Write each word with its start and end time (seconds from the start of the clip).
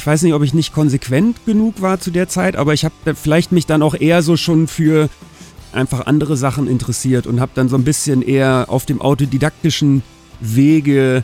ich 0.00 0.06
weiß 0.06 0.22
nicht, 0.22 0.32
ob 0.32 0.42
ich 0.42 0.54
nicht 0.54 0.72
konsequent 0.72 1.44
genug 1.44 1.82
war 1.82 2.00
zu 2.00 2.10
der 2.10 2.26
Zeit, 2.26 2.56
aber 2.56 2.72
ich 2.72 2.86
habe 2.86 3.14
vielleicht 3.14 3.52
mich 3.52 3.66
dann 3.66 3.82
auch 3.82 3.94
eher 3.94 4.22
so 4.22 4.38
schon 4.38 4.66
für 4.66 5.10
einfach 5.74 6.06
andere 6.06 6.38
Sachen 6.38 6.68
interessiert 6.68 7.26
und 7.26 7.38
habe 7.38 7.52
dann 7.54 7.68
so 7.68 7.76
ein 7.76 7.84
bisschen 7.84 8.22
eher 8.22 8.64
auf 8.68 8.86
dem 8.86 9.02
autodidaktischen 9.02 10.02
Wege 10.40 11.22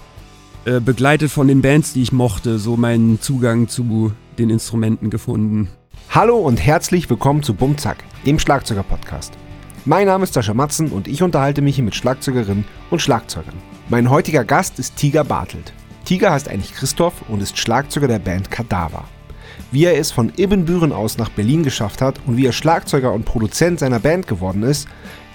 äh, 0.67 0.81
begleitet 0.81 1.31
von 1.31 1.49
den 1.49 1.63
Bands, 1.63 1.95
die 1.95 2.03
ich 2.03 2.13
mochte, 2.13 2.59
so 2.59 2.77
meinen 2.77 3.19
Zugang 3.19 3.67
zu 3.69 4.13
den 4.39 4.51
Instrumenten 4.51 5.09
gefunden. 5.09 5.71
Hallo 6.11 6.37
und 6.37 6.59
herzlich 6.59 7.09
willkommen 7.09 7.43
zu 7.43 7.55
Bumzack, 7.55 8.05
dem 8.27 8.39
Schlagzeuger-Podcast. 8.39 9.33
Mein 9.87 10.07
Name 10.07 10.25
ist 10.25 10.35
Sascha 10.35 10.53
Matzen 10.53 10.93
und 10.93 11.09
ich 11.09 11.23
unterhalte 11.23 11.63
mich 11.63 11.77
hier 11.77 11.85
mit 11.85 11.95
Schlagzeugerinnen 11.95 12.67
und 12.91 13.01
Schlagzeugern. 13.01 13.55
Mein 13.89 14.11
heutiger 14.11 14.45
Gast 14.45 14.79
ist 14.79 14.97
Tiger 14.97 15.25
Bartelt. 15.25 15.73
Tiger 16.07 16.31
heißt 16.31 16.49
eigentlich 16.49 16.73
Christoph 16.73 17.29
und 17.29 17.43
ist 17.43 17.59
Schlagzeuger 17.59 18.07
der 18.07 18.21
Band 18.21 18.49
Kadaver. 18.49 19.05
Wie 19.73 19.85
er 19.85 19.99
es 19.99 20.13
von 20.13 20.33
Ibbenbüren 20.37 20.93
aus 20.93 21.19
nach 21.19 21.31
Berlin 21.31 21.65
geschafft 21.65 22.01
hat 22.01 22.21
und 22.27 22.37
wie 22.37 22.47
er 22.47 22.53
Schlagzeuger 22.53 23.13
und 23.13 23.25
Produzent 23.25 23.81
seiner 23.81 23.99
Band 23.99 24.29
geworden 24.29 24.63
ist, 24.63 24.87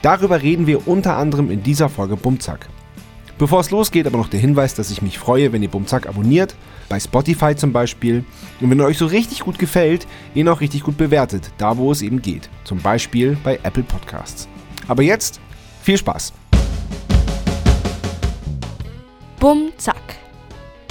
darüber 0.02 0.42
reden 0.42 0.68
wir 0.68 0.88
unter 0.88 1.18
anderem 1.18 1.52
in 1.52 1.62
dieser 1.62 1.90
Folge 1.90 2.16
Bumzack. 2.16 2.70
Bevor 3.38 3.60
es 3.60 3.70
losgeht, 3.70 4.08
aber 4.08 4.18
noch 4.18 4.30
der 4.30 4.40
Hinweis, 4.40 4.74
dass 4.74 4.92
ich 4.92 5.02
mich 5.02 5.20
freue, 5.20 5.52
wenn 5.52 5.62
ihr 5.62 5.70
Bumzack 5.70 6.08
abonniert, 6.08 6.56
bei 6.88 7.02
Spotify 7.02 7.54
zum 7.54 7.74
Beispiel. 7.74 8.24
Und 8.62 8.70
wenn 8.70 8.80
er 8.80 8.86
euch 8.86 8.98
so 8.98 9.08
richtig 9.08 9.42
gut 9.42 9.60
gefällt, 9.60 10.08
ihn 10.36 10.48
auch 10.48 10.62
richtig 10.62 10.84
gut 10.84 10.96
bewertet, 10.96 11.52
da 11.58 11.76
wo 11.76 11.92
es 11.92 12.02
eben 12.02 12.22
geht. 12.22 12.50
Zum 12.64 12.80
Beispiel 12.80 13.38
bei 13.44 13.60
Apple 13.64 13.84
Podcasts. 13.84 14.48
Aber 14.88 15.04
jetzt 15.04 15.42
viel 15.82 15.98
Spaß! 15.98 16.32
Bumzack. 19.38 20.21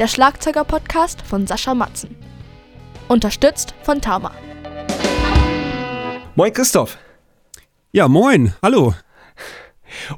Der 0.00 0.08
Schlagzeuger-Podcast 0.08 1.20
von 1.20 1.46
Sascha 1.46 1.74
Matzen. 1.74 2.16
Unterstützt 3.08 3.74
von 3.82 4.00
Tama. 4.00 4.32
Moin 6.36 6.54
Christoph! 6.54 6.96
Ja, 7.92 8.08
moin, 8.08 8.54
hallo. 8.62 8.94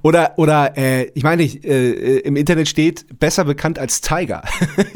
Oder, 0.02 0.34
oder 0.38 0.78
äh, 0.78 1.10
ich 1.14 1.24
meine, 1.24 1.42
äh, 1.42 2.20
im 2.20 2.36
Internet 2.36 2.68
steht 2.68 3.18
besser 3.18 3.44
bekannt 3.44 3.80
als 3.80 4.00
Tiger. 4.00 4.44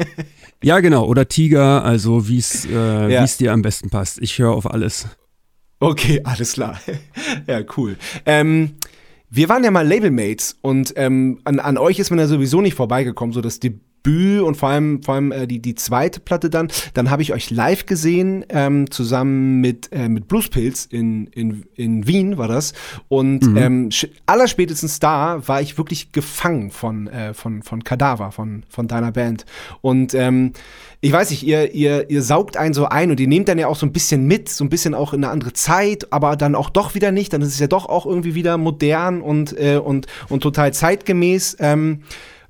ja, 0.63 0.79
genau. 0.79 1.05
Oder 1.05 1.27
Tiger, 1.27 1.83
also 1.83 2.29
wie 2.29 2.37
es 2.37 2.63
äh, 2.63 3.11
ja. 3.11 3.25
dir 3.25 3.51
am 3.51 3.63
besten 3.63 3.89
passt. 3.89 4.21
Ich 4.21 4.39
höre 4.39 4.53
auf 4.53 4.71
alles. 4.71 5.05
Okay, 5.81 6.21
alles 6.23 6.53
klar. 6.53 6.79
ja, 7.45 7.59
cool. 7.75 7.97
Ähm, 8.25 8.77
wir 9.29 9.49
waren 9.49 9.65
ja 9.65 9.71
mal 9.71 9.85
Labelmates 9.85 10.55
und 10.61 10.93
ähm, 10.95 11.41
an, 11.43 11.59
an 11.59 11.77
euch 11.77 11.99
ist 11.99 12.09
man 12.09 12.19
ja 12.19 12.27
sowieso 12.27 12.61
nicht 12.61 12.75
vorbeigekommen, 12.75 13.33
so 13.33 13.41
das 13.41 13.59
Debüt 13.59 13.81
Debüt 14.07 14.41
und 14.41 14.55
vor 14.55 14.69
allem, 14.69 15.01
vor 15.03 15.15
allem 15.15 15.31
äh, 15.31 15.47
die, 15.47 15.59
die 15.59 15.75
zweite 15.75 16.19
Platte 16.19 16.49
dann. 16.49 16.69
Dann 16.93 17.09
habe 17.09 17.21
ich 17.21 17.33
euch 17.33 17.49
live 17.49 17.85
gesehen, 17.85 18.45
ähm, 18.49 18.89
zusammen 18.89 19.61
mit, 19.61 19.91
äh, 19.91 20.09
mit 20.09 20.27
Bluespilz 20.27 20.85
in, 20.85 21.27
in, 21.27 21.65
in 21.75 22.07
Wien 22.07 22.37
war 22.37 22.47
das. 22.47 22.73
Und 23.07 23.45
mhm. 23.45 23.57
ähm, 23.57 23.89
allerspätestens 24.25 24.99
da 24.99 25.47
war 25.47 25.61
ich 25.61 25.77
wirklich 25.77 26.11
gefangen 26.11 26.71
von, 26.71 27.07
äh, 27.07 27.33
von, 27.33 27.63
von 27.63 27.83
Kadaver, 27.83 28.31
von, 28.31 28.63
von 28.69 28.87
deiner 28.87 29.11
Band. 29.11 29.45
Und 29.81 30.13
ähm, 30.13 30.53
ich 30.99 31.11
weiß 31.11 31.29
nicht, 31.29 31.43
ihr, 31.43 31.73
ihr, 31.75 32.09
ihr 32.09 32.23
saugt 32.23 32.57
einen 32.57 32.73
so 32.73 32.85
ein 32.85 33.11
und 33.11 33.19
ihr 33.19 33.27
nehmt 33.27 33.47
dann 33.47 33.59
ja 33.59 33.67
auch 33.67 33.75
so 33.75 33.85
ein 33.85 33.91
bisschen 33.91 34.25
mit, 34.25 34.49
so 34.49 34.63
ein 34.63 34.69
bisschen 34.69 34.95
auch 34.95 35.13
in 35.13 35.23
eine 35.23 35.31
andere 35.31 35.53
Zeit, 35.53 36.11
aber 36.11 36.35
dann 36.35 36.55
auch 36.55 36.69
doch 36.69 36.95
wieder 36.95 37.11
nicht. 37.11 37.33
Dann 37.33 37.41
ist 37.41 37.49
es 37.49 37.59
ja 37.59 37.67
doch 37.67 37.87
auch 37.87 38.05
irgendwie 38.05 38.33
wieder 38.33 38.57
modern 38.57 39.21
und, 39.21 39.57
äh, 39.59 39.77
und, 39.77 40.07
und 40.29 40.41
total 40.41 40.73
zeitgemäß. 40.73 41.57
Ähm, 41.59 42.01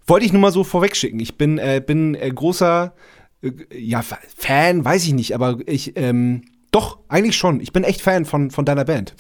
wollte 0.08 0.26
ich 0.26 0.34
nur 0.34 0.42
mal 0.42 0.52
so 0.52 0.64
vorwegschicken. 0.64 1.20
Ich 1.20 1.38
bin, 1.38 1.58
äh, 1.58 1.82
bin 1.86 2.16
äh, 2.16 2.30
großer 2.30 2.94
äh, 3.42 3.52
ja, 3.78 4.02
Fan, 4.02 4.84
weiß 4.84 5.06
ich 5.06 5.14
nicht, 5.14 5.36
aber 5.36 5.58
ich, 5.66 5.94
ähm, 5.96 6.44
doch, 6.72 7.00
eigentlich 7.08 7.38
schon. 7.38 7.62
Ich 7.62 7.74
bin 7.74 7.84
echt 7.84 8.02
Fan 8.02 8.26
von, 8.26 8.52
von 8.52 8.66
deiner 8.66 8.86
Band. 8.86 9.16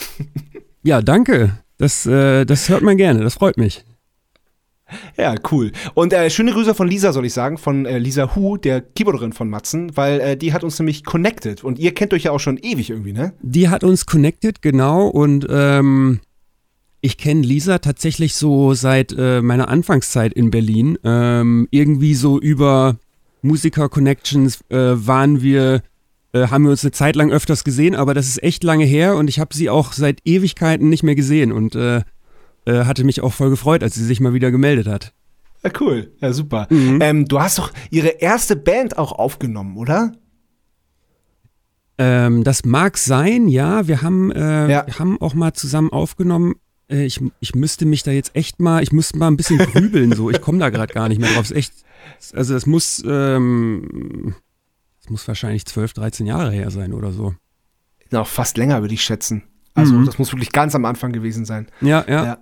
ja, 0.83 1.01
danke. 1.01 1.59
Das, 1.77 2.05
äh, 2.05 2.45
das 2.45 2.69
hört 2.69 2.81
man 2.81 2.97
gerne, 2.97 3.23
das 3.23 3.35
freut 3.35 3.57
mich. 3.57 3.85
Ja, 5.17 5.35
cool. 5.51 5.71
Und 5.95 6.13
äh, 6.13 6.29
schöne 6.29 6.53
Grüße 6.53 6.73
von 6.73 6.87
Lisa, 6.87 7.11
soll 7.11 7.25
ich 7.25 7.33
sagen, 7.33 7.57
von 7.57 7.85
äh, 7.85 7.97
Lisa 7.97 8.35
Hu, 8.35 8.57
der 8.57 8.81
Keyboarderin 8.81 9.33
von 9.33 9.49
Matzen, 9.49 9.95
weil 9.97 10.19
äh, 10.21 10.37
die 10.37 10.53
hat 10.53 10.63
uns 10.63 10.79
nämlich 10.79 11.03
connected. 11.03 11.63
Und 11.63 11.77
ihr 11.77 11.93
kennt 11.93 12.13
euch 12.13 12.23
ja 12.23 12.31
auch 12.31 12.39
schon 12.39 12.57
ewig 12.57 12.89
irgendwie, 12.89 13.11
ne? 13.11 13.33
Die 13.41 13.67
hat 13.69 13.83
uns 13.83 14.05
connected, 14.05 14.61
genau. 14.61 15.07
Und 15.07 15.45
ähm, 15.49 16.21
ich 17.01 17.17
kenne 17.17 17.41
Lisa 17.41 17.77
tatsächlich 17.79 18.35
so 18.35 18.73
seit 18.73 19.13
äh, 19.17 19.41
meiner 19.41 19.69
Anfangszeit 19.69 20.33
in 20.33 20.51
Berlin. 20.51 20.97
Ähm, 21.03 21.67
irgendwie 21.71 22.15
so 22.15 22.39
über 22.39 22.97
Musiker-Connections 23.43 24.61
äh, 24.69 24.75
waren 24.75 25.41
wir, 25.41 25.81
äh, 26.33 26.47
haben 26.47 26.63
wir 26.63 26.71
uns 26.71 26.83
eine 26.83 26.91
Zeit 26.91 27.15
lang 27.15 27.31
öfters 27.31 27.63
gesehen, 27.63 27.95
aber 27.95 28.13
das 28.13 28.27
ist 28.27 28.41
echt 28.41 28.63
lange 28.63 28.85
her 28.85 29.15
und 29.15 29.29
ich 29.29 29.39
habe 29.39 29.55
sie 29.55 29.69
auch 29.69 29.93
seit 29.93 30.21
Ewigkeiten 30.25 30.89
nicht 30.89 31.03
mehr 31.03 31.15
gesehen 31.15 31.51
und 31.51 31.75
äh, 31.75 32.01
äh, 32.65 32.85
hatte 32.85 33.03
mich 33.03 33.21
auch 33.21 33.33
voll 33.33 33.49
gefreut, 33.49 33.83
als 33.83 33.95
sie 33.95 34.03
sich 34.03 34.19
mal 34.19 34.33
wieder 34.33 34.51
gemeldet 34.51 34.87
hat. 34.87 35.13
Ja, 35.63 35.71
cool. 35.79 36.11
Ja, 36.19 36.33
super. 36.33 36.67
Mhm. 36.69 36.99
Ähm, 37.01 37.25
du 37.27 37.39
hast 37.39 37.57
doch 37.57 37.71
ihre 37.89 38.09
erste 38.09 38.55
Band 38.55 38.97
auch 38.97 39.11
aufgenommen, 39.11 39.77
oder? 39.77 40.13
Ähm, 41.97 42.43
das 42.43 42.63
mag 42.63 42.97
sein, 42.97 43.47
ja. 43.47 43.87
Wir 43.87 44.01
haben, 44.01 44.31
äh, 44.31 44.71
ja. 44.71 44.85
wir 44.85 44.99
haben 44.99 45.19
auch 45.21 45.33
mal 45.33 45.53
zusammen 45.53 45.91
aufgenommen. 45.91 46.55
Äh, 46.89 47.05
ich, 47.05 47.21
ich 47.39 47.55
müsste 47.55 47.85
mich 47.85 48.03
da 48.03 48.11
jetzt 48.11 48.35
echt 48.35 48.59
mal, 48.59 48.81
ich 48.83 48.91
müsste 48.91 49.17
mal 49.17 49.27
ein 49.27 49.37
bisschen 49.37 49.57
grübeln, 49.57 50.13
so. 50.13 50.29
Ich 50.29 50.41
komme 50.41 50.59
da 50.59 50.69
gerade 50.69 50.93
gar 50.93 51.09
nicht 51.09 51.19
mehr 51.19 51.31
drauf. 51.31 51.45
Es 51.45 51.51
ist 51.51 51.57
echt, 51.57 51.73
also 52.33 52.55
es 52.55 52.65
muss, 52.65 53.03
ähm, 53.05 54.35
es 55.01 55.09
muss 55.09 55.27
wahrscheinlich 55.27 55.65
12, 55.65 55.93
13 55.93 56.25
Jahre 56.25 56.51
her 56.51 56.71
sein 56.71 56.93
oder 56.93 57.11
so. 57.11 57.35
Noch 58.11 58.27
fast 58.27 58.57
länger, 58.57 58.81
würde 58.81 58.93
ich 58.93 59.03
schätzen. 59.03 59.43
Also 59.73 59.93
mhm. 59.93 60.05
das 60.05 60.17
muss 60.17 60.31
wirklich 60.31 60.51
ganz 60.51 60.73
am 60.75 60.85
Anfang 60.85 61.11
gewesen 61.11 61.45
sein. 61.45 61.67
Ja, 61.81 62.05
ja, 62.07 62.25
ja. 62.25 62.37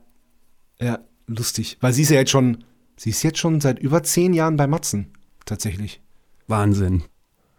Ja, 0.79 0.99
lustig. 1.27 1.77
Weil 1.81 1.93
sie 1.93 2.03
ist 2.03 2.09
ja 2.09 2.17
jetzt 2.17 2.31
schon, 2.31 2.63
sie 2.97 3.09
ist 3.09 3.23
jetzt 3.23 3.39
schon 3.39 3.61
seit 3.61 3.79
über 3.79 4.03
zehn 4.03 4.33
Jahren 4.33 4.57
bei 4.57 4.67
Matzen, 4.67 5.13
tatsächlich. 5.45 6.01
Wahnsinn. 6.47 7.03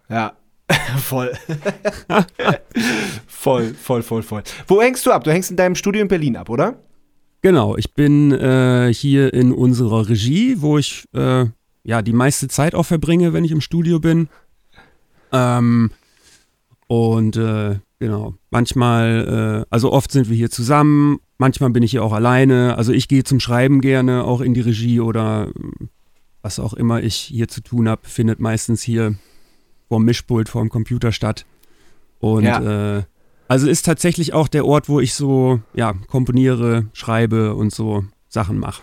Ja, 0.09 0.37
voll. 0.99 1.33
voll, 3.27 3.75
voll, 3.75 4.03
voll, 4.03 4.23
voll. 4.23 4.43
Wo 4.67 4.81
hängst 4.83 5.07
du 5.07 5.13
ab? 5.13 5.25
Du 5.25 5.31
hängst 5.31 5.51
in 5.51 5.57
deinem 5.57 5.75
Studio 5.75 6.03
in 6.03 6.09
Berlin 6.09 6.37
ab, 6.37 6.49
oder? 6.49 6.79
Genau, 7.43 7.77
ich 7.77 7.95
bin 7.95 8.33
äh, 8.33 8.93
hier 8.93 9.33
in 9.33 9.53
unserer 9.53 10.09
Regie, 10.09 10.61
wo 10.61 10.79
ich 10.79 11.05
äh, 11.15 11.47
ja 11.85 12.03
die 12.03 12.13
meiste 12.13 12.49
Zeit 12.49 12.75
auch 12.75 12.85
verbringe, 12.85 13.33
wenn 13.33 13.45
ich 13.45 13.53
im 13.53 13.61
Studio 13.61 14.01
bin. 14.01 14.29
Ähm, 15.33 15.91
und 16.89 17.37
äh, 17.37 17.79
genau, 17.99 18.35
manchmal, 18.51 19.65
äh, 19.65 19.67
also 19.71 19.93
oft 19.93 20.11
sind 20.11 20.29
wir 20.29 20.37
hier 20.37 20.51
zusammen, 20.51 21.19
manchmal 21.39 21.71
bin 21.71 21.83
ich 21.83 21.93
hier 21.93 22.03
auch 22.03 22.13
alleine. 22.13 22.77
Also 22.77 22.93
ich 22.93 23.07
gehe 23.07 23.23
zum 23.23 23.39
Schreiben 23.39 23.81
gerne 23.81 24.25
auch 24.25 24.41
in 24.41 24.55
die 24.55 24.61
Regie 24.61 25.01
oder 25.01 25.53
was 26.43 26.59
auch 26.59 26.75
immer 26.75 27.03
ich 27.03 27.17
hier 27.17 27.49
zu 27.49 27.61
tun 27.61 27.89
habe, 27.89 28.03
findet 28.09 28.41
meistens 28.41 28.83
hier 28.83 29.17
vorm 29.89 30.05
Mischpult, 30.05 30.49
vorm 30.49 30.69
Computer 30.69 31.13
statt. 31.13 31.47
Und 32.19 32.45
ja. 32.45 32.99
äh, 32.99 33.03
also 33.49 33.69
ist 33.69 33.85
tatsächlich 33.85 34.33
auch 34.35 34.49
der 34.49 34.65
Ort, 34.65 34.89
wo 34.89 35.01
ich 35.01 35.15
so, 35.15 35.61
ja, 35.75 35.95
komponiere, 36.09 36.87
schreibe 36.93 37.55
und 37.55 37.73
so 37.73 38.05
Sachen 38.29 38.59
mache. 38.59 38.83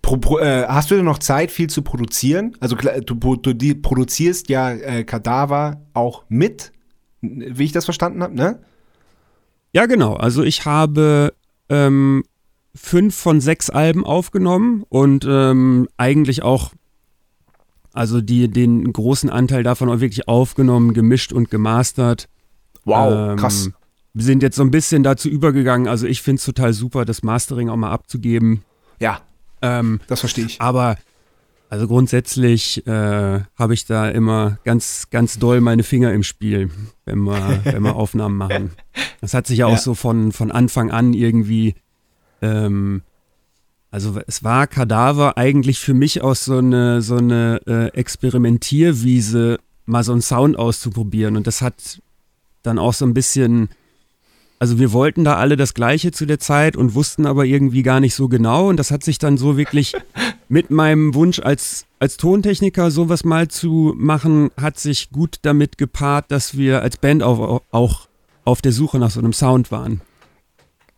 Pro, 0.00 0.16
pro, 0.16 0.38
äh, 0.38 0.66
hast 0.66 0.90
du 0.90 0.96
denn 0.96 1.04
noch 1.04 1.18
Zeit, 1.18 1.50
viel 1.50 1.68
zu 1.68 1.82
produzieren? 1.82 2.56
Also 2.60 2.76
du, 2.76 3.14
du 3.14 3.74
produzierst 3.80 4.48
ja 4.48 4.70
äh, 4.70 5.04
Kadaver 5.04 5.82
auch 5.94 6.24
mit, 6.28 6.72
wie 7.20 7.64
ich 7.64 7.72
das 7.72 7.84
verstanden 7.84 8.22
habe, 8.22 8.34
ne? 8.34 8.60
Ja, 9.72 9.86
genau. 9.86 10.14
Also 10.14 10.42
ich 10.42 10.66
habe 10.66 11.32
ähm, 11.68 12.24
fünf 12.74 13.14
von 13.14 13.40
sechs 13.40 13.70
Alben 13.70 14.04
aufgenommen 14.04 14.84
und 14.88 15.26
ähm, 15.28 15.88
eigentlich 15.96 16.42
auch 16.42 16.72
also 17.92 18.20
die, 18.20 18.48
den 18.48 18.92
großen 18.92 19.30
Anteil 19.30 19.62
davon 19.62 19.88
auch 19.88 20.00
wirklich 20.00 20.28
aufgenommen, 20.28 20.94
gemischt 20.94 21.32
und 21.32 21.50
gemastert. 21.50 22.28
Wow, 22.84 23.30
ähm, 23.30 23.36
krass. 23.36 23.70
Wir 24.14 24.24
sind 24.24 24.42
jetzt 24.42 24.56
so 24.56 24.62
ein 24.62 24.70
bisschen 24.70 25.02
dazu 25.02 25.28
übergegangen. 25.28 25.88
Also 25.88 26.06
ich 26.06 26.22
finde 26.22 26.38
es 26.38 26.44
total 26.44 26.72
super, 26.72 27.04
das 27.04 27.22
Mastering 27.22 27.68
auch 27.68 27.76
mal 27.76 27.90
abzugeben. 27.90 28.62
Ja, 29.00 29.20
ähm, 29.62 30.00
das 30.06 30.20
verstehe 30.20 30.46
ich. 30.46 30.60
Aber 30.60 30.96
also 31.72 31.88
grundsätzlich 31.88 32.86
äh, 32.86 33.40
habe 33.56 33.72
ich 33.72 33.86
da 33.86 34.10
immer 34.10 34.58
ganz, 34.64 35.08
ganz 35.10 35.38
doll 35.38 35.62
meine 35.62 35.82
Finger 35.82 36.12
im 36.12 36.22
Spiel, 36.22 36.70
wenn 37.06 37.20
wir, 37.20 37.60
wenn 37.64 37.82
wir 37.82 37.96
Aufnahmen 37.96 38.36
machen. 38.36 38.72
Das 39.22 39.32
hat 39.32 39.46
sich 39.46 39.58
ja 39.58 39.66
auch 39.66 39.78
so 39.78 39.94
von, 39.94 40.32
von 40.32 40.50
Anfang 40.50 40.90
an 40.90 41.14
irgendwie 41.14 41.74
ähm, 42.42 43.02
also 43.92 44.18
es 44.26 44.42
war 44.42 44.66
Kadaver 44.66 45.36
eigentlich 45.36 45.78
für 45.78 45.92
mich 45.92 46.22
auch 46.22 46.34
so 46.34 46.56
eine, 46.56 47.02
so 47.02 47.16
eine 47.16 47.60
äh, 47.66 47.88
Experimentierwiese, 47.88 49.58
mal 49.84 50.02
so 50.02 50.12
einen 50.12 50.22
Sound 50.22 50.58
auszuprobieren. 50.58 51.36
Und 51.36 51.46
das 51.46 51.60
hat 51.60 52.00
dann 52.62 52.78
auch 52.78 52.94
so 52.94 53.04
ein 53.04 53.12
bisschen, 53.12 53.68
also 54.58 54.78
wir 54.78 54.92
wollten 54.92 55.24
da 55.24 55.36
alle 55.36 55.58
das 55.58 55.74
Gleiche 55.74 56.10
zu 56.10 56.24
der 56.24 56.38
Zeit 56.38 56.74
und 56.74 56.94
wussten 56.94 57.26
aber 57.26 57.44
irgendwie 57.44 57.82
gar 57.82 58.00
nicht 58.00 58.14
so 58.14 58.28
genau. 58.28 58.70
Und 58.70 58.78
das 58.78 58.90
hat 58.90 59.04
sich 59.04 59.18
dann 59.18 59.36
so 59.36 59.58
wirklich 59.58 59.92
mit 60.48 60.70
meinem 60.70 61.14
Wunsch 61.14 61.40
als, 61.40 61.84
als 61.98 62.16
Tontechniker 62.16 62.90
sowas 62.90 63.24
mal 63.24 63.48
zu 63.48 63.92
machen, 63.98 64.50
hat 64.58 64.80
sich 64.80 65.10
gut 65.10 65.36
damit 65.42 65.76
gepaart, 65.76 66.30
dass 66.30 66.56
wir 66.56 66.80
als 66.80 66.96
Band 66.96 67.22
auch, 67.22 67.60
auch 67.70 68.08
auf 68.46 68.62
der 68.62 68.72
Suche 68.72 68.98
nach 68.98 69.10
so 69.10 69.20
einem 69.20 69.34
Sound 69.34 69.70
waren. 69.70 70.00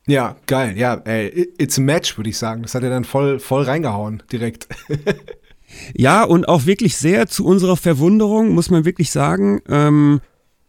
Ja, 0.07 0.37
geil. 0.47 0.77
Ja, 0.77 0.95
ey, 1.05 1.53
it's 1.59 1.79
a 1.79 1.83
match, 1.83 2.19
würde 2.19 2.31
ich 2.31 2.37
sagen. 2.37 2.63
Das 2.63 2.75
hat 2.75 2.83
er 2.83 2.91
dann 2.91 3.05
voll, 3.05 3.39
voll 3.39 3.63
reingehauen, 3.63 4.23
direkt. 4.31 4.69
ja, 5.95 6.25
und 6.25 6.49
auch 6.49 6.67
wirklich 6.67 6.97
sehr 6.97 7.27
zu 7.27 7.47
unserer 7.47 7.77
Verwunderung, 7.77 8.51
muss 8.51 8.71
man 8.71 8.85
wirklich 8.85 9.11
sagen. 9.11 9.63
Ähm, 9.69 10.21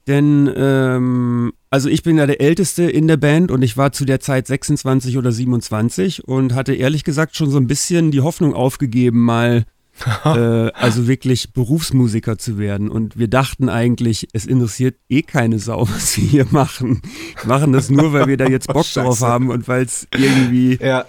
denn, 0.07 0.51
ähm, 0.55 1.51
also 1.69 1.89
ich 1.89 2.03
bin 2.03 2.17
ja 2.17 2.27
der 2.27 2.39
Älteste 2.39 2.83
in 2.83 3.07
der 3.07 3.17
Band 3.17 3.51
und 3.51 3.61
ich 3.61 3.75
war 3.75 3.91
zu 3.91 4.05
der 4.05 4.19
Zeit 4.19 4.47
26 4.47 5.17
oder 5.17 5.31
27 5.31 6.27
und 6.27 6.53
hatte 6.53 6.73
ehrlich 6.73 7.03
gesagt 7.03 7.35
schon 7.35 7.49
so 7.49 7.57
ein 7.57 7.67
bisschen 7.67 8.11
die 8.11 8.21
Hoffnung 8.21 8.53
aufgegeben, 8.53 9.23
mal 9.23 9.65
äh, 10.25 10.71
also 10.73 11.07
wirklich 11.07 11.53
Berufsmusiker 11.53 12.37
zu 12.37 12.57
werden. 12.57 12.89
Und 12.89 13.17
wir 13.17 13.27
dachten 13.27 13.69
eigentlich, 13.69 14.27
es 14.33 14.45
interessiert 14.45 14.97
eh 15.09 15.21
keine 15.21 15.59
Sau, 15.59 15.81
was 15.89 16.17
wir 16.17 16.23
hier 16.23 16.47
machen. 16.51 17.01
Wir 17.41 17.47
machen 17.47 17.73
das 17.73 17.89
nur, 17.89 18.13
weil 18.13 18.27
wir 18.27 18.37
da 18.37 18.47
jetzt 18.47 18.67
Bock 18.67 18.85
oh, 18.95 18.99
drauf 18.99 19.21
haben 19.21 19.49
und 19.49 19.67
weil 19.67 19.83
es 19.83 20.07
irgendwie 20.15 20.77
ja. 20.81 21.05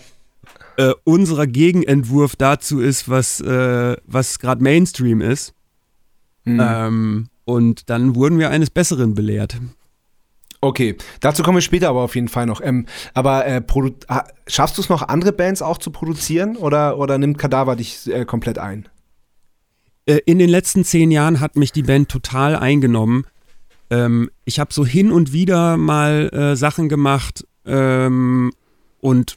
äh, 0.77 0.93
unserer 1.05 1.47
Gegenentwurf 1.47 2.37
dazu 2.37 2.81
ist, 2.81 3.09
was, 3.09 3.41
äh, 3.41 3.97
was 4.07 4.39
gerade 4.39 4.63
Mainstream 4.63 5.21
ist. 5.21 5.53
Mhm. 6.45 6.61
Ähm, 6.63 7.29
und 7.45 7.91
dann 7.91 8.15
wurden 8.15 8.39
wir 8.39 8.51
eines 8.51 8.71
Besseren 8.71 9.15
belehrt. 9.15 9.59
Okay, 10.67 10.97
dazu 11.21 11.45
kommen 11.45 11.59
wir 11.59 11.63
später 11.63 11.89
aber 11.89 12.01
auf 12.01 12.17
jeden 12.17 12.27
Fall 12.27 12.45
noch. 12.45 12.61
Ähm, 12.61 12.87
aber 13.15 13.47
äh, 13.47 13.63
schaffst 14.49 14.77
du 14.77 14.83
es 14.83 14.89
noch, 14.89 15.03
andere 15.07 15.33
Bands 15.33 15.63
auch 15.63 15.79
zu 15.79 15.93
produzieren 15.93 16.57
oder, 16.57 16.99
oder 16.99 17.19
nimmt 17.19 17.39
Kadaver 17.39 17.77
dich 17.77 18.13
äh, 18.13 18.25
komplett 18.25 18.59
ein? 18.59 18.89
Äh, 20.07 20.19
in 20.27 20.41
den 20.41 20.51
letzten 20.51 20.85
zehn 20.85 21.13
Jahren 21.13 21.39
hat 21.39 21.55
mich 21.55 21.71
die 21.71 21.85
Band 21.85 22.09
total 22.09 22.57
eingenommen. 22.57 23.27
Ähm, 23.91 24.29
ich 24.45 24.59
habe 24.59 24.75
so 24.75 24.85
hin 24.85 25.13
und 25.13 25.33
wieder 25.33 25.77
mal 25.77 26.31
äh, 26.33 26.57
Sachen 26.57 26.89
gemacht 26.89 27.47
ähm, 27.65 28.53
und 28.99 29.37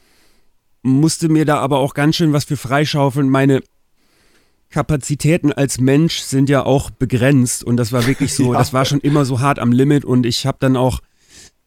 musste 0.82 1.28
mir 1.28 1.44
da 1.44 1.58
aber 1.58 1.78
auch 1.78 1.94
ganz 1.94 2.16
schön 2.16 2.32
was 2.32 2.44
für 2.44 2.56
freischaufeln. 2.56 3.28
Meine 3.28 3.62
Kapazitäten 4.68 5.52
als 5.52 5.78
Mensch 5.78 6.18
sind 6.18 6.48
ja 6.48 6.64
auch 6.64 6.90
begrenzt 6.90 7.62
und 7.62 7.76
das 7.76 7.92
war 7.92 8.08
wirklich 8.08 8.34
so, 8.34 8.44
ja. 8.52 8.58
das 8.58 8.72
war 8.72 8.84
schon 8.84 8.98
immer 8.98 9.24
so 9.24 9.38
hart 9.38 9.60
am 9.60 9.70
Limit 9.70 10.04
und 10.04 10.26
ich 10.26 10.44
habe 10.44 10.58
dann 10.58 10.76
auch 10.76 10.98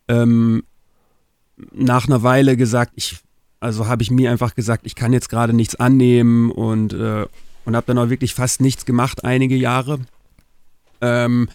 ähm, 0.07 0.63
nach 1.71 2.07
einer 2.07 2.23
Weile 2.23 2.57
gesagt, 2.57 2.93
ich, 2.95 3.17
also 3.59 3.87
habe 3.87 4.03
ich 4.03 4.11
mir 4.11 4.31
einfach 4.31 4.55
gesagt, 4.55 4.85
ich 4.85 4.95
kann 4.95 5.13
jetzt 5.13 5.29
gerade 5.29 5.53
nichts 5.53 5.75
annehmen 5.75 6.51
und, 6.51 6.93
äh, 6.93 7.25
und 7.65 7.75
habe 7.75 7.87
dann 7.87 7.97
auch 7.97 8.09
wirklich 8.09 8.33
fast 8.33 8.61
nichts 8.61 8.85
gemacht, 8.85 9.23
einige 9.23 9.55
Jahre. 9.55 9.99
Ähm, 11.01 11.49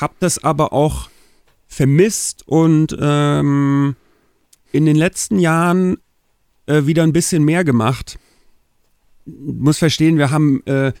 hab 0.00 0.18
das 0.20 0.42
aber 0.42 0.72
auch 0.72 1.08
vermisst 1.68 2.46
und 2.46 2.96
ähm, 3.00 3.96
in 4.72 4.86
den 4.86 4.96
letzten 4.96 5.38
Jahren 5.38 5.98
äh, 6.66 6.86
wieder 6.86 7.02
ein 7.02 7.12
bisschen 7.12 7.44
mehr 7.44 7.64
gemacht 7.64 8.18
muss 9.26 9.78
verstehen, 9.78 10.18
wir 10.18 10.30
haben 10.30 10.64
äh, 10.66 10.92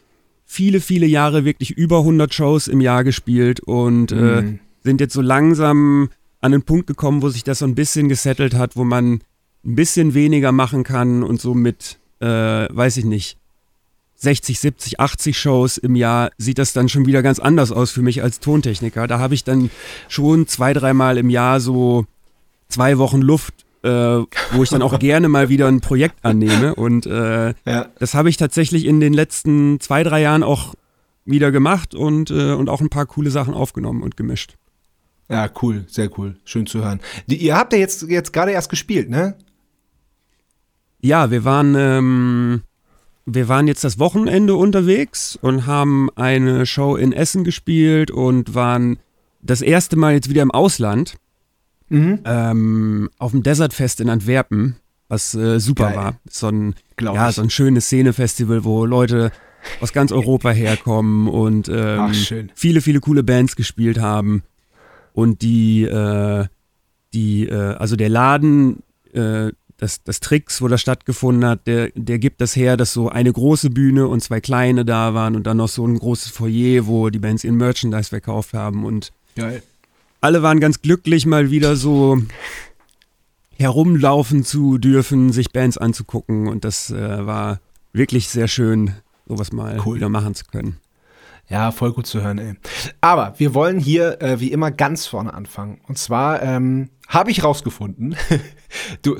viele, 0.44 0.80
viele 0.80 1.06
Jahre 1.06 1.44
wirklich 1.44 1.70
über 1.70 1.98
100 1.98 2.34
Shows 2.34 2.68
im 2.68 2.80
Jahr 2.80 3.04
gespielt 3.04 3.60
und 3.60 4.12
äh, 4.12 4.42
mhm. 4.42 4.58
sind 4.82 5.00
jetzt 5.00 5.14
so 5.14 5.22
langsam 5.22 6.10
an 6.40 6.52
den 6.52 6.62
Punkt 6.62 6.86
gekommen, 6.86 7.22
wo 7.22 7.28
sich 7.28 7.44
das 7.44 7.60
so 7.60 7.64
ein 7.64 7.74
bisschen 7.74 8.08
gesettelt 8.08 8.54
hat, 8.54 8.76
wo 8.76 8.84
man 8.84 9.20
ein 9.64 9.74
bisschen 9.74 10.14
weniger 10.14 10.52
machen 10.52 10.84
kann 10.84 11.22
und 11.22 11.40
so 11.40 11.54
mit, 11.54 11.98
äh, 12.20 12.26
weiß 12.26 12.98
ich 12.98 13.04
nicht, 13.04 13.38
60, 14.18 14.58
70, 14.60 15.00
80 15.00 15.38
Shows 15.38 15.76
im 15.76 15.94
Jahr 15.94 16.30
sieht 16.38 16.58
das 16.58 16.72
dann 16.72 16.88
schon 16.88 17.04
wieder 17.04 17.22
ganz 17.22 17.38
anders 17.38 17.70
aus 17.70 17.90
für 17.90 18.00
mich 18.00 18.22
als 18.22 18.40
Tontechniker. 18.40 19.06
Da 19.06 19.18
habe 19.18 19.34
ich 19.34 19.44
dann 19.44 19.70
schon 20.08 20.46
zwei, 20.46 20.72
dreimal 20.72 21.18
im 21.18 21.28
Jahr 21.28 21.60
so 21.60 22.06
zwei 22.68 22.96
Wochen 22.96 23.20
Luft 23.20 23.66
äh, 23.86 24.24
wo 24.52 24.62
ich 24.62 24.70
dann 24.70 24.82
auch 24.82 24.98
gerne 24.98 25.28
mal 25.28 25.48
wieder 25.48 25.68
ein 25.68 25.80
Projekt 25.80 26.24
annehme. 26.24 26.74
Und 26.74 27.06
äh, 27.06 27.54
ja. 27.64 27.86
das 27.98 28.14
habe 28.14 28.28
ich 28.28 28.36
tatsächlich 28.36 28.84
in 28.84 29.00
den 29.00 29.12
letzten 29.12 29.80
zwei, 29.80 30.02
drei 30.02 30.20
Jahren 30.20 30.42
auch 30.42 30.74
wieder 31.24 31.52
gemacht 31.52 31.94
und, 31.94 32.30
äh, 32.30 32.52
und 32.52 32.68
auch 32.68 32.80
ein 32.80 32.88
paar 32.90 33.06
coole 33.06 33.30
Sachen 33.30 33.54
aufgenommen 33.54 34.02
und 34.02 34.16
gemischt. 34.16 34.54
Ja, 35.28 35.50
cool, 35.62 35.84
sehr 35.88 36.08
cool. 36.18 36.36
Schön 36.44 36.66
zu 36.66 36.84
hören. 36.84 37.00
Die, 37.26 37.36
ihr 37.36 37.56
habt 37.56 37.72
ja 37.72 37.78
jetzt, 37.78 38.02
jetzt 38.02 38.32
gerade 38.32 38.52
erst 38.52 38.70
gespielt, 38.70 39.10
ne? 39.10 39.34
Ja, 41.00 41.30
wir 41.30 41.44
waren, 41.44 41.74
ähm, 41.76 42.62
wir 43.24 43.48
waren 43.48 43.66
jetzt 43.66 43.84
das 43.84 43.98
Wochenende 43.98 44.54
unterwegs 44.54 45.36
und 45.40 45.66
haben 45.66 46.10
eine 46.14 46.64
Show 46.66 46.96
in 46.96 47.12
Essen 47.12 47.44
gespielt 47.44 48.10
und 48.10 48.54
waren 48.54 48.98
das 49.42 49.62
erste 49.62 49.96
Mal 49.96 50.14
jetzt 50.14 50.30
wieder 50.30 50.42
im 50.42 50.50
Ausland. 50.50 51.16
Mhm. 51.88 52.20
Ähm, 52.24 53.10
auf 53.18 53.30
dem 53.30 53.42
Desertfest 53.42 54.00
in 54.00 54.08
Antwerpen, 54.08 54.76
was 55.08 55.34
äh, 55.34 55.60
super 55.60 55.88
Geil. 55.88 55.96
war. 55.96 56.20
So 56.28 56.48
ein, 56.48 56.74
ja, 57.00 57.30
so 57.30 57.42
ein 57.42 57.50
schönes 57.50 57.86
Szenefestival, 57.86 58.64
wo 58.64 58.84
Leute 58.84 59.30
aus 59.80 59.92
ganz 59.92 60.10
Europa 60.12 60.50
herkommen 60.50 61.28
und 61.28 61.68
ähm, 61.68 62.00
Ach, 62.00 62.14
viele, 62.54 62.80
viele 62.80 63.00
coole 63.00 63.22
Bands 63.22 63.54
gespielt 63.54 64.00
haben. 64.00 64.42
Und 65.16 65.42
die, 65.42 65.82
äh, 65.82 66.46
die, 67.12 67.48
äh, 67.48 67.74
also 67.74 67.96
der 67.96 68.08
Laden, 68.08 68.82
äh, 69.12 69.50
das, 69.78 70.02
das 70.04 70.20
Tricks, 70.20 70.62
wo 70.62 70.68
das 70.68 70.80
stattgefunden 70.80 71.44
hat, 71.44 71.66
der, 71.66 71.90
der 71.94 72.18
gibt 72.18 72.40
das 72.40 72.54
her, 72.54 72.76
dass 72.76 72.92
so 72.92 73.08
eine 73.08 73.32
große 73.32 73.70
Bühne 73.70 74.06
und 74.08 74.22
zwei 74.22 74.40
kleine 74.40 74.84
da 74.84 75.14
waren 75.14 75.34
und 75.34 75.46
dann 75.46 75.56
noch 75.56 75.68
so 75.68 75.86
ein 75.86 75.98
großes 75.98 76.30
Foyer, 76.30 76.86
wo 76.86 77.10
die 77.10 77.18
Bands 77.18 77.44
ihren 77.44 77.56
Merchandise 77.56 78.10
verkauft 78.10 78.54
haben 78.54 78.84
und 78.84 79.12
Geil 79.34 79.62
alle 80.26 80.42
waren 80.42 80.58
ganz 80.58 80.82
glücklich, 80.82 81.24
mal 81.24 81.50
wieder 81.50 81.76
so 81.76 82.20
herumlaufen 83.58 84.44
zu 84.44 84.76
dürfen, 84.76 85.32
sich 85.32 85.52
Bands 85.52 85.78
anzugucken. 85.78 86.48
Und 86.48 86.64
das 86.64 86.90
äh, 86.90 87.26
war 87.26 87.60
wirklich 87.92 88.28
sehr 88.28 88.48
schön, 88.48 88.92
sowas 89.26 89.52
mal 89.52 89.80
cool. 89.86 89.96
wieder 89.96 90.08
machen 90.08 90.34
zu 90.34 90.44
können. 90.44 90.78
Ja, 91.48 91.70
voll 91.70 91.92
gut 91.92 92.06
zu 92.06 92.22
hören, 92.22 92.38
ey. 92.38 92.54
Aber 93.00 93.34
wir 93.38 93.54
wollen 93.54 93.78
hier 93.78 94.20
äh, 94.20 94.40
wie 94.40 94.50
immer 94.50 94.70
ganz 94.70 95.06
vorne 95.06 95.32
anfangen. 95.32 95.80
Und 95.86 95.96
zwar 95.96 96.42
ähm, 96.42 96.90
habe 97.08 97.30
ich 97.30 97.44
rausgefunden, 97.44 98.16
du, 99.02 99.18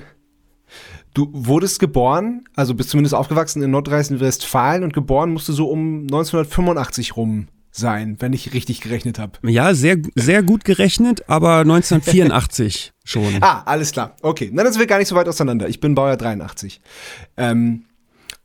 du 1.14 1.28
wurdest 1.32 1.78
geboren, 1.78 2.44
also 2.56 2.74
bist 2.74 2.90
zumindest 2.90 3.14
aufgewachsen 3.14 3.62
in 3.62 3.70
Nordrhein-Westfalen 3.70 4.82
und 4.82 4.92
geboren 4.92 5.32
musst 5.32 5.48
du 5.48 5.52
so 5.52 5.68
um 5.68 6.02
1985 6.02 7.16
rum 7.16 7.48
sein, 7.70 8.16
wenn 8.20 8.32
ich 8.32 8.54
richtig 8.54 8.80
gerechnet 8.80 9.18
habe. 9.18 9.38
Ja, 9.42 9.74
sehr, 9.74 9.98
sehr 10.14 10.42
gut 10.42 10.64
gerechnet, 10.64 11.28
aber 11.28 11.58
1984 11.58 12.92
schon. 13.04 13.36
Ah, 13.40 13.62
alles 13.66 13.92
klar. 13.92 14.16
Okay, 14.22 14.50
na, 14.52 14.64
dann 14.64 14.72
sind 14.72 14.80
wir 14.80 14.86
gar 14.86 14.98
nicht 14.98 15.08
so 15.08 15.14
weit 15.14 15.28
auseinander. 15.28 15.68
Ich 15.68 15.78
bin 15.78 15.94
Baujahr 15.94 16.16
83. 16.16 16.80
Ähm, 17.36 17.84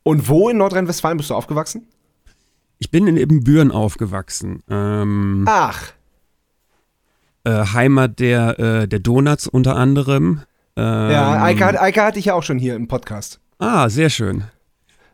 und 0.02 0.28
wo 0.28 0.48
in 0.48 0.58
Nordrhein-Westfalen 0.58 1.16
bist 1.16 1.30
du 1.30 1.34
aufgewachsen? 1.34 1.86
Ich 2.82 2.90
bin 2.90 3.06
in 3.06 3.16
Ibbenbüren 3.16 3.70
aufgewachsen. 3.70 4.64
Ähm, 4.68 5.44
Ach. 5.46 5.92
Äh, 7.44 7.64
Heimat 7.74 8.18
der, 8.18 8.58
äh, 8.58 8.88
der 8.88 8.98
Donuts 8.98 9.46
unter 9.46 9.76
anderem. 9.76 10.40
Ähm, 10.74 11.10
ja, 11.12 11.44
Eike, 11.44 11.80
Eike 11.80 12.02
hatte 12.02 12.18
ich 12.18 12.24
ja 12.24 12.34
auch 12.34 12.42
schon 12.42 12.58
hier 12.58 12.74
im 12.74 12.88
Podcast. 12.88 13.38
Ah, 13.60 13.88
sehr 13.88 14.10
schön. 14.10 14.46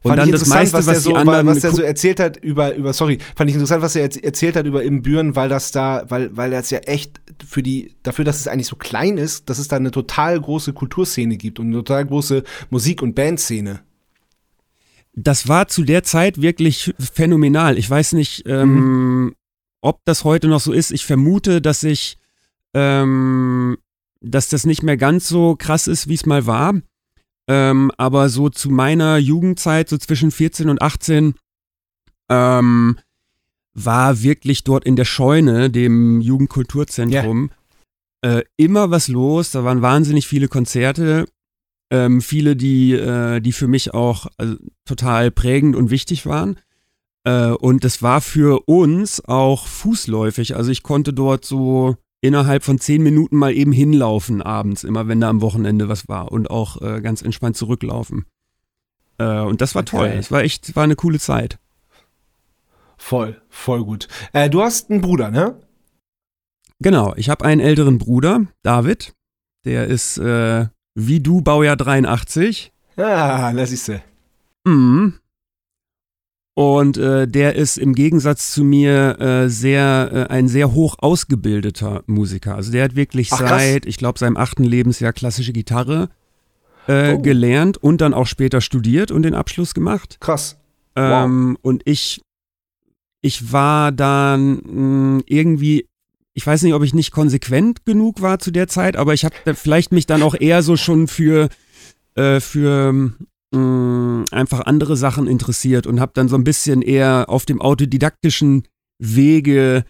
Und 0.02 0.08
fand 0.08 0.18
dann 0.22 0.30
das 0.30 0.46
meiste, 0.46 0.78
was, 0.78 0.86
was, 0.86 1.02
so, 1.02 1.12
was 1.12 1.64
er 1.64 1.72
so 1.72 1.82
erzählt 1.82 2.20
hat 2.20 2.38
über, 2.38 2.74
über, 2.74 2.94
sorry, 2.94 3.18
fand 3.36 3.50
ich 3.50 3.54
interessant, 3.54 3.82
was 3.82 3.94
er 3.96 4.04
erzählt 4.24 4.56
hat 4.56 4.64
über 4.64 4.82
Imbüren, 4.82 5.36
weil 5.36 5.50
das 5.50 5.70
da, 5.70 6.06
weil, 6.08 6.34
weil 6.34 6.50
das 6.50 6.70
ja 6.70 6.78
echt 6.78 7.20
für 7.46 7.62
die, 7.62 7.96
dafür, 8.02 8.24
dass 8.24 8.40
es 8.40 8.48
eigentlich 8.48 8.68
so 8.68 8.76
klein 8.76 9.18
ist, 9.18 9.50
dass 9.50 9.58
es 9.58 9.68
da 9.68 9.76
eine 9.76 9.90
total 9.90 10.40
große 10.40 10.72
Kulturszene 10.72 11.36
gibt 11.36 11.58
und 11.58 11.66
eine 11.66 11.76
total 11.76 12.06
große 12.06 12.44
Musik- 12.70 13.02
und 13.02 13.14
Bandszene. 13.14 13.80
Das 15.20 15.48
war 15.48 15.66
zu 15.66 15.82
der 15.82 16.04
Zeit 16.04 16.40
wirklich 16.40 16.94
phänomenal. 16.98 17.76
Ich 17.76 17.90
weiß 17.90 18.12
nicht, 18.12 18.46
ähm, 18.46 19.24
mhm. 19.24 19.34
ob 19.80 20.04
das 20.04 20.22
heute 20.22 20.46
noch 20.46 20.60
so 20.60 20.72
ist. 20.72 20.92
Ich 20.92 21.04
vermute, 21.04 21.60
dass 21.60 21.82
ich, 21.82 22.18
ähm, 22.72 23.78
dass 24.20 24.48
das 24.48 24.64
nicht 24.64 24.84
mehr 24.84 24.96
ganz 24.96 25.26
so 25.28 25.56
krass 25.56 25.88
ist, 25.88 26.08
wie 26.08 26.14
es 26.14 26.24
mal 26.24 26.46
war. 26.46 26.74
Ähm, 27.48 27.90
aber 27.96 28.28
so 28.28 28.48
zu 28.48 28.70
meiner 28.70 29.16
Jugendzeit, 29.16 29.88
so 29.88 29.98
zwischen 29.98 30.30
14 30.30 30.68
und 30.68 30.82
18, 30.82 31.34
ähm, 32.28 32.98
war 33.74 34.22
wirklich 34.22 34.62
dort 34.62 34.84
in 34.84 34.94
der 34.94 35.04
Scheune, 35.04 35.70
dem 35.70 36.20
Jugendkulturzentrum, 36.20 37.50
yeah. 38.24 38.38
äh, 38.38 38.44
immer 38.56 38.90
was 38.90 39.08
los. 39.08 39.50
Da 39.50 39.64
waren 39.64 39.82
wahnsinnig 39.82 40.28
viele 40.28 40.46
Konzerte. 40.46 41.26
Ähm, 41.90 42.20
viele, 42.20 42.54
die, 42.54 42.92
äh, 42.92 43.40
die 43.40 43.52
für 43.52 43.68
mich 43.68 43.94
auch 43.94 44.26
also, 44.36 44.56
total 44.84 45.30
prägend 45.30 45.74
und 45.74 45.90
wichtig 45.90 46.26
waren. 46.26 46.58
Äh, 47.24 47.50
und 47.50 47.84
das 47.84 48.02
war 48.02 48.20
für 48.20 48.68
uns 48.68 49.24
auch 49.24 49.66
fußläufig. 49.66 50.56
Also 50.56 50.70
ich 50.70 50.82
konnte 50.82 51.12
dort 51.12 51.44
so 51.44 51.96
innerhalb 52.20 52.64
von 52.64 52.78
zehn 52.78 53.02
Minuten 53.02 53.36
mal 53.36 53.52
eben 53.52 53.72
hinlaufen 53.72 54.42
abends, 54.42 54.84
immer 54.84 55.08
wenn 55.08 55.20
da 55.20 55.28
am 55.28 55.40
Wochenende 55.40 55.88
was 55.88 56.08
war 56.08 56.32
und 56.32 56.50
auch 56.50 56.80
äh, 56.82 57.00
ganz 57.00 57.22
entspannt 57.22 57.56
zurücklaufen. 57.56 58.26
Äh, 59.18 59.40
und 59.40 59.60
das 59.60 59.74
war 59.74 59.84
toll. 59.84 60.08
Geil. 60.08 60.18
Es 60.18 60.30
war 60.30 60.42
echt, 60.42 60.74
war 60.76 60.84
eine 60.84 60.96
coole 60.96 61.18
Zeit. 61.18 61.58
Voll, 62.96 63.40
voll 63.48 63.84
gut. 63.84 64.08
Äh, 64.32 64.50
du 64.50 64.62
hast 64.62 64.90
einen 64.90 65.00
Bruder, 65.00 65.30
ne? 65.30 65.60
Genau, 66.80 67.14
ich 67.16 67.28
habe 67.28 67.44
einen 67.44 67.60
älteren 67.60 67.98
Bruder, 67.98 68.46
David. 68.62 69.14
Der 69.64 69.86
ist 69.86 70.18
äh, 70.18 70.66
wie 70.94 71.20
du, 71.20 71.40
Baujahr 71.42 71.76
83. 71.76 72.72
Ah, 72.96 73.52
das 73.52 73.72
ist 73.72 73.86
sie. 73.86 74.00
Mhm. 74.64 75.14
Und 76.54 76.96
äh, 76.96 77.28
der 77.28 77.54
ist 77.54 77.78
im 77.78 77.94
Gegensatz 77.94 78.52
zu 78.52 78.64
mir 78.64 79.20
äh, 79.20 79.48
sehr 79.48 80.10
äh, 80.28 80.32
ein 80.32 80.48
sehr 80.48 80.72
hoch 80.72 80.96
ausgebildeter 80.98 82.02
Musiker. 82.06 82.56
Also 82.56 82.72
der 82.72 82.82
hat 82.82 82.96
wirklich 82.96 83.32
Ach, 83.32 83.38
seit, 83.38 83.86
ich 83.86 83.96
glaube, 83.96 84.18
seinem 84.18 84.36
achten 84.36 84.64
Lebensjahr 84.64 85.12
klassische 85.12 85.52
Gitarre 85.52 86.08
äh, 86.88 87.12
Oh. 87.14 87.18
gelernt 87.20 87.76
und 87.76 88.00
dann 88.00 88.12
auch 88.12 88.26
später 88.26 88.60
studiert 88.60 89.12
und 89.12 89.22
den 89.22 89.34
Abschluss 89.34 89.72
gemacht. 89.72 90.16
Krass. 90.20 90.58
Ähm, 90.96 91.56
und 91.62 91.82
ich, 91.84 92.22
ich 93.20 93.52
war 93.52 93.92
dann 93.92 95.16
mh, 95.18 95.22
irgendwie, 95.26 95.86
ich 96.38 96.46
weiß 96.46 96.62
nicht, 96.62 96.74
ob 96.74 96.84
ich 96.84 96.94
nicht 96.94 97.10
konsequent 97.10 97.84
genug 97.84 98.22
war 98.22 98.38
zu 98.38 98.52
der 98.52 98.68
Zeit, 98.68 98.94
aber 98.96 99.12
ich 99.12 99.24
habe 99.24 99.34
vielleicht 99.56 99.90
mich 99.90 100.06
dann 100.06 100.22
auch 100.22 100.36
eher 100.38 100.62
so 100.62 100.76
schon 100.76 101.08
für, 101.08 101.48
äh, 102.14 102.38
für 102.38 102.92
mh, 103.50 104.26
einfach 104.30 104.60
andere 104.60 104.96
Sachen 104.96 105.26
interessiert 105.26 105.88
und 105.88 105.98
habe 105.98 106.12
dann 106.14 106.28
so 106.28 106.36
ein 106.36 106.44
bisschen 106.44 106.80
eher 106.80 107.24
auf 107.26 107.44
dem 107.44 107.60
autodidaktischen 107.60 108.68
Wege 109.00 109.84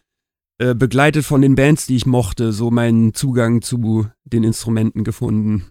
äh, 0.56 0.74
begleitet 0.74 1.26
von 1.26 1.42
den 1.42 1.54
Bands, 1.54 1.86
die 1.86 1.96
ich 1.96 2.06
mochte, 2.06 2.52
so 2.52 2.70
meinen 2.70 3.12
Zugang 3.12 3.60
zu 3.60 4.06
den 4.24 4.42
Instrumenten 4.42 5.04
gefunden. 5.04 5.66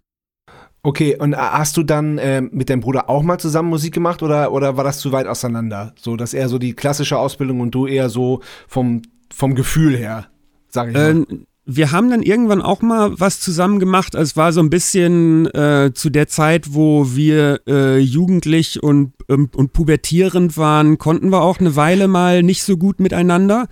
Okay, 0.83 1.17
und 1.17 1.35
hast 1.35 1.75
du 1.75 1.81
dann 1.81 2.19
äh, 2.19 2.41
mit 2.41 2.69
deinem 2.69 2.81
Bruder 2.81 3.09
auch 3.09 3.23
mal 3.23 3.39
zusammen 3.39 3.69
Musik 3.69 3.95
gemacht 3.95 4.21
oder, 4.21 4.51
oder 4.51 4.77
war 4.77 4.83
das 4.83 4.99
zu 4.99 5.11
weit 5.11 5.25
auseinander? 5.25 5.95
So, 5.97 6.17
dass 6.17 6.35
er 6.35 6.49
so 6.49 6.59
die 6.59 6.73
klassische 6.73 7.17
Ausbildung 7.17 7.61
und 7.61 7.71
du 7.71 7.87
eher 7.87 8.09
so 8.09 8.41
vom, 8.67 9.01
vom 9.33 9.55
Gefühl 9.55 9.97
her, 9.97 10.27
sag 10.69 10.89
ich 10.89 10.93
mal. 10.93 11.09
Ähm, 11.09 11.47
wir 11.69 11.91
haben 11.91 12.09
dann 12.09 12.23
irgendwann 12.23 12.61
auch 12.61 12.81
mal 12.81 13.19
was 13.19 13.41
zusammen 13.41 13.79
gemacht. 13.79 14.15
Es 14.15 14.37
war 14.37 14.53
so 14.53 14.61
ein 14.61 14.69
bisschen 14.69 15.47
äh, 15.47 15.91
zu 15.93 16.09
der 16.09 16.29
Zeit, 16.29 16.73
wo 16.73 17.13
wir 17.13 17.59
äh, 17.67 17.97
jugendlich 17.97 18.81
und, 18.81 19.13
ähm, 19.27 19.49
und 19.53 19.73
pubertierend 19.73 20.55
waren, 20.55 20.97
konnten 20.97 21.29
wir 21.29 21.41
auch 21.41 21.59
eine 21.59 21.75
Weile 21.75 22.07
mal 22.07 22.41
nicht 22.41 22.63
so 22.63 22.77
gut 22.77 23.01
miteinander. 23.01 23.67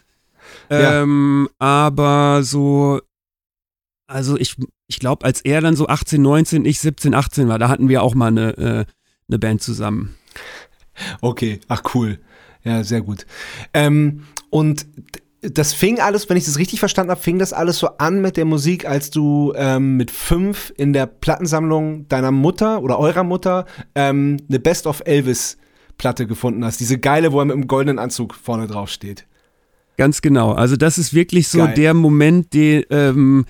Ja. 0.69 1.03
Ähm, 1.03 1.47
aber 1.57 2.43
so, 2.43 2.99
also 4.07 4.37
ich, 4.37 4.57
ich 4.87 4.99
glaube, 4.99 5.23
als 5.23 5.39
er 5.41 5.61
dann 5.61 5.77
so 5.77 5.87
18, 5.87 6.21
19, 6.21 6.65
ich 6.65 6.79
17, 6.79 7.13
18 7.13 7.47
war, 7.47 7.59
da 7.59 7.69
hatten 7.69 7.87
wir 7.87 8.03
auch 8.03 8.13
mal 8.13 8.27
eine, 8.27 8.57
äh, 8.57 8.85
eine 9.29 9.39
Band 9.39 9.61
zusammen. 9.61 10.15
Okay, 11.21 11.61
ach 11.69 11.83
cool. 11.93 12.19
Ja, 12.63 12.83
sehr 12.83 13.01
gut. 13.01 13.25
Ähm, 13.73 14.23
und 14.49 14.85
das 15.51 15.73
fing 15.73 15.99
alles, 15.99 16.29
wenn 16.29 16.37
ich 16.37 16.45
das 16.45 16.57
richtig 16.57 16.79
verstanden 16.79 17.11
habe, 17.11 17.21
fing 17.21 17.39
das 17.39 17.53
alles 17.53 17.77
so 17.77 17.87
an 17.97 18.21
mit 18.21 18.37
der 18.37 18.45
Musik, 18.45 18.87
als 18.87 19.09
du 19.09 19.53
ähm, 19.55 19.97
mit 19.97 20.11
fünf 20.11 20.73
in 20.77 20.93
der 20.93 21.05
Plattensammlung 21.05 22.07
deiner 22.07 22.31
Mutter 22.31 22.81
oder 22.81 22.99
eurer 22.99 23.23
Mutter 23.23 23.65
ähm, 23.95 24.37
eine 24.49 24.59
Best 24.59 24.87
of 24.87 25.01
Elvis 25.05 25.57
Platte 25.97 26.27
gefunden 26.27 26.63
hast. 26.65 26.79
Diese 26.79 26.97
geile, 26.97 27.31
wo 27.31 27.39
er 27.39 27.45
mit 27.45 27.55
dem 27.55 27.67
goldenen 27.67 27.99
Anzug 27.99 28.35
vorne 28.35 28.67
drauf 28.67 28.89
steht. 28.89 29.25
Ganz 29.97 30.21
genau. 30.21 30.51
Also 30.51 30.75
das 30.75 30.97
ist 30.97 31.13
wirklich 31.13 31.47
so 31.47 31.59
Geil. 31.59 31.73
der 31.73 31.93
Moment, 31.93 32.53
der, 32.53 32.89
ähm, 32.91 33.45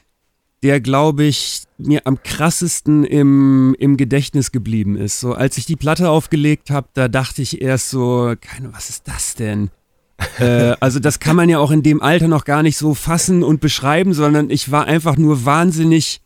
der 0.61 0.79
glaube 0.79 1.23
ich, 1.23 1.63
mir 1.77 2.01
am 2.05 2.21
krassesten 2.21 3.03
im, 3.03 3.75
im 3.79 3.97
Gedächtnis 3.97 4.51
geblieben 4.51 4.95
ist. 4.95 5.19
So, 5.19 5.33
als 5.33 5.57
ich 5.57 5.65
die 5.65 5.75
Platte 5.75 6.09
aufgelegt 6.09 6.69
habe, 6.69 6.87
da 6.93 7.07
dachte 7.07 7.41
ich 7.41 7.61
erst 7.61 7.89
so, 7.89 8.33
keine, 8.39 8.73
was 8.73 8.89
ist 8.89 9.07
das 9.07 9.35
denn? 9.35 9.71
Äh, 10.39 10.75
also 10.79 10.99
das 10.99 11.19
kann 11.19 11.35
man 11.35 11.49
ja 11.49 11.59
auch 11.59 11.71
in 11.71 11.83
dem 11.83 12.01
Alter 12.01 12.27
noch 12.27 12.45
gar 12.45 12.63
nicht 12.63 12.77
so 12.77 12.93
fassen 12.93 13.43
und 13.43 13.61
beschreiben, 13.61 14.13
sondern 14.13 14.49
ich 14.49 14.71
war 14.71 14.85
einfach 14.85 15.17
nur 15.17 15.45
wahnsinnig 15.45 16.21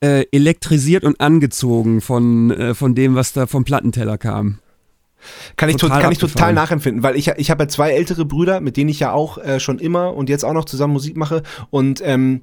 äh, 0.00 0.24
elektrisiert 0.32 1.04
und 1.04 1.20
angezogen 1.20 2.00
von, 2.00 2.50
äh, 2.50 2.74
von 2.74 2.94
dem, 2.94 3.14
was 3.14 3.32
da 3.32 3.46
vom 3.46 3.64
Plattenteller 3.64 4.18
kam. 4.18 4.58
Kann 5.56 5.68
ich, 5.68 5.76
Total 5.76 6.00
kann 6.00 6.12
ich 6.12 6.18
total 6.18 6.54
nachempfinden, 6.54 7.02
weil 7.02 7.14
ich, 7.14 7.28
ich 7.28 7.50
habe 7.50 7.64
ja 7.64 7.68
zwei 7.68 7.90
ältere 7.90 8.24
Brüder, 8.24 8.60
mit 8.60 8.78
denen 8.78 8.88
ich 8.88 9.00
ja 9.00 9.12
auch 9.12 9.36
äh, 9.36 9.60
schon 9.60 9.78
immer 9.78 10.14
und 10.14 10.30
jetzt 10.30 10.44
auch 10.44 10.54
noch 10.54 10.64
zusammen 10.64 10.94
Musik 10.94 11.16
mache. 11.16 11.42
Und, 11.68 12.00
ähm, 12.04 12.42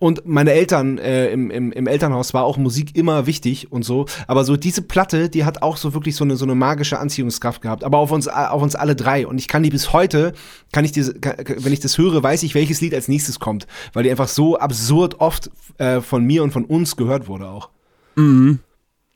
und 0.00 0.26
meine 0.26 0.52
Eltern 0.52 0.98
äh, 0.98 1.30
im, 1.30 1.50
im, 1.50 1.70
im 1.70 1.86
Elternhaus 1.86 2.34
war 2.34 2.42
auch 2.44 2.56
Musik 2.56 2.96
immer 2.96 3.26
wichtig 3.26 3.70
und 3.70 3.84
so. 3.84 4.06
Aber 4.26 4.44
so 4.44 4.56
diese 4.56 4.82
Platte, 4.82 5.28
die 5.28 5.44
hat 5.44 5.62
auch 5.62 5.76
so 5.76 5.94
wirklich 5.94 6.16
so 6.16 6.24
eine, 6.24 6.36
so 6.36 6.44
eine 6.44 6.54
magische 6.56 6.98
Anziehungskraft 6.98 7.62
gehabt. 7.62 7.84
Aber 7.84 7.98
auf 7.98 8.10
uns, 8.10 8.26
auf 8.26 8.60
uns 8.60 8.74
alle 8.74 8.96
drei. 8.96 9.26
Und 9.26 9.38
ich 9.38 9.46
kann 9.46 9.62
die 9.62 9.70
bis 9.70 9.92
heute, 9.92 10.32
kann 10.72 10.84
ich 10.84 10.90
diese, 10.92 11.14
kann, 11.14 11.34
wenn 11.58 11.72
ich 11.72 11.80
das 11.80 11.96
höre, 11.96 12.20
weiß 12.22 12.42
ich, 12.42 12.54
welches 12.54 12.80
Lied 12.80 12.92
als 12.94 13.06
nächstes 13.08 13.38
kommt. 13.38 13.66
Weil 13.92 14.02
die 14.02 14.10
einfach 14.10 14.28
so 14.28 14.58
absurd 14.58 15.20
oft 15.20 15.50
äh, 15.78 16.00
von 16.00 16.24
mir 16.24 16.42
und 16.42 16.50
von 16.52 16.64
uns 16.64 16.96
gehört 16.96 17.28
wurde 17.28 17.46
auch. 17.48 17.68
Mhm. 18.16 18.58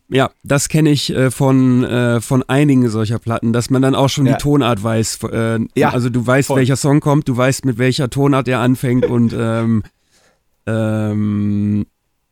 Ja, 0.09 0.31
das 0.45 0.69
kenne 0.69 0.91
ich 0.91 1.09
äh, 1.15 1.31
von, 1.31 1.85
äh, 1.85 2.21
von 2.21 2.43
einigen 2.43 2.89
solcher 2.91 3.19
Platten, 3.19 3.53
dass 3.55 3.71
man 3.71 3.81
dann 3.81 3.95
auch 3.95 4.11
schon 4.11 4.27
Ja. 4.27 4.35
die 4.35 4.39
Tonart 4.43 4.85
weiß. 4.85 5.21
Äh, 5.25 5.61
Ja, 5.75 5.89
also 5.91 6.11
du 6.11 6.25
weißt, 6.27 6.49
voll. 6.49 6.59
welcher 6.59 6.77
Song 6.77 7.01
kommt, 7.01 7.29
du 7.29 7.37
weißt, 7.37 7.65
mit 7.65 7.79
welcher 7.79 8.11
Tonart 8.11 8.47
er 8.47 8.61
anfängt 8.61 9.07
und 9.07 9.35
ähm, 9.37 9.83
ähm, 10.67 11.87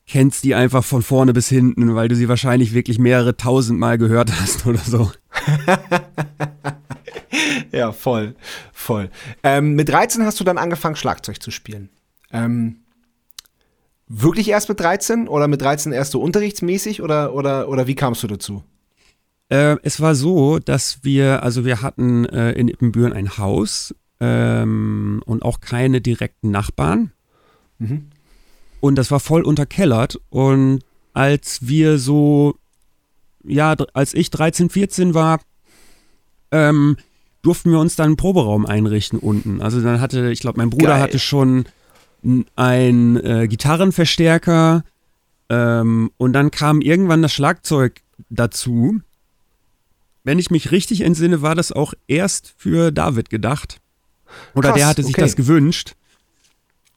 kennst 0.06 0.44
die 0.44 0.54
einfach 0.54 0.84
von 0.84 1.02
vorne 1.02 1.32
bis 1.32 1.48
hinten, 1.48 1.94
weil 1.94 2.08
du 2.08 2.16
sie 2.16 2.28
wahrscheinlich 2.28 2.74
wirklich 2.74 2.98
mehrere 2.98 3.36
tausend 3.36 3.78
Mal 3.78 3.98
gehört 3.98 4.32
hast 4.40 4.66
oder 4.66 4.80
so. 4.80 5.10
Ja, 7.72 7.92
voll, 7.92 8.34
voll. 8.72 9.10
Ähm, 9.42 9.74
mit 9.74 9.88
13 9.88 10.24
hast 10.24 10.40
du 10.40 10.44
dann 10.44 10.58
angefangen, 10.58 10.96
Schlagzeug 10.96 11.42
zu 11.42 11.50
spielen. 11.50 11.88
Ähm, 12.32 12.80
wirklich 14.08 14.48
erst 14.48 14.68
mit 14.68 14.80
13 14.80 15.28
oder 15.28 15.48
mit 15.48 15.60
13 15.62 15.92
erst 15.92 16.12
so 16.12 16.20
unterrichtsmäßig 16.20 17.02
oder, 17.02 17.34
oder, 17.34 17.68
oder 17.68 17.86
wie 17.86 17.94
kamst 17.94 18.22
du 18.22 18.26
dazu? 18.26 18.64
Äh, 19.48 19.76
es 19.82 20.00
war 20.00 20.14
so, 20.14 20.58
dass 20.58 21.02
wir, 21.02 21.42
also 21.42 21.64
wir 21.64 21.82
hatten 21.82 22.24
äh, 22.26 22.52
in 22.52 22.68
Ippenbüren 22.68 23.12
ein 23.12 23.38
Haus 23.38 23.94
ähm, 24.20 25.22
und 25.26 25.42
auch 25.42 25.60
keine 25.60 26.00
direkten 26.00 26.50
Nachbarn. 26.50 27.12
Mhm. 27.78 28.10
Und 28.80 28.96
das 28.96 29.10
war 29.10 29.20
voll 29.20 29.42
unterkellert. 29.42 30.20
Und 30.30 30.80
als 31.12 31.66
wir 31.66 31.98
so, 31.98 32.56
ja, 33.44 33.76
als 33.92 34.14
ich 34.14 34.30
13, 34.30 34.70
14 34.70 35.14
war, 35.14 35.40
ähm, 36.50 36.96
durften 37.42 37.70
wir 37.70 37.78
uns 37.78 37.96
dann 37.96 38.06
einen 38.06 38.16
Proberaum 38.16 38.66
einrichten 38.66 39.18
unten. 39.18 39.60
Also 39.62 39.80
dann 39.80 40.00
hatte, 40.00 40.30
ich 40.30 40.40
glaube, 40.40 40.58
mein 40.58 40.70
Bruder 40.70 40.88
Geil. 40.88 41.00
hatte 41.00 41.18
schon 41.18 41.64
einen 42.56 43.16
äh, 43.16 43.48
Gitarrenverstärker 43.48 44.84
ähm, 45.48 46.10
und 46.18 46.32
dann 46.32 46.50
kam 46.50 46.80
irgendwann 46.80 47.22
das 47.22 47.32
Schlagzeug 47.32 48.02
dazu. 48.28 49.00
Wenn 50.22 50.38
ich 50.38 50.50
mich 50.50 50.70
richtig 50.70 51.00
entsinne, 51.00 51.40
war 51.40 51.54
das 51.54 51.72
auch 51.72 51.94
erst 52.06 52.52
für 52.58 52.90
David 52.90 53.30
gedacht. 53.30 53.80
Oder 54.54 54.68
Krass, 54.70 54.78
der 54.78 54.86
hatte 54.86 55.02
sich 55.02 55.14
okay. 55.14 55.22
das 55.22 55.34
gewünscht. 55.34 55.94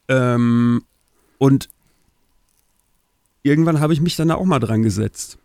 Ähm, 0.09 0.83
und 1.43 1.67
irgendwann 3.41 3.81
habe 3.81 3.91
ich 3.91 4.00
mich 4.00 4.15
dann 4.15 4.29
da 4.29 4.35
auch 4.35 4.45
mal 4.45 4.59
dran 4.59 4.81
gesetzt. 4.81 5.38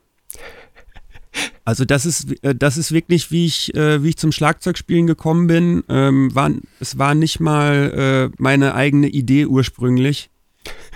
Also 1.64 1.85
das 1.85 2.07
ist, 2.07 2.40
äh, 2.45 2.55
das 2.55 2.76
ist 2.76 2.93
wirklich, 2.93 3.33
wie 3.33 3.47
ich, 3.47 3.75
äh, 3.75 4.00
wie 4.05 4.11
ich 4.11 4.17
zum 4.17 4.31
Schlagzeugspielen 4.31 5.09
gekommen 5.09 5.49
bin. 5.49 5.83
Ähm, 5.88 6.33
war, 6.37 6.52
es 6.78 6.99
war 6.99 7.17
nicht 7.17 7.40
mal 7.40 8.31
äh, 8.31 8.37
meine 8.40 8.76
eigene 8.76 9.09
Idee 9.09 9.47
ursprünglich, 9.47 10.31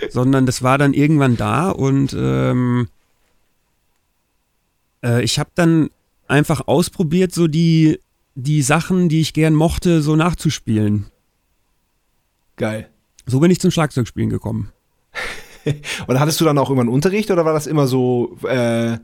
sondern 0.09 0.45
das 0.45 0.63
war 0.63 0.77
dann 0.77 0.93
irgendwann 0.93 1.35
da 1.35 1.69
und 1.69 2.15
ähm, 2.17 2.87
äh, 5.03 5.21
ich 5.21 5.37
habe 5.37 5.49
dann 5.53 5.89
einfach 6.29 6.65
ausprobiert, 6.65 7.33
so 7.33 7.47
die, 7.47 7.99
die 8.35 8.61
Sachen, 8.61 9.09
die 9.09 9.19
ich 9.19 9.33
gern 9.33 9.53
mochte, 9.53 10.01
so 10.01 10.15
nachzuspielen. 10.15 11.07
Geil. 12.55 12.89
So 13.25 13.41
bin 13.41 13.51
ich 13.51 13.59
zum 13.59 13.69
Schlagzeugspielen 13.69 14.29
gekommen. 14.29 14.71
Und 16.07 16.19
hattest 16.19 16.41
du 16.41 16.45
dann 16.45 16.57
auch 16.57 16.69
immer 16.69 16.81
einen 16.81 16.89
Unterricht 16.89 17.31
oder 17.31 17.45
war 17.45 17.53
das 17.53 17.67
immer 17.67 17.87
so 17.87 18.37
äh, 18.47 18.97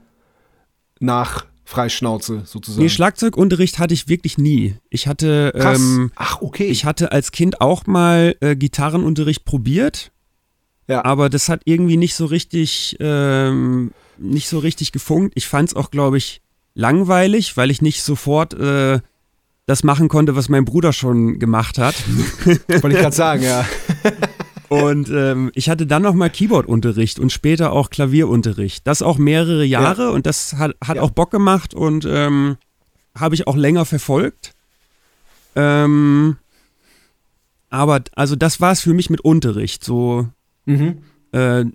nach 1.00 1.46
Freischnauze 1.66 2.44
sozusagen? 2.46 2.84
Nee, 2.84 2.89
Schlagzeugunterricht 2.89 3.80
hatte 3.80 3.94
ich 3.94 4.08
wirklich 4.08 4.38
nie. 4.38 4.75
Ich 4.89 5.08
hatte, 5.08 5.54
Krass. 5.56 5.80
ähm, 5.80 6.12
Ach, 6.16 6.42
okay. 6.42 6.66
ich 6.66 6.86
hatte 6.86 7.12
als 7.12 7.32
Kind 7.32 7.62
auch 7.62 7.86
mal 7.86 8.36
äh, 8.42 8.56
Gitarrenunterricht 8.56 9.46
probiert, 9.46 10.12
ja. 10.88 11.06
aber 11.06 11.30
das 11.30 11.50
hat 11.50 11.62
irgendwie 11.66 11.98
nicht 11.98 12.16
so 12.16 12.25
richtig, 12.25 12.98
ähm, 13.00 13.92
nicht 14.18 14.50
so 14.50 14.60
richtig 14.60 14.92
gefunkt. 14.92 15.34
Ich 15.36 15.48
fand 15.48 15.70
es 15.70 15.75
auch, 15.75 15.92
glaube 15.92 16.18
ich, 16.18 16.42
langweilig, 16.74 17.56
weil 17.58 17.72
ich 17.72 17.82
nicht 17.82 18.04
sofort 18.04 18.54
äh, 18.56 19.00
das 19.66 19.84
machen 19.84 20.08
konnte, 20.10 20.36
was 20.36 20.50
mein 20.50 20.66
Bruder 20.66 20.94
schon 20.94 21.38
gemacht 21.38 21.78
hat. 21.78 21.96
Wollte 22.68 22.89
ich 22.89 22.98
gerade 22.98 23.16
sagen, 23.16 23.44
ja. 23.44 23.63
Und 24.70 25.10
ähm, 25.10 25.52
ich 25.56 25.70
hatte 25.70 25.88
dann 25.88 26.04
nochmal 26.04 26.30
Keyboard-Unterricht 26.30 27.20
und 27.20 27.32
später 27.32 27.72
auch 27.72 27.90
Klavierunterricht. 27.90 28.86
Das 28.86 29.02
auch 29.02 29.18
mehrere 29.18 29.66
Jahre 29.66 30.04
ja. 30.04 30.10
und 30.10 30.26
das 30.26 30.54
hat, 30.54 30.76
hat 30.84 30.98
ja. 30.98 31.02
auch 31.02 31.10
Bock 31.10 31.32
gemacht 31.32 31.74
und 31.74 32.06
ähm, 32.08 32.58
habe 33.18 33.36
ich 33.36 33.48
auch 33.48 33.56
länger 33.56 33.86
verfolgt. 33.86 34.54
Ähm, 35.56 36.38
aber 37.70 38.04
also 38.16 38.36
das 38.36 38.62
war 38.62 38.72
es 38.72 38.82
für 38.82 38.94
mich 38.94 39.10
mit 39.10 39.22
Unterricht. 39.22 39.84
So, 39.84 40.28
mhm. 40.66 41.00
äh, 41.32 41.66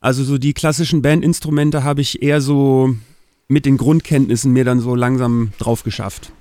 also 0.00 0.22
so 0.22 0.38
die 0.38 0.54
klassischen 0.54 1.02
Bandinstrumente 1.02 1.82
habe 1.82 2.00
ich 2.00 2.22
eher 2.22 2.40
so 2.40 2.94
mit 3.48 3.66
den 3.66 3.78
Grundkenntnissen 3.78 4.52
mir 4.52 4.64
dann 4.64 4.78
so 4.78 4.94
langsam 4.94 5.52
drauf 5.58 5.82
geschafft. 5.82 6.32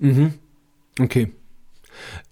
Mhm. 0.00 0.34
Okay. 0.98 1.30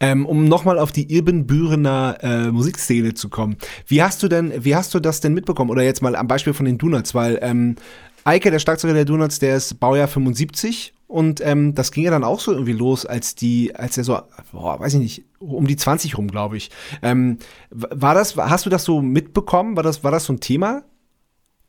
Ähm, 0.00 0.26
um 0.26 0.44
nochmal 0.46 0.78
auf 0.78 0.92
die 0.92 1.12
Irbenbürener 1.12 2.18
äh, 2.20 2.52
Musikszene 2.52 3.14
zu 3.14 3.28
kommen. 3.28 3.56
Wie 3.86 4.02
hast 4.02 4.22
du 4.22 4.28
denn, 4.28 4.64
wie 4.64 4.76
hast 4.76 4.94
du 4.94 5.00
das 5.00 5.20
denn 5.20 5.34
mitbekommen? 5.34 5.70
Oder 5.70 5.82
jetzt 5.82 6.02
mal 6.02 6.16
am 6.16 6.28
Beispiel 6.28 6.54
von 6.54 6.66
den 6.66 6.78
Donuts, 6.78 7.14
weil 7.14 7.38
ähm, 7.42 7.76
Eike, 8.24 8.50
der 8.50 8.58
Schlagzeuger 8.58 8.94
der 8.94 9.04
Donuts, 9.04 9.38
der 9.38 9.56
ist 9.56 9.78
Baujahr 9.78 10.08
75 10.08 10.94
und 11.06 11.40
ähm, 11.44 11.74
das 11.74 11.92
ging 11.92 12.04
ja 12.04 12.10
dann 12.10 12.24
auch 12.24 12.40
so 12.40 12.52
irgendwie 12.52 12.72
los, 12.72 13.06
als 13.06 13.36
die, 13.36 13.74
als 13.76 13.96
er 13.96 14.04
so, 14.04 14.18
boah, 14.50 14.80
weiß 14.80 14.94
ich 14.94 15.00
nicht, 15.00 15.24
um 15.38 15.66
die 15.66 15.76
20 15.76 16.18
rum, 16.18 16.28
glaube 16.28 16.56
ich. 16.56 16.70
Ähm, 17.02 17.38
war 17.70 18.14
das, 18.14 18.36
hast 18.36 18.66
du 18.66 18.70
das 18.70 18.84
so 18.84 19.00
mitbekommen? 19.00 19.76
War 19.76 19.84
das, 19.84 20.02
war 20.02 20.10
das 20.10 20.24
so 20.24 20.32
ein 20.32 20.40
Thema? 20.40 20.82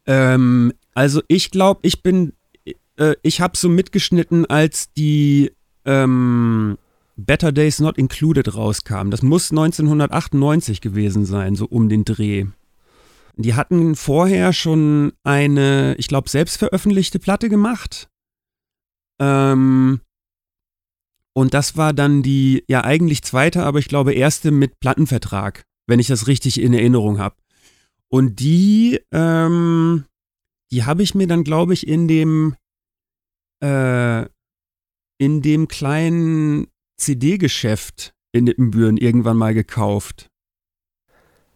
Ähm, 0.07 0.73
also 0.95 1.21
ich 1.27 1.51
glaube, 1.51 1.81
ich 1.83 2.01
bin, 2.01 2.33
äh, 2.97 3.13
ich 3.21 3.41
habe 3.41 3.55
so 3.55 3.69
mitgeschnitten, 3.69 4.47
als 4.47 4.91
die 4.93 5.51
ähm, 5.85 6.79
Better 7.17 7.51
Days 7.51 7.79
Not 7.79 7.97
Included 7.97 8.53
rauskam. 8.55 9.09
Das 9.09 9.23
muss 9.23 9.51
1998 9.51 10.81
gewesen 10.81 11.25
sein, 11.25 11.55
so 11.55 11.65
um 11.65 11.89
den 11.89 12.05
Dreh. 12.05 12.45
Die 13.35 13.55
hatten 13.55 13.95
vorher 13.95 14.53
schon 14.53 15.13
eine, 15.23 15.95
ich 15.97 16.07
glaube, 16.07 16.29
selbstveröffentlichte 16.29 17.19
Platte 17.19 17.49
gemacht. 17.49 18.07
Ähm, 19.19 20.01
und 21.33 21.53
das 21.53 21.75
war 21.75 21.93
dann 21.93 22.23
die, 22.23 22.63
ja 22.67 22.83
eigentlich 22.83 23.23
zweite, 23.23 23.63
aber 23.63 23.79
ich 23.79 23.87
glaube 23.87 24.13
erste 24.13 24.51
mit 24.51 24.79
Plattenvertrag, 24.79 25.65
wenn 25.87 25.99
ich 25.99 26.07
das 26.07 26.27
richtig 26.27 26.61
in 26.61 26.73
Erinnerung 26.73 27.19
habe. 27.19 27.35
Und 28.09 28.39
die, 28.39 28.99
ähm, 29.11 30.05
die 30.71 30.85
habe 30.85 31.03
ich 31.03 31.13
mir 31.13 31.27
dann, 31.27 31.43
glaube 31.43 31.73
ich, 31.73 31.87
in 31.87 32.07
dem, 32.07 32.55
äh, 33.63 34.25
in 35.19 35.41
dem 35.41 35.67
kleinen 35.67 36.67
CD-Geschäft 36.97 38.13
in 38.31 38.45
Nippenbüren 38.45 38.97
irgendwann 38.97 39.37
mal 39.37 39.53
gekauft. 39.53 40.29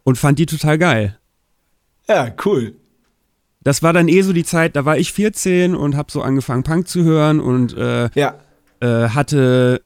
Und 0.04 0.18
fand 0.18 0.38
die 0.38 0.46
total 0.46 0.78
geil. 0.78 1.18
Ja, 2.08 2.34
cool. 2.44 2.74
Das 3.62 3.82
war 3.82 3.92
dann 3.92 4.08
eh 4.08 4.22
so 4.22 4.32
die 4.32 4.44
Zeit, 4.44 4.74
da 4.74 4.84
war 4.84 4.98
ich 4.98 5.12
14 5.12 5.76
und 5.76 5.96
habe 5.96 6.10
so 6.10 6.22
angefangen 6.22 6.64
Punk 6.64 6.88
zu 6.88 7.04
hören 7.04 7.38
und 7.38 7.76
äh, 7.76 8.10
ja. 8.14 8.38
äh, 8.80 9.08
hatte 9.10 9.82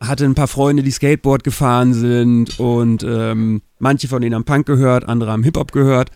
hatte 0.00 0.24
ein 0.24 0.34
paar 0.34 0.48
Freunde, 0.48 0.82
die 0.82 0.90
Skateboard 0.90 1.44
gefahren 1.44 1.94
sind 1.94 2.58
und 2.58 3.04
ähm, 3.04 3.62
manche 3.78 4.08
von 4.08 4.20
denen 4.20 4.34
haben 4.34 4.44
Punk 4.44 4.66
gehört, 4.66 5.08
andere 5.08 5.30
haben 5.30 5.44
Hip-Hop 5.44 5.72
gehört. 5.72 6.10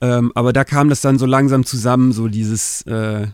Ähm, 0.00 0.32
aber 0.34 0.52
da 0.52 0.64
kam 0.64 0.88
das 0.88 1.00
dann 1.00 1.18
so 1.18 1.26
langsam 1.26 1.64
zusammen, 1.64 2.12
so 2.12 2.28
dieses, 2.28 2.82
äh, 2.82 3.26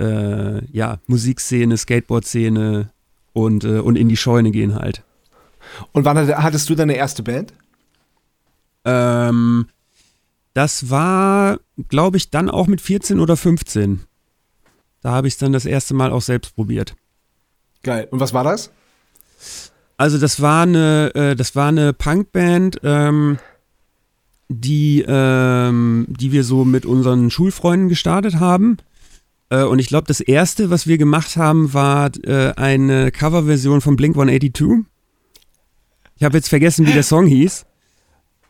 äh, 0.00 0.64
ja, 0.72 0.98
Musikszene, 1.06 1.76
Skateboard-Szene 1.76 2.90
und, 3.32 3.64
äh, 3.64 3.78
und 3.78 3.96
in 3.96 4.08
die 4.08 4.16
Scheune 4.16 4.50
gehen 4.50 4.74
halt. 4.74 5.04
Und 5.92 6.04
wann 6.04 6.16
hattest 6.18 6.68
du 6.68 6.74
deine 6.74 6.94
erste 6.94 7.22
Band? 7.22 7.52
Ähm, 8.84 9.68
das 10.54 10.90
war, 10.90 11.60
glaube 11.88 12.16
ich, 12.16 12.30
dann 12.30 12.50
auch 12.50 12.66
mit 12.66 12.80
14 12.80 13.20
oder 13.20 13.36
15. 13.36 14.00
Da 15.02 15.12
habe 15.12 15.28
ich 15.28 15.34
es 15.34 15.38
dann 15.38 15.52
das 15.52 15.66
erste 15.66 15.94
Mal 15.94 16.10
auch 16.10 16.22
selbst 16.22 16.54
probiert. 16.54 16.96
Geil. 17.82 18.08
Und 18.10 18.20
was 18.20 18.34
war 18.34 18.44
das? 18.44 18.70
Also 19.96 20.18
das 20.18 20.40
war 20.40 20.62
eine, 20.62 21.14
äh, 21.14 21.36
das 21.36 21.54
war 21.54 21.68
eine 21.68 21.92
Punkband, 21.92 22.80
ähm, 22.82 23.38
die, 24.48 25.04
ähm, 25.06 26.06
die 26.08 26.32
wir 26.32 26.44
so 26.44 26.64
mit 26.64 26.86
unseren 26.86 27.30
Schulfreunden 27.30 27.88
gestartet 27.88 28.40
haben. 28.40 28.78
Äh, 29.50 29.62
und 29.64 29.78
ich 29.78 29.88
glaube, 29.88 30.06
das 30.06 30.20
erste, 30.20 30.70
was 30.70 30.86
wir 30.86 30.98
gemacht 30.98 31.36
haben, 31.36 31.72
war 31.72 32.10
äh, 32.24 32.52
eine 32.56 33.10
Coverversion 33.10 33.80
von 33.80 33.96
Blink 33.96 34.16
182. 34.16 34.86
Ich 36.16 36.24
habe 36.24 36.36
jetzt 36.36 36.48
vergessen, 36.48 36.86
wie 36.86 36.92
der 36.92 37.02
Song 37.02 37.26
hieß. 37.26 37.64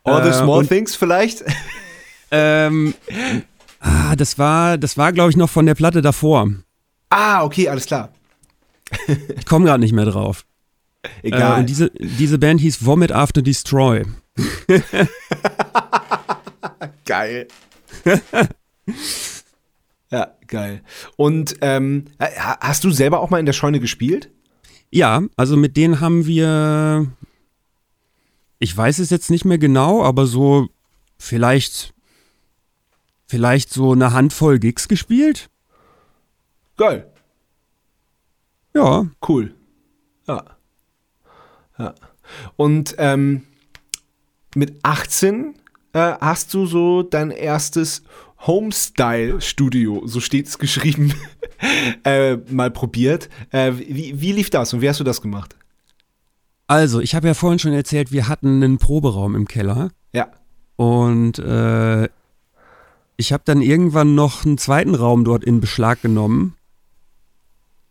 All 0.05 0.23
the 0.23 0.31
äh, 0.31 0.33
Small 0.33 0.61
und, 0.61 0.69
Things 0.69 0.95
vielleicht? 0.95 1.45
Ähm, 2.31 2.95
ah, 3.81 4.17
das 4.17 4.39
war, 4.39 4.79
das 4.79 4.97
war, 4.97 5.13
glaube 5.13 5.31
ich, 5.31 5.37
noch 5.37 5.51
von 5.51 5.67
der 5.67 5.75
Platte 5.75 6.03
davor. 6.03 6.49
Ah, 7.11 7.43
okay, 7.45 7.69
alles 7.69 7.87
klar. 7.87 8.13
ich 9.07 9.47
komme 9.47 9.67
gerade 9.67 9.81
nicht 9.81 9.93
mehr 9.93 10.07
drauf. 10.07 10.45
Egal. 11.23 11.57
Äh, 11.57 11.61
und 11.61 11.67
diese, 11.69 11.91
diese 11.99 12.39
Band 12.39 12.61
hieß 12.61 12.85
Vomit 12.85 13.13
After 13.13 13.43
Destroy. 13.43 14.05
geil. 17.05 17.49
ja, 20.11 20.35
geil. 20.47 20.83
Und 21.17 21.57
ähm, 21.61 22.07
hast 22.19 22.85
du 22.85 22.91
selber 22.91 23.21
auch 23.21 23.31
mal 23.31 23.41
in 23.41 23.47
der 23.47 23.53
Scheune 23.53 23.81
gespielt? 23.81 24.31
Ja, 24.91 25.23
also 25.37 25.57
mit 25.57 25.77
denen 25.77 26.01
haben 26.01 26.27
wir, 26.27 27.07
ich 28.59 28.75
weiß 28.75 29.01
es 29.01 29.11
jetzt 29.11 29.31
nicht 29.31 29.45
mehr 29.45 29.59
genau, 29.59 30.03
aber 30.03 30.27
so 30.27 30.69
vielleicht 31.19 31.95
vielleicht 33.29 33.71
so 33.71 33.93
eine 33.93 34.13
Handvoll 34.13 34.59
Gigs 34.59 34.89
gespielt. 34.89 35.51
Geil. 36.77 37.13
Ja. 38.75 39.07
Cool. 39.27 39.55
Ja. 40.27 40.45
Ja. 41.79 41.95
Und 42.57 42.95
ähm, 42.99 43.45
mit 44.55 44.79
18 44.83 45.55
äh, 45.93 46.15
hast 46.21 46.55
du 46.55 46.67
so 46.67 47.03
dein 47.03 47.31
erstes 47.31 48.03
Homestyle-Studio, 48.47 50.03
so 50.07 50.21
steht 50.21 50.47
es 50.47 50.59
geschrieben, 50.59 51.13
äh, 52.05 52.37
mal 52.49 52.71
probiert. 52.71 53.29
Äh, 53.51 53.73
wie, 53.77 54.21
wie 54.21 54.33
lief 54.33 54.51
das 54.51 54.73
und 54.73 54.81
wie 54.81 54.89
hast 54.89 55.01
du 55.01 55.05
das 55.05 55.21
gemacht? 55.21 55.57
Also, 56.67 57.01
ich 57.01 57.15
habe 57.15 57.27
ja 57.27 57.35
vorhin 57.35 57.59
schon 57.59 57.73
erzählt, 57.73 58.13
wir 58.13 58.29
hatten 58.29 58.63
einen 58.63 58.79
Proberaum 58.79 59.35
im 59.35 59.49
Keller. 59.49 59.91
Ja. 60.13 60.29
Und 60.77 61.39
äh, 61.39 62.09
ich 63.17 63.33
habe 63.33 63.43
dann 63.45 63.63
irgendwann 63.63 64.15
noch 64.15 64.45
einen 64.45 64.59
zweiten 64.59 64.95
Raum 64.95 65.25
dort 65.25 65.45
in 65.45 65.61
Beschlag 65.61 66.03
genommen, 66.03 66.55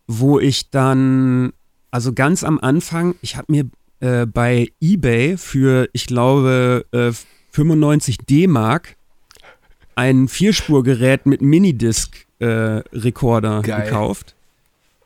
wo 0.06 0.38
ich 0.38 0.70
dann, 0.70 1.52
also 1.90 2.12
ganz 2.12 2.44
am 2.44 2.58
Anfang, 2.58 3.14
ich 3.20 3.36
habe 3.36 3.52
mir 3.52 3.68
äh, 4.00 4.26
bei 4.26 4.68
eBay 4.80 5.36
für, 5.36 5.88
ich 5.92 6.06
glaube, 6.06 6.86
äh, 6.92 7.12
95 7.50 8.18
D-Mark 8.18 8.96
ein 9.98 10.28
Vierspurgerät 10.28 11.26
mit 11.26 11.42
Minidisc-Rekorder 11.42 13.58
äh, 13.58 13.62
gekauft. 13.62 14.36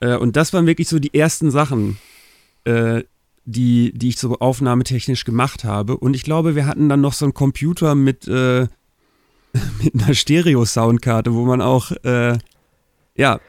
Äh, 0.00 0.16
und 0.16 0.36
das 0.36 0.52
waren 0.52 0.66
wirklich 0.66 0.88
so 0.88 0.98
die 0.98 1.14
ersten 1.14 1.50
Sachen, 1.50 1.96
äh, 2.64 3.02
die, 3.46 3.92
die 3.94 4.10
ich 4.10 4.18
so 4.18 4.38
aufnahmetechnisch 4.38 5.24
gemacht 5.24 5.64
habe. 5.64 5.96
Und 5.96 6.14
ich 6.14 6.24
glaube, 6.24 6.56
wir 6.56 6.66
hatten 6.66 6.90
dann 6.90 7.00
noch 7.00 7.14
so 7.14 7.24
einen 7.24 7.32
Computer 7.32 7.94
mit 7.94 8.28
äh, 8.28 8.66
mit 9.82 9.94
einer 9.94 10.12
Stereo-Soundkarte, 10.14 11.32
wo 11.32 11.46
man 11.46 11.62
auch 11.62 11.92
äh, 12.04 12.36
ja 13.16 13.40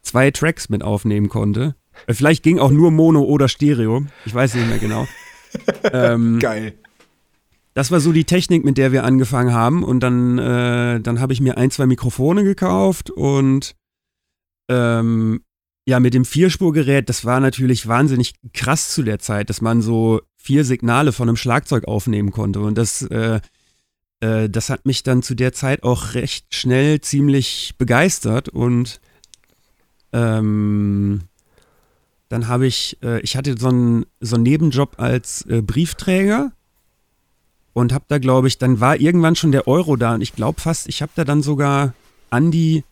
zwei 0.00 0.30
Tracks 0.30 0.70
mit 0.70 0.82
aufnehmen 0.82 1.28
konnte. 1.28 1.74
Äh, 2.06 2.14
vielleicht 2.14 2.42
ging 2.42 2.58
auch 2.58 2.70
nur 2.70 2.90
Mono 2.90 3.24
oder 3.24 3.48
Stereo. 3.48 4.06
Ich 4.24 4.34
weiß 4.34 4.54
nicht 4.54 4.68
mehr 4.68 4.78
genau. 4.78 5.06
ähm, 5.92 6.38
Geil. 6.38 6.72
Das 7.78 7.92
war 7.92 8.00
so 8.00 8.10
die 8.10 8.24
Technik, 8.24 8.64
mit 8.64 8.76
der 8.76 8.90
wir 8.90 9.04
angefangen 9.04 9.52
haben. 9.52 9.84
Und 9.84 10.00
dann, 10.00 10.36
äh, 10.36 11.00
dann 11.00 11.20
habe 11.20 11.32
ich 11.32 11.40
mir 11.40 11.56
ein, 11.58 11.70
zwei 11.70 11.86
Mikrofone 11.86 12.42
gekauft 12.42 13.08
und 13.08 13.76
ähm, 14.68 15.44
ja, 15.86 16.00
mit 16.00 16.12
dem 16.12 16.24
Vierspurgerät, 16.24 17.08
das 17.08 17.24
war 17.24 17.38
natürlich 17.38 17.86
wahnsinnig 17.86 18.34
krass 18.52 18.92
zu 18.92 19.04
der 19.04 19.20
Zeit, 19.20 19.48
dass 19.48 19.60
man 19.60 19.80
so 19.80 20.20
vier 20.36 20.64
Signale 20.64 21.12
von 21.12 21.28
einem 21.28 21.36
Schlagzeug 21.36 21.86
aufnehmen 21.86 22.32
konnte. 22.32 22.58
Und 22.58 22.76
das 22.76 23.02
äh, 23.02 23.38
äh, 24.18 24.50
das 24.50 24.70
hat 24.70 24.84
mich 24.84 25.04
dann 25.04 25.22
zu 25.22 25.36
der 25.36 25.52
Zeit 25.52 25.84
auch 25.84 26.14
recht 26.14 26.52
schnell 26.52 27.00
ziemlich 27.00 27.76
begeistert 27.78 28.48
und 28.48 29.00
ähm, 30.12 31.20
dann 32.28 32.48
habe 32.48 32.66
ich, 32.66 32.98
äh, 33.04 33.20
ich 33.20 33.36
hatte 33.36 33.54
so 33.56 33.68
einen, 33.68 34.04
so 34.18 34.34
einen 34.34 34.42
Nebenjob 34.42 34.96
als 34.98 35.42
äh, 35.42 35.62
Briefträger 35.62 36.50
und 37.78 37.92
habe 37.92 38.04
da, 38.08 38.18
glaube 38.18 38.48
ich, 38.48 38.58
dann 38.58 38.80
war 38.80 39.00
irgendwann 39.00 39.36
schon 39.36 39.52
der 39.52 39.66
Euro 39.68 39.96
da 39.96 40.14
und 40.14 40.20
ich 40.20 40.34
glaube 40.34 40.60
fast, 40.60 40.88
ich 40.88 41.00
habe 41.02 41.12
da 41.14 41.24
dann 41.24 41.42
sogar 41.42 41.94
an 42.30 42.50
die, 42.50 42.84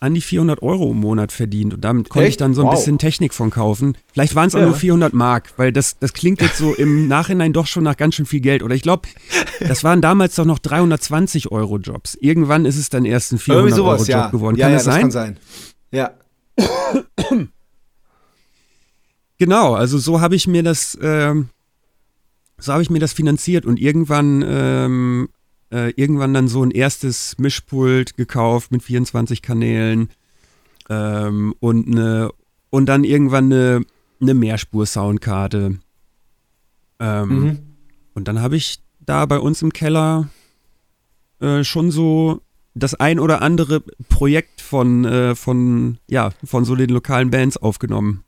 an 0.00 0.14
die 0.14 0.20
400 0.20 0.60
Euro 0.62 0.90
im 0.90 0.98
Monat 0.98 1.32
verdient. 1.32 1.72
Und 1.74 1.82
damit 1.84 2.08
konnte 2.08 2.26
Echt? 2.26 2.34
ich 2.34 2.36
dann 2.38 2.52
so 2.54 2.62
ein 2.62 2.66
Wow. 2.66 2.74
bisschen 2.74 2.98
Technik 2.98 3.32
von 3.32 3.50
kaufen. 3.50 3.96
Vielleicht 4.12 4.34
waren 4.34 4.48
es 4.48 4.54
auch 4.54 4.60
Ja. 4.60 4.66
nur 4.66 4.74
400 4.74 5.14
Mark, 5.14 5.52
weil 5.56 5.72
das, 5.72 5.98
das 5.98 6.12
klingt 6.12 6.40
jetzt 6.42 6.58
so 6.58 6.74
im 6.74 7.08
Nachhinein 7.08 7.52
doch 7.52 7.66
schon 7.66 7.84
nach 7.84 7.96
ganz 7.96 8.14
schön 8.16 8.26
viel 8.26 8.40
Geld. 8.40 8.62
Oder 8.62 8.74
ich 8.74 8.82
glaube, 8.82 9.08
das 9.60 9.82
waren 9.84 10.00
damals 10.02 10.34
doch 10.34 10.44
noch 10.44 10.58
320 10.58 11.52
Euro 11.52 11.78
Jobs. 11.78 12.16
Irgendwann 12.20 12.64
ist 12.66 12.76
es 12.76 12.90
dann 12.90 13.04
erst 13.04 13.32
ein 13.32 13.38
400 13.38 13.62
Irgendwie 13.70 13.76
sowas, 13.76 14.00
Euro 14.02 14.10
ja. 14.10 14.22
Job 14.24 14.32
geworden. 14.32 14.56
ja, 14.56 14.66
kann 14.66 14.72
ja, 14.72 14.76
das 14.78 14.84
sein? 14.84 15.00
kann 15.00 15.10
sein. 15.10 15.36
Ja. 15.90 16.10
Genau, 19.38 19.74
also 19.74 19.98
so 19.98 20.20
habe 20.20 20.36
ich 20.36 20.46
mir 20.46 20.62
das, 20.62 20.96
ähm, 21.02 21.48
so 22.58 22.72
habe 22.72 22.82
ich 22.82 22.90
mir 22.90 23.00
das 23.00 23.12
finanziert 23.12 23.66
und 23.66 23.80
irgendwann, 23.80 24.44
ähm, 24.46 25.28
äh, 25.72 25.90
irgendwann 25.96 26.34
dann 26.34 26.48
so 26.48 26.62
ein 26.62 26.70
erstes 26.70 27.36
Mischpult 27.38 28.16
gekauft 28.16 28.70
mit 28.70 28.82
24 28.82 29.42
Kanälen 29.42 30.10
ähm, 30.88 31.54
und 31.60 31.88
eine 31.88 32.30
und 32.70 32.86
dann 32.86 33.04
irgendwann 33.04 33.52
eine, 33.52 33.84
eine 34.20 34.34
Mehrspur-Soundkarte. 34.34 35.78
Ähm, 36.98 37.28
Mhm. 37.28 37.58
Und 38.14 38.28
dann 38.28 38.40
habe 38.40 38.56
ich 38.56 38.78
da 39.00 39.26
bei 39.26 39.38
uns 39.38 39.60
im 39.62 39.72
Keller 39.72 40.28
äh, 41.40 41.64
schon 41.64 41.90
so 41.90 42.40
das 42.74 42.94
ein 42.94 43.20
oder 43.20 43.42
andere 43.42 43.80
Projekt 44.08 44.60
von, 44.60 45.04
äh, 45.04 45.34
von, 45.34 45.98
ja, 46.08 46.30
von 46.44 46.64
so 46.64 46.74
den 46.74 46.90
lokalen 46.90 47.30
Bands 47.30 47.56
aufgenommen. 47.56 48.24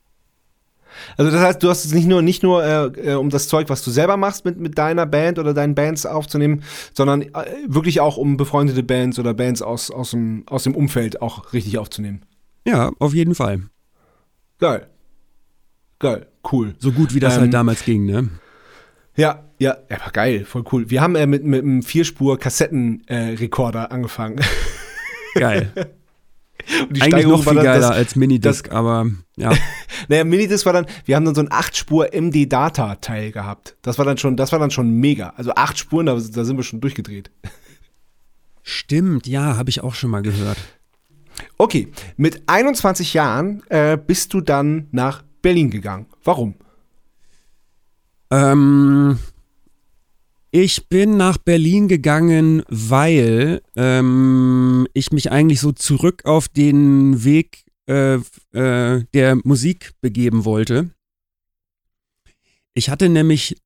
Also 1.16 1.30
das 1.30 1.40
heißt, 1.40 1.62
du 1.62 1.68
hast 1.68 1.85
es 1.85 1.92
nicht 1.92 2.06
nur 2.06 2.22
nicht 2.22 2.42
nur 2.42 2.64
äh, 2.64 3.12
äh, 3.12 3.14
um 3.14 3.30
das 3.30 3.48
Zeug, 3.48 3.68
was 3.68 3.82
du 3.82 3.90
selber 3.90 4.16
machst 4.16 4.44
mit 4.44 4.59
mit 4.59 4.78
deiner 4.78 5.06
Band 5.06 5.38
oder 5.38 5.54
deinen 5.54 5.74
Bands 5.74 6.06
aufzunehmen, 6.06 6.62
sondern 6.94 7.22
äh, 7.22 7.30
wirklich 7.66 8.00
auch 8.00 8.16
um 8.16 8.37
befreundete 8.37 8.82
Bands 8.82 9.18
oder 9.18 9.35
Bands 9.35 9.62
aus 9.62 9.90
aus 9.90 10.11
dem 10.11 10.44
aus 10.46 10.64
dem 10.64 10.74
Umfeld 10.74 11.22
auch 11.22 11.52
richtig 11.52 11.78
aufzunehmen. 11.78 12.22
Ja, 12.66 12.90
auf 12.98 13.14
jeden 13.14 13.35
Fall. 13.35 13.62
Geil. 14.59 14.87
Geil, 15.98 16.26
cool. 16.52 16.74
So 16.78 16.92
gut 16.92 17.14
wie 17.14 17.20
das 17.20 17.37
Ähm, 17.37 17.42
halt 17.42 17.54
damals 17.54 17.85
ging, 17.85 18.04
ne? 18.04 18.28
Ja, 19.16 19.44
ja, 19.59 19.78
ja, 19.88 20.00
war 20.00 20.12
geil, 20.12 20.44
voll 20.44 20.64
cool. 20.72 20.90
Wir 20.90 21.00
haben 21.00 21.16
äh, 21.16 21.26
mit, 21.26 21.42
mit 21.44 21.62
einem 21.62 21.82
Vierspur-Kassettenrekorder 21.82 23.90
angefangen. 23.90 24.40
Geil. 25.35 25.72
Und 26.81 26.96
die 26.96 27.02
Eigentlich 27.02 27.12
Steigerung 27.12 27.38
noch 27.38 27.46
war 27.46 27.52
viel 27.55 27.62
geiler 27.62 27.81
dass- 27.88 27.96
als 27.96 28.16
Minidisc, 28.16 28.70
aber 28.72 29.07
ja. 29.37 29.52
Naja, 30.09 30.24
Minidisc 30.24 30.66
war 30.66 30.72
dann, 30.72 30.87
wir 31.05 31.16
haben 31.16 31.24
dann 31.24 31.35
so 31.35 31.40
ein 31.40 31.48
8-Spur-MD-Data-Teil 31.48 33.33
gehabt. 33.33 33.76
Das 33.83 33.98
war 33.98 34.05
dann 34.05 34.18
schon, 34.18 34.37
das 34.37 34.52
war 34.52 34.59
dann 34.59 34.70
schon 34.70 34.90
mega. 34.90 35.33
Also 35.37 35.52
acht 35.55 35.79
Spuren, 35.79 36.07
da, 36.07 36.14
da 36.14 36.44
sind 36.44 36.57
wir 36.57 36.64
schon 36.64 36.81
durchgedreht. 36.81 37.31
Stimmt, 38.62 39.26
ja, 39.26 39.57
habe 39.57 39.70
ich 39.70 39.83
auch 39.83 39.94
schon 39.94 40.11
mal 40.11 40.22
gehört. 40.22 40.59
Okay, 41.59 41.88
mit 42.16 42.42
21 42.46 43.14
Jahren 43.14 43.62
äh, 43.68 43.96
bist 43.96 44.33
du 44.35 44.40
dann 44.40 44.88
nach 44.90 45.22
Berlin 45.42 45.70
gegangen. 45.70 46.07
Warum? 46.24 46.55
Ähm, 48.31 49.18
ich 50.59 50.88
bin 50.88 51.19
nach 51.19 51.37
Berlin 51.37 51.87
gegangen, 51.87 52.62
weil 52.71 53.61
ähm, 53.77 54.88
ich 54.95 55.12
mich 55.12 55.31
eigentlich 55.31 55.61
so 55.61 55.73
zurück 55.73 56.25
auf 56.25 56.49
den 56.49 57.25
Weg 57.25 57.66
äh, 57.87 58.14
äh, 58.14 59.05
der 59.12 59.37
Musik 59.45 59.92
begeben 60.01 60.47
wollte. 60.47 60.92
Ich 62.73 62.88
hatte 62.88 63.11
nämlich 63.11 63.61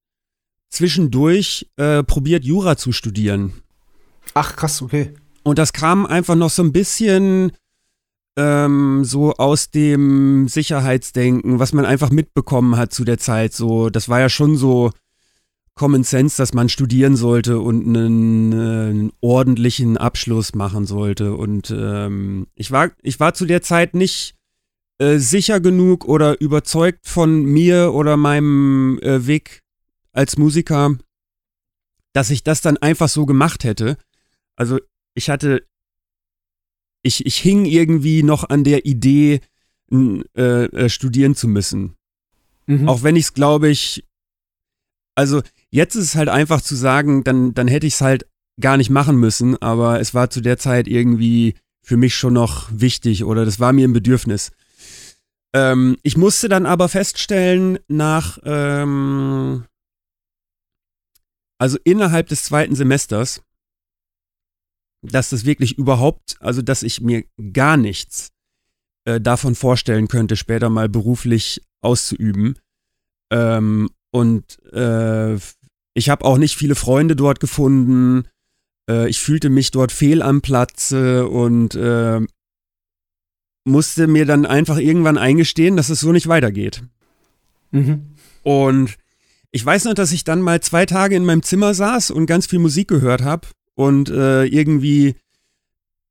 zwischendurch 0.68 1.70
äh, 1.76 2.02
probiert, 2.02 2.44
Jura 2.44 2.76
zu 2.76 2.90
studieren. 2.90 3.52
Ach, 4.34 4.56
krass, 4.56 4.82
okay. 4.82 5.14
Und 5.44 5.60
das 5.60 5.72
kam 5.72 6.06
einfach 6.06 6.34
noch 6.34 6.50
so 6.50 6.64
ein 6.64 6.72
bisschen 6.72 7.52
ähm, 8.36 9.04
so 9.04 9.34
aus 9.34 9.70
dem 9.70 10.48
Sicherheitsdenken, 10.48 11.60
was 11.60 11.72
man 11.72 11.86
einfach 11.86 12.10
mitbekommen 12.10 12.76
hat 12.76 12.92
zu 12.92 13.04
der 13.04 13.18
Zeit. 13.18 13.52
So, 13.52 13.90
das 13.90 14.08
war 14.08 14.18
ja 14.18 14.28
schon 14.28 14.56
so 14.56 14.90
Common 15.80 16.04
Sense, 16.04 16.36
dass 16.36 16.52
man 16.52 16.68
studieren 16.68 17.16
sollte 17.16 17.58
und 17.58 17.86
einen, 17.86 18.52
einen 18.52 19.12
ordentlichen 19.22 19.96
Abschluss 19.96 20.54
machen 20.54 20.84
sollte. 20.84 21.32
Und 21.32 21.74
ähm, 21.74 22.48
ich 22.54 22.70
war, 22.70 22.90
ich 23.00 23.18
war 23.18 23.32
zu 23.32 23.46
der 23.46 23.62
Zeit 23.62 23.94
nicht 23.94 24.34
äh, 24.98 25.16
sicher 25.16 25.58
genug 25.58 26.04
oder 26.04 26.38
überzeugt 26.38 27.08
von 27.08 27.46
mir 27.46 27.94
oder 27.94 28.18
meinem 28.18 28.98
äh, 28.98 29.26
Weg 29.26 29.62
als 30.12 30.36
Musiker, 30.36 30.98
dass 32.12 32.28
ich 32.28 32.44
das 32.44 32.60
dann 32.60 32.76
einfach 32.76 33.08
so 33.08 33.24
gemacht 33.24 33.64
hätte. 33.64 33.96
Also 34.56 34.80
ich 35.14 35.30
hatte, 35.30 35.66
ich, 37.02 37.24
ich 37.24 37.38
hing 37.38 37.64
irgendwie 37.64 38.22
noch 38.22 38.50
an 38.50 38.64
der 38.64 38.84
Idee, 38.84 39.40
äh, 39.90 40.42
äh, 40.42 40.88
studieren 40.90 41.34
zu 41.34 41.48
müssen. 41.48 41.96
Mhm. 42.66 42.86
Auch 42.86 43.02
wenn 43.02 43.16
ich 43.16 43.24
es, 43.24 43.32
glaube 43.32 43.70
ich, 43.70 44.04
also 45.14 45.42
jetzt 45.70 45.94
ist 45.94 46.04
es 46.04 46.14
halt 46.16 46.28
einfach 46.28 46.60
zu 46.60 46.74
sagen, 46.74 47.24
dann, 47.24 47.54
dann 47.54 47.68
hätte 47.68 47.86
ich 47.86 47.94
es 47.94 48.00
halt 48.00 48.26
gar 48.60 48.76
nicht 48.76 48.90
machen 48.90 49.16
müssen, 49.16 49.60
aber 49.62 50.00
es 50.00 50.14
war 50.14 50.30
zu 50.30 50.40
der 50.40 50.58
Zeit 50.58 50.86
irgendwie 50.86 51.54
für 51.82 51.96
mich 51.96 52.14
schon 52.14 52.34
noch 52.34 52.68
wichtig 52.70 53.24
oder 53.24 53.44
das 53.44 53.58
war 53.58 53.72
mir 53.72 53.88
ein 53.88 53.92
Bedürfnis. 53.92 54.52
Ähm, 55.54 55.96
ich 56.02 56.16
musste 56.16 56.48
dann 56.48 56.66
aber 56.66 56.88
feststellen, 56.88 57.78
nach, 57.88 58.38
ähm, 58.44 59.64
also 61.58 61.78
innerhalb 61.84 62.28
des 62.28 62.44
zweiten 62.44 62.74
Semesters, 62.74 63.42
dass 65.02 65.30
das 65.30 65.44
wirklich 65.44 65.78
überhaupt, 65.78 66.36
also 66.40 66.62
dass 66.62 66.82
ich 66.82 67.00
mir 67.00 67.24
gar 67.52 67.76
nichts 67.76 68.30
äh, 69.04 69.20
davon 69.20 69.54
vorstellen 69.54 70.08
könnte, 70.08 70.36
später 70.36 70.68
mal 70.68 70.88
beruflich 70.88 71.62
auszuüben. 71.80 72.58
Ähm, 73.30 73.88
und 74.10 74.62
äh, 74.72 75.38
ich 76.00 76.08
habe 76.08 76.24
auch 76.24 76.38
nicht 76.38 76.56
viele 76.56 76.74
Freunde 76.74 77.14
dort 77.14 77.40
gefunden. 77.40 78.24
Äh, 78.88 79.10
ich 79.10 79.20
fühlte 79.20 79.50
mich 79.50 79.70
dort 79.70 79.92
fehl 79.92 80.22
am 80.22 80.40
Platze 80.40 81.28
und 81.28 81.74
äh, 81.74 82.20
musste 83.64 84.06
mir 84.06 84.24
dann 84.24 84.46
einfach 84.46 84.78
irgendwann 84.78 85.18
eingestehen, 85.18 85.76
dass 85.76 85.90
es 85.90 86.00
so 86.00 86.10
nicht 86.10 86.26
weitergeht. 86.26 86.82
Mhm. 87.70 88.14
Und 88.42 88.96
ich 89.50 89.64
weiß 89.64 89.84
noch, 89.84 89.92
dass 89.92 90.12
ich 90.12 90.24
dann 90.24 90.40
mal 90.40 90.62
zwei 90.62 90.86
Tage 90.86 91.16
in 91.16 91.26
meinem 91.26 91.42
Zimmer 91.42 91.74
saß 91.74 92.12
und 92.12 92.24
ganz 92.24 92.46
viel 92.46 92.60
Musik 92.60 92.88
gehört 92.88 93.20
habe 93.20 93.48
und 93.74 94.08
äh, 94.08 94.44
irgendwie 94.44 95.16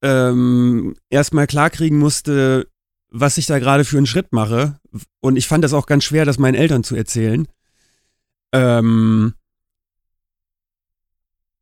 ähm, 0.03 0.95
erstmal 1.09 1.47
klarkriegen 1.47 1.97
musste, 1.97 2.67
was 3.09 3.39
ich 3.39 3.47
da 3.47 3.57
gerade 3.57 3.85
für 3.85 3.97
einen 3.97 4.05
Schritt 4.05 4.33
mache. 4.33 4.79
Und 5.19 5.35
ich 5.35 5.47
fand 5.47 5.63
das 5.63 5.73
auch 5.73 5.87
ganz 5.87 6.03
schwer, 6.03 6.25
das 6.25 6.37
meinen 6.37 6.53
Eltern 6.53 6.83
zu 6.83 6.95
erzählen. 6.95 7.47
Ähm, 8.53 9.33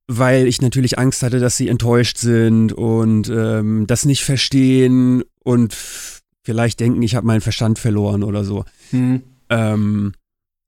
weil 0.07 0.47
ich 0.47 0.61
natürlich 0.61 0.97
Angst 0.97 1.21
hatte, 1.21 1.39
dass 1.39 1.57
sie 1.57 1.67
enttäuscht 1.67 2.17
sind 2.17 2.71
und 2.73 3.29
ähm, 3.29 3.85
das 3.87 4.05
nicht 4.05 4.23
verstehen 4.23 5.23
und 5.43 5.75
vielleicht 6.43 6.79
denken, 6.79 7.01
ich 7.01 7.15
habe 7.15 7.27
meinen 7.27 7.41
Verstand 7.41 7.77
verloren 7.77 8.23
oder 8.23 8.45
so. 8.45 8.63
Mhm. 8.91 9.23
Ähm, 9.49 10.13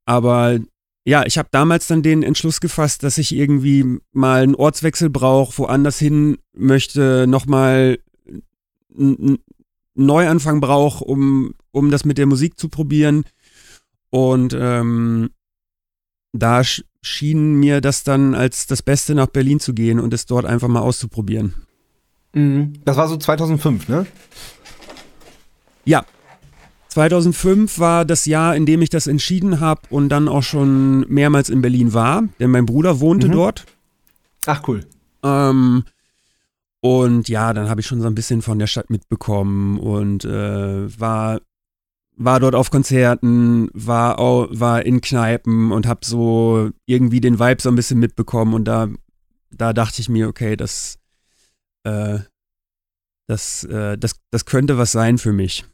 aber 0.05 0.59
ja, 1.05 1.25
ich 1.25 1.37
habe 1.37 1.47
damals 1.51 1.87
dann 1.87 2.03
den 2.03 2.21
Entschluss 2.21 2.59
gefasst, 2.59 3.03
dass 3.03 3.17
ich 3.17 3.33
irgendwie 3.33 3.99
mal 4.11 4.43
einen 4.43 4.55
Ortswechsel 4.55 5.09
brauche, 5.09 5.57
woanders 5.57 5.97
hin 5.97 6.37
möchte, 6.53 7.25
nochmal 7.27 7.99
einen 8.97 9.39
Neuanfang 9.95 10.59
brauche, 10.59 11.03
um, 11.03 11.53
um 11.71 11.91
das 11.91 12.03
mit 12.03 12.17
der 12.17 12.25
Musik 12.25 12.59
zu 12.59 12.67
probieren. 12.67 13.23
Und 14.09 14.55
ähm, 14.59 15.29
da 16.33 16.63
sch 16.63 16.83
schien 17.01 17.55
mir 17.55 17.79
das 17.79 18.03
dann 18.03 18.35
als 18.35 18.67
das 18.67 18.81
Beste 18.81 19.15
nach 19.15 19.27
Berlin 19.27 19.59
zu 19.61 19.73
gehen 19.73 19.99
und 19.99 20.13
es 20.13 20.25
dort 20.25 20.45
einfach 20.45 20.67
mal 20.67 20.81
auszuprobieren. 20.81 21.53
Mhm. 22.33 22.73
Das 22.83 22.97
war 22.97 23.07
so 23.07 23.15
2005, 23.17 23.87
ne? 23.87 24.05
Ja. 25.85 26.05
2005 26.89 27.79
war 27.79 28.03
das 28.03 28.25
Jahr, 28.25 28.55
in 28.55 28.65
dem 28.65 28.81
ich 28.81 28.89
das 28.89 29.07
entschieden 29.07 29.59
habe 29.59 29.81
und 29.89 30.09
dann 30.09 30.27
auch 30.27 30.43
schon 30.43 31.01
mehrmals 31.07 31.49
in 31.49 31.61
Berlin 31.61 31.93
war, 31.93 32.23
denn 32.39 32.49
mein 32.51 32.65
Bruder 32.65 32.99
wohnte 32.99 33.27
Mhm. 33.27 33.31
dort. 33.31 33.65
Ach, 34.45 34.61
cool. 34.67 34.85
Ähm, 35.23 35.83
und 36.81 37.29
ja, 37.29 37.53
dann 37.53 37.69
habe 37.69 37.81
ich 37.81 37.87
schon 37.87 38.01
so 38.01 38.07
ein 38.07 38.15
bisschen 38.15 38.41
von 38.41 38.57
der 38.59 38.67
Stadt 38.67 38.89
mitbekommen 38.89 39.79
und 39.79 40.25
äh, 40.25 40.99
war, 40.99 41.39
war 42.19 42.39
dort 42.41 42.53
auf 42.53 42.69
Konzerten, 42.69 43.69
war, 43.73 44.17
war 44.19 44.85
in 44.85 44.99
Kneipen 44.99 45.71
und 45.71 45.87
habe 45.87 46.01
so 46.05 46.69
irgendwie 46.85 47.21
den 47.21 47.39
Vibe 47.39 47.61
so 47.61 47.69
ein 47.69 47.75
bisschen 47.75 47.99
mitbekommen 47.99 48.53
und 48.53 48.65
da, 48.65 48.89
da 49.51 49.71
dachte 49.71 50.01
ich 50.01 50.09
mir, 50.09 50.27
okay, 50.27 50.57
das, 50.57 50.99
äh, 51.85 52.19
das, 53.27 53.63
äh, 53.63 53.97
das, 53.97 54.17
das 54.31 54.45
könnte 54.45 54.77
was 54.77 54.91
sein 54.91 55.17
für 55.17 55.31
mich. 55.31 55.65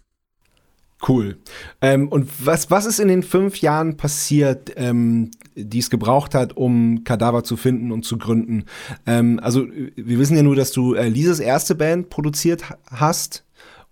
Cool. 1.08 1.38
Ähm, 1.82 2.08
und 2.08 2.30
was, 2.46 2.70
was 2.72 2.86
ist 2.86 3.00
in 3.00 3.08
den 3.08 3.24
fünf 3.24 3.58
Jahren 3.58 3.98
passiert, 3.98 4.72
ähm, 4.76 5.32
die 5.56 5.80
es 5.80 5.90
gebraucht 5.90 6.36
hat, 6.36 6.56
um 6.56 7.04
Kadaver 7.04 7.44
zu 7.44 7.58
finden 7.58 7.92
und 7.92 8.06
zu 8.06 8.18
gründen? 8.18 8.66
Ähm, 9.06 9.40
also, 9.42 9.68
wir 9.68 10.20
wissen 10.20 10.38
ja 10.38 10.44
nur, 10.44 10.56
dass 10.56 10.72
du 10.72 10.94
äh, 10.94 11.10
Lises 11.10 11.40
erste 11.40 11.76
Band 11.76 12.10
produziert 12.10 12.70
ha- 12.70 12.78
hast 12.90 13.45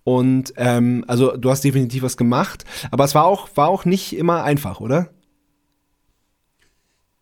Und 0.04 0.54
ähm, 0.58 1.06
also 1.08 1.38
du 1.38 1.50
hast 1.50 1.64
definitiv 1.64 2.04
was 2.04 2.18
gemacht, 2.18 2.66
aber 2.92 3.06
es 3.06 3.16
war 3.16 3.26
auch, 3.26 3.50
war 3.56 3.70
auch 3.70 3.86
nicht 3.86 4.16
immer 4.16 4.44
einfach, 4.44 4.82
oder? 4.82 5.10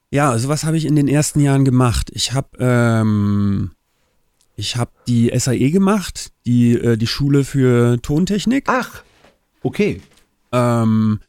Ja, 0.10 0.32
also 0.32 0.50
was 0.50 0.64
habe 0.64 0.78
ich 0.78 0.86
in 0.86 0.96
den 0.96 1.08
ersten 1.08 1.40
Jahren 1.40 1.64
gemacht? 1.64 2.10
Ich 2.14 2.34
habe 2.34 2.50
ähm, 2.60 3.72
ich 4.56 4.76
habe 4.76 4.92
die 5.08 5.32
SAE 5.34 5.72
gemacht, 5.72 6.32
die 6.46 6.74
äh, 6.74 6.98
die 6.98 7.08
Schule 7.08 7.44
für 7.44 8.02
Tontechnik. 8.02 8.66
Ach, 8.68 9.04
okay. 9.62 10.02
Ähm, 10.52 11.20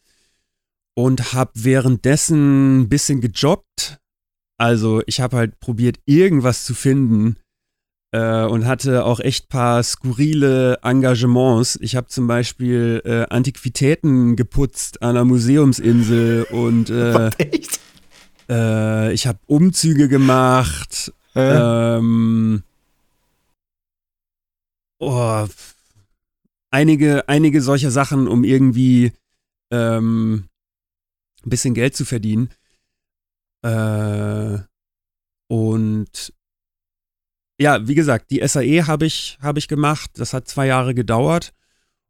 und 0.95 1.33
habe 1.33 1.53
währenddessen 1.55 2.81
ein 2.81 2.88
bisschen 2.88 3.21
gejobbt. 3.21 3.99
Also 4.59 5.03
ich 5.07 5.21
habe 5.21 5.37
halt 5.37 5.61
probiert, 5.61 5.99
irgendwas 6.07 6.65
zu 6.65 6.75
finden 6.75 7.37
äh, 8.12 8.44
und 8.44 8.66
hatte 8.66 9.05
auch 9.05 9.20
echt 9.20 9.48
paar 9.48 9.83
skurrile 9.83 10.79
Engagements. 10.83 11.79
Ich 11.81 11.96
habe 11.96 12.09
zum 12.09 12.27
Beispiel 12.27 13.03
äh, 13.05 13.25
Antiquitäten 13.35 14.37
geputzt 14.37 15.03
an 15.03 15.14
der 15.14 15.25
Museumsinsel 15.25 16.44
und 16.44 16.90
äh, 16.90 17.29
echt? 17.38 17.81
äh, 18.48 19.12
ich 19.12 19.27
habe 19.27 19.38
Umzüge 19.46 20.09
gemacht. 20.09 21.12
Ähm, 21.35 22.62
oh, 24.98 25.46
einige, 26.70 27.29
einige 27.29 27.62
solcher 27.62 27.90
Sachen, 27.90 28.29
um 28.29 28.44
irgendwie 28.44 29.12
ähm, 29.70 30.48
ein 31.44 31.51
bisschen 31.51 31.72
Geld 31.72 31.96
zu 31.96 32.05
verdienen. 32.05 32.51
Äh, 33.62 34.59
und 35.48 36.33
ja, 37.62 37.87
wie 37.87 37.94
gesagt, 37.94 38.31
die 38.31 38.46
SAE 38.46 38.87
habe 38.87 39.07
ich, 39.07 39.38
hab 39.40 39.57
ich 39.57 39.68
gemacht. 39.68 40.11
Das 40.14 40.35
hat 40.35 40.48
zwei 40.48 40.66
Jahre 40.66 40.94
gedauert. 40.94 41.53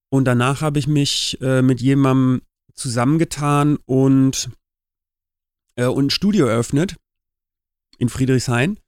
Und 0.08 0.24
danach 0.24 0.60
habe 0.62 0.78
ich 0.78 0.86
mich 0.86 1.38
äh, 1.40 1.62
mit 1.62 1.80
jemandem 1.80 2.42
zusammengetan 2.74 3.78
und, 3.86 4.50
äh, 5.76 5.86
und 5.86 6.06
ein 6.06 6.10
Studio 6.10 6.46
eröffnet 6.46 6.96
in 7.98 8.08
Friedrichshain. 8.08 8.78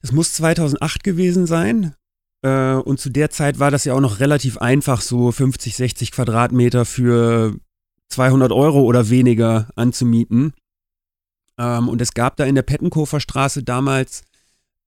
Das 0.00 0.12
muss 0.12 0.34
2008 0.34 1.02
gewesen 1.02 1.46
sein. 1.46 1.94
Äh, 2.42 2.74
und 2.74 3.00
zu 3.00 3.10
der 3.10 3.30
Zeit 3.30 3.58
war 3.58 3.70
das 3.70 3.84
ja 3.84 3.94
auch 3.94 4.00
noch 4.00 4.20
relativ 4.20 4.58
einfach, 4.58 5.00
so 5.00 5.32
50, 5.32 5.74
60 5.76 6.12
Quadratmeter 6.12 6.84
für 6.84 7.56
200 8.08 8.52
Euro 8.52 8.82
oder 8.82 9.08
weniger 9.10 9.68
anzumieten. 9.74 10.52
Ähm, 11.58 11.88
und 11.88 12.00
es 12.00 12.14
gab 12.14 12.36
da 12.36 12.44
in 12.44 12.54
der 12.54 12.62
Pettenkofer 12.62 13.20
Straße 13.20 13.62
damals 13.62 14.22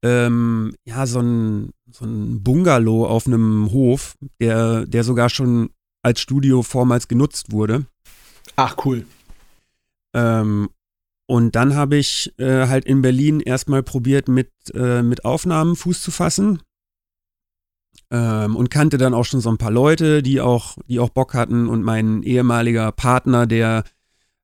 ähm, 0.03 0.73
ja 0.85 1.05
so 1.05 1.19
ein, 1.19 1.71
so 1.91 2.05
ein 2.05 2.43
Bungalow 2.43 3.05
auf 3.05 3.27
einem 3.27 3.71
Hof, 3.71 4.15
der, 4.39 4.85
der 4.85 5.03
sogar 5.03 5.29
schon 5.29 5.69
als 6.03 6.19
Studio 6.19 6.63
vormals 6.63 7.07
genutzt 7.07 7.51
wurde. 7.51 7.85
Ach, 8.55 8.75
cool. 8.85 9.05
Ähm, 10.13 10.69
und 11.27 11.55
dann 11.55 11.75
habe 11.75 11.95
ich 11.95 12.33
äh, 12.39 12.67
halt 12.67 12.85
in 12.85 13.01
Berlin 13.01 13.39
erstmal 13.39 13.83
probiert, 13.83 14.27
mit, 14.27 14.51
äh, 14.73 15.01
mit 15.01 15.23
Aufnahmen 15.23 15.75
Fuß 15.75 16.01
zu 16.01 16.11
fassen. 16.11 16.61
Ähm, 18.09 18.57
und 18.57 18.69
kannte 18.69 18.97
dann 18.97 19.13
auch 19.13 19.23
schon 19.23 19.39
so 19.39 19.49
ein 19.49 19.57
paar 19.57 19.71
Leute, 19.71 20.21
die 20.21 20.41
auch, 20.41 20.77
die 20.87 20.99
auch 20.99 21.09
Bock 21.09 21.33
hatten. 21.33 21.69
Und 21.69 21.83
mein 21.83 22.23
ehemaliger 22.23 22.91
Partner, 22.91 23.47
der 23.47 23.83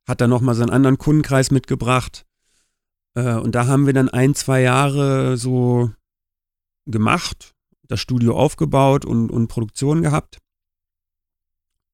hat 0.07 0.21
dann 0.21 0.29
nochmal 0.29 0.55
seinen 0.55 0.69
anderen 0.69 0.97
Kundenkreis 0.97 1.51
mitgebracht. 1.51 2.25
Äh, 3.17 3.33
und 3.33 3.55
da 3.55 3.65
haben 3.65 3.87
wir 3.87 3.93
dann 3.93 4.09
ein, 4.09 4.35
zwei 4.35 4.61
Jahre 4.61 5.37
so 5.37 5.91
gemacht, 6.85 7.55
das 7.87 7.99
Studio 7.99 8.37
aufgebaut 8.37 9.05
und, 9.05 9.31
und 9.31 9.47
Produktion 9.47 10.03
gehabt. 10.03 10.37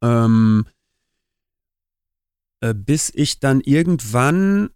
Ähm, 0.02 0.66
äh, 2.60 2.74
bis 2.74 3.10
ich 3.16 3.40
dann 3.40 3.62
irgendwann 3.62 4.72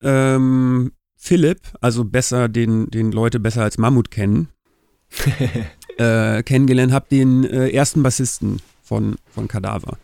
ähm, 0.00 0.92
Philipp, 1.16 1.62
also 1.80 2.04
besser 2.04 2.48
den, 2.48 2.88
den 2.90 3.10
Leute 3.10 3.40
besser 3.40 3.64
als 3.64 3.76
Mammut 3.76 4.12
kennen, 4.12 4.50
äh, 5.98 6.44
kennengelernt 6.44 6.92
habe, 6.92 7.06
den 7.10 7.42
äh, 7.42 7.70
ersten 7.70 8.04
Bassisten 8.04 8.62
von, 8.82 9.16
von 9.34 9.48
Kadaver. 9.48 9.98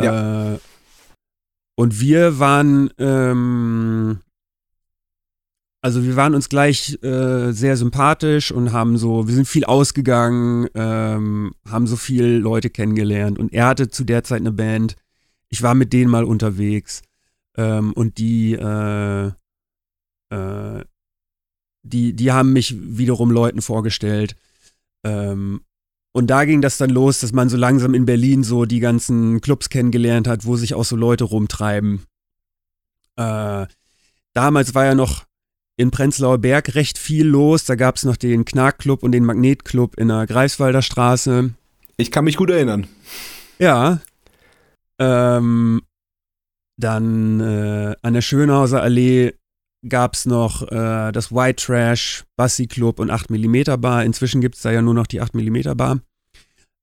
Ja. 0.00 0.54
Äh, 0.54 0.58
und 1.76 2.00
wir 2.00 2.40
waren, 2.40 2.90
ähm, 2.98 4.18
also 5.82 6.04
wir 6.04 6.14
waren 6.14 6.36
uns 6.36 6.48
gleich 6.48 7.02
äh, 7.02 7.50
sehr 7.50 7.76
sympathisch 7.76 8.52
und 8.52 8.72
haben 8.72 8.96
so, 8.96 9.26
wir 9.26 9.34
sind 9.34 9.48
viel 9.48 9.64
ausgegangen, 9.64 10.68
ähm, 10.74 11.54
haben 11.68 11.88
so 11.88 11.96
viele 11.96 12.38
Leute 12.38 12.70
kennengelernt 12.70 13.38
und 13.40 13.52
er 13.52 13.66
hatte 13.66 13.88
zu 13.88 14.04
der 14.04 14.22
Zeit 14.22 14.40
eine 14.40 14.52
Band. 14.52 14.94
Ich 15.48 15.60
war 15.62 15.74
mit 15.74 15.92
denen 15.92 16.08
mal 16.08 16.22
unterwegs 16.22 17.02
ähm, 17.56 17.92
und 17.94 18.18
die, 18.18 18.52
äh, 18.52 19.32
äh, 20.30 20.84
die, 21.82 22.12
die 22.14 22.30
haben 22.30 22.52
mich 22.52 22.76
wiederum 22.78 23.32
Leuten 23.32 23.60
vorgestellt. 23.60 24.36
Ähm, 25.04 25.62
und 26.12 26.28
da 26.28 26.44
ging 26.44 26.60
das 26.60 26.78
dann 26.78 26.90
los, 26.90 27.18
dass 27.18 27.32
man 27.32 27.48
so 27.48 27.56
langsam 27.56 27.94
in 27.94 28.06
Berlin 28.06 28.44
so 28.44 28.66
die 28.66 28.80
ganzen 28.80 29.40
Clubs 29.40 29.68
kennengelernt 29.68 30.28
hat, 30.28 30.44
wo 30.44 30.54
sich 30.54 30.74
auch 30.74 30.84
so 30.84 30.94
Leute 30.94 31.24
rumtreiben. 31.24 32.04
Äh, 33.16 33.66
damals 34.32 34.76
war 34.76 34.84
ja 34.84 34.94
noch 34.94 35.24
in 35.76 35.90
Prenzlauer 35.90 36.38
Berg 36.38 36.74
recht 36.74 36.98
viel 36.98 37.26
los. 37.26 37.64
Da 37.64 37.74
gab 37.74 37.96
es 37.96 38.04
noch 38.04 38.16
den 38.16 38.44
Knarkclub 38.44 39.02
und 39.02 39.12
den 39.12 39.24
Magnetclub 39.24 39.98
in 39.98 40.08
der 40.08 40.26
Greifswalder 40.26 40.82
Straße. 40.82 41.50
Ich 41.96 42.10
kann 42.10 42.24
mich 42.24 42.36
gut 42.36 42.50
erinnern. 42.50 42.86
Ja. 43.58 44.00
Ähm, 44.98 45.82
dann 46.76 47.40
äh, 47.40 47.94
an 48.02 48.14
der 48.14 48.22
Schönhauser 48.22 48.82
Allee 48.82 49.34
gab 49.88 50.14
es 50.14 50.26
noch 50.26 50.62
äh, 50.70 51.12
das 51.12 51.32
White 51.32 51.64
Trash, 51.64 52.24
Bassi 52.36 52.66
Club 52.66 52.98
und 52.98 53.10
8mm 53.10 53.76
Bar. 53.78 54.04
Inzwischen 54.04 54.40
gibt 54.40 54.56
es 54.56 54.62
da 54.62 54.70
ja 54.70 54.82
nur 54.82 54.94
noch 54.94 55.06
die 55.06 55.20
8mm 55.20 55.74
Bar. 55.74 56.00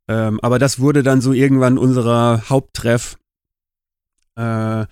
Ähm, 0.08 0.39
aber 0.41 0.60
das 0.60 0.80
wurde 0.80 1.04
dann 1.04 1.21
so 1.21 1.34
irgendwann 1.34 1.78
unser 1.78 2.49
Haupttreff. 2.49 3.17
Äh, 4.36 4.86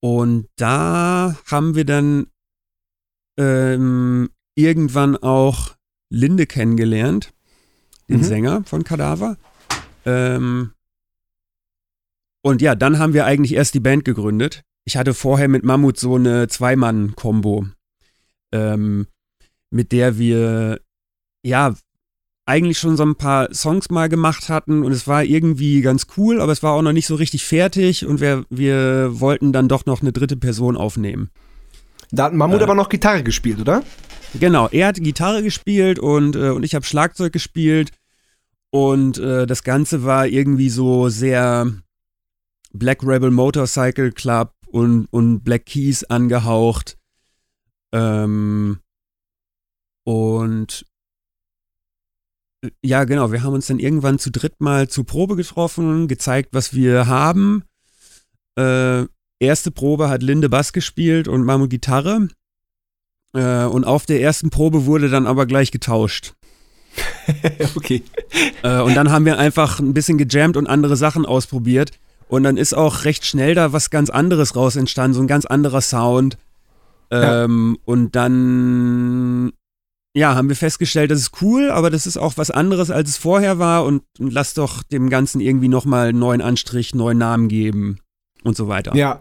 und 0.00 0.48
da 0.56 1.36
haben 1.46 1.74
wir 1.74 1.84
dann 1.84 2.26
ähm, 3.36 4.30
irgendwann 4.54 5.16
auch 5.16 5.76
Linde 6.10 6.46
kennengelernt, 6.46 7.32
den 8.08 8.18
Mhm. 8.18 8.24
Sänger 8.24 8.64
von 8.64 8.84
Kadaver. 8.84 9.36
Ähm, 10.04 10.72
und 12.42 12.62
ja, 12.62 12.74
dann 12.74 12.98
haben 12.98 13.12
wir 13.12 13.26
eigentlich 13.26 13.54
erst 13.54 13.74
die 13.74 13.80
Band 13.80 14.04
gegründet. 14.04 14.62
Ich 14.84 14.96
hatte 14.96 15.14
vorher 15.14 15.48
mit 15.48 15.64
Mammut 15.64 15.98
so 15.98 16.14
eine 16.14 16.46
Zweimann-Kombo, 16.46 17.66
ähm, 18.52 19.06
mit 19.70 19.90
der 19.90 20.16
wir 20.16 20.80
ja 21.44 21.74
eigentlich 22.48 22.78
schon 22.78 22.96
so 22.96 23.02
ein 23.04 23.16
paar 23.16 23.52
Songs 23.52 23.90
mal 23.90 24.08
gemacht 24.08 24.48
hatten 24.48 24.84
und 24.84 24.92
es 24.92 25.08
war 25.08 25.24
irgendwie 25.24 25.80
ganz 25.80 26.06
cool, 26.16 26.40
aber 26.40 26.52
es 26.52 26.62
war 26.62 26.72
auch 26.74 26.82
noch 26.82 26.92
nicht 26.92 27.08
so 27.08 27.16
richtig 27.16 27.44
fertig 27.44 28.06
und 28.06 28.20
wir, 28.20 28.44
wir 28.48 29.18
wollten 29.20 29.52
dann 29.52 29.68
doch 29.68 29.84
noch 29.84 30.00
eine 30.00 30.12
dritte 30.12 30.36
Person 30.36 30.76
aufnehmen. 30.76 31.30
Da 32.10 32.24
hat 32.24 32.32
Mammut 32.34 32.60
Äh. 32.60 32.64
aber 32.64 32.74
noch 32.74 32.88
Gitarre 32.88 33.22
gespielt, 33.22 33.60
oder? 33.60 33.82
Genau, 34.38 34.68
er 34.68 34.88
hat 34.88 34.96
Gitarre 34.96 35.42
gespielt 35.42 35.98
und, 35.98 36.36
äh, 36.36 36.50
und 36.50 36.62
ich 36.62 36.74
habe 36.74 36.84
Schlagzeug 36.84 37.32
gespielt. 37.32 37.92
Und 38.70 39.18
äh, 39.18 39.46
das 39.46 39.62
Ganze 39.62 40.04
war 40.04 40.26
irgendwie 40.26 40.68
so 40.68 41.08
sehr 41.08 41.72
Black 42.72 43.02
Rebel 43.02 43.30
Motorcycle 43.30 44.12
Club 44.12 44.52
und, 44.66 45.06
und 45.06 45.42
Black 45.44 45.66
Keys 45.66 46.04
angehaucht. 46.04 46.98
Ähm, 47.92 48.80
und 50.04 50.84
äh, 52.62 52.70
ja, 52.82 53.04
genau, 53.04 53.32
wir 53.32 53.42
haben 53.42 53.54
uns 53.54 53.68
dann 53.68 53.78
irgendwann 53.78 54.18
zu 54.18 54.30
dritt 54.30 54.60
mal 54.60 54.88
zur 54.88 55.06
Probe 55.06 55.36
getroffen, 55.36 56.08
gezeigt, 56.08 56.50
was 56.52 56.74
wir 56.74 57.06
haben. 57.06 57.64
Äh, 58.56 59.06
erste 59.40 59.70
Probe 59.70 60.08
hat 60.08 60.22
Linde 60.22 60.48
Bass 60.48 60.72
gespielt 60.72 61.28
und 61.28 61.44
Mammut 61.44 61.70
Gitarre. 61.70 62.28
Äh, 63.34 63.64
und 63.64 63.84
auf 63.84 64.06
der 64.06 64.20
ersten 64.20 64.50
Probe 64.50 64.86
wurde 64.86 65.08
dann 65.08 65.26
aber 65.26 65.46
gleich 65.46 65.70
getauscht. 65.70 66.34
okay. 67.76 68.02
Äh, 68.62 68.80
und 68.80 68.94
dann 68.94 69.10
haben 69.10 69.26
wir 69.26 69.38
einfach 69.38 69.78
ein 69.78 69.94
bisschen 69.94 70.18
gejammt 70.18 70.56
und 70.56 70.66
andere 70.66 70.96
Sachen 70.96 71.26
ausprobiert. 71.26 71.92
Und 72.28 72.42
dann 72.42 72.56
ist 72.56 72.74
auch 72.74 73.04
recht 73.04 73.24
schnell 73.24 73.54
da 73.54 73.72
was 73.72 73.90
ganz 73.90 74.10
anderes 74.10 74.56
raus 74.56 74.76
entstanden, 74.76 75.14
so 75.14 75.20
ein 75.20 75.28
ganz 75.28 75.44
anderer 75.44 75.80
Sound. 75.80 76.38
Ähm, 77.10 77.78
Und 77.84 78.16
dann, 78.16 79.52
ja, 80.14 80.34
haben 80.34 80.48
wir 80.48 80.56
festgestellt, 80.56 81.12
das 81.12 81.20
ist 81.20 81.42
cool, 81.42 81.70
aber 81.70 81.90
das 81.90 82.06
ist 82.06 82.16
auch 82.16 82.32
was 82.36 82.50
anderes, 82.50 82.90
als 82.90 83.10
es 83.10 83.16
vorher 83.16 83.58
war. 83.58 83.84
Und, 83.84 84.02
und 84.18 84.32
lass 84.32 84.54
doch 84.54 84.82
dem 84.82 85.10
Ganzen 85.10 85.40
irgendwie 85.40 85.68
nochmal 85.68 86.08
einen 86.08 86.18
neuen 86.18 86.40
Anstrich, 86.40 86.94
neuen 86.94 87.18
Namen 87.18 87.48
geben 87.48 88.00
und 88.46 88.56
so 88.56 88.68
weiter. 88.68 88.94
Ja. 88.94 89.20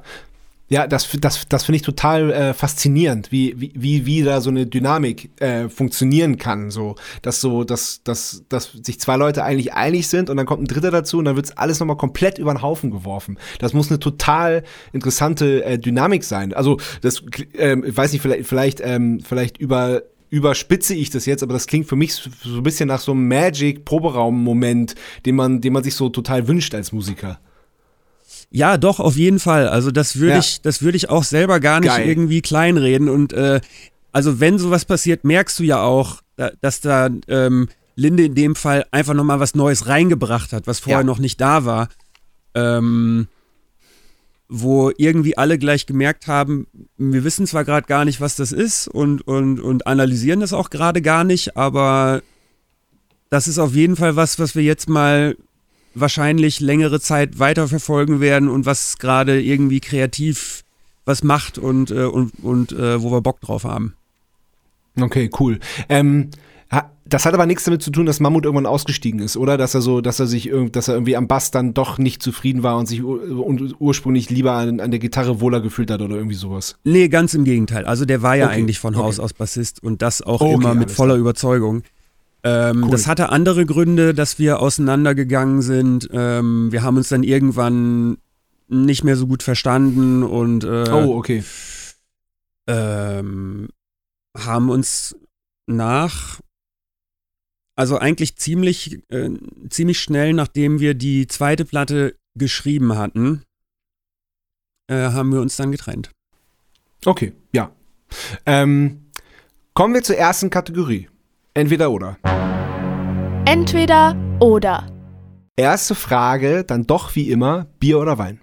Ja, 0.68 0.88
das, 0.88 1.08
das, 1.22 1.48
das 1.48 1.64
finde 1.64 1.76
ich 1.76 1.84
total 1.84 2.32
äh, 2.32 2.54
faszinierend, 2.56 3.32
wie, 3.32 3.56
wie, 3.76 4.08
wie, 4.08 4.24
da 4.24 4.42
so 4.42 4.50
eine 4.50 4.66
Dynamik 4.66 5.30
äh, 5.40 5.70
funktionieren 5.70 6.40
kann. 6.40 6.72
So, 6.72 6.96
dass 7.22 7.40
so, 7.40 7.64
dass, 7.64 8.02
dass, 8.04 8.44
dass 8.50 8.72
sich 8.72 9.00
zwei 9.00 9.16
Leute 9.16 9.44
eigentlich 9.44 9.74
einig 9.74 10.08
sind 10.08 10.28
und 10.28 10.38
dann 10.38 10.48
kommt 10.48 10.64
ein 10.64 10.68
Dritter 10.68 10.90
dazu 10.90 11.20
und 11.20 11.26
dann 11.26 11.36
wird's 11.36 11.52
alles 11.52 11.80
nochmal 11.80 11.98
komplett 11.98 12.40
über 12.40 12.52
den 12.52 12.64
Haufen 12.64 12.90
geworfen. 12.90 13.38
Das 13.60 13.74
muss 13.74 13.92
eine 13.92 14.00
total 14.00 14.64
interessante 14.92 15.64
äh, 15.64 15.78
Dynamik 15.78 16.24
sein. 16.24 16.52
Also, 16.52 16.78
das, 17.02 17.22
ähm, 17.54 17.84
ich 17.86 17.96
weiß 17.96 18.12
nicht, 18.14 18.24
vielleicht, 18.24 18.48
vielleicht, 18.48 18.82
ähm, 18.84 19.20
vielleicht 19.24 19.60
über 19.60 20.02
überspitze 20.32 20.96
ich 20.96 21.12
das 21.12 21.28
jetzt, 21.28 21.44
aber 21.44 21.54
das 21.54 21.68
klingt 21.68 21.88
für 21.88 21.96
mich 21.96 22.16
so 22.16 22.30
ein 22.58 22.64
bisschen 22.64 22.88
nach 22.88 23.00
so 23.00 23.12
einem 23.12 23.28
Magic-Proberaum-Moment, 23.28 24.96
den 25.26 25.36
man, 25.36 25.62
den 25.62 25.72
man 25.72 25.84
sich 25.84 25.94
so 25.94 26.10
total 26.10 26.48
wünscht 26.48 26.74
als 26.74 26.92
Musiker. 26.92 27.40
Ja, 28.50 28.78
doch, 28.78 29.00
auf 29.00 29.16
jeden 29.16 29.40
Fall. 29.40 29.68
Also 29.68 29.92
das 29.92 30.18
würde 30.18 30.34
ja. 30.34 30.40
ich, 30.40 30.62
das 30.62 30.82
würde 30.82 30.98
ich 30.98 31.10
auch 31.10 31.24
selber 31.24 31.60
gar 31.60 31.80
nicht 31.80 31.90
Geil. 31.90 32.08
irgendwie 32.08 32.42
kleinreden. 32.42 33.10
Und 33.10 33.34
äh, 33.34 33.60
also 34.12 34.40
wenn 34.40 34.58
sowas 34.60 34.86
passiert, 34.86 35.24
merkst 35.24 35.60
du 35.60 35.64
ja 35.64 35.82
auch, 35.82 36.22
dass 36.62 36.82
da 36.82 37.10
ähm, 37.28 37.70
Linde 37.96 38.26
in 38.26 38.36
dem 38.36 38.56
Fall 38.56 38.86
einfach 38.92 39.14
nochmal 39.14 39.40
was 39.40 39.56
Neues 39.56 39.88
reingebracht 39.88 40.54
hat, 40.54 40.68
was 40.68 40.80
vorher 40.80 41.02
ja. 41.02 41.04
noch 41.06 41.20
nicht 41.20 41.40
da 41.42 41.66
war. 41.66 41.90
Ähm, 42.54 43.28
wo 44.48 44.92
irgendwie 44.96 45.38
alle 45.38 45.58
gleich 45.58 45.86
gemerkt 45.86 46.28
haben, 46.28 46.68
wir 46.98 47.24
wissen 47.24 47.48
zwar 47.48 47.66
gerade 47.66 47.88
gar 47.88 48.06
nicht, 48.06 48.22
was 48.22 48.36
das 48.36 48.52
ist 48.52 48.88
und, 48.88 49.28
und, 49.28 49.60
und 49.60 49.88
analysieren 49.88 50.40
das 50.40 50.54
auch 50.54 50.70
gerade 50.70 51.02
gar 51.02 51.24
nicht, 51.24 51.58
aber 51.58 52.22
das 53.30 53.48
ist 53.48 53.58
auf 53.58 53.74
jeden 53.74 53.96
Fall 53.96 54.16
was, 54.16 54.38
was 54.38 54.56
wir 54.56 54.62
jetzt 54.62 54.88
mal 54.88 55.36
wahrscheinlich 55.96 56.60
längere 56.60 57.00
Zeit 57.00 57.40
weiterverfolgen 57.40 58.20
werden 58.20 58.50
und 58.50 58.66
was 58.66 58.98
gerade 58.98 59.42
irgendwie 59.42 59.80
kreativ 59.80 60.64
was 61.06 61.24
macht 61.24 61.58
und, 61.58 61.92
äh, 61.92 62.06
und, 62.06 62.32
und 62.44 62.72
äh, 62.72 63.02
wo 63.02 63.12
wir 63.12 63.22
Bock 63.22 63.40
drauf 63.42 63.64
haben. 63.64 63.96
Okay, 65.00 65.30
cool. 65.40 65.60
Ähm, 65.90 66.32
das 67.08 67.26
hat 67.26 67.36
aber 67.36 67.46
nichts 67.46 67.64
damit 67.66 67.84
zu 67.84 67.92
tun, 67.92 68.08
dass 68.08 68.20
Mammut 68.20 68.46
irgendwann 68.46 68.66
ausgestiegen 68.66 69.20
ist, 69.20 69.38
oder? 69.38 69.58
Dass 69.58 69.76
er 69.76 69.82
so, 69.82 70.02
dass 70.02 70.20
er 70.20 70.26
sich 70.26 70.52
dass 70.72 70.88
er 70.88 70.96
irgendwie 70.96 71.16
am 71.16 71.28
Bass 71.28 71.52
dann 71.52 71.76
doch 71.76 72.00
nicht 72.00 72.24
zufrieden 72.24 72.64
war 72.64 72.78
und 72.80 72.88
sich 72.88 73.04
ur 73.04 73.22
ursprünglich 73.80 74.32
lieber 74.32 74.54
an, 74.54 74.80
an, 74.80 74.90
der 74.90 75.00
Gitarre 75.00 75.40
wohler 75.40 75.62
gefühlt 75.62 75.92
hat 75.92 76.02
oder 76.02 76.16
irgendwie 76.16 76.36
sowas. 76.36 76.78
Nee, 76.84 77.08
ganz 77.08 77.36
im 77.36 77.44
Gegenteil. 77.44 77.86
Also 77.86 78.06
der 78.06 78.24
war 78.24 78.36
ja 78.36 78.48
okay. 78.48 78.56
eigentlich 78.56 78.80
von 78.80 78.96
Haus 78.96 79.20
okay. 79.20 79.26
aus 79.26 79.34
Bassist 79.34 79.84
und 79.84 80.02
das 80.02 80.24
auch 80.24 80.42
okay, 80.42 80.54
immer 80.56 80.74
mit 80.74 80.90
voller 80.90 81.14
klar. 81.14 81.20
Überzeugung. 81.20 81.84
Ähm, 82.46 82.84
cool. 82.84 82.92
Das 82.92 83.08
hatte 83.08 83.30
andere 83.30 83.66
Gründe, 83.66 84.14
dass 84.14 84.38
wir 84.38 84.60
auseinandergegangen 84.60 85.64
sind. 85.64 86.08
Ähm, 86.12 86.72
wir 86.72 86.84
haben 86.84 86.96
uns 86.96 87.10
dann 87.10 87.24
irgendwann 87.24 88.20
nicht 88.68 89.04
mehr 89.04 89.18
so 89.18 89.26
gut 89.26 89.42
verstanden 89.42 90.22
und 90.22 90.64
äh, 90.64 90.86
oh, 90.92 91.18
okay. 91.18 91.44
Ähm, 92.68 93.70
haben 94.38 94.70
uns 94.70 95.16
nach, 95.66 96.40
also 97.76 97.98
eigentlich 97.98 98.38
ziemlich, 98.38 99.00
äh, 99.10 99.32
ziemlich 99.70 100.00
schnell, 100.00 100.34
nachdem 100.34 100.80
wir 100.80 100.94
die 100.94 101.26
zweite 101.26 101.66
Platte 101.66 102.16
geschrieben 102.36 102.96
hatten, 102.96 103.42
äh, 104.88 105.10
haben 105.10 105.32
wir 105.32 105.42
uns 105.42 105.56
dann 105.56 105.72
getrennt. 105.72 106.12
Okay, 107.06 107.34
ja. 107.54 107.72
Ähm, 108.46 109.10
kommen 109.74 109.96
wir 109.96 110.04
zur 110.04 110.18
ersten 110.18 110.52
Kategorie. 110.52 111.10
Entweder 111.58 111.90
oder. 111.90 112.18
Entweder 113.46 114.14
oder. 114.42 114.92
Erste 115.56 115.96
Frage, 115.96 116.66
dann 116.66 116.86
doch 116.86 117.16
wie 117.16 117.32
immer, 117.32 117.68
Bier 117.80 118.00
oder 118.00 118.18
Wein? 118.18 118.42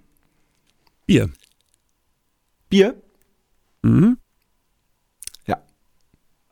Bier. 1.05 1.29
Bier? 2.71 2.95
Mhm. 3.83 4.17
Ja. 5.47 5.61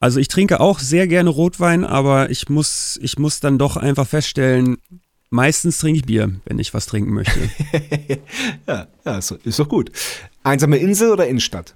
Also 0.01 0.20
ich 0.20 0.29
trinke 0.29 0.61
auch 0.61 0.81
sehr 0.81 1.09
gerne 1.09 1.31
Rotwein, 1.31 1.83
aber 1.83 2.29
ich 2.29 2.51
muss, 2.51 2.99
ich 3.01 3.18
muss 3.18 3.40
dann 3.40 3.57
doch 3.57 3.79
einfach 3.79 4.07
feststellen, 4.07 4.77
meistens 5.31 5.79
trinke 5.79 6.01
ich 6.01 6.05
Bier, 6.05 6.31
wenn 6.44 6.59
ich 6.59 6.75
was 6.75 6.85
trinken 6.85 7.14
möchte. 7.14 7.40
ja, 8.66 8.87
ja 9.07 9.16
ist, 9.16 9.31
ist 9.31 9.59
doch 9.59 9.68
gut. 9.68 9.92
Einsame 10.42 10.77
Insel 10.77 11.11
oder 11.11 11.27
Innenstadt? 11.27 11.75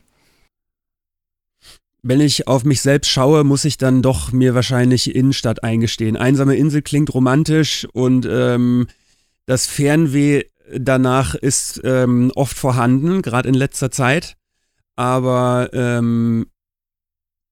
Wenn 2.05 2.21
ich 2.21 2.47
auf 2.47 2.65
mich 2.65 2.83
selbst 2.83 3.11
schaue, 3.11 3.45
muss 3.45 3.65
ich 3.65 3.79
dann 3.79 4.03
doch 4.03 4.31
mir 4.31 4.55
wahrscheinlich 4.55 5.15
Innenstadt 5.15 5.65
eingestehen. 5.65 6.19
Einsame 6.19 6.55
Insel 6.55 6.83
klingt 6.83 7.13
romantisch 7.15 7.89
und 7.93 8.29
ähm, 8.31 8.89
das 9.47 9.67
Fernweh 9.67 10.43
danach 10.71 11.35
ist 11.35 11.81
ähm, 11.83 12.31
oft 12.35 12.59
vorhanden, 12.59 13.23
gerade 13.23 13.49
in 13.49 13.55
letzter 13.55 13.91
Zeit. 13.91 14.37
Aber 14.97 15.71
ähm, 15.73 16.47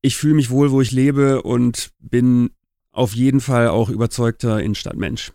ich 0.03 0.17
fühle 0.17 0.35
mich 0.35 0.51
wohl, 0.51 0.71
wo 0.71 0.83
ich 0.83 0.93
lebe 0.93 1.43
und 1.43 1.91
bin 1.99 2.51
auf 2.93 3.15
jeden 3.15 3.41
Fall 3.41 3.69
auch 3.69 3.89
überzeugter 3.89 4.61
Innenstadtmensch. 4.61 5.33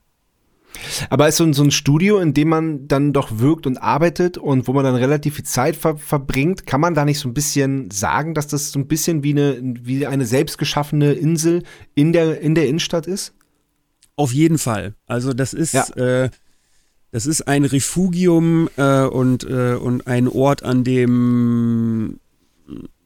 Aber 1.10 1.28
ist 1.28 1.38
so 1.38 1.44
ein, 1.44 1.54
so 1.54 1.64
ein 1.64 1.72
Studio, 1.72 2.20
in 2.20 2.34
dem 2.34 2.50
man 2.50 2.88
dann 2.88 3.14
doch 3.14 3.40
wirkt 3.40 3.66
und 3.66 3.78
arbeitet 3.78 4.38
und 4.38 4.68
wo 4.68 4.74
man 4.74 4.84
dann 4.84 4.96
relativ 4.96 5.36
viel 5.36 5.46
Zeit 5.46 5.76
ver 5.76 5.98
verbringt, 5.98 6.66
kann 6.66 6.82
man 6.82 6.94
da 6.94 7.06
nicht 7.06 7.20
so 7.20 7.28
ein 7.28 7.34
bisschen 7.34 7.90
sagen, 7.92 8.34
dass 8.34 8.48
das 8.48 8.72
so 8.72 8.80
ein 8.80 8.88
bisschen 8.88 9.24
wie 9.24 9.32
eine, 9.32 9.58
wie 9.62 10.06
eine 10.06 10.26
selbstgeschaffene 10.26 11.14
Insel 11.14 11.64
in 11.96 12.14
der, 12.14 12.42
in 12.42 12.56
der 12.56 12.68
Innenstadt 12.68 13.08
ist? 13.08 13.34
Auf 14.16 14.34
jeden 14.34 14.58
Fall. 14.58 14.96
Also 15.06 15.34
das 15.34 15.54
ist, 15.54 15.74
ja. 15.74 15.86
äh, 15.96 16.30
das 17.12 17.26
ist 17.26 17.48
ein 17.48 17.66
Refugium 17.66 18.70
äh, 18.78 19.04
und, 19.04 19.44
äh, 19.44 19.76
und 19.76 20.08
ein 20.08 20.28
Ort, 20.28 20.64
an 20.64 20.84
dem 20.84 22.20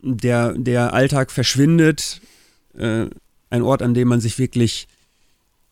der, 0.02 0.54
der 0.54 0.94
Alltag 0.94 1.32
verschwindet. 1.32 2.22
Äh, 2.78 3.08
ein 3.50 3.62
Ort, 3.62 3.82
an 3.82 3.94
dem 3.94 4.08
man 4.08 4.22
sich 4.22 4.40
wirklich 4.40 4.88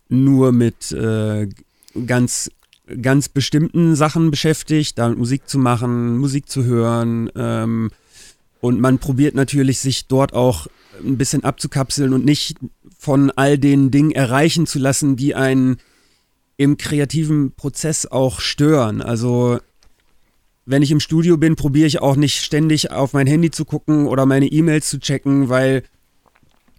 nur 0.09 0.51
mit 0.51 0.91
äh, 0.91 1.47
ganz, 2.05 2.51
ganz 3.01 3.29
bestimmten 3.29 3.95
Sachen 3.95 4.31
beschäftigt, 4.31 4.97
damit 4.97 5.17
Musik 5.17 5.47
zu 5.47 5.59
machen, 5.59 6.17
Musik 6.17 6.49
zu 6.49 6.63
hören. 6.63 7.29
Ähm, 7.35 7.91
und 8.61 8.79
man 8.79 8.99
probiert 8.99 9.35
natürlich, 9.35 9.79
sich 9.79 10.07
dort 10.07 10.33
auch 10.33 10.67
ein 11.03 11.17
bisschen 11.17 11.43
abzukapseln 11.43 12.13
und 12.13 12.25
nicht 12.25 12.57
von 12.97 13.31
all 13.31 13.57
den 13.57 13.91
Dingen 13.91 14.11
erreichen 14.11 14.67
zu 14.67 14.79
lassen, 14.79 15.15
die 15.15 15.35
einen 15.35 15.77
im 16.57 16.75
kreativen 16.75 17.53
Prozess 17.53 18.05
auch 18.05 18.41
stören. 18.41 19.01
Also 19.01 19.59
wenn 20.65 20.81
ich 20.81 20.91
im 20.91 20.99
Studio 20.99 21.37
bin, 21.37 21.55
probiere 21.55 21.87
ich 21.87 22.01
auch 22.01 22.15
nicht 22.15 22.43
ständig 22.43 22.91
auf 22.91 23.13
mein 23.13 23.27
Handy 23.27 23.49
zu 23.49 23.65
gucken 23.65 24.07
oder 24.07 24.25
meine 24.25 24.47
E-Mails 24.47 24.89
zu 24.89 24.99
checken, 24.99 25.49
weil 25.49 25.83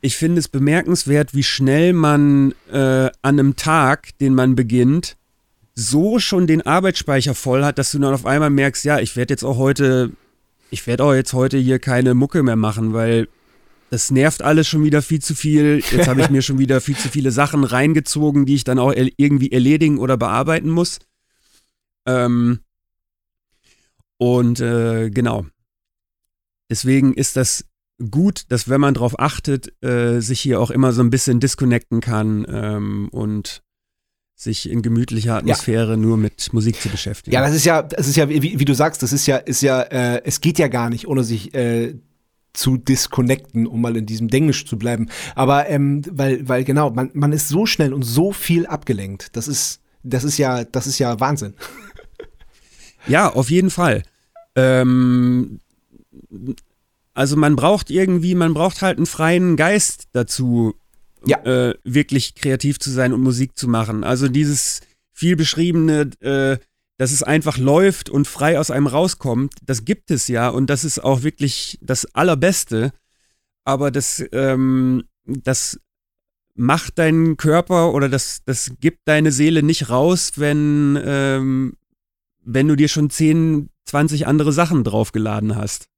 ich 0.01 0.17
finde 0.17 0.39
es 0.39 0.49
bemerkenswert, 0.49 1.35
wie 1.35 1.43
schnell 1.43 1.93
man 1.93 2.55
äh, 2.71 2.77
an 2.77 3.13
einem 3.23 3.57
Tag, 3.57 4.17
den 4.19 4.35
man 4.35 4.57
beginnt, 4.57 5.17
so 5.75 6.19
schon 6.19 6.47
den 6.47 6.63
Arbeitsspeicher 6.63 7.35
voll 7.35 7.65
hat, 7.65 7.79
dass 7.79 7.93
du 7.93 7.99
dann 7.99 8.15
auf 8.15 8.27
einmal 8.27 8.51
merkst, 8.51 8.85
ja, 8.85 8.99
ich 8.99 9.17
werde 9.17 9.33
jetzt 9.33 9.45
auch 9.45 9.57
heute, 9.59 10.13
ich 10.71 10.87
werde 10.87 11.05
auch 11.05 11.15
jetzt 11.15 11.33
heute 11.33 11.59
hier 11.59 11.79
keine 11.79 12.15
Mucke 12.15 12.43
mehr 12.43 12.57
machen, 12.57 12.93
weil 12.93 13.29
das 13.91 14.11
nervt 14.11 14.43
alles 14.43 14.69
schon 14.69 14.85
wieder 14.85 15.03
viel 15.03 15.21
zu 15.21 15.35
viel. 15.35 15.83
Jetzt 15.91 16.07
habe 16.07 16.21
ich 16.21 16.31
mir 16.31 16.43
schon 16.43 16.59
wieder 16.59 16.81
viel 16.81 16.97
zu 16.97 17.09
viele 17.09 17.33
Sachen 17.33 17.65
reingezogen, 17.65 18.47
die 18.47 18.55
ich 18.55 18.65
dann 18.65 18.79
auch 18.79 18.93
irgendwie 18.95 19.53
erledigen 19.53 19.99
oder 19.99 20.17
bearbeiten 20.17 20.71
muss. 20.71 20.99
Ähm, 22.07 22.61
und 24.17 24.61
äh, 24.61 25.11
genau. 25.11 25.47
Deswegen 26.71 27.15
ist 27.15 27.37
das 27.37 27.65
gut, 28.11 28.45
dass 28.49 28.69
wenn 28.69 28.81
man 28.81 28.95
darauf 28.95 29.19
achtet, 29.19 29.73
äh, 29.83 30.21
sich 30.21 30.41
hier 30.41 30.61
auch 30.61 30.71
immer 30.71 30.93
so 30.93 31.03
ein 31.03 31.11
bisschen 31.11 31.41
disconnecten 31.41 32.01
kann 32.01 32.47
ähm, 32.49 33.09
und 33.11 33.63
sich 34.35 34.71
in 34.71 34.81
gemütlicher 34.81 35.37
Atmosphäre 35.37 35.91
ja. 35.91 35.97
nur 35.97 36.17
mit 36.17 36.53
Musik 36.53 36.81
zu 36.81 36.89
beschäftigen. 36.89 37.35
Ja, 37.35 37.43
das 37.43 37.55
ist 37.55 37.65
ja, 37.67 37.83
das 37.83 38.09
ist 38.09 38.17
ja, 38.17 38.29
wie, 38.29 38.59
wie 38.59 38.65
du 38.65 38.75
sagst, 38.75 39.03
das 39.03 39.13
ist 39.13 39.27
ja, 39.27 39.37
ist 39.37 39.61
ja, 39.61 39.83
äh, 39.83 40.23
es 40.25 40.41
geht 40.41 40.59
ja 40.59 40.69
gar 40.69 40.89
nicht, 40.89 41.07
ohne 41.07 41.25
sich 41.25 41.55
äh, 41.55 41.95
zu 42.55 42.79
disconnecten, 42.79 43.67
um 43.67 43.83
mal 43.83 43.97
in 43.97 44.07
diesem 44.07 44.29
Denglisch 44.29 44.67
zu 44.67 44.79
bleiben. 44.79 45.09
Aber 45.35 45.69
ähm, 45.69 46.03
weil, 46.11 46.49
weil 46.49 46.65
genau, 46.65 46.91
man, 46.91 47.11
man 47.13 47.33
ist 47.33 47.49
so 47.49 47.67
schnell 47.67 47.93
und 47.93 48.03
so 48.03 48.33
viel 48.33 48.67
abgelenkt. 48.67 49.37
Das 49.37 49.47
ist, 49.47 49.81
das 50.03 50.25
ist 50.25 50.39
ja, 50.39 50.65
das 50.65 50.87
ist 50.87 50.99
ja 50.99 51.21
Wahnsinn. 51.21 51.55
Ja, 53.07 53.33
auf 53.33 53.51
jeden 53.51 53.71
Fall. 53.71 54.03
Ähm, 54.57 55.61
also 57.15 57.37
man 57.37 57.57
braucht 57.57 57.91
irgendwie, 57.91 58.35
man 58.35 58.55
braucht 58.55 58.83
halt 58.83 58.99
einen 58.99 59.07
freien 59.07 59.57
Geist 59.57 60.09
dazu, 60.13 60.75
ja. 61.27 61.39
äh, 61.45 61.75
wirklich 61.85 62.35
kreativ 62.35 62.79
zu 62.79 62.91
sein 62.91 63.13
und 63.13 63.23
Musik 63.23 63.59
zu 63.59 63.69
machen. 63.69 64.05
Also 64.05 64.29
dieses 64.29 64.81
viel 65.13 65.37
beschriebene, 65.37 66.11
äh, 66.21 66.59
dass 66.97 67.13
es 67.13 67.23
einfach 67.23 67.59
läuft 67.59 68.11
und 68.11 68.27
frei 68.27 68.59
aus 68.59 68.71
einem 68.71 68.87
rauskommt, 68.87 69.55
das 69.65 69.85
gibt 69.85 70.11
es 70.11 70.29
ja 70.29 70.49
und 70.49 70.69
das 70.69 70.85
ist 70.85 71.03
auch 71.03 71.23
wirklich 71.23 71.79
das 71.83 72.07
Allerbeste. 72.15 72.93
Aber 73.65 73.91
das, 73.91 74.25
ähm, 74.33 75.05
das 75.25 75.79
macht 76.55 76.99
deinen 76.99 77.37
Körper 77.37 77.93
oder 77.95 78.09
das, 78.09 78.43
das 78.45 78.73
gibt 78.81 79.01
deine 79.07 79.33
Seele 79.33 79.63
nicht 79.63 79.91
raus, 79.91 80.33
wenn, 80.37 80.99
ähm, 81.05 81.75
wenn 82.43 82.69
du 82.69 82.77
dir 82.77 82.89
schon 82.89 83.11
10, 83.11 83.69
20 83.85 84.27
andere 84.27 84.53
Sachen 84.53 84.85
draufgeladen 84.85 85.57
hast. 85.57 85.90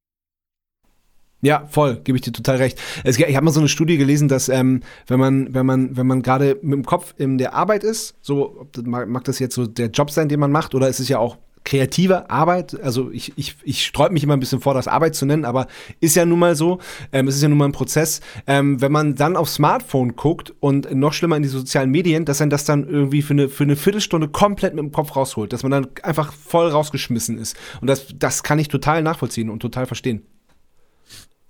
Ja, 1.44 1.66
voll, 1.68 2.00
gebe 2.04 2.16
ich 2.16 2.22
dir 2.22 2.30
total 2.30 2.56
recht. 2.56 2.78
Es, 3.02 3.18
ich 3.18 3.36
habe 3.36 3.44
mal 3.44 3.50
so 3.50 3.58
eine 3.58 3.68
Studie 3.68 3.98
gelesen, 3.98 4.28
dass 4.28 4.48
ähm, 4.48 4.80
wenn 5.08 5.18
man, 5.18 5.52
wenn 5.52 5.66
man, 5.66 5.96
wenn 5.96 6.06
man 6.06 6.22
gerade 6.22 6.56
mit 6.62 6.74
dem 6.74 6.84
Kopf 6.84 7.14
in 7.18 7.36
der 7.36 7.52
Arbeit 7.52 7.82
ist, 7.82 8.14
so 8.22 8.68
mag, 8.84 9.24
das 9.24 9.40
jetzt 9.40 9.56
so 9.56 9.66
der 9.66 9.88
Job 9.88 10.12
sein, 10.12 10.28
den 10.28 10.38
man 10.38 10.52
macht, 10.52 10.72
oder 10.72 10.88
ist 10.88 11.00
es 11.00 11.08
ja 11.08 11.18
auch 11.18 11.38
kreative 11.64 12.30
Arbeit. 12.30 12.80
Also 12.80 13.10
ich, 13.10 13.32
ich, 13.36 13.56
ich 13.64 13.84
sträube 13.84 14.12
mich 14.12 14.22
immer 14.22 14.34
ein 14.34 14.40
bisschen 14.40 14.60
vor, 14.60 14.74
das 14.74 14.86
Arbeit 14.86 15.16
zu 15.16 15.26
nennen, 15.26 15.44
aber 15.44 15.66
ist 16.00 16.14
ja 16.14 16.24
nun 16.24 16.38
mal 16.38 16.54
so. 16.54 16.78
Ähm, 17.12 17.26
es 17.26 17.36
ist 17.36 17.42
ja 17.42 17.48
nun 17.48 17.58
mal 17.58 17.66
ein 17.66 17.72
Prozess. 17.72 18.20
Ähm, 18.46 18.80
wenn 18.80 18.92
man 18.92 19.16
dann 19.16 19.36
aufs 19.36 19.54
Smartphone 19.54 20.14
guckt 20.14 20.54
und 20.60 20.94
noch 20.94 21.12
schlimmer 21.12 21.36
in 21.36 21.42
die 21.42 21.48
sozialen 21.48 21.90
Medien, 21.90 22.24
dass 22.24 22.38
man 22.40 22.50
das 22.50 22.64
dann 22.64 22.88
irgendwie 22.88 23.22
für 23.22 23.34
eine, 23.34 23.48
für 23.48 23.64
eine 23.64 23.76
Viertelstunde 23.76 24.28
komplett 24.28 24.74
mit 24.74 24.82
dem 24.84 24.92
Kopf 24.92 25.16
rausholt, 25.16 25.52
dass 25.52 25.62
man 25.62 25.72
dann 25.72 25.88
einfach 26.04 26.32
voll 26.32 26.68
rausgeschmissen 26.68 27.36
ist. 27.38 27.56
Und 27.80 27.88
das, 27.88 28.06
das 28.16 28.44
kann 28.44 28.60
ich 28.60 28.68
total 28.68 29.02
nachvollziehen 29.02 29.50
und 29.50 29.60
total 29.60 29.86
verstehen. 29.86 30.22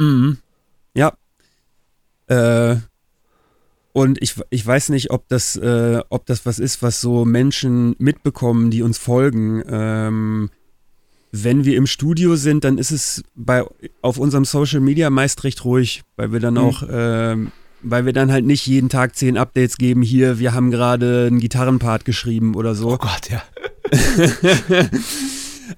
Mhm. 0.03 0.39
Ja. 0.95 1.13
Äh, 2.27 2.77
und 3.93 4.23
ich, 4.23 4.35
ich 4.51 4.67
weiß 4.67 4.89
nicht, 4.89 5.11
ob 5.11 5.29
das, 5.29 5.57
äh, 5.57 6.01
ob 6.09 6.27
das 6.27 6.47
was 6.47 6.59
ist, 6.59 6.83
was 6.83 7.01
so 7.01 7.25
Menschen 7.25 7.95
mitbekommen, 7.99 8.71
die 8.71 8.83
uns 8.83 8.99
folgen. 8.99 9.63
Ähm, 9.69 10.51
wenn 11.31 11.65
wir 11.65 11.77
im 11.77 11.87
Studio 11.87 12.37
sind, 12.37 12.65
dann 12.65 12.79
ist 12.79 12.91
es 12.91 13.23
bei, 13.35 13.65
auf 14.01 14.19
unserem 14.19 14.45
Social 14.45 14.81
Media 14.81 15.11
meist 15.11 15.45
recht 15.45 15.65
ruhig, 15.65 16.03
weil 16.17 16.33
wir 16.33 16.41
dann 16.41 16.55
mhm. 16.55 16.61
auch, 16.61 16.83
äh, 16.83 17.37
weil 17.83 18.07
wir 18.07 18.13
dann 18.13 18.33
halt 18.33 18.47
nicht 18.47 18.67
jeden 18.67 18.89
Tag 18.89 19.15
zehn 19.17 19.37
Updates 19.37 19.77
geben. 19.77 20.03
Hier, 20.03 20.39
wir 20.39 20.55
haben 20.55 20.71
gerade 20.71 21.27
einen 21.27 21.41
Gitarrenpart 21.41 22.05
geschrieben 22.05 22.55
oder 22.55 22.75
so. 22.75 22.93
Oh 22.93 22.99
Gott, 22.99 23.29
ja. 23.31 23.43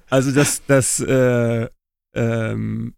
also 0.09 0.31
das, 0.31 0.61
das, 0.67 0.99
äh, 1.01 1.67
ähm, 2.13 2.93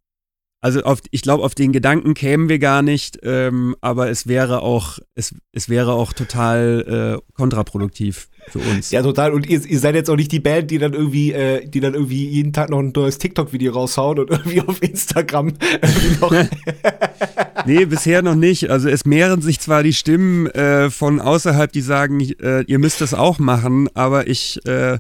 also 0.60 0.82
auf, 0.82 1.01
ich 1.12 1.22
glaube, 1.22 1.43
auf 1.43 1.53
den 1.53 1.72
Gedanken 1.72 2.16
kämen 2.16 2.49
wir 2.49 2.58
gar 2.58 2.82
nicht, 2.82 3.20
ähm, 3.22 3.76
aber 3.80 4.10
es 4.10 4.26
wäre 4.26 4.64
auch, 4.64 4.97
es, 5.14 5.36
es 5.51 5.70
wäre 5.70 5.93
auch 5.93 6.14
total 6.14 7.22
äh, 7.22 7.34
kontraproduktiv 7.36 8.28
für 8.47 8.60
uns. 8.60 8.89
Ja, 8.89 9.03
total. 9.03 9.34
Und 9.34 9.47
ihr, 9.47 9.64
ihr 9.64 9.80
seid 9.80 9.93
jetzt 9.93 10.10
auch 10.10 10.16
nicht 10.16 10.32
die 10.32 10.39
Band, 10.39 10.72
die 10.72 10.80
dann 10.80 10.93
irgendwie, 10.93 11.32
äh, 11.32 11.68
die 11.68 11.80
dann 11.80 11.93
irgendwie 11.93 12.28
jeden 12.28 12.53
Tag 12.53 12.72
noch 12.72 12.80
ein 12.80 12.91
neues 12.95 13.20
TikTok-Video 13.20 13.72
raushauen 13.74 14.18
und 14.18 14.30
irgendwie 14.32 14.62
auf 14.62 14.82
Instagram 14.82 15.53
irgendwie 15.82 16.20
noch. 16.20 16.34
nee, 17.68 17.86
bisher 17.86 18.24
noch 18.24 18.36
nicht. 18.36 18.72
Also 18.72 18.89
es 18.89 19.05
mehren 19.05 19.41
sich 19.41 19.60
zwar 19.60 19.84
die 19.84 19.93
Stimmen 19.93 20.47
äh, 20.47 20.89
von 20.89 21.22
außerhalb, 21.22 21.72
die 21.72 21.82
sagen, 21.82 22.20
äh, 22.20 22.64
ihr 22.64 22.80
müsst 22.80 23.01
das 23.01 23.14
auch 23.14 23.38
machen, 23.38 23.89
aber 23.93 24.28
ich, 24.28 24.60
äh, 24.66 24.93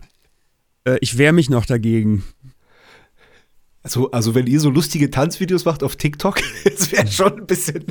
äh, 0.83 0.97
ich 1.01 1.17
wehre 1.17 1.33
mich 1.33 1.49
noch 1.49 1.65
dagegen. 1.65 2.23
Also, 3.87 4.11
also 4.11 4.35
wenn 4.35 4.47
ihr 4.47 4.59
so 4.59 4.69
lustige 4.69 5.09
Tanzvideos 5.09 5.63
macht 5.63 5.81
auf 5.81 5.95
TikTok, 5.95 6.41
das 6.65 6.91
wäre 6.91 7.07
schon 7.07 7.39
ein 7.39 7.47
bisschen. 7.47 7.85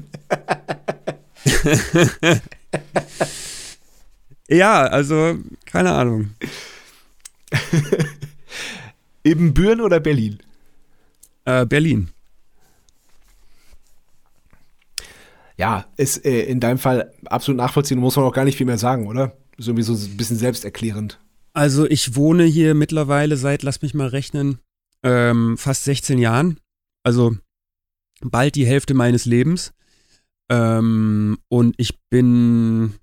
ja, 4.49 4.83
also 4.83 5.39
keine 5.65 5.93
Ahnung. 5.93 6.35
Eben 9.25 9.55
Büren 9.55 9.81
oder 9.81 9.99
Berlin? 9.99 10.39
Äh, 11.47 11.65
Berlin. 11.65 12.11
Ja, 15.57 15.87
ist 15.97 16.27
äh, 16.27 16.43
in 16.43 16.61
deinem 16.61 16.77
Fall 16.77 17.11
absolut 17.25 17.57
nachvollziehen, 17.57 17.99
muss 18.01 18.17
man 18.17 18.27
auch 18.27 18.35
gar 18.35 18.45
nicht 18.45 18.59
viel 18.59 18.67
mehr 18.67 18.77
sagen, 18.77 19.07
oder? 19.07 19.35
Ist 19.57 19.69
irgendwie 19.69 19.83
so 19.83 19.95
ein 19.95 20.19
bisschen 20.19 20.37
selbsterklärend. 20.37 21.19
Also 21.55 21.87
ich 21.87 22.17
wohne 22.17 22.45
hier 22.45 22.75
mittlerweile 22.75 23.39
seit, 23.39 23.63
lass 23.63 23.81
mich 23.81 23.95
mal 23.95 24.09
rechnen, 24.09 24.59
ähm, 25.07 25.57
fast 25.57 25.85
16 25.85 26.19
Jahren, 26.19 26.59
also 27.05 27.37
bald 28.21 28.57
die 28.57 28.67
Hälfte 28.67 28.93
meines 28.93 29.25
Lebens. 29.25 29.73
Ähm, 30.49 31.39
und 31.49 31.75
ich 31.79 32.01
bin 32.11 32.95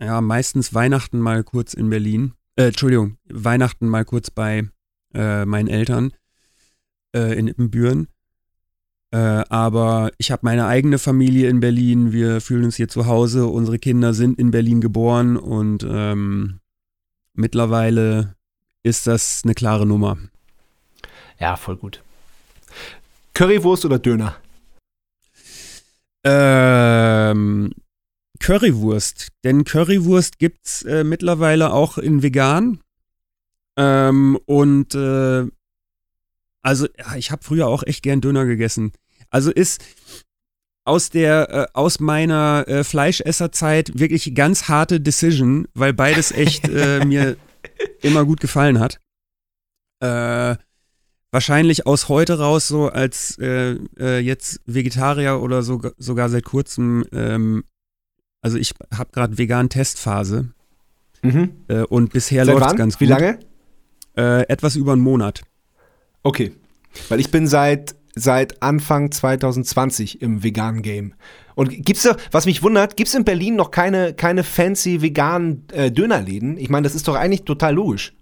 ja 0.00 0.20
meistens 0.20 0.72
Weihnachten 0.72 1.18
mal 1.18 1.42
kurz 1.42 1.74
in 1.74 1.90
Berlin. 1.90 2.34
Äh, 2.56 2.68
Entschuldigung, 2.68 3.18
Weihnachten 3.28 3.88
mal 3.88 4.04
kurz 4.04 4.30
bei 4.30 4.68
äh, 5.14 5.44
meinen 5.44 5.68
Eltern 5.68 6.12
äh, 7.14 7.36
in 7.36 7.48
Ippenbüren. 7.48 8.06
Äh, 9.10 9.44
aber 9.48 10.12
ich 10.18 10.30
habe 10.30 10.40
meine 10.44 10.66
eigene 10.66 10.98
Familie 10.98 11.48
in 11.48 11.58
Berlin. 11.58 12.12
Wir 12.12 12.40
fühlen 12.40 12.64
uns 12.64 12.76
hier 12.76 12.88
zu 12.88 13.06
Hause. 13.06 13.46
Unsere 13.46 13.78
Kinder 13.78 14.14
sind 14.14 14.38
in 14.38 14.52
Berlin 14.52 14.80
geboren 14.80 15.36
und 15.36 15.84
ähm, 15.88 16.60
mittlerweile 17.34 18.36
ist 18.84 19.08
das 19.08 19.42
eine 19.44 19.54
klare 19.54 19.86
Nummer. 19.86 20.18
Ja, 21.42 21.56
voll 21.56 21.76
gut. 21.76 22.00
Currywurst 23.34 23.84
oder 23.84 23.98
Döner? 23.98 24.36
Ähm, 26.22 27.72
Currywurst. 28.38 29.32
Denn 29.42 29.64
Currywurst 29.64 30.38
gibt 30.38 30.64
es 30.64 30.84
äh, 30.84 31.02
mittlerweile 31.02 31.72
auch 31.72 31.98
in 31.98 32.22
vegan. 32.22 32.78
Ähm, 33.76 34.38
und 34.46 34.94
äh, 34.94 35.48
also, 36.62 36.86
ja, 36.96 37.16
ich 37.16 37.32
habe 37.32 37.42
früher 37.42 37.66
auch 37.66 37.82
echt 37.82 38.04
gern 38.04 38.20
Döner 38.20 38.44
gegessen. 38.44 38.92
Also 39.28 39.50
ist 39.50 39.82
aus 40.84 41.10
der 41.10 41.50
äh, 41.50 41.66
aus 41.72 41.98
meiner 41.98 42.68
äh, 42.68 42.84
Fleischesserzeit 42.84 43.98
wirklich 43.98 44.36
ganz 44.36 44.68
harte 44.68 45.00
Decision, 45.00 45.66
weil 45.74 45.92
beides 45.92 46.30
echt 46.30 46.68
äh, 46.68 47.04
mir 47.04 47.36
immer 48.00 48.24
gut 48.24 48.38
gefallen 48.38 48.78
hat. 48.78 49.00
Äh, 49.98 50.56
wahrscheinlich 51.32 51.86
aus 51.86 52.08
heute 52.08 52.38
raus 52.38 52.68
so 52.68 52.88
als 52.88 53.36
äh, 53.38 53.76
äh, 53.98 54.18
jetzt 54.18 54.60
Vegetarier 54.66 55.40
oder 55.40 55.62
so, 55.62 55.80
sogar 55.98 56.28
seit 56.28 56.44
kurzem, 56.44 57.04
ähm, 57.12 57.64
also 58.42 58.58
ich 58.58 58.74
habe 58.94 59.10
gerade 59.12 59.38
vegan 59.38 59.68
Testphase 59.68 60.50
mhm. 61.22 61.50
äh, 61.68 61.80
und 61.80 62.12
bisher 62.12 62.44
läuft 62.44 62.66
es 62.66 62.76
ganz 62.76 62.94
gut. 62.94 63.00
Wie 63.00 63.10
lange? 63.10 63.38
Äh, 64.16 64.42
etwas 64.48 64.76
über 64.76 64.92
einen 64.92 65.00
Monat. 65.00 65.42
Okay, 66.22 66.52
weil 67.08 67.18
ich 67.18 67.30
bin 67.30 67.48
seit 67.48 67.96
seit 68.14 68.62
Anfang 68.62 69.10
2020 69.10 70.20
im 70.20 70.44
veganen 70.44 70.82
Game. 70.82 71.14
Und 71.54 71.70
gibt's 71.84 72.02
da, 72.02 72.16
was 72.30 72.44
mich 72.44 72.62
wundert, 72.62 72.98
gibt's 72.98 73.14
in 73.14 73.24
Berlin 73.24 73.56
noch 73.56 73.70
keine 73.70 74.12
keine 74.12 74.44
fancy 74.44 75.00
veganen 75.00 75.64
äh, 75.72 75.90
Dönerläden? 75.90 76.58
Ich 76.58 76.68
meine, 76.68 76.84
das 76.84 76.94
ist 76.94 77.08
doch 77.08 77.14
eigentlich 77.14 77.44
total 77.44 77.74
logisch. 77.74 78.12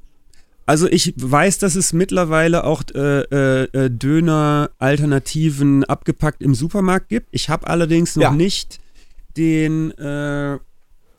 Also 0.71 0.87
ich 0.89 1.15
weiß, 1.17 1.59
dass 1.59 1.75
es 1.75 1.93
mittlerweile 1.93 2.63
auch 2.63 2.85
äh, 2.95 3.23
äh, 3.23 3.65
äh, 3.73 3.91
Döner-Alternativen 3.91 5.83
abgepackt 5.83 6.43
im 6.43 6.55
Supermarkt 6.55 7.09
gibt. 7.09 7.27
Ich 7.33 7.49
habe 7.49 7.67
allerdings 7.67 8.15
noch 8.15 8.23
ja. 8.23 8.31
nicht 8.31 8.79
den. 9.37 9.91
Äh, 9.99 10.59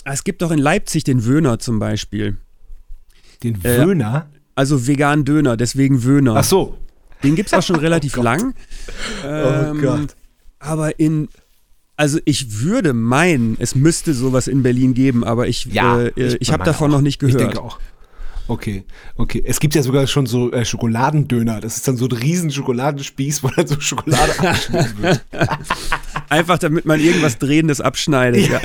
es 0.06 0.24
gibt 0.24 0.42
doch 0.42 0.52
in 0.52 0.58
Leipzig 0.58 1.04
den 1.04 1.26
Wöhner 1.26 1.60
zum 1.60 1.80
Beispiel. 1.80 2.38
Den 3.44 3.62
äh, 3.66 3.86
Wöhner? 3.86 4.30
also 4.56 4.88
vegan 4.88 5.26
Döner, 5.26 5.58
deswegen 5.58 6.06
Wöhner. 6.06 6.38
Ach 6.38 6.46
so. 6.46 6.78
Den 7.22 7.36
gibt 7.36 7.48
es 7.48 7.54
auch 7.54 7.62
schon 7.62 7.76
relativ 7.82 8.18
oh 8.18 8.22
lang. 8.22 8.54
Oh 9.22 9.28
ähm, 9.28 9.76
oh 9.76 9.82
Gott. 9.82 10.16
Aber 10.60 10.98
in 10.98 11.28
also 11.98 12.20
ich 12.24 12.62
würde 12.62 12.94
meinen, 12.94 13.58
es 13.60 13.76
müsste 13.76 14.14
sowas 14.14 14.48
in 14.48 14.64
Berlin 14.64 14.94
geben, 14.94 15.26
aber 15.26 15.50
ich, 15.50 15.66
ja, 15.66 16.04
äh, 16.04 16.12
ich, 16.16 16.40
ich 16.40 16.54
habe 16.54 16.64
davon 16.64 16.90
auch. 16.92 16.96
noch 16.96 17.02
nicht 17.02 17.20
gehört. 17.20 17.42
Ich 17.42 17.46
denke 17.46 17.62
auch. 17.62 17.80
Okay, 18.52 18.84
okay. 19.16 19.42
Es 19.46 19.62
gibt 19.62 19.76
ja 19.76 19.82
sogar 19.82 20.06
schon 20.08 20.26
so 20.26 20.52
äh, 20.52 20.66
Schokoladendöner. 20.66 21.62
Das 21.62 21.78
ist 21.78 21.88
dann 21.88 21.96
so 21.96 22.08
ein 22.08 22.12
riesen 22.12 22.52
Schokoladenspieß, 22.52 23.44
wo 23.44 23.48
dann 23.48 23.66
so 23.66 23.80
Schokolade 23.80 24.38
abgeschnitten 24.40 25.02
wird. 25.02 25.22
Einfach 26.28 26.58
damit 26.58 26.84
man 26.84 27.00
irgendwas 27.00 27.38
Drehendes 27.38 27.80
abschneidet. 27.80 28.50
Ja, 28.50 28.60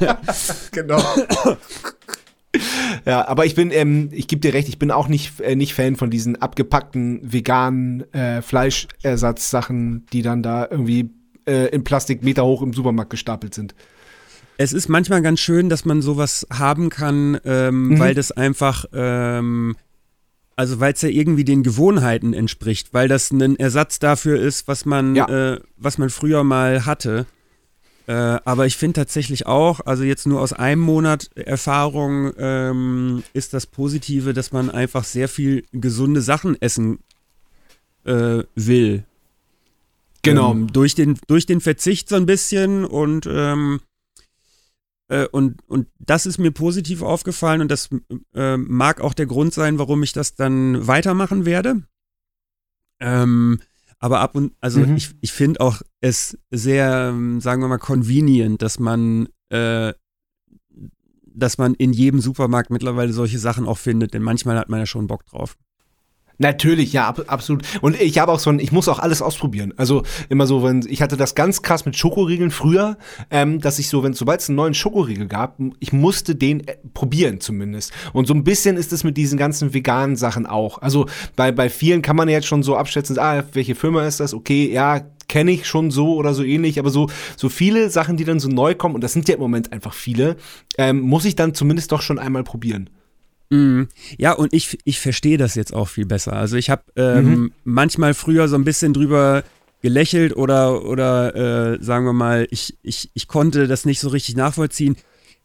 ja. 0.00 0.20
genau. 0.70 1.02
Ja, 3.04 3.26
aber 3.26 3.46
ich 3.46 3.56
bin, 3.56 3.72
ähm, 3.72 4.10
ich 4.12 4.28
gebe 4.28 4.42
dir 4.42 4.54
recht, 4.54 4.68
ich 4.68 4.78
bin 4.78 4.92
auch 4.92 5.08
nicht, 5.08 5.40
äh, 5.40 5.56
nicht 5.56 5.74
Fan 5.74 5.96
von 5.96 6.10
diesen 6.10 6.40
abgepackten 6.40 7.20
veganen 7.24 8.12
äh, 8.14 8.42
Fleischersatzsachen, 8.42 10.06
die 10.12 10.22
dann 10.22 10.44
da 10.44 10.68
irgendwie 10.70 11.10
äh, 11.48 11.66
in 11.74 11.82
Plastik 11.82 12.22
Meter 12.22 12.44
hoch 12.44 12.62
im 12.62 12.72
Supermarkt 12.72 13.10
gestapelt 13.10 13.54
sind 13.54 13.74
es 14.60 14.74
ist 14.74 14.90
manchmal 14.90 15.22
ganz 15.22 15.40
schön, 15.40 15.70
dass 15.70 15.86
man 15.86 16.02
sowas 16.02 16.46
haben 16.52 16.90
kann, 16.90 17.40
ähm, 17.46 17.88
mhm. 17.88 17.98
weil 17.98 18.14
das 18.14 18.30
einfach, 18.30 18.84
ähm, 18.92 19.74
also 20.54 20.80
weil 20.80 20.92
es 20.92 21.00
ja 21.00 21.08
irgendwie 21.08 21.44
den 21.44 21.62
Gewohnheiten 21.62 22.34
entspricht, 22.34 22.92
weil 22.92 23.08
das 23.08 23.30
ein 23.30 23.56
Ersatz 23.56 24.00
dafür 24.00 24.38
ist, 24.38 24.68
was 24.68 24.84
man, 24.84 25.16
ja. 25.16 25.54
äh, 25.54 25.60
was 25.78 25.96
man 25.96 26.10
früher 26.10 26.44
mal 26.44 26.84
hatte. 26.84 27.24
Äh, 28.06 28.12
aber 28.12 28.66
ich 28.66 28.76
finde 28.76 29.00
tatsächlich 29.00 29.46
auch, 29.46 29.80
also 29.86 30.02
jetzt 30.02 30.26
nur 30.26 30.42
aus 30.42 30.52
einem 30.52 30.82
Monat 30.82 31.30
Erfahrung 31.36 32.30
ähm, 32.36 33.22
ist 33.32 33.54
das 33.54 33.66
Positive, 33.66 34.34
dass 34.34 34.52
man 34.52 34.68
einfach 34.68 35.04
sehr 35.04 35.28
viel 35.28 35.64
gesunde 35.72 36.20
Sachen 36.20 36.60
essen 36.60 36.98
äh, 38.04 38.42
will. 38.54 39.04
Genau. 40.20 40.52
Ähm, 40.52 40.70
durch, 40.70 40.94
den, 40.94 41.18
durch 41.28 41.46
den 41.46 41.62
Verzicht 41.62 42.10
so 42.10 42.16
ein 42.16 42.26
bisschen 42.26 42.84
und 42.84 43.26
ähm, 43.26 43.80
äh, 43.80 43.89
und, 45.32 45.60
und 45.68 45.88
das 45.98 46.26
ist 46.26 46.38
mir 46.38 46.52
positiv 46.52 47.02
aufgefallen 47.02 47.60
und 47.60 47.70
das 47.70 47.88
äh, 48.34 48.56
mag 48.56 49.00
auch 49.00 49.14
der 49.14 49.26
Grund 49.26 49.52
sein, 49.52 49.78
warum 49.78 50.02
ich 50.02 50.12
das 50.12 50.34
dann 50.34 50.86
weitermachen 50.86 51.44
werde. 51.44 51.82
Ähm, 53.00 53.60
aber 53.98 54.20
ab 54.20 54.34
und, 54.34 54.54
also 54.60 54.80
mhm. 54.80 54.96
ich, 54.96 55.14
ich 55.20 55.32
finde 55.32 55.60
auch 55.60 55.82
es 56.00 56.38
sehr, 56.50 57.14
sagen 57.38 57.62
wir 57.62 57.68
mal, 57.68 57.78
convenient, 57.78 58.62
dass 58.62 58.78
man, 58.78 59.28
äh, 59.50 59.92
dass 61.26 61.58
man 61.58 61.74
in 61.74 61.92
jedem 61.92 62.20
Supermarkt 62.20 62.70
mittlerweile 62.70 63.12
solche 63.12 63.38
Sachen 63.38 63.66
auch 63.66 63.78
findet, 63.78 64.14
denn 64.14 64.22
manchmal 64.22 64.58
hat 64.58 64.68
man 64.68 64.80
ja 64.80 64.86
schon 64.86 65.06
Bock 65.06 65.26
drauf. 65.26 65.56
Natürlich, 66.40 66.94
ja, 66.94 67.06
ab, 67.06 67.22
absolut. 67.26 67.64
Und 67.82 68.00
ich 68.00 68.18
habe 68.18 68.32
auch 68.32 68.38
so 68.38 68.48
ein, 68.48 68.60
ich 68.60 68.72
muss 68.72 68.88
auch 68.88 68.98
alles 68.98 69.20
ausprobieren. 69.20 69.74
Also 69.76 70.04
immer 70.30 70.46
so, 70.46 70.62
wenn 70.62 70.86
ich 70.88 71.02
hatte 71.02 71.18
das 71.18 71.34
ganz 71.34 71.60
krass 71.60 71.84
mit 71.84 71.98
Schokoriegeln 71.98 72.50
früher, 72.50 72.96
ähm, 73.30 73.60
dass 73.60 73.78
ich 73.78 73.90
so, 73.90 74.02
wenn 74.02 74.14
sobald 74.14 74.40
es 74.40 74.48
einen 74.48 74.56
neuen 74.56 74.72
Schokoriegel 74.72 75.26
gab, 75.26 75.58
ich 75.80 75.92
musste 75.92 76.34
den 76.34 76.66
äh, 76.66 76.78
probieren 76.94 77.40
zumindest. 77.40 77.92
Und 78.14 78.26
so 78.26 78.32
ein 78.32 78.42
bisschen 78.42 78.78
ist 78.78 78.90
es 78.90 79.04
mit 79.04 79.18
diesen 79.18 79.36
ganzen 79.36 79.74
veganen 79.74 80.16
Sachen 80.16 80.46
auch. 80.46 80.80
Also 80.80 81.04
bei 81.36 81.52
bei 81.52 81.68
vielen 81.68 82.00
kann 82.00 82.16
man 82.16 82.30
jetzt 82.30 82.46
schon 82.46 82.62
so 82.62 82.74
abschätzen, 82.74 83.18
ah, 83.18 83.44
welche 83.52 83.74
Firma 83.74 84.06
ist 84.06 84.20
das? 84.20 84.32
Okay, 84.32 84.72
ja, 84.72 85.02
kenne 85.28 85.50
ich 85.50 85.66
schon 85.66 85.90
so 85.90 86.14
oder 86.14 86.32
so 86.32 86.42
ähnlich, 86.42 86.78
aber 86.78 86.88
so, 86.88 87.10
so 87.36 87.50
viele 87.50 87.90
Sachen, 87.90 88.16
die 88.16 88.24
dann 88.24 88.40
so 88.40 88.48
neu 88.48 88.74
kommen, 88.74 88.94
und 88.94 89.04
das 89.04 89.12
sind 89.12 89.28
ja 89.28 89.34
im 89.34 89.40
Moment 89.40 89.74
einfach 89.74 89.92
viele, 89.92 90.36
ähm, 90.78 91.00
muss 91.00 91.26
ich 91.26 91.36
dann 91.36 91.52
zumindest 91.52 91.92
doch 91.92 92.00
schon 92.00 92.18
einmal 92.18 92.44
probieren. 92.44 92.88
Mm, 93.50 93.82
ja, 94.16 94.32
und 94.32 94.52
ich, 94.52 94.78
ich 94.84 95.00
verstehe 95.00 95.38
das 95.38 95.54
jetzt 95.54 95.74
auch 95.74 95.88
viel 95.88 96.06
besser. 96.06 96.34
Also 96.34 96.56
ich 96.56 96.70
habe 96.70 96.82
ähm, 96.96 97.24
mhm. 97.24 97.52
manchmal 97.64 98.14
früher 98.14 98.48
so 98.48 98.56
ein 98.56 98.64
bisschen 98.64 98.92
drüber 98.92 99.42
gelächelt 99.82 100.36
oder, 100.36 100.84
oder 100.84 101.34
äh, 101.34 101.82
sagen 101.82 102.04
wir 102.04 102.12
mal, 102.12 102.46
ich, 102.50 102.76
ich, 102.82 103.10
ich 103.14 103.28
konnte 103.28 103.66
das 103.66 103.84
nicht 103.84 104.00
so 104.00 104.08
richtig 104.08 104.36
nachvollziehen, 104.36 104.96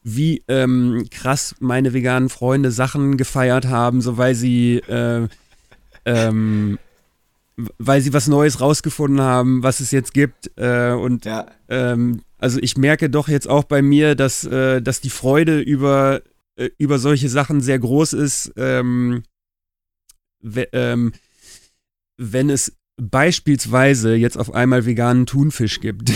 wie 0.03 0.43
ähm, 0.47 1.07
krass 1.09 1.55
meine 1.59 1.93
veganen 1.93 2.29
Freunde 2.29 2.69
Sachen 2.69 3.17
gefeiert 3.17 3.65
haben, 3.65 4.01
so 4.01 4.17
weil 4.17 4.35
sie 4.35 4.77
äh, 4.77 5.27
ähm, 6.05 6.77
weil 7.77 8.01
sie 8.01 8.13
was 8.13 8.27
Neues 8.27 8.59
rausgefunden 8.59 9.21
haben, 9.21 9.63
was 9.63 9.79
es 9.79 9.91
jetzt 9.91 10.13
gibt. 10.13 10.51
Äh, 10.57 10.91
und 10.91 11.25
ja. 11.25 11.47
ähm, 11.69 12.21
also 12.37 12.59
ich 12.61 12.77
merke 12.77 13.09
doch 13.09 13.27
jetzt 13.27 13.49
auch 13.49 13.63
bei 13.63 13.81
mir, 13.81 14.15
dass, 14.15 14.43
äh, 14.43 14.81
dass 14.81 15.01
die 15.01 15.09
Freude 15.09 15.59
über 15.59 16.21
äh, 16.55 16.69
über 16.77 16.99
solche 16.99 17.29
Sachen 17.29 17.61
sehr 17.61 17.79
groß 17.79 18.13
ist, 18.13 18.53
ähm, 18.57 19.23
ähm, 20.73 21.13
wenn 22.17 22.49
es 22.49 22.77
beispielsweise 22.97 24.15
jetzt 24.15 24.37
auf 24.37 24.53
einmal 24.53 24.85
veganen 24.85 25.25
Thunfisch 25.25 25.81
gibt. 25.81 26.11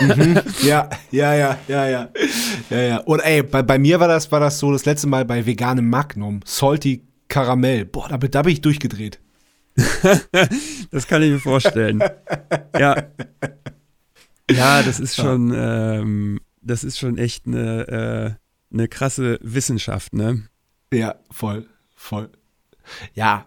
mhm. 0.00 0.40
Ja, 0.62 0.88
ja, 1.10 1.34
ja, 1.34 1.58
ja, 1.66 1.88
ja. 1.88 2.08
Ja, 2.70 2.80
ja. 2.80 2.96
Und 2.98 3.20
ey, 3.20 3.42
bei, 3.42 3.62
bei 3.62 3.78
mir 3.78 3.98
war 3.98 4.08
das, 4.08 4.30
war 4.30 4.40
das 4.40 4.58
so 4.58 4.70
das 4.72 4.84
letzte 4.84 5.08
Mal 5.08 5.24
bei 5.24 5.46
veganem 5.46 5.88
Magnum. 5.88 6.40
Salty 6.44 7.02
Karamell. 7.28 7.84
Boah, 7.86 8.08
da, 8.08 8.18
da 8.18 8.42
bin 8.42 8.52
ich 8.52 8.60
durchgedreht. 8.60 9.20
das 10.90 11.06
kann 11.06 11.22
ich 11.22 11.30
mir 11.32 11.40
vorstellen. 11.40 12.02
ja. 12.78 13.10
Ja, 14.48 14.82
das 14.82 15.00
ist 15.00 15.16
schon, 15.16 15.52
ähm, 15.54 16.40
das 16.62 16.84
ist 16.84 16.98
schon 16.98 17.18
echt 17.18 17.46
eine, 17.46 18.36
äh, 18.38 18.45
eine 18.72 18.88
krasse 18.88 19.38
Wissenschaft, 19.42 20.12
ne? 20.14 20.48
Ja, 20.92 21.16
voll, 21.30 21.66
voll. 21.94 22.30
Ja, 23.14 23.46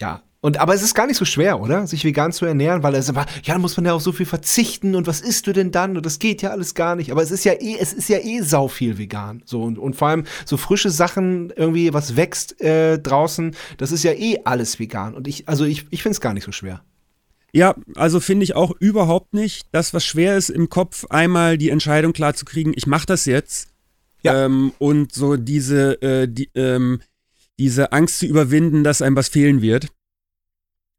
ja. 0.00 0.22
Und 0.40 0.58
aber 0.58 0.72
es 0.72 0.82
ist 0.82 0.94
gar 0.94 1.08
nicht 1.08 1.16
so 1.16 1.24
schwer, 1.24 1.60
oder? 1.60 1.88
Sich 1.88 2.04
vegan 2.04 2.30
zu 2.30 2.46
ernähren, 2.46 2.84
weil 2.84 2.94
es 2.94 3.08
aber, 3.08 3.26
ja, 3.42 3.54
da 3.54 3.58
muss 3.58 3.76
man 3.76 3.86
ja 3.86 3.92
auch 3.92 4.00
so 4.00 4.12
viel 4.12 4.24
verzichten 4.24 4.94
und 4.94 5.08
was 5.08 5.20
isst 5.20 5.48
du 5.48 5.52
denn 5.52 5.72
dann? 5.72 5.96
Und 5.96 6.06
das 6.06 6.20
geht 6.20 6.42
ja 6.42 6.50
alles 6.50 6.74
gar 6.74 6.94
nicht. 6.94 7.10
Aber 7.10 7.22
es 7.22 7.32
ist 7.32 7.44
ja 7.44 7.54
eh, 7.54 7.76
es 7.80 7.92
ist 7.92 8.08
ja 8.08 8.18
eh 8.18 8.40
sau 8.42 8.68
viel 8.68 8.98
vegan. 8.98 9.42
So 9.44 9.62
und, 9.64 9.78
und 9.78 9.96
vor 9.96 10.08
allem 10.08 10.24
so 10.44 10.56
frische 10.56 10.90
Sachen, 10.90 11.52
irgendwie, 11.56 11.92
was 11.92 12.14
wächst 12.14 12.60
äh, 12.60 13.00
draußen, 13.00 13.56
das 13.78 13.90
ist 13.90 14.04
ja 14.04 14.12
eh 14.12 14.38
alles 14.44 14.78
vegan. 14.78 15.14
Und 15.14 15.26
ich, 15.26 15.48
also 15.48 15.64
ich, 15.64 15.86
ich 15.90 16.04
finde 16.04 16.12
es 16.12 16.20
gar 16.20 16.34
nicht 16.34 16.44
so 16.44 16.52
schwer. 16.52 16.82
Ja, 17.52 17.74
also 17.96 18.20
finde 18.20 18.44
ich 18.44 18.54
auch 18.54 18.72
überhaupt 18.78 19.34
nicht. 19.34 19.66
Das, 19.72 19.92
was 19.92 20.04
schwer 20.04 20.36
ist, 20.36 20.50
im 20.50 20.68
Kopf 20.68 21.06
einmal 21.10 21.58
die 21.58 21.70
Entscheidung 21.70 22.12
klar 22.12 22.34
zu 22.34 22.44
kriegen, 22.44 22.72
ich 22.76 22.86
mache 22.86 23.06
das 23.06 23.24
jetzt 23.24 23.70
ja. 24.22 24.44
Ähm, 24.44 24.72
und 24.78 25.12
so 25.12 25.36
diese, 25.36 26.00
äh, 26.02 26.28
die, 26.28 26.50
ähm, 26.54 27.00
diese 27.58 27.92
Angst 27.92 28.18
zu 28.18 28.26
überwinden, 28.26 28.84
dass 28.84 29.02
einem 29.02 29.16
was 29.16 29.28
fehlen 29.28 29.62
wird. 29.62 29.88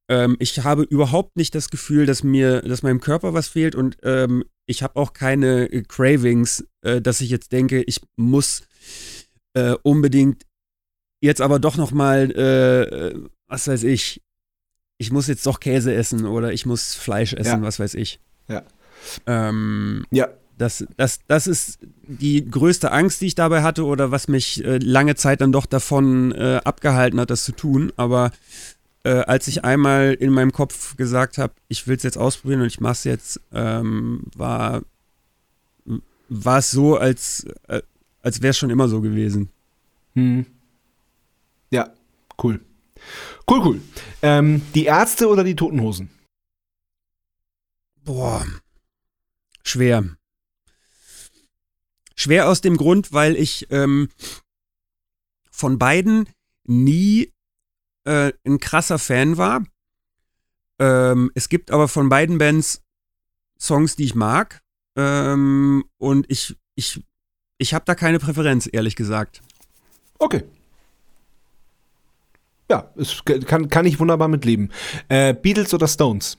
Ähm, 0.10 0.36
ich 0.40 0.60
habe 0.64 0.84
überhaupt 0.84 1.36
nicht 1.38 1.54
das 1.56 1.70
Gefühl, 1.70 2.06
dass 2.06 2.24
mir, 2.24 2.62
dass 2.62 2.84
meinem 2.84 3.00
Körper 3.00 3.34
was 3.34 3.48
fehlt 3.48 3.76
und 3.76 3.98
ähm, 4.04 4.44
ich 4.66 4.84
habe 4.84 4.96
auch 4.98 5.14
keine 5.14 5.72
äh, 5.72 5.84
Cravings, 5.84 6.66
äh, 6.82 7.02
dass 7.02 7.22
ich 7.22 7.30
jetzt 7.30 7.52
denke, 7.52 7.84
ich 7.84 8.02
muss 8.16 8.64
äh, 9.54 9.76
unbedingt 9.84 10.46
jetzt 11.22 11.42
aber 11.42 11.60
doch 11.60 11.78
noch 11.78 11.92
mal, 11.92 12.32
äh, 12.32 13.20
was 13.48 13.68
weiß 13.68 13.84
ich, 13.84 14.22
ich 14.98 15.12
muss 15.12 15.28
jetzt 15.28 15.46
doch 15.46 15.60
Käse 15.60 15.94
essen 15.94 16.26
oder 16.26 16.54
ich 16.54 16.66
muss 16.66 16.94
Fleisch 16.94 17.34
essen, 17.34 17.62
ja. 17.62 17.62
was 17.62 17.80
weiß 17.80 17.94
ich. 17.96 18.20
Ja. 18.48 18.64
Ähm, 19.26 20.06
ja. 20.12 20.28
Das, 20.60 20.86
das, 20.98 21.22
das 21.26 21.48
ist 21.48 21.80
die 22.06 22.46
größte 22.46 22.92
Angst, 22.92 23.22
die 23.22 23.28
ich 23.28 23.36
dabei 23.36 23.64
hatte 23.64 23.86
oder 23.86 24.12
was 24.12 24.28
mich 24.28 24.64
äh, 24.66 24.78
lange 24.78 25.16
Zeit 25.16 25.40
dann 25.40 25.54
doch 25.54 25.66
davon 25.66 26.34
äh, 26.34 26.60
abgehalten 26.66 27.18
hat, 27.18 27.30
das 27.30 27.46
zu 27.46 27.54
tun. 27.54 27.94
Aber 27.96 28.32
äh, 29.04 29.22
als 29.22 29.48
ich 29.48 29.64
einmal 29.64 30.14
in 30.20 30.32
meinem 30.34 30.52
Kopf 30.52 30.98
gesagt 30.98 31.38
habe, 31.38 31.54
ich 31.70 31.88
will 31.88 31.96
es 31.96 32.04
jetzt 32.04 32.18
ausprobieren 32.18 32.60
und 32.60 32.68
ich 32.68 32.82
mache 32.82 32.92
es 32.92 33.04
jetzt, 33.06 33.42
ähm, 33.54 34.24
war, 34.36 34.82
war 36.28 36.58
es 36.58 36.72
so, 36.72 36.98
als, 36.98 37.46
äh, 37.70 37.82
als 38.22 38.42
wäre 38.42 38.52
es 38.52 38.58
schon 38.58 38.70
immer 38.70 38.90
so 38.90 39.00
gewesen. 39.00 39.48
Hm. 40.16 40.46
Ja, 41.72 41.90
cool. 42.44 42.60
Cool, 43.50 43.62
cool. 43.66 43.82
Ähm, 44.22 44.62
die 44.76 44.84
Ärzte 44.84 45.30
oder 45.30 45.46
die 45.46 45.56
Totenhosen? 45.56 46.10
Boah. 48.04 48.46
Schwer. 49.64 50.19
Schwer 52.20 52.50
aus 52.50 52.60
dem 52.60 52.76
Grund, 52.76 53.14
weil 53.14 53.38
ich 53.38 53.68
ähm, 53.72 54.10
von 55.50 55.80
beiden 55.80 56.28
nie 56.66 57.32
äh, 58.04 58.34
ein 58.46 58.60
krasser 58.60 59.00
Fan 59.00 59.38
war. 59.38 59.64
Ähm, 60.80 61.32
es 61.34 61.48
gibt 61.48 61.72
aber 61.72 61.88
von 61.88 62.10
beiden 62.10 62.38
Bands 62.38 62.82
Songs, 63.58 63.96
die 63.96 64.04
ich 64.04 64.16
mag. 64.16 64.62
Ähm, 64.98 65.86
und 65.98 66.30
ich, 66.30 66.58
ich, 66.76 67.02
ich 67.58 67.74
habe 67.74 67.86
da 67.86 67.96
keine 67.96 68.20
Präferenz, 68.20 68.68
ehrlich 68.70 68.98
gesagt. 68.98 69.42
Okay. 70.18 70.44
Ja, 72.70 72.92
es 72.98 73.24
kann, 73.24 73.70
kann 73.70 73.86
ich 73.86 73.98
wunderbar 73.98 74.28
mitleben. 74.28 74.74
Äh, 75.08 75.34
Beatles 75.34 75.74
oder 75.74 75.88
Stones? 75.88 76.38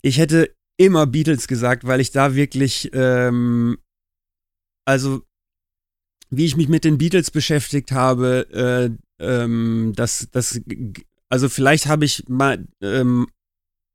Ich 0.00 0.16
hätte 0.16 0.54
immer 0.76 1.06
Beatles 1.06 1.48
gesagt, 1.48 1.86
weil 1.86 2.00
ich 2.00 2.10
da 2.10 2.34
wirklich, 2.34 2.90
ähm, 2.92 3.78
also 4.84 5.22
wie 6.30 6.46
ich 6.46 6.56
mich 6.56 6.68
mit 6.68 6.84
den 6.84 6.98
Beatles 6.98 7.30
beschäftigt 7.30 7.92
habe, 7.92 8.46
äh, 8.52 9.24
ähm, 9.24 9.92
das, 9.94 10.28
das, 10.32 10.60
also 11.28 11.48
vielleicht 11.48 11.86
habe 11.86 12.04
ich 12.04 12.24
mal, 12.28 12.66
ähm, 12.80 13.26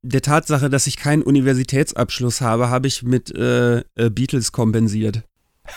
der 0.02 0.22
Tatsache, 0.22 0.70
dass 0.70 0.86
ich 0.86 0.96
keinen 0.96 1.22
Universitätsabschluss 1.22 2.40
habe, 2.40 2.70
habe 2.70 2.86
ich 2.86 3.02
mit 3.02 3.34
äh, 3.34 3.78
äh, 3.96 4.10
Beatles 4.10 4.52
kompensiert. 4.52 5.24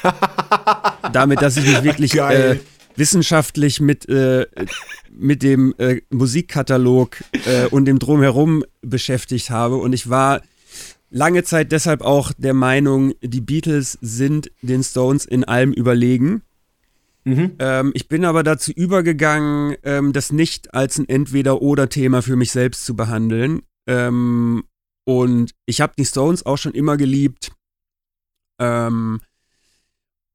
Damit, 1.13 1.41
dass 1.41 1.57
ich 1.57 1.65
mich 1.65 1.83
wirklich 1.83 2.13
äh, 2.15 2.59
wissenschaftlich 2.95 3.81
mit, 3.81 4.07
äh, 4.07 4.45
mit 5.09 5.43
dem 5.43 5.73
äh, 5.77 6.01
Musikkatalog 6.11 7.17
äh, 7.45 7.65
und 7.65 7.85
dem 7.85 7.99
Drumherum 7.99 8.63
beschäftigt 8.81 9.49
habe. 9.49 9.77
Und 9.77 9.93
ich 9.93 10.09
war 10.09 10.41
lange 11.11 11.43
Zeit 11.43 11.71
deshalb 11.71 12.01
auch 12.01 12.31
der 12.37 12.53
Meinung, 12.53 13.13
die 13.21 13.41
Beatles 13.41 13.97
sind 14.01 14.51
den 14.61 14.83
Stones 14.83 15.25
in 15.25 15.43
allem 15.43 15.73
überlegen. 15.73 16.41
Mhm. 17.23 17.55
Ähm, 17.59 17.91
ich 17.93 18.07
bin 18.07 18.25
aber 18.25 18.41
dazu 18.41 18.71
übergegangen, 18.71 19.75
ähm, 19.83 20.11
das 20.13 20.31
nicht 20.31 20.73
als 20.73 20.97
ein 20.97 21.07
Entweder-Oder-Thema 21.07 22.23
für 22.23 22.35
mich 22.35 22.51
selbst 22.51 22.85
zu 22.85 22.95
behandeln. 22.95 23.61
Ähm, 23.85 24.63
und 25.03 25.51
ich 25.65 25.81
habe 25.81 25.93
die 25.97 26.05
Stones 26.05 26.45
auch 26.45 26.57
schon 26.57 26.73
immer 26.73 26.97
geliebt. 26.97 27.51
Ähm, 28.59 29.19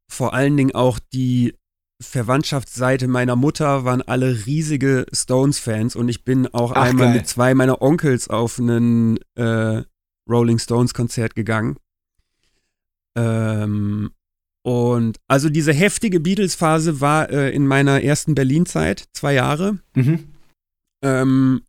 vor 0.08 0.34
allen 0.34 0.56
Dingen 0.56 0.74
auch 0.74 1.00
die 1.12 1.54
Verwandtschaftsseite 2.00 3.08
meiner 3.08 3.36
Mutter 3.36 3.84
waren 3.84 4.02
alle 4.02 4.46
riesige 4.46 5.06
Stones-Fans 5.12 5.96
und 5.96 6.08
ich 6.08 6.24
bin 6.24 6.46
auch 6.48 6.72
Ach, 6.72 6.82
einmal 6.82 7.06
geil. 7.06 7.16
mit 7.16 7.28
zwei 7.28 7.54
meiner 7.54 7.80
Onkels 7.80 8.28
auf 8.28 8.58
einen 8.58 9.18
äh, 9.34 9.82
Rolling 10.28 10.58
Stones 10.58 10.94
Konzert 10.94 11.34
gegangen. 11.34 11.76
Ähm, 13.16 14.10
und 14.62 15.18
also 15.28 15.48
diese 15.48 15.72
heftige 15.72 16.20
Beatles-Phase 16.20 17.00
war 17.00 17.30
äh, 17.30 17.54
in 17.54 17.66
meiner 17.66 18.02
ersten 18.02 18.34
Berlin-Zeit, 18.34 19.08
zwei 19.12 19.34
Jahre. 19.34 19.78
Mhm. 19.94 20.32
Ähm, 21.02 21.62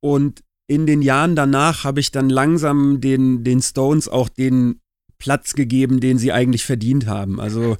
und 0.00 0.42
in 0.68 0.86
den 0.86 1.02
Jahren 1.02 1.36
danach 1.36 1.84
habe 1.84 2.00
ich 2.00 2.10
dann 2.10 2.28
langsam 2.28 3.00
den, 3.00 3.44
den 3.44 3.60
Stones 3.60 4.08
auch 4.08 4.28
den 4.28 4.80
Platz 5.18 5.54
gegeben, 5.54 6.00
den 6.00 6.18
sie 6.18 6.32
eigentlich 6.32 6.64
verdient 6.64 7.06
haben. 7.06 7.40
Also 7.40 7.76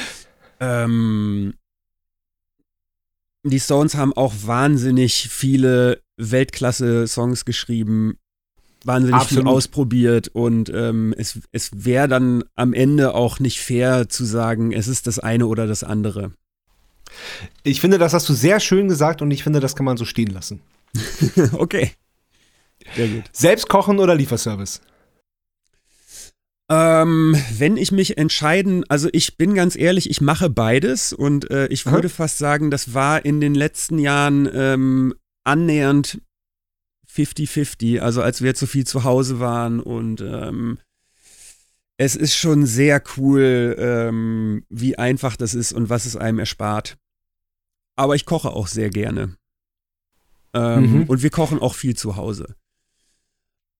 ähm, 0.60 1.54
die 3.44 3.60
Stones 3.60 3.94
haben 3.94 4.12
auch 4.12 4.34
wahnsinnig 4.44 5.28
viele 5.28 6.02
Weltklasse-Songs 6.16 7.44
geschrieben, 7.44 8.18
wahnsinnig 8.84 9.20
Absolut. 9.20 9.44
viel 9.44 9.52
ausprobiert 9.52 10.28
und 10.28 10.70
ähm, 10.70 11.14
es, 11.16 11.40
es 11.52 11.84
wäre 11.84 12.08
dann 12.08 12.44
am 12.54 12.72
Ende 12.72 13.14
auch 13.14 13.38
nicht 13.40 13.60
fair 13.60 14.08
zu 14.08 14.24
sagen, 14.24 14.72
es 14.72 14.88
ist 14.88 15.06
das 15.06 15.18
eine 15.18 15.46
oder 15.46 15.66
das 15.66 15.84
andere. 15.84 16.32
Ich 17.62 17.80
finde, 17.80 17.98
das 17.98 18.14
hast 18.14 18.28
du 18.28 18.32
sehr 18.32 18.60
schön 18.60 18.88
gesagt 18.88 19.22
und 19.22 19.30
ich 19.30 19.42
finde, 19.42 19.60
das 19.60 19.76
kann 19.76 19.84
man 19.84 19.96
so 19.96 20.04
stehen 20.04 20.30
lassen. 20.30 20.60
okay. 21.52 21.92
Sehr 22.96 23.08
gut. 23.08 23.24
Selbst 23.32 23.68
kochen 23.68 23.98
oder 23.98 24.14
Lieferservice? 24.14 24.80
Ähm, 26.70 27.36
wenn 27.58 27.76
ich 27.76 27.90
mich 27.90 28.16
entscheiden, 28.16 28.84
also 28.88 29.08
ich 29.12 29.36
bin 29.36 29.54
ganz 29.54 29.74
ehrlich, 29.76 30.08
ich 30.08 30.20
mache 30.20 30.48
beides 30.48 31.12
und 31.12 31.50
äh, 31.50 31.66
ich 31.66 31.86
Aha. 31.86 31.94
würde 31.94 32.08
fast 32.08 32.38
sagen, 32.38 32.70
das 32.70 32.94
war 32.94 33.24
in 33.24 33.40
den 33.40 33.56
letzten 33.56 33.98
Jahren 33.98 34.48
ähm, 34.54 35.14
annähernd 35.42 36.20
50-50, 37.24 38.00
also 38.00 38.22
als 38.22 38.42
wir 38.42 38.54
zu 38.54 38.66
viel 38.66 38.86
zu 38.86 39.04
Hause 39.04 39.40
waren 39.40 39.80
und 39.80 40.20
ähm, 40.20 40.78
es 41.96 42.16
ist 42.16 42.34
schon 42.34 42.64
sehr 42.66 43.02
cool, 43.16 43.76
ähm, 43.78 44.64
wie 44.70 44.96
einfach 44.96 45.36
das 45.36 45.54
ist 45.54 45.72
und 45.72 45.90
was 45.90 46.06
es 46.06 46.16
einem 46.16 46.38
erspart. 46.38 46.96
Aber 47.96 48.14
ich 48.14 48.24
koche 48.24 48.50
auch 48.50 48.66
sehr 48.68 48.88
gerne. 48.90 49.36
Ähm, 50.54 50.92
Mhm. 50.92 51.02
Und 51.04 51.22
wir 51.22 51.30
kochen 51.30 51.58
auch 51.58 51.74
viel 51.74 51.94
zu 51.94 52.16
Hause. 52.16 52.56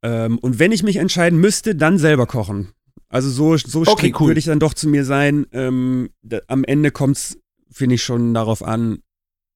Ähm, 0.02 0.38
und 0.38 0.58
wenn 0.58 0.72
ich 0.72 0.82
mich 0.82 0.96
entscheiden 0.96 1.40
müsste, 1.40 1.74
dann 1.74 1.98
selber 1.98 2.26
kochen. 2.26 2.72
Also 3.08 3.28
so, 3.30 3.56
so 3.56 3.80
Okay, 3.80 3.92
strikt 3.92 4.20
cool. 4.20 4.28
würde 4.28 4.38
ich 4.38 4.44
dann 4.46 4.60
doch 4.60 4.74
zu 4.74 4.88
mir 4.88 5.04
sein. 5.04 5.46
Ähm, 5.52 6.10
da, 6.22 6.40
am 6.46 6.62
Ende 6.64 6.90
kommt 6.90 7.16
es, 7.16 7.38
finde 7.70 7.94
ich, 7.96 8.04
schon 8.04 8.34
darauf 8.34 8.62
an, 8.62 9.02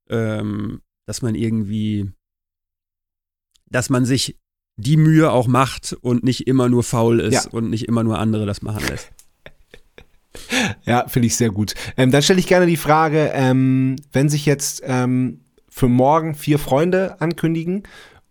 ähm, 0.08 0.80
dass 1.06 1.22
man 1.22 1.34
irgendwie, 1.34 2.10
dass 3.66 3.90
man 3.90 4.04
sich 4.04 4.36
die 4.76 4.96
Mühe 4.96 5.30
auch 5.30 5.46
macht 5.46 5.92
und 6.00 6.24
nicht 6.24 6.46
immer 6.46 6.68
nur 6.68 6.82
faul 6.82 7.20
ist 7.20 7.32
Ja. 7.44 7.50
und 7.52 7.70
nicht 7.70 7.86
immer 7.86 8.02
nur 8.02 8.18
andere 8.18 8.46
das 8.46 8.62
machen 8.62 8.86
lässt. 8.88 9.10
Ja, 10.84 11.06
finde 11.06 11.26
ich 11.28 11.36
sehr 11.36 11.50
gut. 11.50 11.74
Ähm, 11.96 12.10
dann 12.10 12.20
stelle 12.20 12.40
ich 12.40 12.48
gerne 12.48 12.66
die 12.66 12.76
Frage, 12.76 13.30
ähm, 13.34 13.94
wenn 14.12 14.28
sich 14.28 14.46
jetzt 14.46 14.82
ähm, 14.84 15.40
für 15.68 15.86
morgen 15.88 16.34
vier 16.34 16.58
Freunde 16.58 17.20
ankündigen 17.20 17.84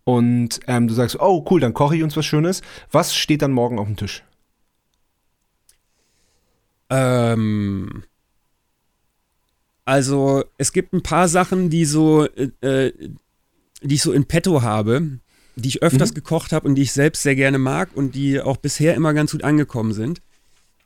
und 0.04 0.60
ähm, 0.66 0.86
du 0.86 0.92
sagst, 0.92 1.18
oh 1.18 1.46
cool, 1.50 1.60
dann 1.60 1.72
koche 1.72 1.96
ich 1.96 2.02
uns 2.02 2.14
was 2.14 2.26
Schönes. 2.26 2.60
Was 2.92 3.14
steht 3.14 3.40
dann 3.40 3.52
morgen 3.52 3.78
auf 3.78 3.86
dem 3.86 3.96
Tisch? 3.96 4.22
Ähm, 6.90 8.04
also 9.84 10.44
es 10.58 10.72
gibt 10.72 10.92
ein 10.92 11.02
paar 11.02 11.28
Sachen, 11.28 11.70
die 11.70 11.84
so, 11.86 12.26
äh, 12.26 12.50
äh, 12.60 12.92
die 13.82 13.94
ich 13.94 14.02
so 14.02 14.12
in 14.12 14.26
petto 14.26 14.62
habe, 14.62 15.20
die 15.56 15.68
ich 15.68 15.82
öfters 15.82 16.10
Mhm. 16.10 16.14
gekocht 16.14 16.52
habe 16.52 16.66
und 16.68 16.74
die 16.74 16.82
ich 16.82 16.92
selbst 16.92 17.22
sehr 17.22 17.34
gerne 17.36 17.58
mag 17.58 17.90
und 17.94 18.14
die 18.14 18.40
auch 18.40 18.56
bisher 18.56 18.94
immer 18.94 19.14
ganz 19.14 19.32
gut 19.32 19.44
angekommen 19.44 19.92
sind. 19.92 20.20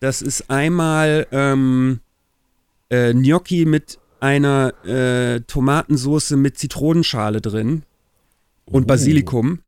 Das 0.01 0.23
ist 0.23 0.51
einmal 0.51 1.27
ähm, 1.33 2.01
äh, 2.89 3.13
Gnocchi 3.13 3.65
mit 3.65 3.99
einer 4.21 4.73
äh, 4.85 5.41
Tomatensauce 5.41 6.31
mit 6.33 6.59
Zitronenschale 6.59 7.41
drin 7.41 7.83
und 8.67 8.85
Oh. 8.85 8.87
Basilikum. 8.87 9.61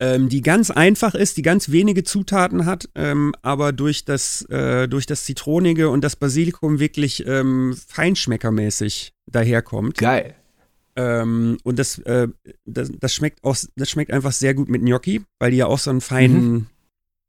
Ähm, 0.00 0.28
die 0.28 0.42
ganz 0.42 0.70
einfach 0.70 1.16
ist, 1.16 1.36
die 1.38 1.42
ganz 1.42 1.70
wenige 1.72 2.04
Zutaten 2.04 2.66
hat, 2.66 2.88
ähm, 2.94 3.34
aber 3.42 3.72
durch 3.72 4.04
das, 4.04 4.42
äh, 4.48 4.86
durch 4.86 5.06
das 5.06 5.24
Zitronige 5.24 5.88
und 5.90 6.02
das 6.04 6.14
Basilikum 6.14 6.78
wirklich 6.78 7.26
ähm, 7.26 7.76
feinschmeckermäßig 7.88 9.12
daherkommt. 9.26 9.98
Geil. 9.98 10.36
Ähm, 10.98 11.58
und 11.62 11.78
das, 11.78 12.00
äh, 12.00 12.26
das, 12.64 12.90
das 12.98 13.14
schmeckt 13.14 13.44
auch, 13.44 13.56
das 13.76 13.88
schmeckt 13.88 14.10
einfach 14.10 14.32
sehr 14.32 14.52
gut 14.52 14.68
mit 14.68 14.82
Gnocchi, 14.82 15.24
weil 15.38 15.52
die 15.52 15.58
ja 15.58 15.66
auch 15.66 15.78
so 15.78 15.90
einen 15.90 16.00
feinen, 16.00 16.66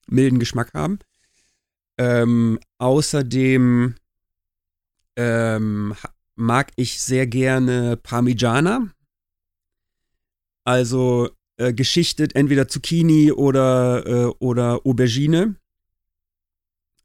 milden 0.08 0.40
Geschmack 0.40 0.74
haben. 0.74 0.98
Ähm, 2.00 2.60
außerdem 2.80 3.94
ähm, 5.18 5.94
mag 6.36 6.72
ich 6.78 7.00
sehr 7.00 7.28
gerne 7.28 7.96
Parmigiana. 7.96 8.90
Also 10.64 11.30
äh, 11.58 11.72
geschichtet 11.72 12.36
entweder 12.36 12.68
Zucchini 12.68 13.32
oder, 13.32 14.04
äh, 14.08 14.34
oder 14.40 14.84
Aubergine, 14.84 15.58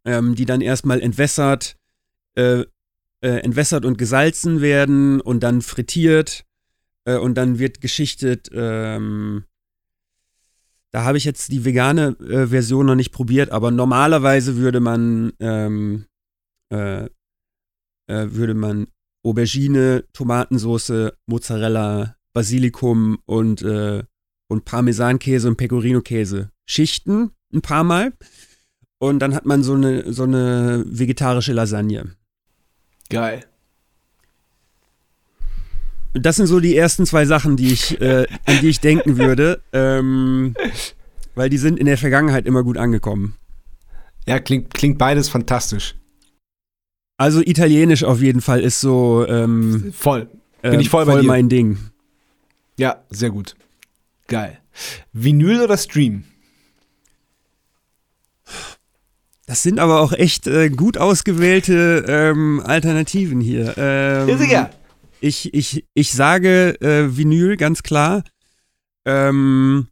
ähm, 0.07 0.35
die 0.35 0.47
dann 0.47 0.63
erstmal 0.63 1.03
entwässert, 1.03 1.77
äh, 2.37 2.65
äh, 3.21 3.41
entwässert 3.41 3.85
und 3.85 3.99
gesalzen 3.99 4.63
werden 4.63 5.21
und 5.21 5.41
dann 5.41 5.61
frittiert 5.61 6.47
äh, 7.05 7.17
und 7.17 7.35
dann 7.35 7.59
wird 7.59 7.81
geschichtet. 7.81 8.51
Ähm, 8.53 9.45
da 10.93 11.05
habe 11.05 11.19
ich 11.19 11.25
jetzt 11.25 11.51
die 11.51 11.65
vegane 11.65 12.17
äh, 12.21 12.47
Version 12.47 12.87
noch 12.87 12.95
nicht 12.95 13.13
probiert, 13.13 13.51
aber 13.51 13.71
normalerweise 13.71 14.57
würde 14.57 14.81
man 14.81 15.33
ähm, 15.41 16.07
äh, 16.71 17.09
äh, 18.07 18.27
würde 18.33 18.55
man 18.55 18.87
Aubergine, 19.25 20.05
Tomatensauce, 20.13 21.13
Mozzarella, 21.27 22.17
Basilikum 22.35 23.19
und, 23.25 23.63
äh, 23.63 24.03
und 24.49 24.65
Parmesankäse 24.65 25.49
und 25.49 25.57
Pecorino-Käse 25.57 26.51
schichten 26.67 27.31
ein 27.53 27.63
paar 27.63 27.85
Mal. 27.85 28.13
Und 28.99 29.21
dann 29.21 29.35
hat 29.35 29.47
man 29.47 29.63
so 29.63 29.75
eine, 29.75 30.13
so 30.13 30.25
eine 30.25 30.85
vegetarische 30.87 31.53
Lasagne. 31.53 32.15
Geil. 33.09 33.45
Das 36.15 36.37
sind 36.37 36.47
so 36.47 36.61
die 36.61 36.77
ersten 36.77 37.07
zwei 37.07 37.27
Sachen, 37.27 37.57
die 37.57 37.73
ich, 37.73 38.01
äh, 38.01 38.27
an 38.47 38.61
die 38.61 38.69
ich 38.69 38.81
denken 38.81 39.19
würde, 39.19 39.61
ähm, 39.73 40.55
weil 41.35 41.51
die 41.51 41.59
sind 41.59 41.79
in 41.79 41.87
der 41.87 41.99
Vergangenheit 41.99 42.47
immer 42.47 42.63
gut 42.63 42.79
angekommen. 42.79 43.37
Ja, 44.27 44.39
klingt, 44.39 44.73
klingt 44.73 44.97
beides 44.97 45.29
fantastisch. 45.29 45.97
Also 47.17 47.41
Italienisch 47.41 48.05
auf 48.05 48.21
jeden 48.21 48.41
Fall 48.41 48.61
ist 48.61 48.81
so 48.81 49.27
ähm, 49.29 49.93
Voll. 49.93 50.29
Bin 50.63 50.75
ähm, 50.75 50.81
ich 50.81 50.89
voll 50.89 51.05
bei 51.05 51.21
dir. 51.21 51.27
mein 51.27 51.49
Ding. 51.49 51.79
Ja, 52.79 53.03
sehr 53.11 53.31
gut. 53.31 53.55
Geil. 54.29 54.59
Vinyl 55.13 55.61
oder 55.63 55.77
Stream? 55.77 56.25
Das 59.47 59.63
sind 59.63 59.79
aber 59.79 60.01
auch 60.01 60.13
echt 60.13 60.47
äh, 60.47 60.71
gut 60.71 60.97
ausgewählte 60.97 62.05
ähm, 62.09 62.63
Alternativen 62.65 63.41
hier. 63.41 63.75
Ähm, 63.77 64.29
Ja, 64.29 64.39
sicher. 64.39 64.71
Ich, 65.25 65.55
ich, 65.55 65.87
ich 65.95 66.13
sage 66.13 66.79
äh, 66.83 67.17
Vinyl, 67.17 67.57
ganz 67.57 67.83
klar. 67.83 68.25
Ähm, 69.07 69.89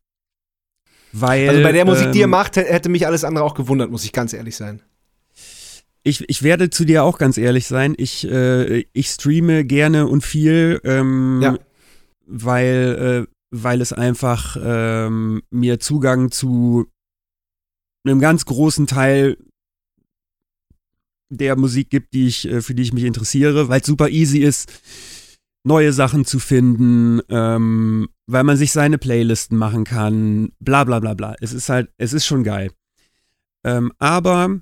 weil, 1.12 1.48
Also 1.48 1.62
bei 1.62 1.72
der 1.72 1.86
Musik, 1.86 2.12
die 2.12 2.18
ihr 2.18 2.24
ähm, 2.24 2.30
macht, 2.30 2.56
hä- 2.56 2.64
hätte 2.66 2.90
mich 2.90 3.06
alles 3.06 3.24
andere 3.24 3.42
auch 3.42 3.54
gewundert, 3.54 3.90
muss 3.90 4.04
ich 4.04 4.12
ganz 4.12 4.34
ehrlich 4.34 4.56
sein. 4.56 4.82
Ich, 6.02 6.28
ich 6.28 6.42
werde 6.42 6.68
zu 6.68 6.84
dir 6.84 7.02
auch 7.04 7.16
ganz 7.16 7.38
ehrlich 7.38 7.66
sein. 7.66 7.94
Ich, 7.96 8.26
äh, 8.28 8.84
ich 8.92 9.08
streame 9.08 9.64
gerne 9.64 10.06
und 10.06 10.22
viel, 10.22 10.80
ähm, 10.84 11.40
Ja. 11.40 11.58
weil, 12.26 13.26
äh, 13.26 13.32
weil 13.50 13.80
es 13.80 13.94
einfach 13.94 14.58
ähm, 14.62 15.42
mir 15.50 15.80
Zugang 15.80 16.30
zu 16.30 16.86
einem 18.04 18.20
ganz 18.20 18.44
großen 18.44 18.86
Teil 18.86 19.38
der 21.30 21.56
Musik 21.56 21.88
gibt, 21.88 22.12
die 22.12 22.26
ich, 22.26 22.46
äh, 22.46 22.60
für 22.60 22.74
die 22.74 22.82
ich 22.82 22.92
mich 22.92 23.04
interessiere, 23.04 23.68
weil 23.68 23.80
es 23.80 23.86
super 23.86 24.08
easy 24.10 24.38
ist, 24.40 24.70
neue 25.64 25.92
Sachen 25.92 26.24
zu 26.24 26.38
finden, 26.38 27.20
ähm, 27.28 28.08
weil 28.26 28.44
man 28.44 28.56
sich 28.56 28.72
seine 28.72 28.98
Playlisten 28.98 29.56
machen 29.56 29.84
kann, 29.84 30.52
bla 30.58 30.84
bla 30.84 30.98
bla 31.00 31.14
bla. 31.14 31.34
Es 31.40 31.52
ist 31.52 31.68
halt, 31.68 31.92
es 31.98 32.12
ist 32.12 32.26
schon 32.26 32.44
geil. 32.44 32.72
Ähm, 33.64 33.92
aber 33.98 34.60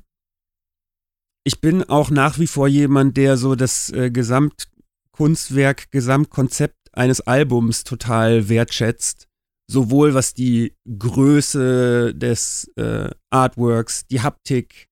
ich 1.45 1.61
bin 1.61 1.83
auch 1.85 2.11
nach 2.11 2.39
wie 2.39 2.47
vor 2.47 2.69
jemand, 2.69 3.17
der 3.17 3.37
so 3.37 3.55
das 3.55 3.91
äh, 3.91 4.11
Gesamtkunstwerk, 4.11 5.91
Gesamtkonzept 5.91 6.77
eines 6.93 7.21
Albums 7.23 7.85
total 7.85 8.49
wertschätzt. 8.49 9.27
Sowohl 9.67 10.15
was 10.15 10.35
die 10.35 10.77
Größe 10.99 12.13
des 12.15 12.71
äh, 12.77 13.09
Artworks, 13.31 14.07
die 14.09 14.21
Haptik 14.21 14.89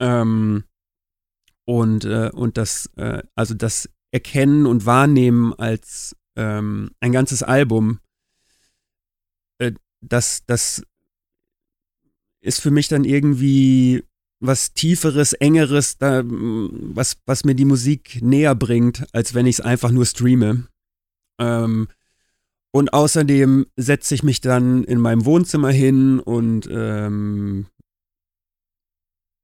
ähm, 0.00 0.64
und, 1.64 2.04
äh, 2.04 2.30
und 2.32 2.58
das, 2.58 2.90
äh, 2.96 3.22
also 3.36 3.54
das 3.54 3.88
Erkennen 4.10 4.66
und 4.66 4.86
Wahrnehmen 4.86 5.52
als 5.54 6.16
ähm, 6.36 6.90
ein 7.00 7.12
ganzes 7.12 7.42
Album. 7.42 8.00
Äh, 9.58 9.72
das, 10.00 10.44
das 10.46 10.82
ist 12.40 12.60
für 12.60 12.70
mich 12.70 12.88
dann 12.88 13.04
irgendwie 13.04 14.04
was 14.38 14.74
Tieferes, 14.74 15.32
Engeres, 15.32 15.98
da, 15.98 16.22
was, 16.24 17.16
was 17.24 17.44
mir 17.44 17.54
die 17.54 17.64
Musik 17.64 18.20
näher 18.22 18.54
bringt, 18.54 19.06
als 19.14 19.34
wenn 19.34 19.46
ich 19.46 19.56
es 19.56 19.64
einfach 19.64 19.90
nur 19.90 20.06
streame. 20.06 20.68
Ähm, 21.38 21.88
und 22.70 22.92
außerdem 22.92 23.66
setze 23.76 24.14
ich 24.14 24.22
mich 24.22 24.42
dann 24.42 24.84
in 24.84 25.00
meinem 25.00 25.24
Wohnzimmer 25.24 25.70
hin 25.70 26.20
und 26.20 26.68
ähm, 26.70 27.66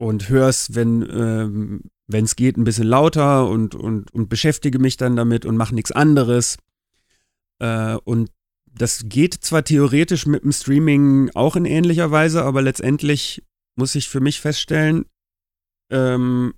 und 0.03 0.29
höre 0.29 0.49
es, 0.49 0.75
wenn 0.75 1.09
ähm, 1.13 1.83
es 2.13 2.35
geht, 2.35 2.57
ein 2.57 2.65
bisschen 2.65 2.89
lauter 2.89 3.49
und, 3.49 3.77
und, 3.77 4.13
und 4.13 4.29
beschäftige 4.29 4.81
mich 4.81 4.97
dann 4.97 5.15
damit 5.15 5.47
und 5.47 5.57
mache 5.57 5.77
nichts 5.77 5.93
anderes. 5.93 6.57
Äh, 7.61 7.95
und 8.03 8.29
das 8.69 9.03
geht 9.05 9.35
zwar 9.35 9.63
theoretisch 9.63 10.27
mit 10.27 10.43
dem 10.43 10.51
Streaming 10.51 11.31
auch 11.35 11.55
in 11.55 11.67
ähnlicher 11.67 12.11
Weise, 12.11 12.43
aber 12.43 12.63
letztendlich 12.63 13.45
muss 13.77 13.95
ich 13.95 14.09
für 14.09 14.19
mich 14.19 14.41
feststellen, 14.41 15.05
ähm, 15.89 16.55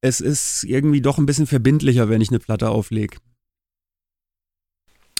es 0.00 0.20
ist 0.20 0.64
irgendwie 0.64 1.00
doch 1.00 1.18
ein 1.18 1.26
bisschen 1.26 1.46
verbindlicher, 1.46 2.08
wenn 2.08 2.20
ich 2.20 2.30
eine 2.30 2.40
Platte 2.40 2.70
auflege. 2.70 3.18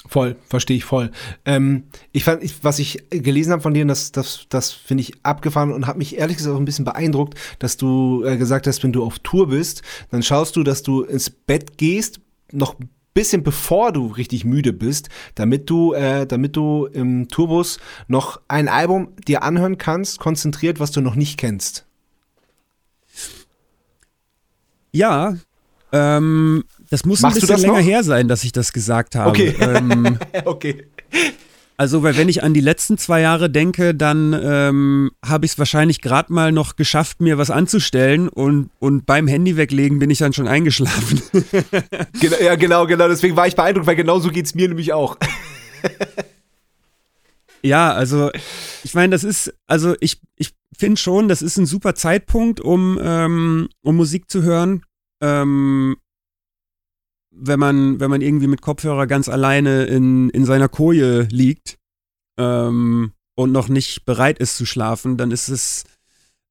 Voll, 0.06 0.36
verstehe 0.48 0.76
ich 0.76 0.84
voll. 0.84 1.10
Ähm, 1.44 1.84
ich 2.10 2.24
fand, 2.24 2.42
ich, 2.42 2.64
was 2.64 2.78
ich 2.78 3.04
gelesen 3.10 3.52
habe 3.52 3.62
von 3.62 3.74
dir, 3.74 3.84
das, 3.84 4.12
das, 4.12 4.46
das 4.48 4.72
finde 4.72 5.02
ich 5.02 5.12
abgefahren 5.22 5.72
und 5.72 5.86
hat 5.86 5.98
mich 5.98 6.16
ehrlich 6.16 6.38
gesagt 6.38 6.54
auch 6.54 6.58
ein 6.58 6.64
bisschen 6.64 6.84
beeindruckt, 6.84 7.34
dass 7.58 7.76
du 7.76 8.24
äh, 8.24 8.36
gesagt 8.36 8.66
hast, 8.66 8.82
wenn 8.82 8.92
du 8.92 9.04
auf 9.04 9.18
Tour 9.18 9.48
bist, 9.48 9.82
dann 10.10 10.22
schaust 10.22 10.56
du, 10.56 10.62
dass 10.62 10.82
du 10.82 11.02
ins 11.02 11.28
Bett 11.28 11.76
gehst, 11.76 12.20
noch 12.50 12.78
ein 12.80 12.88
bisschen 13.14 13.42
bevor 13.42 13.92
du 13.92 14.06
richtig 14.06 14.44
müde 14.44 14.72
bist, 14.72 15.10
damit 15.34 15.68
du, 15.68 15.92
äh, 15.92 16.26
damit 16.26 16.56
du 16.56 16.86
im 16.86 17.28
Tourbus 17.28 17.78
noch 18.08 18.40
ein 18.48 18.68
Album 18.68 19.14
dir 19.28 19.42
anhören 19.42 19.78
kannst, 19.78 20.18
konzentriert, 20.18 20.80
was 20.80 20.92
du 20.92 21.02
noch 21.02 21.14
nicht 21.14 21.38
kennst. 21.38 21.86
Ja, 24.92 25.36
ähm, 25.92 26.64
das 26.90 27.04
muss 27.04 27.20
Machst 27.20 27.36
ein 27.36 27.40
bisschen 27.40 27.60
länger 27.60 27.78
noch? 27.78 27.86
her 27.86 28.02
sein, 28.02 28.28
dass 28.28 28.44
ich 28.44 28.52
das 28.52 28.72
gesagt 28.72 29.14
habe. 29.14 29.30
Okay. 29.30 29.54
Ähm, 29.60 30.18
okay. 30.44 30.86
Also, 31.80 32.02
weil 32.02 32.14
wenn 32.18 32.28
ich 32.28 32.42
an 32.42 32.52
die 32.52 32.60
letzten 32.60 32.98
zwei 32.98 33.22
Jahre 33.22 33.48
denke, 33.48 33.94
dann 33.94 34.38
ähm, 34.38 35.12
habe 35.24 35.46
ich 35.46 35.52
es 35.52 35.58
wahrscheinlich 35.58 36.02
gerade 36.02 36.30
mal 36.30 36.52
noch 36.52 36.76
geschafft, 36.76 37.22
mir 37.22 37.38
was 37.38 37.50
anzustellen 37.50 38.28
und, 38.28 38.68
und 38.80 39.06
beim 39.06 39.26
Handy 39.26 39.56
weglegen 39.56 39.98
bin 39.98 40.10
ich 40.10 40.18
dann 40.18 40.34
schon 40.34 40.46
eingeschlafen. 40.46 41.22
genau, 42.20 42.36
ja, 42.38 42.54
genau, 42.56 42.86
genau. 42.86 43.08
Deswegen 43.08 43.34
war 43.34 43.46
ich 43.46 43.56
beeindruckt, 43.56 43.86
weil 43.86 43.96
genau 43.96 44.18
so 44.18 44.28
geht 44.28 44.44
es 44.44 44.54
mir 44.54 44.68
nämlich 44.68 44.92
auch. 44.92 45.16
ja, 47.62 47.94
also 47.94 48.30
ich 48.84 48.92
meine, 48.92 49.12
das 49.12 49.24
ist, 49.24 49.54
also 49.66 49.94
ich, 50.00 50.20
ich 50.36 50.52
finde 50.76 51.00
schon, 51.00 51.28
das 51.28 51.40
ist 51.40 51.56
ein 51.56 51.64
super 51.64 51.94
Zeitpunkt, 51.94 52.60
um, 52.60 53.00
ähm, 53.02 53.70
um 53.80 53.96
Musik 53.96 54.30
zu 54.30 54.42
hören. 54.42 54.82
Ähm, 55.20 55.96
wenn 57.30 57.60
man, 57.60 58.00
wenn 58.00 58.10
man 58.10 58.20
irgendwie 58.20 58.46
mit 58.46 58.60
Kopfhörer 58.60 59.06
ganz 59.06 59.28
alleine 59.28 59.84
in, 59.84 60.30
in 60.30 60.44
seiner 60.44 60.68
Koje 60.68 61.22
liegt 61.30 61.78
ähm, 62.38 63.12
und 63.34 63.52
noch 63.52 63.68
nicht 63.68 64.04
bereit 64.04 64.38
ist 64.38 64.56
zu 64.56 64.66
schlafen, 64.66 65.16
dann 65.16 65.30
ist 65.30 65.48
es, 65.48 65.84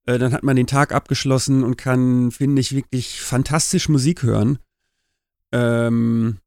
äh, 0.05 0.17
dann 0.17 0.31
hat 0.31 0.43
man 0.43 0.55
den 0.55 0.67
Tag 0.67 0.91
abgeschlossen 0.91 1.63
und 1.63 1.77
kann, 1.77 2.31
finde 2.31 2.61
ich, 2.61 2.73
wirklich 2.73 3.21
fantastisch 3.21 3.89
Musik 3.89 4.23
hören. 4.23 4.59
Ähm, 5.51 6.39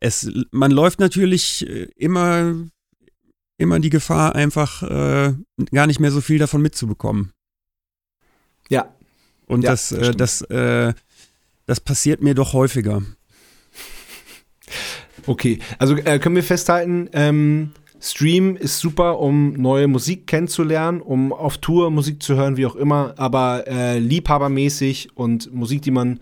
es, 0.00 0.30
man 0.50 0.70
läuft 0.70 1.00
natürlich 1.00 1.66
äh, 1.68 1.88
immer, 1.96 2.54
immer 3.58 3.80
die 3.80 3.90
Gefahr, 3.90 4.34
einfach 4.34 4.82
äh, 4.82 5.34
gar 5.72 5.86
nicht 5.86 6.00
mehr 6.00 6.12
so 6.12 6.20
viel 6.20 6.38
davon 6.38 6.62
mitzubekommen. 6.62 7.32
Ja. 8.68 8.95
Und 9.46 9.62
ja, 9.62 9.70
das, 9.70 9.88
das, 9.90 10.08
äh, 10.08 10.14
das 10.14 10.42
äh, 10.42 10.94
das 11.66 11.80
passiert 11.80 12.22
mir 12.22 12.34
doch 12.34 12.52
häufiger. 12.52 13.02
Okay, 15.26 15.58
also 15.78 15.96
äh, 15.96 16.18
können 16.20 16.36
wir 16.36 16.44
festhalten, 16.44 17.08
ähm, 17.12 17.72
Stream 18.00 18.56
ist 18.56 18.78
super, 18.78 19.18
um 19.18 19.54
neue 19.54 19.88
Musik 19.88 20.26
kennenzulernen, 20.26 21.00
um 21.00 21.32
auf 21.32 21.58
Tour 21.58 21.90
Musik 21.90 22.22
zu 22.22 22.36
hören, 22.36 22.56
wie 22.56 22.66
auch 22.66 22.76
immer, 22.76 23.14
aber 23.16 23.66
äh, 23.66 23.98
liebhabermäßig 23.98 25.16
und 25.16 25.52
Musik, 25.52 25.82
die 25.82 25.90
man 25.90 26.20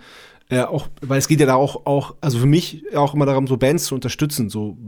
äh, 0.49 0.63
auch, 0.63 0.89
weil 1.03 1.19
es 1.19 1.29
geht 1.29 1.41
ja 1.41 1.47
da 1.47 1.55
auch, 1.57 1.85
auch, 1.85 2.15
also 2.21 2.39
für 2.39 2.47
mich 2.47 2.85
auch 2.95 3.15
immer 3.15 3.27
darum, 3.27 3.47
so 3.47 3.57
Bands 3.57 3.85
zu 3.85 3.95
unterstützen, 3.95 4.49
so 4.49 4.79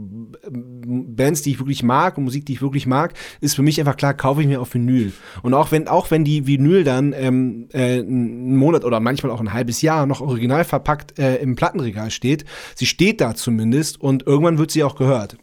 Bands, 0.87 1.41
die 1.41 1.51
ich 1.51 1.59
wirklich 1.59 1.83
mag 1.83 2.17
und 2.17 2.23
Musik, 2.23 2.45
die 2.45 2.53
ich 2.53 2.61
wirklich 2.61 2.87
mag, 2.87 3.13
ist 3.41 3.55
für 3.55 3.61
mich 3.61 3.79
einfach 3.79 3.97
klar, 3.97 4.13
kaufe 4.13 4.41
ich 4.41 4.47
mir 4.47 4.61
auf 4.61 4.73
Vinyl. 4.73 5.11
Und 5.43 5.53
auch 5.53 5.71
wenn, 5.71 5.87
auch 5.87 6.11
wenn 6.11 6.23
die 6.23 6.47
Vinyl 6.47 6.83
dann 6.83 7.13
ähm, 7.13 7.67
äh, 7.73 7.99
einen 7.99 8.55
Monat 8.55 8.85
oder 8.85 8.99
manchmal 8.99 9.31
auch 9.31 9.41
ein 9.41 9.53
halbes 9.53 9.81
Jahr 9.81 10.05
noch 10.05 10.21
original 10.21 10.63
verpackt 10.63 11.19
äh, 11.19 11.37
im 11.37 11.55
Plattenregal 11.55 12.11
steht, 12.11 12.45
sie 12.75 12.85
steht 12.85 13.21
da 13.21 13.35
zumindest 13.35 13.99
und 13.99 14.25
irgendwann 14.25 14.57
wird 14.57 14.71
sie 14.71 14.83
auch 14.83 14.95
gehört. 14.95 15.37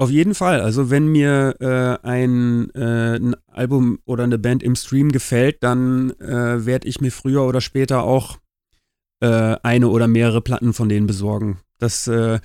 Auf 0.00 0.08
jeden 0.08 0.34
Fall. 0.34 0.62
Also 0.62 0.88
wenn 0.88 1.08
mir 1.08 1.56
äh, 1.60 2.06
ein, 2.08 2.70
äh, 2.74 3.16
ein, 3.16 3.36
Album 3.48 3.98
oder 4.06 4.24
eine 4.24 4.38
Band 4.38 4.62
im 4.62 4.74
Stream 4.74 5.12
gefällt, 5.12 5.62
dann 5.62 6.12
äh, 6.20 6.64
werde 6.64 6.88
ich 6.88 7.02
mir 7.02 7.12
früher 7.12 7.42
oder 7.42 7.60
später 7.60 8.02
auch 8.04 8.38
äh, 9.20 9.56
eine 9.62 9.88
oder 9.88 10.08
mehrere 10.08 10.40
Platten 10.40 10.72
von 10.72 10.88
denen 10.88 11.06
besorgen. 11.06 11.58
Das, 11.78 12.06
äh, 12.06 12.40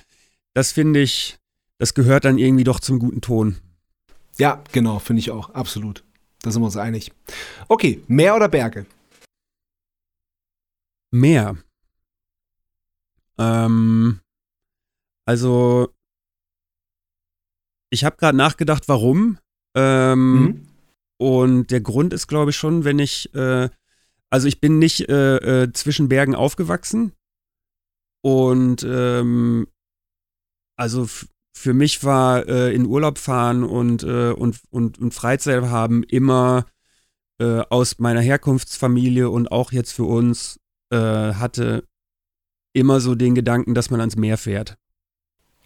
das 0.52 0.72
finde 0.72 1.00
ich, 1.00 1.38
das 1.78 1.94
gehört 1.94 2.24
dann 2.24 2.38
irgendwie 2.38 2.64
doch 2.64 2.80
zum 2.80 2.98
guten 2.98 3.20
Ton. 3.20 3.56
Ja, 4.38 4.62
genau, 4.72 4.98
finde 4.98 5.20
ich 5.20 5.30
auch, 5.30 5.50
absolut. 5.50 6.04
Da 6.42 6.50
sind 6.50 6.62
wir 6.62 6.66
uns 6.66 6.76
einig. 6.76 7.12
Okay, 7.68 8.02
Meer 8.08 8.36
oder 8.36 8.48
Berge? 8.48 8.86
Meer. 11.10 11.56
Ähm, 13.38 14.20
also, 15.24 15.88
ich 17.90 18.04
habe 18.04 18.16
gerade 18.16 18.36
nachgedacht, 18.36 18.88
warum. 18.88 19.38
Ähm, 19.74 20.42
mhm. 20.42 20.68
Und 21.18 21.70
der 21.70 21.80
Grund 21.80 22.12
ist, 22.12 22.26
glaube 22.26 22.50
ich, 22.50 22.56
schon, 22.56 22.84
wenn 22.84 22.98
ich 22.98 23.34
äh, 23.34 23.70
also 24.30 24.48
ich 24.48 24.60
bin 24.60 24.78
nicht 24.78 25.08
äh, 25.08 25.62
äh, 25.62 25.72
zwischen 25.72 26.08
Bergen 26.08 26.34
aufgewachsen. 26.34 27.12
Und 28.22 28.84
ähm, 28.86 29.68
also 30.76 31.08
für 31.56 31.72
mich 31.72 32.04
war 32.04 32.46
äh, 32.46 32.74
in 32.74 32.84
Urlaub 32.84 33.16
fahren 33.16 33.64
und, 33.64 34.02
äh, 34.02 34.30
und, 34.30 34.60
und, 34.68 34.98
und 34.98 35.14
Freizeit 35.14 35.62
haben 35.64 36.02
immer 36.02 36.66
äh, 37.40 37.60
aus 37.70 37.98
meiner 37.98 38.20
Herkunftsfamilie 38.20 39.30
und 39.30 39.50
auch 39.50 39.72
jetzt 39.72 39.92
für 39.92 40.04
uns 40.04 40.60
äh, 40.90 40.98
hatte 40.98 41.84
immer 42.74 43.00
so 43.00 43.14
den 43.14 43.34
Gedanken, 43.34 43.74
dass 43.74 43.88
man 43.88 44.00
ans 44.00 44.16
Meer 44.16 44.36
fährt. 44.36 44.76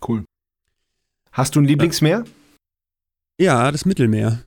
Cool. 0.06 0.24
Hast 1.32 1.56
du 1.56 1.60
ein 1.60 1.64
Lieblingsmeer? 1.64 2.24
Ja, 3.40 3.72
das 3.72 3.84
Mittelmeer. 3.84 4.44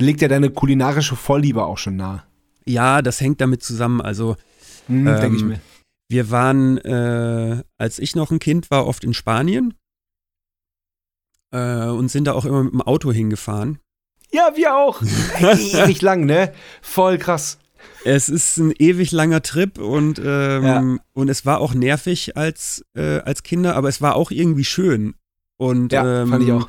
Legt 0.00 0.20
ja 0.22 0.28
deine 0.28 0.50
kulinarische 0.50 1.14
Vollliebe 1.14 1.64
auch 1.64 1.78
schon 1.78 1.96
nah. 1.96 2.24
Ja, 2.66 3.00
das 3.00 3.20
hängt 3.20 3.40
damit 3.40 3.62
zusammen. 3.62 4.00
Also, 4.00 4.36
hm, 4.88 5.06
ähm, 5.06 5.20
denke 5.20 5.36
ich 5.36 5.44
mir. 5.44 5.60
Wir 6.08 6.32
waren, 6.32 6.78
äh, 6.78 7.62
als 7.76 8.00
ich 8.00 8.16
noch 8.16 8.32
ein 8.32 8.40
Kind 8.40 8.72
war, 8.72 8.86
oft 8.88 9.04
in 9.04 9.14
Spanien 9.14 9.74
äh, 11.50 11.86
und 11.86 12.10
sind 12.10 12.24
da 12.24 12.32
auch 12.32 12.44
immer 12.44 12.64
mit 12.64 12.72
dem 12.72 12.82
Auto 12.82 13.12
hingefahren. 13.12 13.78
Ja, 14.30 14.52
wir 14.54 14.76
auch. 14.76 15.02
ewig 15.40 16.02
lang, 16.02 16.26
ne? 16.26 16.52
Voll 16.82 17.18
krass. 17.18 17.58
Es 18.04 18.28
ist 18.28 18.56
ein 18.58 18.72
ewig 18.78 19.12
langer 19.12 19.42
Trip 19.42 19.78
und, 19.78 20.20
ähm, 20.22 20.64
ja. 20.64 20.96
und 21.14 21.28
es 21.28 21.46
war 21.46 21.60
auch 21.60 21.74
nervig 21.74 22.36
als, 22.36 22.84
äh, 22.94 23.18
als 23.20 23.42
Kinder, 23.42 23.76
aber 23.76 23.88
es 23.88 24.00
war 24.00 24.16
auch 24.16 24.30
irgendwie 24.30 24.64
schön. 24.64 25.14
Und, 25.56 25.92
ja, 25.92 26.22
ähm, 26.22 26.28
fand 26.28 26.44
ich 26.44 26.52
auch. 26.52 26.68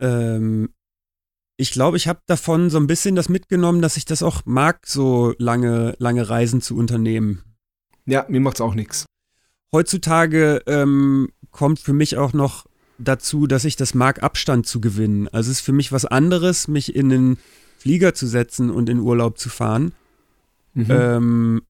Ähm, 0.00 0.70
ich 1.56 1.70
glaube, 1.70 1.96
ich 1.96 2.08
habe 2.08 2.20
davon 2.26 2.70
so 2.70 2.78
ein 2.78 2.86
bisschen 2.86 3.14
das 3.14 3.28
mitgenommen, 3.28 3.80
dass 3.80 3.96
ich 3.96 4.04
das 4.04 4.22
auch 4.22 4.42
mag, 4.44 4.86
so 4.86 5.34
lange, 5.38 5.94
lange 5.98 6.28
Reisen 6.28 6.60
zu 6.60 6.76
unternehmen. 6.76 7.42
Ja, 8.06 8.26
mir 8.28 8.40
macht's 8.40 8.60
auch 8.60 8.74
nichts. 8.74 9.06
Heutzutage 9.72 10.62
ähm, 10.66 11.30
kommt 11.50 11.78
für 11.78 11.92
mich 11.92 12.16
auch 12.16 12.32
noch 12.32 12.66
dazu, 12.98 13.46
dass 13.46 13.64
ich 13.64 13.76
das 13.76 13.94
mag, 13.94 14.22
Abstand 14.22 14.66
zu 14.66 14.80
gewinnen. 14.80 15.28
Also 15.28 15.50
es 15.50 15.58
ist 15.58 15.64
für 15.64 15.72
mich 15.72 15.92
was 15.92 16.04
anderes, 16.04 16.68
mich 16.68 16.94
in 16.94 17.08
den 17.08 17.38
Flieger 17.78 18.14
zu 18.14 18.26
setzen 18.26 18.70
und 18.70 18.88
in 18.88 19.00
Urlaub 19.00 19.38
zu 19.38 19.48
fahren. 19.48 19.92
Mhm. 20.74 20.86
Ähm, 20.88 21.62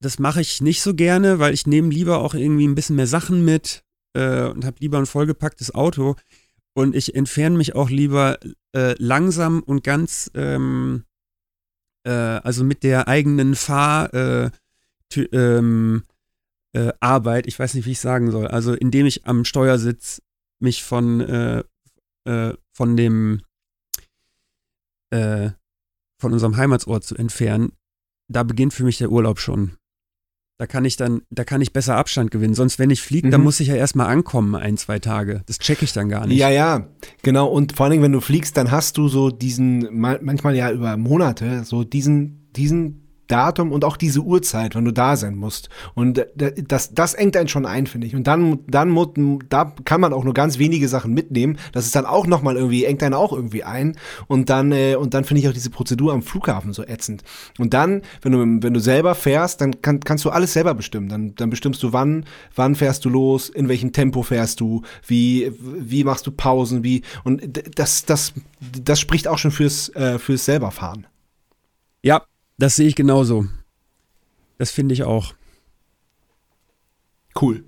das 0.00 0.18
mache 0.18 0.40
ich 0.40 0.60
nicht 0.60 0.82
so 0.82 0.94
gerne, 0.94 1.38
weil 1.38 1.54
ich 1.54 1.66
nehme 1.66 1.90
lieber 1.90 2.18
auch 2.18 2.34
irgendwie 2.34 2.66
ein 2.66 2.74
bisschen 2.74 2.96
mehr 2.96 3.06
Sachen 3.06 3.44
mit 3.44 3.82
äh, 4.14 4.44
und 4.48 4.64
habe 4.64 4.76
lieber 4.80 4.98
ein 4.98 5.06
vollgepacktes 5.06 5.74
Auto. 5.74 6.16
Und 6.74 6.94
ich 6.94 7.14
entferne 7.14 7.56
mich 7.56 7.74
auch 7.74 7.90
lieber 7.90 8.38
äh, 8.72 8.94
langsam 8.98 9.62
und 9.62 9.82
ganz, 9.82 10.30
ähm, 10.34 11.04
äh, 12.04 12.10
also 12.10 12.62
mit 12.62 12.84
der 12.84 13.08
eigenen 13.08 13.56
Fahr, 13.56 14.14
äh, 14.14 14.50
ähm, 15.32 16.04
äh, 16.72 16.92
Arbeit, 17.00 17.46
ich 17.46 17.58
weiß 17.58 17.74
nicht, 17.74 17.86
wie 17.86 17.92
ich 17.92 18.00
sagen 18.00 18.30
soll. 18.30 18.48
Also 18.48 18.74
indem 18.74 19.06
ich 19.06 19.26
am 19.26 19.44
Steuersitz 19.44 20.22
mich 20.60 20.82
von, 20.82 21.20
äh, 21.20 21.64
äh, 22.24 22.54
von 22.72 22.96
dem, 22.96 23.42
von 25.10 26.34
unserem 26.34 26.58
Heimatsort 26.58 27.02
zu 27.02 27.16
entfernen, 27.16 27.72
da 28.30 28.42
beginnt 28.42 28.74
für 28.74 28.84
mich 28.84 28.98
der 28.98 29.10
Urlaub 29.10 29.38
schon. 29.38 29.78
Da 30.58 30.66
kann 30.66 30.84
ich 30.84 30.96
dann, 30.96 31.22
da 31.30 31.44
kann 31.44 31.60
ich 31.60 31.72
besser 31.72 31.96
Abstand 31.96 32.32
gewinnen. 32.32 32.54
Sonst, 32.54 32.80
wenn 32.80 32.90
ich 32.90 33.00
fliege, 33.00 33.28
mhm. 33.28 33.30
dann 33.30 33.42
muss 33.42 33.60
ich 33.60 33.68
ja 33.68 33.76
erstmal 33.76 34.08
ankommen, 34.08 34.56
ein, 34.56 34.76
zwei 34.76 34.98
Tage. 34.98 35.42
Das 35.46 35.60
checke 35.60 35.84
ich 35.84 35.92
dann 35.92 36.08
gar 36.08 36.26
nicht. 36.26 36.36
Ja, 36.36 36.50
ja, 36.50 36.88
genau. 37.22 37.46
Und 37.46 37.76
vor 37.76 37.84
allen 37.84 37.92
Dingen, 37.92 38.02
wenn 38.02 38.12
du 38.12 38.20
fliegst, 38.20 38.56
dann 38.56 38.72
hast 38.72 38.98
du 38.98 39.08
so 39.08 39.30
diesen, 39.30 39.88
manchmal 39.98 40.56
ja 40.56 40.72
über 40.72 40.96
Monate, 40.96 41.62
so 41.64 41.84
diesen, 41.84 42.50
diesen 42.52 43.07
Datum 43.28 43.72
und 43.72 43.84
auch 43.84 43.96
diese 43.96 44.20
Uhrzeit, 44.20 44.74
wann 44.74 44.84
du 44.84 44.92
da 44.92 45.16
sein 45.16 45.36
musst. 45.36 45.68
Und 45.94 46.26
das, 46.34 46.94
das 46.94 47.14
engt 47.14 47.36
einen 47.36 47.48
schon 47.48 47.66
ein, 47.66 47.86
finde 47.86 48.06
ich. 48.06 48.16
Und 48.16 48.26
dann, 48.26 48.60
dann, 48.66 49.38
da 49.48 49.72
kann 49.84 50.00
man 50.00 50.12
auch 50.12 50.24
nur 50.24 50.34
ganz 50.34 50.58
wenige 50.58 50.88
Sachen 50.88 51.14
mitnehmen. 51.14 51.58
Das 51.72 51.86
ist 51.86 51.94
dann 51.94 52.06
auch 52.06 52.26
nochmal 52.26 52.56
irgendwie, 52.56 52.84
engt 52.84 53.02
einen 53.02 53.14
auch 53.14 53.32
irgendwie 53.32 53.64
ein. 53.64 53.96
Und 54.26 54.50
dann, 54.50 54.72
äh, 54.72 54.96
und 54.96 55.14
dann 55.14 55.24
finde 55.24 55.42
ich 55.42 55.48
auch 55.48 55.52
diese 55.52 55.70
Prozedur 55.70 56.12
am 56.12 56.22
Flughafen 56.22 56.72
so 56.72 56.82
ätzend. 56.82 57.22
Und 57.58 57.74
dann, 57.74 58.02
wenn 58.22 58.32
du, 58.32 58.38
wenn 58.62 58.74
du 58.74 58.80
selber 58.80 59.14
fährst, 59.14 59.60
dann 59.60 59.82
kann, 59.82 60.00
kannst 60.00 60.24
du 60.24 60.30
alles 60.30 60.54
selber 60.54 60.74
bestimmen. 60.74 61.08
Dann, 61.08 61.34
dann 61.34 61.50
bestimmst 61.50 61.82
du, 61.82 61.92
wann, 61.92 62.24
wann 62.56 62.74
fährst 62.74 63.04
du 63.04 63.10
los, 63.10 63.48
in 63.50 63.68
welchem 63.68 63.92
Tempo 63.92 64.22
fährst 64.22 64.60
du, 64.60 64.82
wie, 65.06 65.52
wie 65.60 66.04
machst 66.04 66.26
du 66.26 66.30
Pausen, 66.30 66.82
wie, 66.82 67.02
und 67.24 67.60
das, 67.78 68.04
das, 68.06 68.32
das 68.60 68.98
spricht 68.98 69.28
auch 69.28 69.38
schon 69.38 69.50
fürs, 69.50 69.90
äh, 69.90 70.18
fürs 70.18 70.44
selberfahren. 70.44 71.06
Ja, 72.02 72.22
das 72.58 72.76
sehe 72.76 72.88
ich 72.88 72.94
genauso. 72.94 73.46
Das 74.58 74.70
finde 74.70 74.92
ich 74.92 75.04
auch. 75.04 75.34
Cool. 77.40 77.64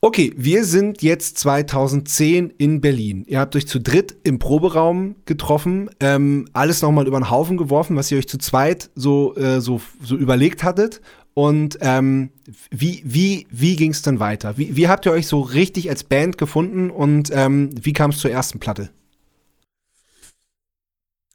Okay, 0.00 0.34
wir 0.36 0.66
sind 0.66 1.00
jetzt 1.00 1.38
2010 1.38 2.50
in 2.58 2.82
Berlin. 2.82 3.24
Ihr 3.26 3.40
habt 3.40 3.56
euch 3.56 3.66
zu 3.66 3.80
dritt 3.80 4.14
im 4.22 4.38
Proberaum 4.38 5.16
getroffen, 5.24 5.88
ähm, 5.98 6.46
alles 6.52 6.82
nochmal 6.82 7.06
über 7.06 7.18
den 7.18 7.30
Haufen 7.30 7.56
geworfen, 7.56 7.96
was 7.96 8.10
ihr 8.10 8.18
euch 8.18 8.28
zu 8.28 8.36
zweit 8.36 8.90
so, 8.94 9.34
äh, 9.36 9.62
so, 9.62 9.80
so 10.02 10.16
überlegt 10.16 10.62
hattet. 10.62 11.00
Und 11.32 11.78
ähm, 11.80 12.30
wie, 12.70 13.02
wie, 13.06 13.46
wie 13.50 13.76
ging 13.76 13.92
es 13.92 14.02
dann 14.02 14.20
weiter? 14.20 14.58
Wie, 14.58 14.76
wie 14.76 14.88
habt 14.88 15.06
ihr 15.06 15.12
euch 15.12 15.26
so 15.26 15.40
richtig 15.40 15.88
als 15.88 16.04
Band 16.04 16.36
gefunden 16.36 16.90
und 16.90 17.30
ähm, 17.32 17.70
wie 17.80 17.94
kam 17.94 18.10
es 18.10 18.18
zur 18.18 18.30
ersten 18.30 18.60
Platte? 18.60 18.90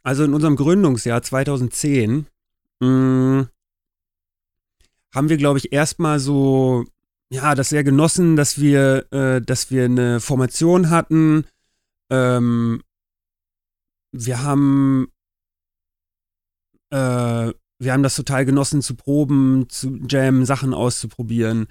Also 0.03 0.23
in 0.23 0.33
unserem 0.33 0.55
Gründungsjahr 0.55 1.21
2010 1.21 2.27
mh, 2.79 2.87
mm, 2.87 3.49
haben 5.13 5.29
wir, 5.29 5.37
glaube 5.37 5.57
ich, 5.59 5.71
erstmal 5.71 6.19
so, 6.19 6.85
ja, 7.31 7.55
das 7.55 7.69
sehr 7.69 7.83
genossen, 7.83 8.35
dass 8.35 8.59
wir, 8.59 9.11
äh, 9.11 9.41
dass 9.41 9.71
wir 9.71 9.85
eine 9.85 10.19
Formation 10.19 10.89
hatten. 10.89 11.45
Ähm, 12.11 12.83
wir 14.11 14.43
haben, 14.43 15.11
äh, 16.91 17.51
wir 17.81 17.93
haben 17.93 18.03
das 18.03 18.15
total 18.15 18.45
genossen 18.45 18.81
zu 18.81 18.95
proben, 18.95 19.67
zu 19.69 19.99
jammen, 20.07 20.45
Sachen 20.45 20.73
auszuprobieren. 20.73 21.67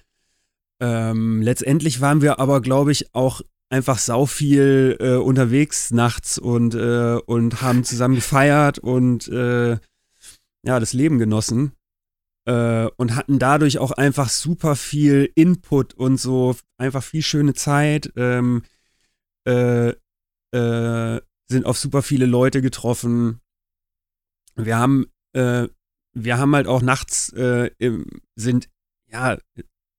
Ähm, 0.81 1.43
letztendlich 1.43 2.01
waren 2.01 2.23
wir 2.23 2.39
aber, 2.39 2.61
glaube 2.61 2.93
ich, 2.93 3.15
auch 3.15 3.43
einfach 3.71 3.99
sau 3.99 4.27
viel 4.27 4.97
äh, 5.01 5.17
unterwegs 5.17 5.91
nachts 5.91 6.39
und, 6.39 6.75
äh, 6.75 7.19
und 7.27 7.61
haben 7.61 7.85
zusammen 7.85 8.15
gefeiert 8.15 8.79
und 8.79 9.29
äh, 9.29 9.79
ja, 10.63 10.81
das 10.81 10.93
Leben 10.93 11.19
genossen. 11.19 11.73
Äh, 12.47 12.89
und 12.97 13.15
hatten 13.15 13.39
dadurch 13.39 13.79
auch 13.79 13.93
einfach 13.93 14.31
super 14.31 14.75
viel 14.75 15.31
Input 15.35 15.95
und 15.95 16.17
so 16.17 16.57
einfach 16.79 17.03
viel 17.03 17.23
schöne 17.23 17.55
Zeit. 17.55 18.11
Ähm, 18.17 18.63
äh, 19.47 19.93
äh, 20.55 21.21
sind 21.51 21.67
auf 21.67 21.79
super 21.79 22.03
viele 22.03 22.27
Leute 22.27 22.63
getroffen. 22.63 23.41
Wir 24.55 24.77
haben, 24.77 25.07
wir 25.33 26.39
haben 26.39 26.55
halt 26.57 26.67
auch 26.67 26.83
nachts 26.83 27.29
im, 27.31 28.07
sind 28.35 28.69
ja 29.07 29.39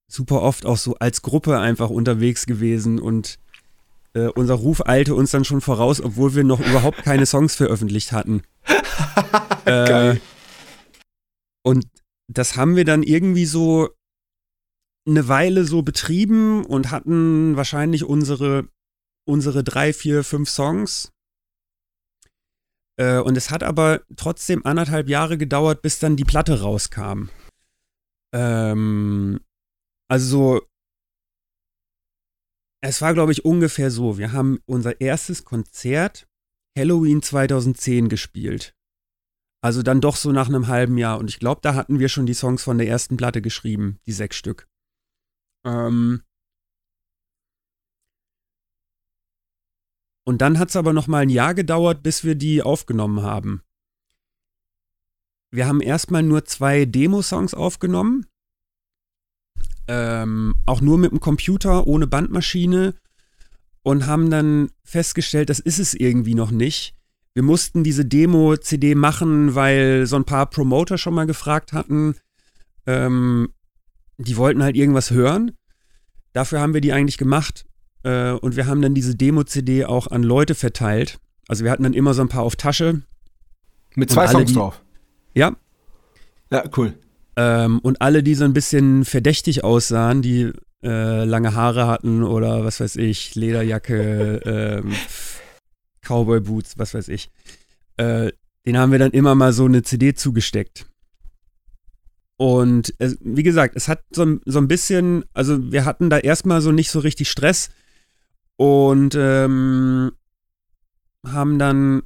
super 0.08 0.42
oft 0.42 0.66
auch 0.66 0.78
so 0.78 0.96
als 0.96 1.22
Gruppe 1.22 1.60
einfach 1.60 1.90
unterwegs 1.90 2.46
gewesen 2.46 3.00
und 3.00 3.40
äh, 4.14 4.28
unser 4.28 4.56
Ruf 4.56 4.86
eilte 4.88 5.16
uns 5.16 5.32
dann 5.32 5.46
schon 5.46 5.62
voraus, 5.62 6.02
obwohl 6.02 6.36
wir 6.36 6.44
noch 6.44 6.60
überhaupt 6.60 7.04
keine 7.04 7.26
Songs 7.26 7.56
veröffentlicht 7.56 8.12
hatten. 8.12 8.42
äh, 9.66 9.86
Geil. 9.86 10.22
Und 11.64 11.86
das 12.28 12.56
haben 12.56 12.76
wir 12.76 12.86
dann 12.86 13.04
irgendwie 13.04 13.46
so 13.46 13.90
eine 15.08 15.28
Weile 15.28 15.66
so 15.66 15.82
betrieben 15.82 16.66
und 16.66 16.92
hatten 16.92 17.56
wahrscheinlich 17.56 18.04
unsere, 18.04 18.68
unsere 19.26 19.64
drei, 19.64 19.94
vier, 19.94 20.24
fünf 20.24 20.50
Songs. 20.50 21.12
Äh, 22.98 23.20
und 23.20 23.38
es 23.38 23.50
hat 23.50 23.64
aber 23.64 24.02
trotzdem 24.16 24.66
anderthalb 24.66 25.10
Jahre 25.10 25.38
gedauert, 25.38 25.82
bis 25.82 26.00
dann 26.00 26.16
die 26.16 26.26
Platte 26.26 26.62
rauskam. 26.62 27.30
Ähm, 28.34 29.40
also 30.08 30.26
so 30.28 30.69
es 32.82 33.02
war, 33.02 33.14
glaube 33.14 33.32
ich, 33.32 33.46
ungefähr 33.46 33.92
so. 33.92 34.18
Wir 34.18 34.32
haben 34.32 34.60
unser 34.66 35.02
erstes 35.02 35.44
Konzert 35.44 36.28
Halloween 36.78 37.22
2010 37.22 38.10
gespielt. 38.10 38.74
Also 39.62 39.84
dann 39.84 40.00
doch 40.00 40.16
so 40.16 40.32
nach 40.32 40.48
einem 40.48 40.68
halben 40.68 40.98
Jahr. 40.98 41.20
Und 41.20 41.30
ich 41.30 41.40
glaube, 41.40 41.60
da 41.62 41.76
hatten 41.76 42.00
wir 42.00 42.08
schon 42.08 42.26
die 42.26 42.34
Songs 42.34 42.64
von 42.64 42.78
der 42.78 42.88
ersten 42.88 43.18
Platte 43.18 43.42
geschrieben, 43.42 44.00
die 44.06 44.14
sechs 44.14 44.38
Stück. 44.38 44.68
Ähm 45.66 46.22
und 50.26 50.42
dann 50.42 50.60
hat 50.60 50.70
es 50.70 50.78
aber 50.78 50.94
noch 50.94 51.08
mal 51.08 51.24
ein 51.24 51.30
Jahr 51.30 51.54
gedauert, 51.54 52.02
bis 52.02 52.24
wir 52.24 52.36
die 52.36 52.62
aufgenommen 52.62 53.22
haben. 53.22 53.62
Wir 55.52 55.68
haben 55.68 55.82
erstmal 55.82 56.24
nur 56.24 56.46
zwei 56.46 56.86
Demo-Songs 56.86 57.54
aufgenommen 57.54 58.28
ähm, 59.90 60.54
auch 60.68 60.82
nur 60.82 61.00
mit 61.00 61.12
dem 61.12 61.20
Computer, 61.20 61.88
ohne 61.88 62.06
Bandmaschine 62.06 62.94
und 63.82 64.06
haben 64.06 64.30
dann 64.30 64.70
festgestellt, 64.84 65.50
das 65.50 65.60
ist 65.60 65.80
es 65.80 65.96
irgendwie 65.96 66.36
noch 66.36 66.52
nicht. 66.52 66.94
Wir 67.34 67.42
mussten 67.42 67.84
diese 67.84 68.06
Demo-CD 68.06 68.94
machen, 68.94 69.56
weil 69.56 70.06
so 70.06 70.16
ein 70.16 70.26
paar 70.26 70.48
Promoter 70.48 71.00
schon 71.00 71.16
mal 71.16 71.26
gefragt 71.26 71.74
hatten. 71.74 72.16
Ähm, 72.86 73.50
die 74.18 74.38
wollten 74.38 74.62
halt 74.62 74.76
irgendwas 74.76 75.10
hören. 75.10 75.54
Dafür 76.34 76.60
haben 76.60 76.76
wir 76.76 76.82
die 76.82 76.94
eigentlich 76.94 77.18
gemacht. 77.18 77.66
Äh, 78.04 78.32
und 78.34 78.56
wir 78.56 78.68
haben 78.68 78.84
dann 78.84 78.94
diese 78.94 79.16
Demo-CD 79.16 79.86
auch 79.86 80.08
an 80.08 80.22
Leute 80.22 80.54
verteilt. 80.54 81.20
Also 81.48 81.64
wir 81.64 81.72
hatten 81.72 81.84
dann 81.84 81.94
immer 81.94 82.14
so 82.14 82.22
ein 82.22 82.30
paar 82.30 82.44
auf 82.44 82.56
Tasche. 82.56 83.02
Mit 83.96 84.12
zwei 84.12 84.28
Songs 84.28 84.50
die, 84.50 84.54
drauf. 84.54 84.84
Ja. 85.34 85.56
Ja, 86.52 86.64
cool. 86.78 86.94
Ähm, 87.36 87.80
und 87.80 88.02
alle, 88.02 88.24
die 88.24 88.36
so 88.36 88.46
ein 88.46 88.54
bisschen 88.54 89.06
verdächtig 89.06 89.64
aussahen, 89.64 90.22
die 90.22 90.52
äh, 90.84 91.26
lange 91.26 91.54
Haare 91.54 91.88
hatten 91.88 92.24
oder 92.24 92.64
was 92.64 92.80
weiß 92.80 92.96
ich, 92.98 93.36
Lederjacke, 93.36 94.42
ähm, 94.84 94.94
Cowboy 96.02 96.40
Boots, 96.40 96.78
was 96.78 96.94
weiß 96.94 97.10
ich, 97.10 97.30
äh, 97.98 98.32
den 98.66 98.78
haben 98.78 98.92
wir 98.92 99.00
dann 99.00 99.12
immer 99.12 99.36
mal 99.36 99.54
so 99.54 99.66
eine 99.66 99.84
CD 99.84 100.14
zugesteckt. 100.14 100.86
Und 102.38 102.94
äh, 103.02 103.16
wie 103.20 103.44
gesagt, 103.44 103.76
es 103.76 103.90
hat 103.90 104.04
so, 104.12 104.40
so 104.46 104.60
ein 104.60 104.70
bisschen, 104.70 105.26
also 105.34 105.72
wir 105.72 105.84
hatten 105.84 106.10
da 106.10 106.18
erstmal 106.18 106.62
so 106.62 106.72
nicht 106.72 106.90
so 106.90 107.00
richtig 107.00 107.30
Stress 107.30 107.70
und 108.56 109.14
ähm, 109.20 110.12
haben 111.26 111.60
dann, 111.60 112.04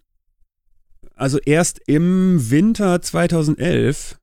also 1.15 1.37
erst 1.37 1.81
im 1.85 2.49
Winter 2.49 3.01
2011 3.01 4.17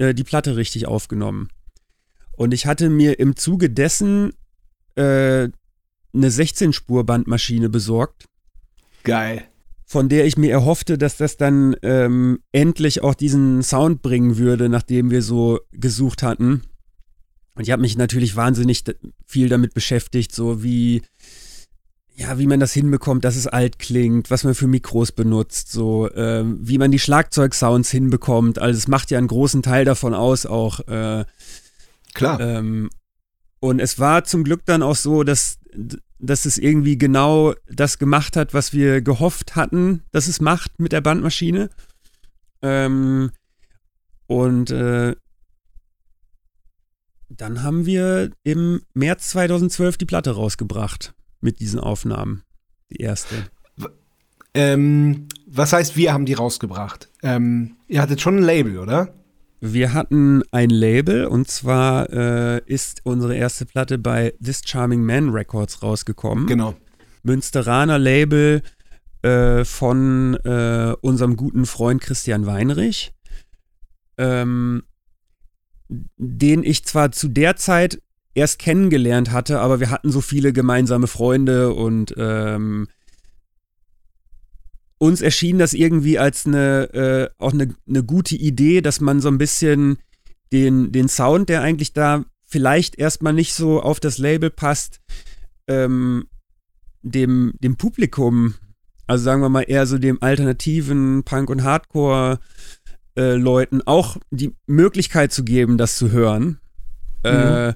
äh, 0.00 0.14
die 0.14 0.24
Platte 0.24 0.56
richtig 0.56 0.86
aufgenommen. 0.86 1.50
Und 2.32 2.54
ich 2.54 2.66
hatte 2.66 2.88
mir 2.88 3.18
im 3.20 3.36
Zuge 3.36 3.68
dessen 3.68 4.32
äh, 4.94 5.48
eine 6.12 6.30
16-Spur-Bandmaschine 6.30 7.68
besorgt. 7.68 8.24
Geil. 9.04 9.44
Von 9.84 10.08
der 10.08 10.24
ich 10.24 10.38
mir 10.38 10.50
erhoffte, 10.50 10.96
dass 10.96 11.16
das 11.16 11.36
dann 11.36 11.76
ähm, 11.82 12.40
endlich 12.50 13.02
auch 13.02 13.14
diesen 13.14 13.62
Sound 13.62 14.02
bringen 14.02 14.38
würde, 14.38 14.68
nachdem 14.68 15.10
wir 15.10 15.22
so 15.22 15.60
gesucht 15.72 16.22
hatten. 16.22 16.62
Und 17.54 17.64
ich 17.64 17.70
habe 17.70 17.82
mich 17.82 17.98
natürlich 17.98 18.36
wahnsinnig 18.36 18.84
viel 19.26 19.48
damit 19.48 19.74
beschäftigt, 19.74 20.34
so 20.34 20.62
wie 20.62 21.02
ja, 22.20 22.38
wie 22.38 22.46
man 22.46 22.60
das 22.60 22.74
hinbekommt, 22.74 23.24
dass 23.24 23.34
es 23.34 23.46
alt 23.46 23.78
klingt, 23.78 24.30
was 24.30 24.44
man 24.44 24.54
für 24.54 24.66
Mikros 24.66 25.10
benutzt, 25.10 25.72
so, 25.72 26.06
äh, 26.10 26.44
wie 26.44 26.76
man 26.76 26.90
die 26.90 26.98
Schlagzeugsounds 26.98 27.90
hinbekommt. 27.90 28.58
Also 28.58 28.76
es 28.76 28.88
macht 28.88 29.10
ja 29.10 29.16
einen 29.16 29.26
großen 29.26 29.62
Teil 29.62 29.86
davon 29.86 30.12
aus, 30.12 30.44
auch. 30.44 30.80
Äh, 30.80 31.24
Klar. 32.12 32.38
Ähm, 32.40 32.90
und 33.58 33.80
es 33.80 33.98
war 33.98 34.24
zum 34.24 34.44
Glück 34.44 34.66
dann 34.66 34.82
auch 34.82 34.96
so, 34.96 35.22
dass, 35.22 35.60
dass 36.18 36.44
es 36.44 36.58
irgendwie 36.58 36.98
genau 36.98 37.54
das 37.70 37.98
gemacht 37.98 38.36
hat, 38.36 38.52
was 38.52 38.74
wir 38.74 39.00
gehofft 39.00 39.56
hatten, 39.56 40.02
dass 40.12 40.28
es 40.28 40.42
macht 40.42 40.78
mit 40.78 40.92
der 40.92 41.00
Bandmaschine. 41.00 41.70
Ähm, 42.60 43.30
und 44.26 44.70
äh, 44.70 45.16
dann 47.30 47.62
haben 47.62 47.86
wir 47.86 48.30
im 48.42 48.82
März 48.92 49.30
2012 49.30 49.96
die 49.96 50.04
Platte 50.04 50.32
rausgebracht 50.32 51.14
mit 51.40 51.60
diesen 51.60 51.80
Aufnahmen. 51.80 52.42
Die 52.90 53.00
erste. 53.00 53.34
Ähm, 54.52 55.28
was 55.46 55.72
heißt, 55.72 55.96
wir 55.96 56.12
haben 56.12 56.26
die 56.26 56.34
rausgebracht? 56.34 57.08
Ähm, 57.22 57.76
ihr 57.88 58.02
hattet 58.02 58.20
schon 58.20 58.38
ein 58.38 58.42
Label, 58.42 58.78
oder? 58.78 59.14
wir 59.60 59.92
hatten 59.92 60.42
ein 60.52 60.70
Label 60.70 61.26
und 61.26 61.48
zwar 61.48 62.10
äh, 62.10 62.62
ist 62.64 63.02
unsere 63.04 63.36
erste 63.36 63.66
Platte 63.66 63.98
bei 63.98 64.34
This 64.42 64.62
Charming 64.64 65.04
Man 65.04 65.30
Records 65.30 65.82
rausgekommen. 65.82 66.46
Genau. 66.46 66.74
Münsteraner 67.22 67.98
Label 67.98 68.62
äh, 69.22 69.64
von 69.64 70.34
äh, 70.44 70.94
unserem 71.02 71.36
guten 71.36 71.66
Freund 71.66 72.00
Christian 72.00 72.46
Weinrich, 72.46 73.12
ähm, 74.16 74.82
den 75.88 76.62
ich 76.62 76.84
zwar 76.86 77.12
zu 77.12 77.28
der 77.28 77.56
Zeit 77.56 78.00
erst 78.34 78.58
kennengelernt 78.58 79.32
hatte, 79.32 79.60
aber 79.60 79.80
wir 79.80 79.90
hatten 79.90 80.10
so 80.10 80.20
viele 80.20 80.52
gemeinsame 80.52 81.06
Freunde 81.06 81.72
und 81.74 82.14
ähm, 82.16 82.88
uns 84.98 85.20
erschien 85.20 85.58
das 85.58 85.72
irgendwie 85.72 86.18
als 86.18 86.46
eine 86.46 86.92
äh, 86.92 87.28
auch 87.38 87.52
eine, 87.52 87.74
eine 87.88 88.04
gute 88.04 88.36
Idee, 88.36 88.82
dass 88.82 89.00
man 89.00 89.20
so 89.20 89.28
ein 89.28 89.38
bisschen 89.38 89.98
den, 90.52 90.92
den 90.92 91.08
Sound, 91.08 91.48
der 91.48 91.62
eigentlich 91.62 91.92
da 91.92 92.24
vielleicht 92.44 92.98
erstmal 92.98 93.32
nicht 93.32 93.54
so 93.54 93.80
auf 93.80 94.00
das 94.00 94.18
Label 94.18 94.50
passt, 94.50 95.00
ähm, 95.68 96.26
dem, 97.02 97.54
dem 97.60 97.76
Publikum, 97.76 98.54
also 99.06 99.24
sagen 99.24 99.42
wir 99.42 99.48
mal 99.48 99.62
eher 99.62 99.86
so 99.86 99.98
dem 99.98 100.22
alternativen 100.22 101.22
Punk- 101.24 101.50
und 101.50 101.62
Hardcore-Leuten 101.62 103.80
äh, 103.80 103.84
auch 103.86 104.16
die 104.30 104.54
Möglichkeit 104.66 105.32
zu 105.32 105.44
geben, 105.44 105.78
das 105.78 105.96
zu 105.96 106.10
hören. 106.10 106.60
Mhm. 107.24 107.30
Äh, 107.30 107.74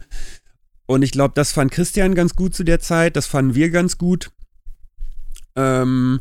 und 0.86 1.02
ich 1.02 1.12
glaube, 1.12 1.34
das 1.34 1.52
fand 1.52 1.70
Christian 1.70 2.14
ganz 2.14 2.36
gut 2.36 2.54
zu 2.54 2.64
der 2.64 2.80
Zeit, 2.80 3.16
das 3.16 3.26
fanden 3.26 3.54
wir 3.54 3.70
ganz 3.70 3.98
gut. 3.98 4.30
Ähm, 5.56 6.20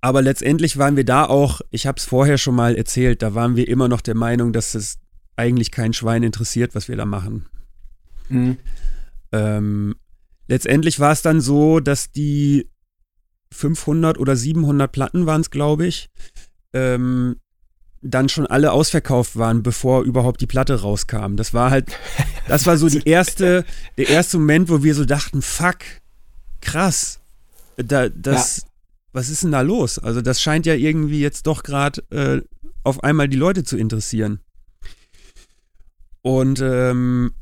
aber 0.00 0.22
letztendlich 0.22 0.78
waren 0.78 0.96
wir 0.96 1.04
da 1.04 1.24
auch, 1.24 1.60
ich 1.70 1.86
habe 1.86 1.98
es 1.98 2.04
vorher 2.04 2.38
schon 2.38 2.54
mal 2.54 2.76
erzählt, 2.76 3.22
da 3.22 3.34
waren 3.34 3.56
wir 3.56 3.68
immer 3.68 3.88
noch 3.88 4.00
der 4.00 4.14
Meinung, 4.14 4.52
dass 4.52 4.74
es 4.74 4.98
eigentlich 5.36 5.70
kein 5.70 5.92
Schwein 5.92 6.22
interessiert, 6.22 6.74
was 6.74 6.88
wir 6.88 6.96
da 6.96 7.04
machen. 7.04 7.46
Mhm. 8.28 8.58
Ähm, 9.32 9.96
letztendlich 10.46 11.00
war 11.00 11.12
es 11.12 11.22
dann 11.22 11.40
so, 11.40 11.80
dass 11.80 12.12
die 12.12 12.70
500 13.52 14.18
oder 14.18 14.36
700 14.36 14.90
Platten 14.90 15.26
waren 15.26 15.40
es, 15.40 15.50
glaube 15.50 15.86
ich, 15.86 16.10
ähm, 16.72 17.36
dann 18.00 18.28
schon 18.28 18.46
alle 18.46 18.72
ausverkauft 18.72 19.36
waren, 19.36 19.62
bevor 19.62 20.02
überhaupt 20.02 20.40
die 20.40 20.46
Platte 20.46 20.80
rauskam. 20.80 21.36
Das 21.36 21.52
war 21.54 21.70
halt, 21.70 21.96
das 22.48 22.66
war 22.66 22.76
so 22.76 22.88
die 22.88 23.08
erste, 23.08 23.64
der 23.96 24.08
erste 24.08 24.38
Moment, 24.38 24.68
wo 24.68 24.82
wir 24.82 24.94
so 24.94 25.04
dachten, 25.04 25.42
fuck, 25.42 25.78
krass, 26.60 27.20
da, 27.76 28.08
das, 28.08 28.58
ja 28.58 28.68
was 29.12 29.30
ist 29.30 29.42
denn 29.42 29.52
da 29.52 29.62
los? 29.62 29.98
Also 29.98 30.20
das 30.20 30.40
scheint 30.40 30.66
ja 30.66 30.74
irgendwie 30.74 31.20
jetzt 31.20 31.46
doch 31.46 31.62
gerade 31.62 32.02
äh, 32.10 32.42
auf 32.84 33.02
einmal 33.02 33.28
die 33.28 33.36
Leute 33.36 33.64
zu 33.64 33.76
interessieren. 33.76 34.40
Und 36.22 36.60
ähm, 36.60 37.32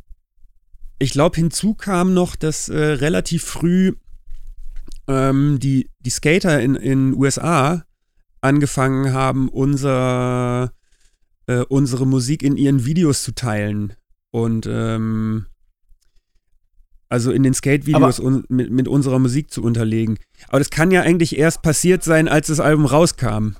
ich 0.98 1.10
glaube, 1.10 1.36
hinzu 1.36 1.74
kam 1.74 2.14
noch, 2.14 2.36
dass 2.36 2.68
äh, 2.68 2.78
relativ 2.78 3.44
früh 3.44 3.94
ähm, 5.08 5.58
die, 5.58 5.90
die 6.00 6.10
Skater 6.10 6.60
in 6.60 6.74
den 6.74 7.14
USA 7.14 7.84
angefangen 8.46 9.12
haben, 9.12 9.48
unser, 9.48 10.72
äh, 11.46 11.62
unsere 11.68 12.06
Musik 12.06 12.42
in 12.42 12.56
ihren 12.56 12.84
Videos 12.84 13.22
zu 13.22 13.34
teilen. 13.34 13.94
Und 14.30 14.66
ähm, 14.66 15.46
also 17.08 17.30
in 17.30 17.42
den 17.42 17.54
Skate-Videos 17.54 18.20
mit, 18.48 18.70
mit 18.70 18.88
unserer 18.88 19.18
Musik 19.18 19.50
zu 19.50 19.62
unterlegen. 19.62 20.18
Aber 20.48 20.58
das 20.58 20.70
kann 20.70 20.90
ja 20.90 21.02
eigentlich 21.02 21.38
erst 21.38 21.62
passiert 21.62 22.02
sein, 22.02 22.28
als 22.28 22.48
das 22.48 22.60
Album 22.60 22.86
rauskam. 22.86 23.54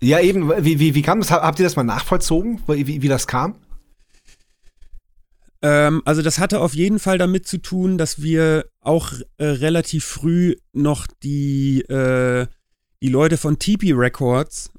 Ja, 0.00 0.18
eben, 0.20 0.50
wie, 0.64 0.80
wie, 0.80 0.94
wie 0.94 1.02
kam 1.02 1.20
das? 1.20 1.30
Habt 1.30 1.60
ihr 1.60 1.64
das 1.64 1.76
mal 1.76 1.84
nachvollzogen, 1.84 2.60
wie, 2.66 3.02
wie 3.02 3.08
das 3.08 3.28
kam? 3.28 3.54
Ähm, 5.62 6.02
also 6.04 6.22
das 6.22 6.40
hatte 6.40 6.60
auf 6.60 6.74
jeden 6.74 6.98
Fall 6.98 7.18
damit 7.18 7.46
zu 7.46 7.58
tun, 7.58 7.98
dass 7.98 8.20
wir 8.20 8.66
auch 8.80 9.12
äh, 9.38 9.44
relativ 9.44 10.04
früh 10.04 10.56
noch 10.72 11.06
die, 11.22 11.82
äh, 11.82 12.46
die 13.02 13.08
Leute 13.08 13.36
von 13.36 13.58
TP 13.58 13.92
Records 13.92 14.70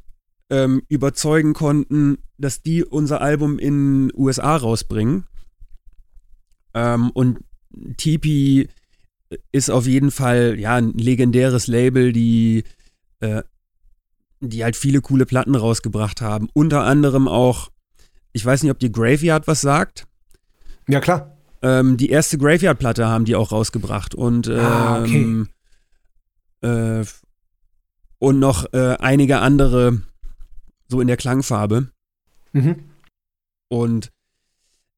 ähm, 0.49 0.83
überzeugen 0.87 1.53
konnten, 1.53 2.19
dass 2.37 2.61
die 2.61 2.83
unser 2.83 3.21
Album 3.21 3.59
in 3.59 4.11
USA 4.15 4.55
rausbringen. 4.55 5.25
Ähm, 6.73 7.11
und 7.11 7.39
Tipi 7.97 8.69
ist 9.51 9.69
auf 9.69 9.87
jeden 9.87 10.11
Fall 10.11 10.57
ja 10.57 10.75
ein 10.75 10.93
legendäres 10.93 11.67
Label, 11.67 12.13
die, 12.13 12.63
äh, 13.19 13.43
die 14.39 14.63
halt 14.63 14.77
viele 14.77 15.01
coole 15.01 15.25
Platten 15.25 15.55
rausgebracht 15.55 16.21
haben. 16.21 16.49
Unter 16.53 16.83
anderem 16.83 17.27
auch, 17.27 17.71
ich 18.31 18.45
weiß 18.45 18.63
nicht, 18.63 18.71
ob 18.71 18.79
die 18.79 18.91
Graveyard 18.91 19.47
was 19.47 19.61
sagt. 19.61 20.07
Ja, 20.87 21.01
klar. 21.01 21.37
Ähm, 21.61 21.97
die 21.97 22.09
erste 22.09 22.37
Graveyard-Platte 22.37 23.07
haben 23.07 23.25
die 23.25 23.35
auch 23.35 23.51
rausgebracht 23.51 24.15
und 24.15 24.49
ah, 24.49 25.01
okay. 25.01 25.21
Ähm, 25.21 25.49
äh, 26.61 27.05
und 28.23 28.39
noch 28.39 28.71
äh, 28.71 28.95
einige 29.01 29.39
andere 29.39 30.01
so 30.87 31.01
in 31.01 31.07
der 31.07 31.17
Klangfarbe. 31.17 31.89
Mhm. 32.53 32.75
Und 33.67 34.13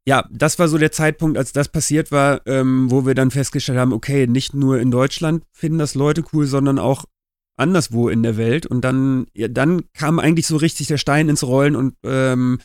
ja, 0.06 0.28
das 0.30 0.60
war 0.60 0.68
so 0.68 0.78
der 0.78 0.92
Zeitpunkt, 0.92 1.36
als 1.36 1.52
das 1.52 1.70
passiert 1.70 2.12
war, 2.12 2.46
ähm, 2.46 2.92
wo 2.92 3.08
wir 3.08 3.16
dann 3.16 3.32
festgestellt 3.32 3.80
haben, 3.80 3.94
okay, 3.94 4.28
nicht 4.28 4.54
nur 4.54 4.80
in 4.80 4.92
Deutschland 4.92 5.44
finden 5.52 5.80
das 5.80 5.96
Leute 5.96 6.24
cool, 6.34 6.46
sondern 6.46 6.78
auch 6.78 7.06
anderswo 7.58 8.10
in 8.10 8.22
der 8.22 8.38
Welt. 8.38 8.68
Und 8.68 8.82
dann, 8.82 9.26
ja, 9.34 9.48
dann 9.48 9.86
kam 9.94 10.20
eigentlich 10.20 10.46
so 10.46 10.58
richtig 10.58 10.86
der 10.86 11.00
Stein 11.00 11.28
ins 11.28 11.44
Rollen 11.44 11.76
und 11.76 11.96
ähm, 12.04 12.60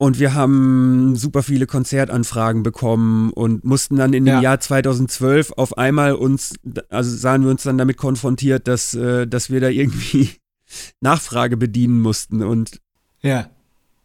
und 0.00 0.18
wir 0.18 0.32
haben 0.32 1.14
super 1.14 1.42
viele 1.42 1.66
Konzertanfragen 1.66 2.62
bekommen 2.62 3.34
und 3.34 3.64
mussten 3.64 3.96
dann 3.96 4.14
in 4.14 4.24
dem 4.24 4.36
ja. 4.36 4.40
Jahr 4.40 4.58
2012 4.58 5.52
auf 5.58 5.76
einmal 5.76 6.14
uns, 6.14 6.54
also 6.88 7.14
sahen 7.14 7.42
wir 7.42 7.50
uns 7.50 7.64
dann 7.64 7.76
damit 7.76 7.98
konfrontiert, 7.98 8.66
dass, 8.66 8.94
äh, 8.94 9.26
dass 9.26 9.50
wir 9.50 9.60
da 9.60 9.68
irgendwie 9.68 10.30
Nachfrage 11.00 11.58
bedienen 11.58 12.00
mussten 12.00 12.42
und 12.42 12.80
ja. 13.20 13.50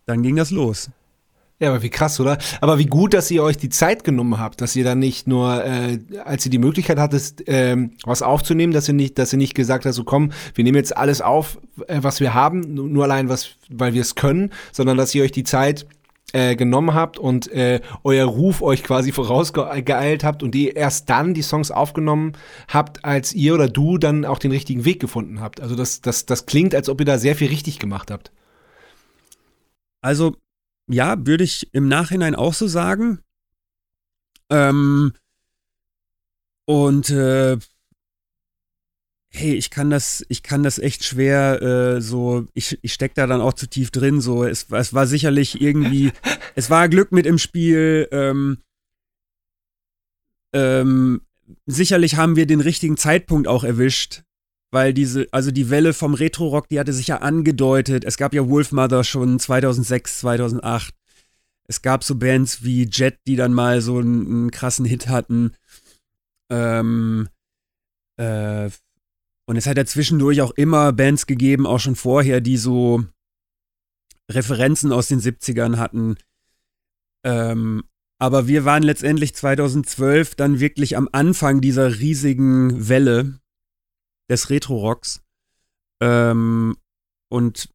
dann 0.06 0.22
ging 0.22 0.36
das 0.36 0.52
los. 0.52 0.90
Ja, 1.58 1.70
aber 1.70 1.82
wie 1.82 1.90
krass, 1.90 2.20
oder? 2.20 2.38
Aber 2.60 2.80
wie 2.80 2.86
gut, 2.86 3.14
dass 3.14 3.32
ihr 3.32 3.42
euch 3.42 3.56
die 3.56 3.70
Zeit 3.70 4.04
genommen 4.04 4.40
habt, 4.40 4.60
dass 4.60 4.76
ihr 4.76 4.84
dann 4.84 5.00
nicht 5.00 5.26
nur, 5.26 5.64
äh, 5.64 6.00
als 6.26 6.46
ihr 6.46 6.52
die 6.52 6.58
Möglichkeit 6.58 7.00
hattest, 7.00 7.44
ähm, 7.48 7.92
was 8.04 8.22
aufzunehmen, 8.22 8.74
dass 8.74 8.90
ihr 8.90 8.94
nicht, 8.94 9.18
dass 9.18 9.32
ihr 9.32 9.38
nicht 9.38 9.56
gesagt 9.56 9.86
habt, 9.86 9.96
so 9.96 10.04
komm, 10.04 10.34
wir 10.54 10.66
nehmen 10.66 10.76
jetzt 10.76 10.96
alles 10.98 11.22
auf, 11.22 11.58
äh, 11.88 12.00
was 12.02 12.20
wir 12.20 12.34
haben, 12.34 12.74
nur 12.74 13.06
allein 13.06 13.30
was, 13.30 13.52
weil 13.70 13.94
wir 13.94 14.02
es 14.02 14.16
können, 14.16 14.52
sondern 14.74 14.98
dass 14.98 15.16
ihr 15.16 15.24
euch 15.24 15.32
die 15.32 15.46
Zeit 15.46 15.86
äh, 16.34 16.58
genommen 16.58 16.94
habt 16.94 17.18
und 17.18 17.50
äh, 17.54 17.80
euer 18.04 18.26
Ruf 18.26 18.62
euch 18.62 18.84
quasi 18.84 19.12
vorausgeeilt 19.14 20.26
habt 20.26 20.44
und 20.44 20.56
ihr 20.56 20.76
erst 20.76 21.10
dann 21.10 21.34
die 21.34 21.42
Songs 21.42 21.72
aufgenommen 21.72 22.34
habt, 22.68 23.06
als 23.06 23.32
ihr 23.32 23.54
oder 23.54 23.70
du 23.70 23.98
dann 23.98 24.26
auch 24.26 24.40
den 24.40 24.52
richtigen 24.52 24.84
Weg 24.84 25.00
gefunden 25.00 25.40
habt. 25.40 25.62
Also 25.62 25.76
das, 25.76 26.02
das, 26.02 26.26
das 26.26 26.46
klingt, 26.46 26.76
als 26.76 26.90
ob 26.90 27.00
ihr 27.00 27.06
da 27.06 27.18
sehr 27.18 27.38
viel 27.38 27.48
richtig 27.48 27.80
gemacht 27.80 28.12
habt. 28.12 28.34
Also 30.02 30.36
ja, 30.88 31.26
würde 31.26 31.44
ich 31.44 31.74
im 31.74 31.88
Nachhinein 31.88 32.36
auch 32.36 32.54
so 32.54 32.68
sagen. 32.68 33.20
Ähm, 34.50 35.14
und 36.66 37.10
äh, 37.10 37.58
hey, 39.30 39.54
ich 39.54 39.70
kann 39.70 39.90
das, 39.90 40.26
ich 40.30 40.44
kann 40.44 40.64
das 40.64 40.80
echt 40.80 41.04
schwer 41.04 41.62
äh, 41.62 42.02
so, 42.02 42.46
ich, 42.54 42.80
ich 42.82 42.94
steck 42.94 43.16
da 43.16 43.28
dann 43.28 43.42
auch 43.42 43.54
zu 43.54 43.68
tief 43.68 43.92
drin. 43.92 44.22
So, 44.22 44.44
es, 44.44 44.72
es 44.72 44.94
war 44.94 45.08
sicherlich 45.08 45.62
irgendwie, 45.62 46.12
es 46.56 46.70
war 46.70 46.90
Glück 46.90 47.12
mit 47.12 47.26
im 47.26 47.38
Spiel. 47.38 48.08
Ähm, 48.12 48.60
ähm, 50.54 51.22
sicherlich 51.66 52.16
haben 52.16 52.36
wir 52.36 52.48
den 52.48 52.62
richtigen 52.62 52.98
Zeitpunkt 52.98 53.48
auch 53.48 53.64
erwischt 53.64 54.24
weil 54.72 54.94
diese, 54.94 55.28
also 55.32 55.52
die 55.52 55.70
Welle 55.70 55.94
vom 55.94 56.14
Retro-Rock, 56.14 56.70
die 56.70 56.80
hatte 56.80 56.94
sich 56.94 57.08
ja 57.08 57.18
angedeutet. 57.18 58.04
Es 58.04 58.18
gab 58.18 58.34
ja 58.34 58.48
Wolfmother 58.48 59.04
schon 59.04 59.40
2006, 59.40 60.20
2008. 60.20 60.94
Es 61.68 61.82
gab 61.82 62.04
so 62.04 62.16
Bands 62.16 62.64
wie 62.64 62.88
Jet, 62.92 63.18
die 63.28 63.36
dann 63.36 63.54
mal 63.54 63.82
so 63.82 63.98
einen, 63.98 64.26
einen 64.26 64.52
krassen 64.52 64.86
Hit 64.86 65.08
hatten. 65.08 65.54
Ähm, 66.50 67.30
äh, 68.18 68.70
und 69.48 69.58
es 69.58 69.68
hat 69.68 69.78
ja 69.78 69.86
zwischendurch 69.86 70.42
auch 70.42 70.52
immer 70.52 70.92
Bands 70.94 71.28
gegeben, 71.28 71.68
auch 71.68 71.80
schon 71.80 71.96
vorher, 71.96 72.42
die 72.42 72.58
so 72.58 73.04
Referenzen 74.30 74.92
aus 74.92 75.08
den 75.08 75.22
70ern 75.22 75.78
hatten. 75.78 76.18
Ähm, 77.24 77.84
aber 78.18 78.48
wir 78.48 78.66
waren 78.66 78.84
letztendlich 78.84 79.36
2012 79.36 80.36
dann 80.36 80.60
wirklich 80.60 80.98
am 80.98 81.10
Anfang 81.12 81.62
dieser 81.62 82.00
riesigen 82.00 82.88
Welle 82.88 83.40
des 84.30 84.50
Retro-Rocks. 84.50 85.22
Ähm, 86.02 86.78
und 87.30 87.70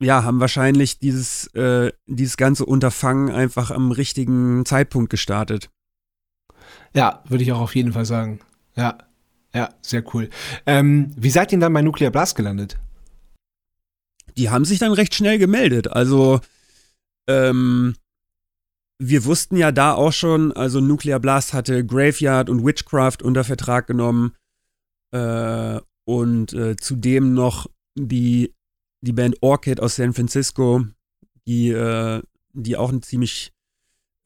ja, 0.00 0.24
haben 0.24 0.40
wahrscheinlich 0.40 0.98
dieses, 0.98 1.46
äh, 1.54 1.92
dieses 2.06 2.36
ganze 2.36 2.66
Unterfangen 2.66 3.30
einfach 3.30 3.70
am 3.70 3.92
richtigen 3.92 4.64
Zeitpunkt 4.66 5.10
gestartet. 5.10 5.70
Ja, 6.94 7.22
würde 7.28 7.44
ich 7.44 7.52
auch 7.52 7.60
auf 7.60 7.74
jeden 7.74 7.92
Fall 7.92 8.04
sagen. 8.04 8.40
Ja, 8.76 8.98
ja, 9.52 9.70
sehr 9.82 10.04
cool. 10.14 10.30
Ähm, 10.66 11.12
wie 11.16 11.30
seid 11.30 11.52
ihr 11.52 11.58
dann 11.58 11.72
bei 11.72 11.82
Nuclear 11.82 12.10
Blast 12.10 12.36
gelandet? 12.36 12.78
die 14.36 14.50
haben 14.50 14.64
sich 14.64 14.78
dann 14.78 14.92
recht 14.92 15.14
schnell 15.14 15.38
gemeldet. 15.38 15.88
Also, 15.88 16.40
ähm, 17.28 17.96
wir 18.98 19.24
wussten 19.24 19.56
ja 19.56 19.72
da 19.72 19.92
auch 19.92 20.12
schon, 20.12 20.52
also 20.52 20.80
Nuclear 20.80 21.20
Blast 21.20 21.52
hatte 21.52 21.84
Graveyard 21.84 22.48
und 22.48 22.64
Witchcraft 22.64 23.18
unter 23.22 23.44
Vertrag 23.44 23.86
genommen 23.86 24.34
äh, 25.14 25.80
und 26.04 26.52
äh, 26.52 26.76
zudem 26.76 27.34
noch 27.34 27.68
die, 27.94 28.52
die 29.00 29.12
Band 29.12 29.36
Orchid 29.42 29.80
aus 29.80 29.96
San 29.96 30.12
Francisco, 30.12 30.84
die, 31.46 31.70
äh, 31.70 32.20
die 32.52 32.76
auch 32.76 32.90
ein 32.90 33.02
ziemlich, 33.02 33.52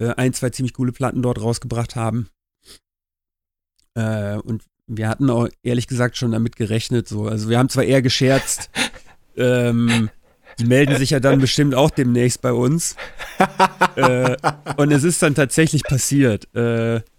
äh, 0.01 0.14
ein, 0.14 0.32
zwei 0.32 0.51
ziemlich 0.51 0.72
coole 0.72 0.93
Platten 0.93 1.22
dort 1.22 1.43
rausgebracht 1.43 1.95
haben. 1.95 2.30
Äh, 3.95 4.39
und 4.39 4.64
wir 4.86 5.09
hatten 5.09 5.28
auch 5.28 5.49
ehrlich 5.62 5.86
gesagt 5.86 6.16
schon 6.16 6.32
damit 6.32 6.57
gerechnet, 6.57 7.07
so. 7.07 7.26
Also 7.26 7.51
wir 7.51 7.59
haben 7.59 7.68
zwar 7.68 7.84
eher 7.84 8.01
gescherzt, 8.01 8.70
ähm, 9.36 10.09
die 10.59 10.64
melden 10.64 10.97
sich 10.97 11.11
ja 11.11 11.20
dann 11.20 11.39
bestimmt 11.39 11.74
auch 11.74 11.91
demnächst 11.91 12.41
bei 12.41 12.53
uns. 12.53 12.97
äh, 13.97 14.36
und 14.78 14.91
es 14.91 15.05
ist 15.05 15.22
dann 15.22 15.34
tatsächlich 15.34 15.82
passiert. 15.82 16.53
Äh, 16.55 17.03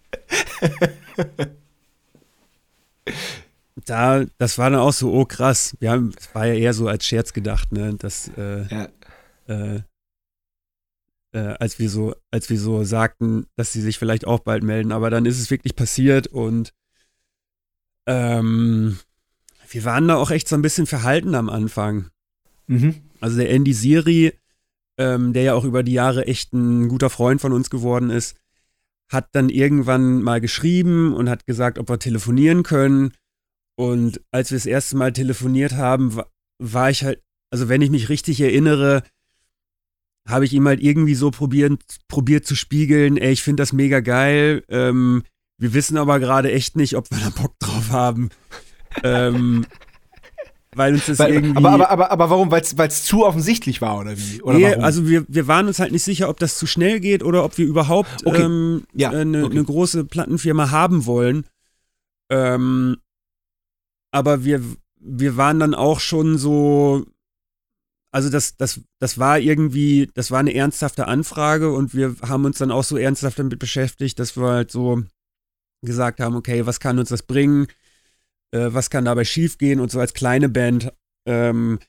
da, 3.89 4.25
das 4.37 4.57
war 4.57 4.69
dann 4.69 4.79
auch 4.79 4.93
so, 4.93 5.11
oh 5.13 5.25
krass. 5.25 5.75
Wir 5.79 5.91
haben, 5.91 6.13
es 6.17 6.33
war 6.33 6.45
ja 6.45 6.53
eher 6.53 6.73
so 6.73 6.87
als 6.87 7.05
Scherz 7.05 7.33
gedacht, 7.33 7.71
ne? 7.71 7.95
Dass, 7.95 8.29
äh, 8.37 8.65
ja. 8.67 8.89
Äh, 9.47 9.81
äh, 11.31 11.55
als 11.59 11.79
wir 11.79 11.89
so, 11.89 12.15
als 12.31 12.49
wir 12.49 12.59
so 12.59 12.83
sagten, 12.83 13.45
dass 13.55 13.73
sie 13.73 13.81
sich 13.81 13.97
vielleicht 13.97 14.25
auch 14.25 14.39
bald 14.39 14.63
melden. 14.63 14.91
Aber 14.91 15.09
dann 15.09 15.25
ist 15.25 15.39
es 15.39 15.51
wirklich 15.51 15.75
passiert 15.75 16.27
und 16.27 16.73
ähm, 18.07 18.97
wir 19.69 19.85
waren 19.85 20.07
da 20.07 20.15
auch 20.15 20.31
echt 20.31 20.47
so 20.47 20.55
ein 20.55 20.61
bisschen 20.61 20.87
verhalten 20.87 21.35
am 21.35 21.49
Anfang. 21.49 22.09
Mhm. 22.67 22.95
Also 23.21 23.37
der 23.37 23.49
Andy 23.51 23.73
Siri, 23.73 24.33
ähm, 24.97 25.33
der 25.33 25.43
ja 25.43 25.53
auch 25.53 25.65
über 25.65 25.83
die 25.83 25.93
Jahre 25.93 26.25
echt 26.25 26.53
ein 26.53 26.87
guter 26.87 27.09
Freund 27.09 27.41
von 27.41 27.53
uns 27.53 27.69
geworden 27.69 28.09
ist, 28.09 28.35
hat 29.09 29.29
dann 29.33 29.49
irgendwann 29.49 30.21
mal 30.21 30.41
geschrieben 30.41 31.13
und 31.13 31.29
hat 31.29 31.45
gesagt, 31.45 31.79
ob 31.79 31.89
wir 31.89 31.99
telefonieren 31.99 32.63
können. 32.63 33.13
Und 33.79 34.19
als 34.31 34.51
wir 34.51 34.57
das 34.57 34.65
erste 34.65 34.97
Mal 34.97 35.13
telefoniert 35.13 35.71
haben, 35.71 36.13
war, 36.13 36.27
war 36.61 36.89
ich 36.89 37.05
halt, 37.05 37.23
also 37.49 37.69
wenn 37.69 37.81
ich 37.81 37.89
mich 37.89 38.09
richtig 38.09 38.41
erinnere, 38.41 39.03
habe 40.27 40.43
ich 40.43 40.51
ihm 40.51 40.67
halt 40.67 40.81
irgendwie 40.81 41.15
so 41.15 41.31
probiert, 41.31 41.81
probiert 42.09 42.45
zu 42.45 42.55
spiegeln, 42.55 43.15
ey, 43.15 43.31
ich 43.31 43.41
finde 43.41 43.61
das 43.61 43.71
mega 43.71 44.01
geil. 44.01 44.65
Ähm, 44.67 45.23
wir 45.59 45.73
wissen 45.73 45.95
aber 45.95 46.19
gerade 46.19 46.51
echt 46.51 46.75
nicht, 46.75 46.97
ob 46.97 47.09
wir 47.09 47.19
da 47.19 47.29
Bock 47.29 47.57
drauf 47.59 47.89
haben. 47.91 48.31
ähm, 49.01 49.65
weil 50.75 50.95
uns 50.95 51.05
das 51.05 51.19
weil, 51.19 51.35
irgendwie. 51.35 51.55
Aber, 51.55 51.69
aber, 51.69 51.89
aber, 51.89 52.11
aber 52.11 52.29
warum? 52.31 52.51
Weil 52.51 52.61
es 52.89 53.05
zu 53.05 53.25
offensichtlich 53.25 53.79
war 53.79 53.97
oder 53.97 54.17
wie? 54.17 54.41
Oder 54.41 54.57
nee, 54.57 54.73
also 54.73 55.07
wir, 55.07 55.23
wir 55.29 55.47
waren 55.47 55.67
uns 55.67 55.79
halt 55.79 55.93
nicht 55.93 56.03
sicher, 56.03 56.27
ob 56.27 56.37
das 56.37 56.57
zu 56.57 56.67
schnell 56.67 56.99
geht 56.99 57.23
oder 57.23 57.45
ob 57.45 57.57
wir 57.57 57.65
überhaupt 57.65 58.27
eine 58.27 58.35
okay. 58.35 58.43
ähm, 58.43 58.83
ja, 58.93 59.13
äh, 59.13 59.21
okay. 59.21 59.55
ne 59.55 59.63
große 59.63 60.03
Plattenfirma 60.03 60.69
haben 60.69 61.05
wollen. 61.05 61.45
Ähm, 62.29 62.97
aber 64.11 64.43
wir, 64.43 64.61
wir 64.99 65.37
waren 65.37 65.59
dann 65.59 65.73
auch 65.73 65.99
schon 65.99 66.37
so. 66.37 67.05
Also 68.11 68.29
das, 68.29 68.57
das, 68.57 68.81
das 68.99 69.19
war 69.19 69.37
irgendwie, 69.37 70.09
das 70.15 70.31
war 70.31 70.39
eine 70.39 70.55
ernsthafte 70.55 71.07
Anfrage 71.07 71.71
und 71.71 71.93
wir 71.93 72.15
haben 72.23 72.43
uns 72.45 72.57
dann 72.57 72.71
auch 72.71 72.83
so 72.83 72.97
ernsthaft 72.97 73.37
damit 73.37 73.59
beschäftigt, 73.59 74.17
dass 74.17 74.35
wir 74.35 74.47
halt 74.47 74.71
so 74.71 75.03
gesagt 75.85 76.19
haben, 76.19 76.35
okay, 76.35 76.65
was 76.65 76.79
kann 76.79 76.97
uns 76.97 77.09
das 77.09 77.21
bringen? 77.21 77.67
äh, 78.51 78.69
was 78.71 78.89
kann 78.89 79.05
dabei 79.05 79.25
schiefgehen 79.25 79.79
und 79.79 79.91
so 79.91 79.99
als 79.99 80.13
kleine 80.13 80.49
Band, 80.49 80.91
ähm, 81.25 81.79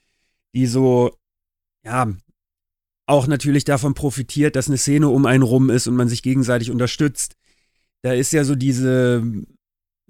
die 0.54 0.66
so, 0.66 1.16
ja, 1.84 2.12
auch 3.06 3.26
natürlich 3.26 3.64
davon 3.64 3.94
profitiert, 3.94 4.56
dass 4.56 4.68
eine 4.68 4.78
Szene 4.78 5.08
um 5.08 5.26
einen 5.26 5.42
rum 5.42 5.70
ist 5.70 5.86
und 5.86 5.96
man 5.96 6.08
sich 6.08 6.22
gegenseitig 6.22 6.70
unterstützt. 6.70 7.36
Da 8.02 8.12
ist 8.12 8.32
ja 8.32 8.44
so 8.44 8.54
diese, 8.54 9.24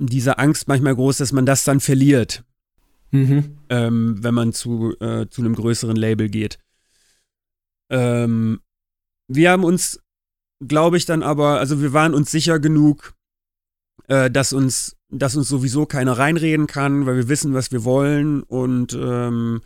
diese 0.09 0.39
Angst 0.39 0.69
manchmal 0.69 0.95
groß, 0.95 1.19
dass 1.19 1.33
man 1.33 1.47
das 1.47 1.65
dann 1.65 1.81
verliert, 1.81 2.45
mhm. 3.11 3.59
ähm, 3.69 4.23
wenn 4.23 4.35
man 4.35 4.53
zu, 4.53 4.95
äh, 5.01 5.27
zu 5.29 5.43
einem 5.43 5.55
größeren 5.55 5.97
Label 5.97 6.29
geht. 6.29 6.59
Ähm, 7.91 8.61
wir 9.29 9.51
haben 9.51 9.65
uns, 9.65 10.01
glaube 10.67 10.97
ich, 10.97 11.07
dann 11.07 11.23
aber, 11.23 11.59
also 11.59 11.81
wir 11.83 11.93
waren 11.93 12.15
uns 12.15 12.31
sicher 12.31 12.59
genug, 12.59 13.15
äh, 14.09 14.31
dass 14.31 14.53
uns 14.53 14.97
dass 15.11 15.37
uns 15.37 15.49
sowieso 15.49 15.87
keiner 15.87 16.13
reinreden 16.13 16.67
kann, 16.67 17.07
weil 17.07 17.17
wir 17.17 17.29
wissen, 17.29 17.53
was 17.53 17.73
wir 17.73 17.85
wollen 17.85 18.43
und 18.43 18.93
ähm, 18.95 19.61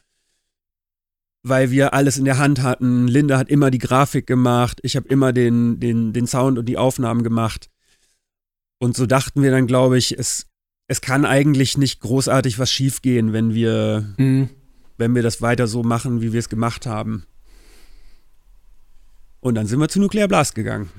weil 1.43 1.70
wir 1.70 1.93
alles 1.93 2.16
in 2.16 2.24
der 2.24 2.39
Hand 2.39 2.62
hatten. 2.62 3.07
Linda 3.07 3.37
hat 3.37 3.51
immer 3.51 3.70
die 3.70 3.78
Grafik 3.78 4.26
gemacht, 4.26 4.80
ich 4.82 4.97
habe 4.97 5.09
immer 5.09 5.32
den, 5.32 5.78
den, 5.78 6.14
den 6.14 6.26
Sound 6.26 6.59
und 6.59 6.66
die 6.66 6.78
Aufnahmen 6.78 7.22
gemacht. 7.22 7.68
Und 8.79 8.97
so 8.97 9.07
dachten 9.07 9.43
wir 9.43 9.51
dann, 9.51 9.66
glaube 9.66 9.99
ich, 9.99 10.18
es, 10.18 10.47
es 10.89 11.01
kann 11.01 11.25
eigentlich 11.25 11.79
nicht 11.79 12.01
großartig 12.01 12.59
was 12.59 12.70
schiefgehen, 12.70 13.33
wenn 13.33 13.55
wir, 13.55 14.14
mhm. 14.18 14.51
wenn 14.99 15.14
wir 15.14 15.22
das 15.22 15.41
weiter 15.41 15.66
so 15.66 15.83
machen, 15.83 16.20
wie 16.20 16.33
wir 16.33 16.41
es 16.41 16.49
gemacht 16.49 16.87
haben. 16.87 17.25
Und 19.41 19.55
dann 19.57 19.66
sind 19.66 19.79
wir 19.79 19.89
zu 19.89 20.01
Nuclear 20.01 20.29
Blast 20.29 20.55
gegangen. 20.55 20.91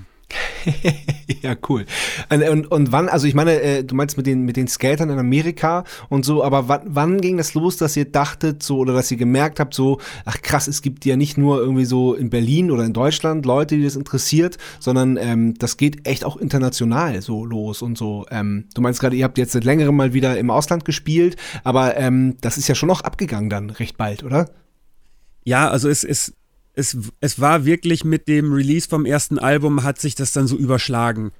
ja, 1.41 1.55
cool. 1.69 1.85
Und, 2.29 2.71
und 2.71 2.91
wann, 2.91 3.09
also 3.09 3.27
ich 3.27 3.33
meine, 3.33 3.61
äh, 3.61 3.83
du 3.83 3.95
meinst 3.95 4.17
mit 4.17 4.25
den, 4.25 4.43
mit 4.43 4.57
den 4.57 4.67
Skatern 4.67 5.09
in 5.09 5.19
Amerika 5.19 5.83
und 6.09 6.25
so, 6.25 6.43
aber 6.43 6.67
wann, 6.67 6.81
wann 6.85 7.21
ging 7.21 7.37
das 7.37 7.53
los, 7.53 7.77
dass 7.77 7.95
ihr 7.95 8.05
dachtet 8.05 8.63
so 8.63 8.77
oder 8.77 8.93
dass 8.93 9.11
ihr 9.11 9.17
gemerkt 9.17 9.59
habt, 9.59 9.73
so, 9.73 9.99
ach 10.25 10.41
krass, 10.41 10.67
es 10.67 10.81
gibt 10.81 11.05
ja 11.05 11.15
nicht 11.15 11.37
nur 11.37 11.59
irgendwie 11.59 11.85
so 11.85 12.13
in 12.13 12.29
Berlin 12.29 12.71
oder 12.71 12.83
in 12.83 12.93
Deutschland 12.93 13.45
Leute, 13.45 13.77
die 13.77 13.83
das 13.83 13.95
interessiert, 13.95 14.57
sondern 14.79 15.17
ähm, 15.17 15.53
das 15.55 15.77
geht 15.77 16.07
echt 16.07 16.25
auch 16.25 16.37
international 16.37 17.21
so 17.21 17.45
los 17.45 17.81
und 17.81 17.97
so. 17.97 18.25
Ähm, 18.31 18.65
du 18.73 18.81
meinst 18.81 18.99
gerade, 18.99 19.15
ihr 19.15 19.23
habt 19.23 19.37
jetzt 19.37 19.51
seit 19.51 19.63
längerem 19.63 19.95
mal 19.95 20.13
wieder 20.13 20.37
im 20.37 20.49
Ausland 20.49 20.85
gespielt, 20.85 21.35
aber 21.63 21.97
ähm, 21.97 22.37
das 22.41 22.57
ist 22.57 22.67
ja 22.67 22.75
schon 22.75 22.87
noch 22.87 23.01
abgegangen 23.01 23.49
dann 23.49 23.69
recht 23.69 23.97
bald, 23.97 24.23
oder? 24.23 24.49
Ja, 25.43 25.69
also 25.69 25.89
es 25.89 26.03
ist 26.03 26.33
es, 26.75 26.97
es 27.21 27.39
war 27.39 27.65
wirklich 27.65 28.03
mit 28.03 28.27
dem 28.27 28.53
Release 28.53 28.87
vom 28.87 29.05
ersten 29.05 29.39
Album 29.39 29.83
hat 29.83 29.99
sich 29.99 30.15
das 30.15 30.31
dann 30.31 30.47
so 30.47 30.55
überschlagen. 30.55 31.31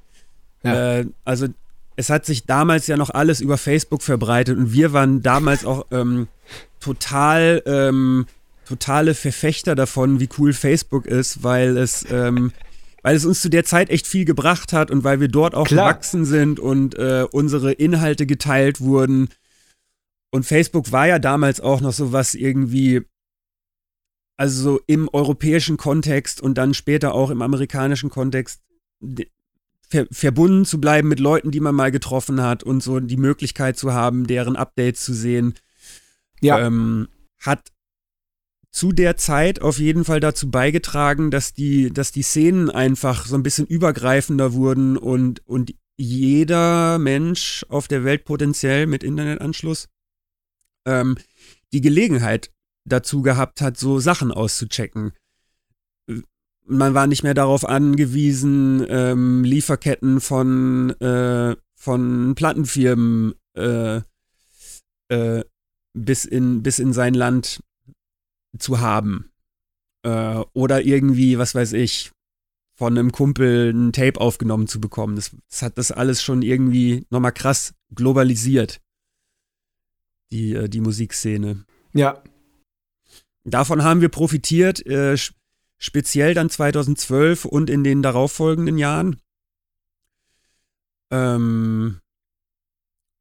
Ja. 0.64 1.00
Äh, 1.00 1.06
also 1.24 1.48
es 1.96 2.10
hat 2.10 2.26
sich 2.26 2.46
damals 2.46 2.88
ja 2.88 2.98
noch 2.98 3.10
alles 3.10 3.42
über 3.42 3.58
Facebook 3.58 4.02
verbreitet 4.02 4.58
und 4.58 4.74
wir 4.74 4.94
waren 4.94 5.22
damals 5.22 5.66
auch 5.66 5.86
ähm, 5.92 6.28
total 6.80 7.62
ähm, 7.66 8.26
totale 8.66 9.14
Verfechter 9.14 9.76
davon, 9.76 10.20
wie 10.20 10.30
cool 10.38 10.52
Facebook 10.52 11.06
ist, 11.06 11.44
weil 11.44 11.78
es 11.78 12.06
ähm, 12.10 12.52
weil 13.04 13.16
es 13.16 13.26
uns 13.26 13.40
zu 13.40 13.50
der 13.50 13.64
Zeit 13.64 13.92
echt 13.92 14.08
viel 14.08 14.26
gebracht 14.26 14.74
hat 14.74 14.90
und 14.90 15.04
weil 15.04 15.20
wir 15.20 15.28
dort 15.28 15.54
auch 15.54 15.68
Klar. 15.68 15.94
gewachsen 15.94 16.26
sind 16.26 16.60
und 16.60 16.96
äh, 16.96 17.28
unsere 17.32 17.72
Inhalte 17.72 18.26
geteilt 18.26 18.82
wurden. 18.82 19.30
Und 20.32 20.48
Facebook 20.48 20.92
war 20.92 21.08
ja 21.08 21.20
damals 21.20 21.62
auch 21.62 21.82
noch 21.82 21.94
so 21.94 22.12
was 22.12 22.34
irgendwie, 22.34 23.04
also 24.38 24.62
so 24.62 24.82
im 24.88 25.10
europäischen 25.12 25.78
Kontext 25.78 26.42
und 26.42 26.58
dann 26.58 26.74
später 26.74 27.14
auch 27.14 27.30
im 27.30 27.42
amerikanischen 27.42 28.10
Kontext 28.10 28.62
ver 29.88 30.08
verbunden 30.12 30.66
zu 30.66 30.82
bleiben 30.82 31.08
mit 31.08 31.20
Leuten, 31.20 31.52
die 31.52 31.60
man 31.60 31.76
mal 31.76 31.92
getroffen 31.92 32.42
hat 32.42 32.64
und 32.64 32.82
so 32.82 33.00
die 33.00 33.18
Möglichkeit 33.18 33.78
zu 33.78 33.94
haben, 33.94 34.28
deren 34.28 34.56
Updates 34.56 35.04
zu 35.04 35.14
sehen, 35.14 35.54
ja. 36.42 36.66
ähm, 36.66 37.08
hat 37.40 37.72
zu 38.72 38.92
der 38.92 39.16
Zeit 39.16 39.62
auf 39.62 39.80
jeden 39.80 40.04
Fall 40.04 40.20
dazu 40.20 40.52
beigetragen, 40.52 41.32
dass 41.32 41.54
die, 41.54 41.94
dass 41.94 42.12
die 42.12 42.24
Szenen 42.24 42.70
einfach 42.70 43.26
so 43.26 43.36
ein 43.36 43.44
bisschen 43.44 43.66
übergreifender 43.68 44.54
wurden 44.54 44.98
und, 44.98 45.48
und 45.48 45.74
jeder 45.96 47.00
Mensch 47.00 47.66
auf 47.70 47.88
der 47.88 48.04
Welt 48.04 48.26
potenziell 48.26 48.86
mit 48.86 49.02
Internetanschluss 49.02 49.88
ähm, 50.86 51.16
die 51.72 51.80
Gelegenheit 51.80 52.52
dazu 52.86 53.22
gehabt 53.22 53.62
hat, 53.62 53.78
so 53.78 54.00
Sachen 54.00 54.32
auszuchecken. 54.32 55.14
Man 56.68 56.94
war 56.94 57.08
nicht 57.08 57.24
mehr 57.24 57.34
darauf 57.34 57.66
angewiesen, 57.66 58.86
ähm, 58.90 59.44
Lieferketten 59.44 60.22
von, 60.22 60.92
äh, 61.00 61.56
von 61.76 62.34
Plattenfirmen 62.36 63.36
äh, 63.56 64.02
äh, 65.10 65.44
bis, 65.94 66.26
in, 66.26 66.64
bis 66.64 66.80
in 66.80 66.94
sein 66.94 67.14
Land 67.14 67.62
zu 68.58 68.80
haben. 68.80 69.32
Äh, 70.04 70.44
oder 70.54 70.84
irgendwie, 70.84 71.38
was 71.38 71.54
weiß 71.54 71.74
ich, 71.74 72.12
von 72.76 72.98
einem 72.98 73.12
Kumpel 73.12 73.72
ein 73.72 73.94
Tape 73.94 74.20
aufgenommen 74.20 74.68
zu 74.68 74.82
bekommen. 74.82 75.16
Das, 75.16 75.36
das 75.50 75.62
hat 75.62 75.78
das 75.78 75.92
alles 75.92 76.22
schon 76.22 76.42
irgendwie 76.42 77.06
nochmal 77.10 77.32
krass 77.32 77.74
globalisiert, 77.94 78.82
die, 80.32 80.54
äh, 80.54 80.68
die 80.68 80.82
Musikszene. 80.82 81.66
Ja, 81.94 82.22
Davon 83.46 83.84
haben 83.84 84.02
wir 84.02 84.10
profitiert, 84.10 84.86
äh, 84.86 85.18
speziell 85.78 86.34
dann 86.34 86.50
2012 86.50 87.46
und 87.46 87.70
in 87.70 87.84
den 87.84 88.02
darauffolgenden 88.02 88.78
Jahren. 88.78 89.22
Ähm, 91.12 92.00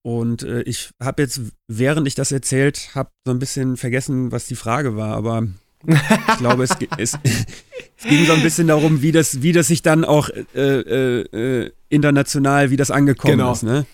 und 0.02 0.42
äh, 0.42 0.62
ich 0.62 0.90
habe 1.01 1.22
jetzt, 1.22 1.40
während 1.68 2.06
ich 2.06 2.14
das 2.14 2.32
erzählt 2.32 2.94
habe, 2.94 3.10
so 3.24 3.30
ein 3.30 3.38
bisschen 3.38 3.76
vergessen, 3.76 4.32
was 4.32 4.46
die 4.46 4.56
Frage 4.56 4.96
war, 4.96 5.14
aber 5.14 5.46
Ich 5.86 6.38
glaube, 6.38 6.64
es, 6.64 6.70
es, 6.96 7.18
es, 7.22 8.05
ging 8.05 8.24
so 8.26 8.32
ein 8.32 8.42
bisschen 8.42 8.68
darum, 8.68 9.02
wie 9.02 9.12
das, 9.12 9.42
wie 9.42 9.52
das 9.52 9.68
sich 9.68 9.82
dann 9.82 10.05
auch 10.05 10.28
äh, 10.55 10.60
äh, 10.60 11.20
äh 11.20 11.72
international, 11.88 12.70
wie 12.70 12.76
das 12.76 12.90
angekommen 12.90 13.38
genau. 13.38 13.52
ist. 13.52 13.62
Ne? 13.62 13.86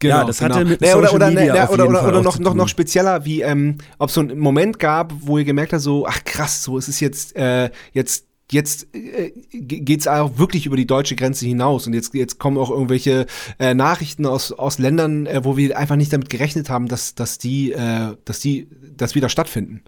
Genau, 0.00 0.18
ja, 0.18 0.24
das 0.24 0.40
hatte 0.40 0.58
genau. 0.60 0.70
mit 0.70 0.80
nee, 0.80 0.94
oder, 0.94 1.12
oder, 1.12 1.28
Media 1.28 1.66
nee, 1.66 1.74
oder, 1.74 1.88
oder, 1.88 2.06
oder 2.06 2.22
noch, 2.22 2.38
noch, 2.38 2.54
noch 2.54 2.68
spezieller, 2.68 3.24
wie 3.24 3.42
ähm, 3.42 3.78
ob 3.98 4.10
es 4.10 4.14
so 4.14 4.20
einen 4.20 4.38
Moment 4.38 4.78
gab, 4.78 5.12
wo 5.20 5.38
ihr 5.38 5.44
gemerkt 5.44 5.72
habt, 5.72 5.82
so, 5.82 6.06
ach 6.06 6.22
krass, 6.24 6.62
so 6.62 6.78
es 6.78 6.88
ist 6.88 7.00
jetzt, 7.00 7.34
äh, 7.36 7.70
jetzt 7.92 8.28
jetzt 8.50 8.94
äh, 8.94 9.32
geht's 9.52 10.06
auch 10.06 10.38
wirklich 10.38 10.66
über 10.66 10.76
die 10.76 10.86
deutsche 10.86 11.16
Grenze 11.16 11.46
hinaus 11.46 11.86
und 11.86 11.94
jetzt 11.94 12.14
jetzt 12.14 12.38
kommen 12.38 12.56
auch 12.56 12.70
irgendwelche 12.70 13.26
äh, 13.58 13.74
Nachrichten 13.74 14.24
aus 14.24 14.52
aus 14.52 14.78
Ländern, 14.78 15.26
äh, 15.26 15.44
wo 15.44 15.56
wir 15.56 15.76
einfach 15.76 15.96
nicht 15.96 16.12
damit 16.12 16.30
gerechnet 16.30 16.70
haben, 16.70 16.88
dass 16.88 17.14
dass 17.14 17.38
die 17.38 17.72
äh, 17.72 18.16
dass 18.24 18.40
die 18.40 18.68
das 18.96 19.14
wieder 19.14 19.28
stattfinden. 19.28 19.82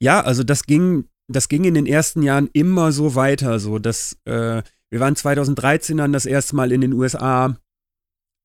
Ja, 0.00 0.20
also 0.20 0.42
das 0.42 0.64
ging 0.64 1.04
das 1.28 1.48
ging 1.48 1.64
in 1.64 1.74
den 1.74 1.86
ersten 1.86 2.22
Jahren 2.22 2.48
immer 2.52 2.90
so 2.90 3.14
weiter, 3.14 3.58
so 3.58 3.78
dass 3.78 4.16
äh, 4.24 4.62
wir 4.90 5.00
waren 5.00 5.16
2013 5.16 5.98
dann 5.98 6.12
das 6.12 6.26
erste 6.26 6.56
Mal 6.56 6.72
in 6.72 6.80
den 6.80 6.94
USA 6.94 7.56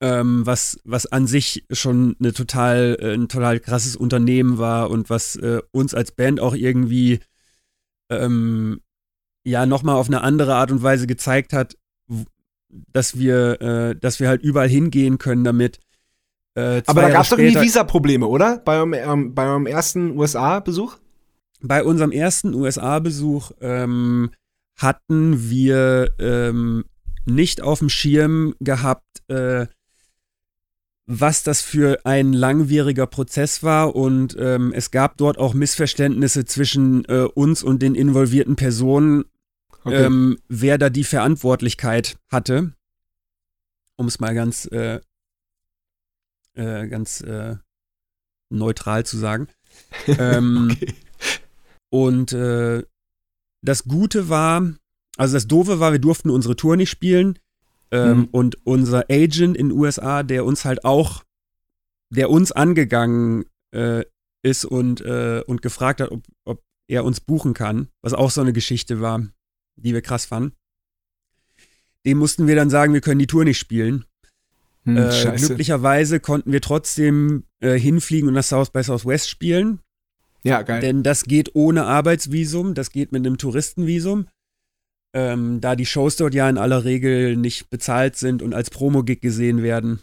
ähm, 0.03 0.45
was, 0.45 0.81
was 0.84 1.05
an 1.05 1.27
sich 1.27 1.65
schon 1.71 2.17
eine 2.19 2.34
total, 2.34 2.97
äh, 2.99 3.13
ein 3.13 3.30
total 3.30 3.61
krasses 3.61 3.95
Unternehmen 3.95 4.57
war 4.57 4.89
und 4.89 5.09
was 5.09 5.38
äh, 5.38 5.61
uns 5.71 5.93
als 5.93 6.11
Band 6.11 6.41
auch 6.41 6.53
irgendwie 6.55 7.21
ähm, 8.09 8.81
ja 9.45 9.65
nochmal 9.65 9.95
auf 9.95 10.07
eine 10.07 10.19
andere 10.19 10.55
Art 10.55 10.71
und 10.71 10.84
Weise 10.84 11.07
gezeigt 11.07 11.53
hat, 11.53 11.77
dass 12.91 13.17
wir, 13.17 13.61
äh, 13.61 13.95
dass 13.95 14.19
wir 14.19 14.27
halt 14.27 14.41
überall 14.41 14.67
hingehen 14.67 15.19
können 15.19 15.45
damit. 15.45 15.80
Äh, 16.55 16.81
Aber 16.85 17.03
da 17.03 17.09
gab 17.09 17.23
es 17.23 17.30
doch 17.30 17.38
irgendwie 17.38 17.61
Visa-Probleme, 17.61 18.27
oder? 18.27 18.57
Bei 18.57 18.80
eurem, 18.80 18.93
ähm, 18.93 19.34
bei 19.34 19.47
eurem 19.47 19.67
ersten 19.67 20.19
USA-Besuch? 20.19 20.97
Bei 21.61 21.81
unserem 21.81 22.11
ersten 22.11 22.53
USA-Besuch 22.53 23.51
ähm, 23.61 24.31
hatten 24.77 25.49
wir 25.49 26.11
ähm, 26.19 26.84
nicht 27.25 27.61
auf 27.61 27.80
dem 27.80 27.88
Schirm 27.88 28.53
gehabt, 28.59 29.23
äh, 29.30 29.67
was 31.05 31.43
das 31.43 31.61
für 31.61 32.05
ein 32.05 32.31
langwieriger 32.31 33.07
Prozess 33.07 33.61
war 33.61 33.95
und 33.95 34.35
ähm, 34.39 34.71
es 34.73 34.91
gab 34.91 35.17
dort 35.17 35.38
auch 35.38 35.53
Missverständnisse 35.53 36.45
zwischen 36.45 37.03
äh, 37.05 37.27
uns 37.34 37.61
und 37.61 37.81
den 37.81 37.95
involvierten 37.95 38.55
Personen, 38.55 39.25
okay. 39.84 40.05
ähm, 40.05 40.38
wer 40.47 40.77
da 40.77 40.89
die 40.89 41.03
Verantwortlichkeit 41.03 42.17
hatte, 42.30 42.71
um 43.97 44.07
es 44.07 44.19
mal 44.19 44.34
ganz 44.34 44.65
äh, 44.71 45.01
äh, 46.55 46.88
ganz 46.88 47.21
äh, 47.21 47.55
neutral 48.49 49.05
zu 49.05 49.17
sagen. 49.17 49.47
ähm, 50.07 50.69
okay. 50.71 50.93
Und 51.89 52.34
äh, 52.34 52.84
das 53.61 53.84
Gute 53.85 54.30
war, 54.30 54.73
also 55.17 55.35
das 55.35 55.47
Doofe 55.47 55.80
war, 55.80 55.91
wir 55.91 55.99
durften 55.99 56.30
unsere 56.30 56.55
Tour 56.55 56.75
nicht 56.75 56.89
spielen. 56.89 57.39
Ähm, 57.93 58.17
mhm. 58.17 58.25
Und 58.31 58.65
unser 58.65 59.05
Agent 59.11 59.55
in 59.55 59.69
den 59.69 59.71
USA, 59.71 60.23
der 60.23 60.45
uns 60.45 60.65
halt 60.65 60.83
auch, 60.83 61.23
der 62.09 62.31
uns 62.31 62.51
angegangen 62.51 63.45
äh, 63.71 64.03
ist 64.41 64.65
und, 64.65 65.01
äh, 65.01 65.43
und 65.45 65.61
gefragt 65.61 66.01
hat, 66.01 66.09
ob, 66.09 66.23
ob 66.43 66.63
er 66.87 67.05
uns 67.05 67.19
buchen 67.19 67.53
kann, 67.53 67.89
was 68.01 68.13
auch 68.13 68.31
so 68.31 68.41
eine 68.41 68.51
Geschichte 68.51 68.99
war, 68.99 69.23
die 69.75 69.93
wir 69.93 70.01
krass 70.01 70.25
fanden. 70.25 70.55
Dem 72.03 72.17
mussten 72.17 72.47
wir 72.47 72.55
dann 72.55 72.71
sagen, 72.71 72.93
wir 72.93 73.01
können 73.01 73.19
die 73.19 73.27
Tour 73.27 73.45
nicht 73.45 73.59
spielen. 73.59 74.05
Hm, 74.85 74.97
äh, 74.97 75.35
glücklicherweise 75.37 76.19
konnten 76.19 76.51
wir 76.51 76.61
trotzdem 76.61 77.43
äh, 77.59 77.79
hinfliegen 77.79 78.27
und 78.27 78.33
das 78.33 78.49
South 78.49 78.71
by 78.71 78.81
Southwest 78.81 79.29
spielen. 79.29 79.79
Ja, 80.43 80.63
geil. 80.63 80.81
Denn 80.81 81.03
das 81.03 81.25
geht 81.25 81.51
ohne 81.53 81.85
Arbeitsvisum, 81.85 82.73
das 82.73 82.89
geht 82.89 83.11
mit 83.11 83.25
einem 83.25 83.37
Touristenvisum 83.37 84.27
ähm, 85.14 85.61
da 85.61 85.76
die 85.76 85.85
Shows 85.85 86.15
dort 86.15 86.34
ja 86.34 86.49
in 86.49 86.57
aller 86.57 86.84
Regel 86.84 87.38
nicht 87.38 87.69
bezahlt 87.69 88.15
sind 88.15 88.41
und 88.41 88.53
als 88.53 88.69
Promo-Gig 88.69 89.22
gesehen 89.22 89.61
werden. 89.61 90.02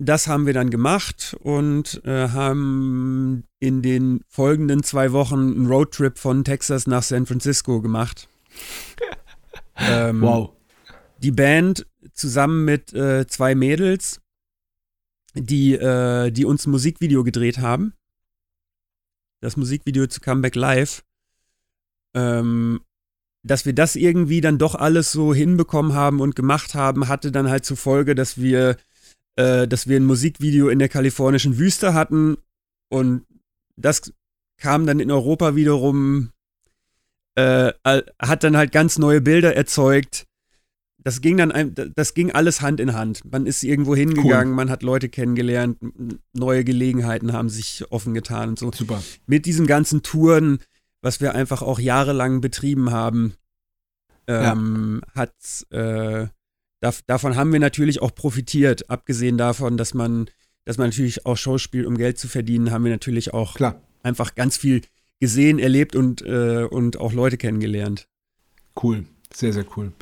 Das 0.00 0.28
haben 0.28 0.46
wir 0.46 0.54
dann 0.54 0.70
gemacht 0.70 1.36
und 1.40 2.02
äh, 2.04 2.28
haben 2.28 3.44
in 3.58 3.82
den 3.82 4.20
folgenden 4.28 4.82
zwei 4.82 5.12
Wochen 5.12 5.54
einen 5.54 5.66
Roadtrip 5.66 6.18
von 6.18 6.44
Texas 6.44 6.86
nach 6.86 7.02
San 7.02 7.26
Francisco 7.26 7.80
gemacht. 7.80 8.28
ähm, 9.76 10.22
wow. 10.22 10.52
Die 11.18 11.32
Band 11.32 11.84
zusammen 12.14 12.64
mit 12.64 12.92
äh, 12.94 13.26
zwei 13.26 13.56
Mädels, 13.56 14.20
die, 15.34 15.74
äh, 15.74 16.30
die 16.30 16.44
uns 16.44 16.66
ein 16.66 16.70
Musikvideo 16.70 17.24
gedreht 17.24 17.58
haben. 17.58 17.92
Das 19.40 19.56
Musikvideo 19.56 20.06
zu 20.06 20.20
Comeback 20.20 20.54
Live. 20.54 21.04
Ähm, 22.14 22.80
dass 23.42 23.66
wir 23.66 23.72
das 23.72 23.96
irgendwie 23.96 24.40
dann 24.40 24.58
doch 24.58 24.74
alles 24.74 25.12
so 25.12 25.32
hinbekommen 25.32 25.94
haben 25.94 26.20
und 26.20 26.36
gemacht 26.36 26.74
haben, 26.74 27.08
hatte 27.08 27.32
dann 27.32 27.48
halt 27.48 27.64
zur 27.64 27.76
Folge, 27.76 28.14
dass 28.14 28.38
wir, 28.38 28.76
äh, 29.36 29.68
dass 29.68 29.86
wir 29.86 29.96
ein 29.96 30.06
Musikvideo 30.06 30.68
in 30.68 30.78
der 30.78 30.88
kalifornischen 30.88 31.58
Wüste 31.58 31.94
hatten 31.94 32.36
und 32.88 33.24
das 33.76 34.12
kam 34.58 34.86
dann 34.86 35.00
in 35.00 35.10
Europa 35.10 35.54
wiederum, 35.54 36.30
äh, 37.36 37.72
hat 38.20 38.42
dann 38.42 38.56
halt 38.56 38.72
ganz 38.72 38.98
neue 38.98 39.20
Bilder 39.20 39.54
erzeugt. 39.54 40.26
Das 40.98 41.20
ging 41.20 41.36
dann, 41.36 41.74
das 41.94 42.12
ging 42.12 42.32
alles 42.32 42.60
Hand 42.60 42.80
in 42.80 42.92
Hand. 42.92 43.22
Man 43.30 43.46
ist 43.46 43.62
irgendwo 43.62 43.94
hingegangen, 43.94 44.50
cool. 44.50 44.56
man 44.56 44.68
hat 44.68 44.82
Leute 44.82 45.08
kennengelernt, 45.08 45.78
neue 46.32 46.64
Gelegenheiten 46.64 47.32
haben 47.32 47.48
sich 47.48 47.84
offen 47.90 48.14
getan 48.14 48.50
und 48.50 48.58
so. 48.58 48.72
Super. 48.72 49.02
Mit 49.26 49.46
diesen 49.46 49.68
ganzen 49.68 50.02
Touren 50.02 50.58
was 51.02 51.20
wir 51.20 51.34
einfach 51.34 51.62
auch 51.62 51.78
jahrelang 51.78 52.40
betrieben 52.40 52.90
haben, 52.90 53.34
ähm, 54.26 55.02
ja. 55.04 55.20
hat 55.20 55.66
äh, 55.70 56.28
dav 56.80 57.02
davon 57.06 57.36
haben 57.36 57.52
wir 57.52 57.60
natürlich 57.60 58.02
auch 58.02 58.14
profitiert. 58.14 58.90
Abgesehen 58.90 59.38
davon, 59.38 59.76
dass 59.76 59.94
man, 59.94 60.28
dass 60.64 60.78
man 60.78 60.88
natürlich 60.88 61.26
auch 61.26 61.36
Shows 61.36 61.62
spielt, 61.62 61.86
um 61.86 61.96
Geld 61.96 62.18
zu 62.18 62.28
verdienen, 62.28 62.70
haben 62.70 62.84
wir 62.84 62.92
natürlich 62.92 63.32
auch 63.32 63.54
Klar. 63.54 63.80
einfach 64.02 64.34
ganz 64.34 64.56
viel 64.56 64.82
gesehen, 65.20 65.58
erlebt 65.58 65.96
und, 65.96 66.22
äh, 66.22 66.64
und 66.64 66.98
auch 66.98 67.12
Leute 67.12 67.36
kennengelernt. 67.36 68.08
Cool. 68.80 69.04
Sehr, 69.34 69.52
sehr 69.52 69.64
cool. 69.76 69.92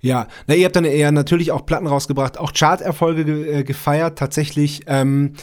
Ja, 0.00 0.28
na, 0.46 0.54
ihr 0.54 0.66
habt 0.66 0.76
dann 0.76 0.84
eher 0.84 1.10
natürlich 1.10 1.52
auch 1.52 1.64
Platten 1.64 1.86
rausgebracht, 1.86 2.38
auch 2.38 2.52
Charterfolge 2.52 3.24
ge 3.24 3.60
äh, 3.60 3.64
gefeiert, 3.64 4.18
tatsächlich. 4.18 4.82
Ähm, 4.86 5.34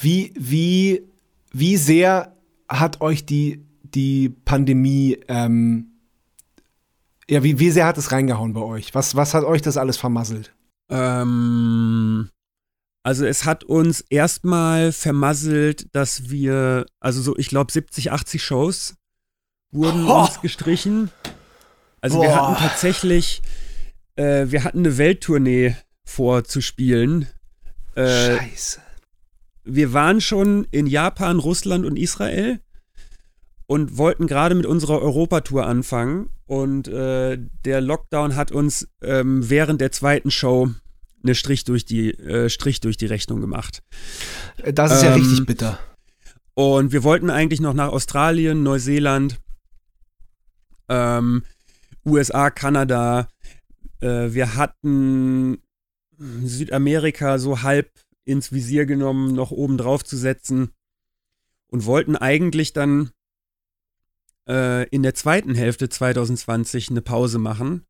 wie, 0.00 0.32
wie, 0.36 1.04
wie 1.52 1.76
sehr 1.76 2.36
hat 2.68 3.00
euch 3.00 3.24
die 3.24 3.64
die 3.94 4.28
Pandemie, 4.28 5.18
ähm, 5.28 5.92
ja, 7.28 7.42
wie, 7.42 7.58
wie 7.58 7.70
sehr 7.70 7.86
hat 7.86 7.98
es 7.98 8.12
reingehauen 8.12 8.52
bei 8.52 8.60
euch? 8.60 8.94
Was, 8.94 9.16
was 9.16 9.34
hat 9.34 9.44
euch 9.44 9.62
das 9.62 9.76
alles 9.76 9.96
vermasselt? 9.96 10.52
Ähm, 10.90 12.28
also 13.02 13.26
es 13.26 13.44
hat 13.44 13.64
uns 13.64 14.02
erstmal 14.10 14.92
vermasselt, 14.92 15.94
dass 15.94 16.30
wir, 16.30 16.86
also 17.00 17.20
so, 17.22 17.36
ich 17.36 17.48
glaube 17.48 17.72
70, 17.72 18.12
80 18.12 18.42
Shows 18.42 18.94
wurden 19.72 20.06
oh. 20.06 20.22
uns 20.22 20.40
gestrichen. 20.40 21.10
Also 22.00 22.18
Boah. 22.18 22.24
wir 22.24 22.36
hatten 22.36 22.62
tatsächlich, 22.62 23.42
äh, 24.16 24.46
wir 24.48 24.64
hatten 24.64 24.80
eine 24.80 24.98
Welttournee 24.98 25.76
vorzuspielen. 26.04 27.28
Äh, 27.94 28.36
Scheiße. 28.36 28.80
Wir 29.64 29.92
waren 29.92 30.20
schon 30.20 30.66
in 30.70 30.86
Japan, 30.86 31.38
Russland 31.38 31.86
und 31.86 31.96
Israel 31.96 32.60
und 33.72 33.96
wollten 33.96 34.26
gerade 34.26 34.54
mit 34.54 34.66
unserer 34.66 35.00
Europatour 35.00 35.64
anfangen. 35.66 36.28
Und 36.44 36.88
äh, 36.88 37.38
der 37.64 37.80
Lockdown 37.80 38.36
hat 38.36 38.52
uns 38.52 38.86
ähm, 39.00 39.48
während 39.48 39.80
der 39.80 39.90
zweiten 39.90 40.30
Show 40.30 40.68
eine 41.22 41.34
Strich 41.34 41.64
durch 41.64 41.86
die, 41.86 42.10
äh, 42.10 42.50
Strich 42.50 42.80
durch 42.80 42.98
die 42.98 43.06
Rechnung 43.06 43.40
gemacht. 43.40 43.82
Das 44.62 44.92
ist 44.92 45.02
ähm, 45.02 45.08
ja 45.08 45.14
richtig 45.14 45.46
bitter. 45.46 45.78
Und 46.52 46.92
wir 46.92 47.02
wollten 47.02 47.30
eigentlich 47.30 47.62
noch 47.62 47.72
nach 47.72 47.88
Australien, 47.88 48.62
Neuseeland, 48.62 49.40
ähm, 50.90 51.42
USA, 52.04 52.50
Kanada. 52.50 53.28
Äh, 54.00 54.34
wir 54.34 54.54
hatten 54.54 55.62
Südamerika 56.18 57.38
so 57.38 57.62
halb 57.62 57.90
ins 58.26 58.52
Visier 58.52 58.84
genommen, 58.84 59.34
noch 59.34 59.50
oben 59.50 59.78
drauf 59.78 60.04
zu 60.04 60.18
setzen 60.18 60.72
und 61.68 61.86
wollten 61.86 62.16
eigentlich 62.16 62.74
dann 62.74 63.12
äh, 64.48 64.88
in 64.88 65.02
der 65.02 65.14
zweiten 65.14 65.54
Hälfte 65.54 65.88
2020 65.88 66.90
eine 66.90 67.02
Pause 67.02 67.38
machen. 67.38 67.84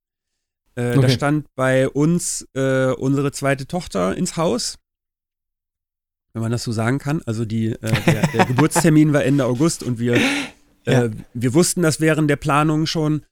Äh, 0.74 0.92
okay. 0.96 1.00
Da 1.02 1.08
stand 1.08 1.54
bei 1.54 1.88
uns 1.88 2.46
äh, 2.54 2.92
unsere 2.92 3.32
zweite 3.32 3.66
Tochter 3.66 4.16
ins 4.16 4.36
Haus. 4.36 4.78
Wenn 6.32 6.42
man 6.42 6.52
das 6.52 6.64
so 6.64 6.72
sagen 6.72 6.98
kann. 6.98 7.20
Also 7.26 7.44
die, 7.44 7.72
äh, 7.72 7.92
der, 8.06 8.26
der 8.32 8.46
Geburtstermin 8.46 9.12
war 9.12 9.24
Ende 9.24 9.44
August 9.44 9.82
und 9.82 9.98
wir, 9.98 10.14
äh, 10.14 10.92
ja. 10.92 11.10
wir 11.34 11.54
wussten 11.54 11.82
das 11.82 12.00
während 12.00 12.30
der 12.30 12.36
Planung 12.36 12.86
schon 12.86 13.22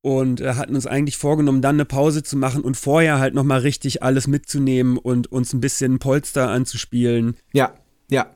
und 0.00 0.40
äh, 0.40 0.54
hatten 0.54 0.74
uns 0.74 0.86
eigentlich 0.86 1.18
vorgenommen, 1.18 1.60
dann 1.60 1.76
eine 1.76 1.84
Pause 1.84 2.22
zu 2.22 2.36
machen 2.36 2.62
und 2.62 2.76
vorher 2.76 3.18
halt 3.18 3.34
nochmal 3.34 3.60
richtig 3.60 4.02
alles 4.02 4.26
mitzunehmen 4.26 4.96
und 4.96 5.30
uns 5.30 5.52
ein 5.52 5.60
bisschen 5.60 5.98
Polster 5.98 6.48
anzuspielen. 6.48 7.36
Ja, 7.52 7.74
ja. 8.10 8.34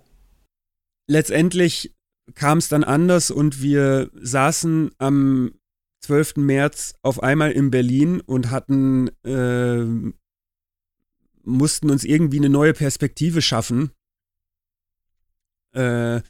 Letztendlich 1.07 1.95
kam 2.35 2.59
es 2.59 2.69
dann 2.69 2.85
anders 2.85 3.31
und 3.31 3.63
wir 3.63 4.11
saßen 4.15 4.91
am 4.99 5.53
12. 6.01 6.37
März 6.37 6.95
auf 7.03 7.23
einmal 7.23 7.53
in 7.53 7.71
Berlin 7.71 8.21
und 8.21 8.51
hatten, 8.51 9.09
äh, 9.25 9.85
mussten 11.45 11.91
uns 11.91 12.05
irgendwie 12.05 12.39
eine 12.39 12.49
neue 12.49 12.73
Perspektive 12.73 13.41
schaffen. 13.41 13.93
Äh, 15.73 16.21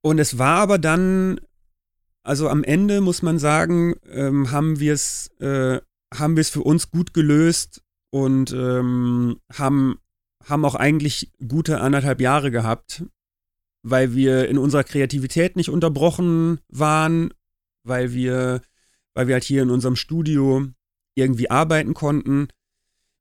und 0.00 0.18
es 0.18 0.38
war 0.38 0.58
aber 0.60 0.78
dann, 0.78 1.40
also 2.22 2.48
am 2.48 2.64
Ende 2.64 3.00
muss 3.00 3.22
man 3.22 3.38
sagen, 3.38 3.94
ähm, 4.08 4.50
haben 4.50 4.80
wir 4.80 4.94
es, 4.94 5.28
äh, 5.38 5.80
haben 6.12 6.36
wir 6.36 6.40
es 6.40 6.50
für 6.50 6.62
uns 6.62 6.90
gut 6.90 7.14
gelöst 7.14 7.82
und 8.10 8.52
ähm, 8.52 9.40
haben, 9.52 9.98
haben 10.44 10.64
auch 10.64 10.74
eigentlich 10.74 11.32
gute 11.46 11.80
anderthalb 11.80 12.20
Jahre 12.20 12.50
gehabt, 12.50 13.04
weil 13.82 14.14
wir 14.14 14.48
in 14.48 14.58
unserer 14.58 14.84
Kreativität 14.84 15.56
nicht 15.56 15.70
unterbrochen 15.70 16.60
waren, 16.68 17.32
weil 17.84 18.12
wir, 18.12 18.62
weil 19.14 19.26
wir 19.26 19.34
halt 19.34 19.44
hier 19.44 19.62
in 19.62 19.70
unserem 19.70 19.96
Studio 19.96 20.66
irgendwie 21.14 21.50
arbeiten 21.50 21.94
konnten. 21.94 22.48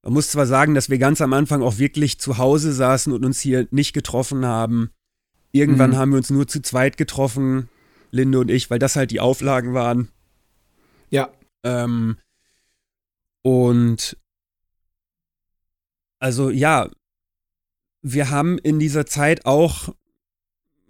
Man 0.03 0.13
muss 0.13 0.29
zwar 0.29 0.47
sagen, 0.47 0.73
dass 0.73 0.89
wir 0.89 0.97
ganz 0.97 1.21
am 1.21 1.33
Anfang 1.33 1.61
auch 1.61 1.77
wirklich 1.77 2.19
zu 2.19 2.37
Hause 2.37 2.73
saßen 2.73 3.11
und 3.13 3.25
uns 3.25 3.39
hier 3.39 3.67
nicht 3.71 3.93
getroffen 3.93 4.45
haben. 4.45 4.91
Irgendwann 5.51 5.91
mhm. 5.91 5.97
haben 5.97 6.11
wir 6.11 6.17
uns 6.17 6.29
nur 6.29 6.47
zu 6.47 6.61
zweit 6.61 6.97
getroffen, 6.97 7.69
Linde 8.11 8.39
und 8.39 8.49
ich, 8.49 8.69
weil 8.69 8.79
das 8.79 8.95
halt 8.95 9.11
die 9.11 9.19
Auflagen 9.19 9.73
waren. 9.73 10.09
Ja. 11.09 11.29
Ähm, 11.63 12.17
und 13.43 14.17
also 16.19 16.49
ja, 16.49 16.89
wir 18.01 18.29
haben 18.29 18.57
in 18.57 18.79
dieser 18.79 19.05
Zeit 19.05 19.45
auch 19.45 19.93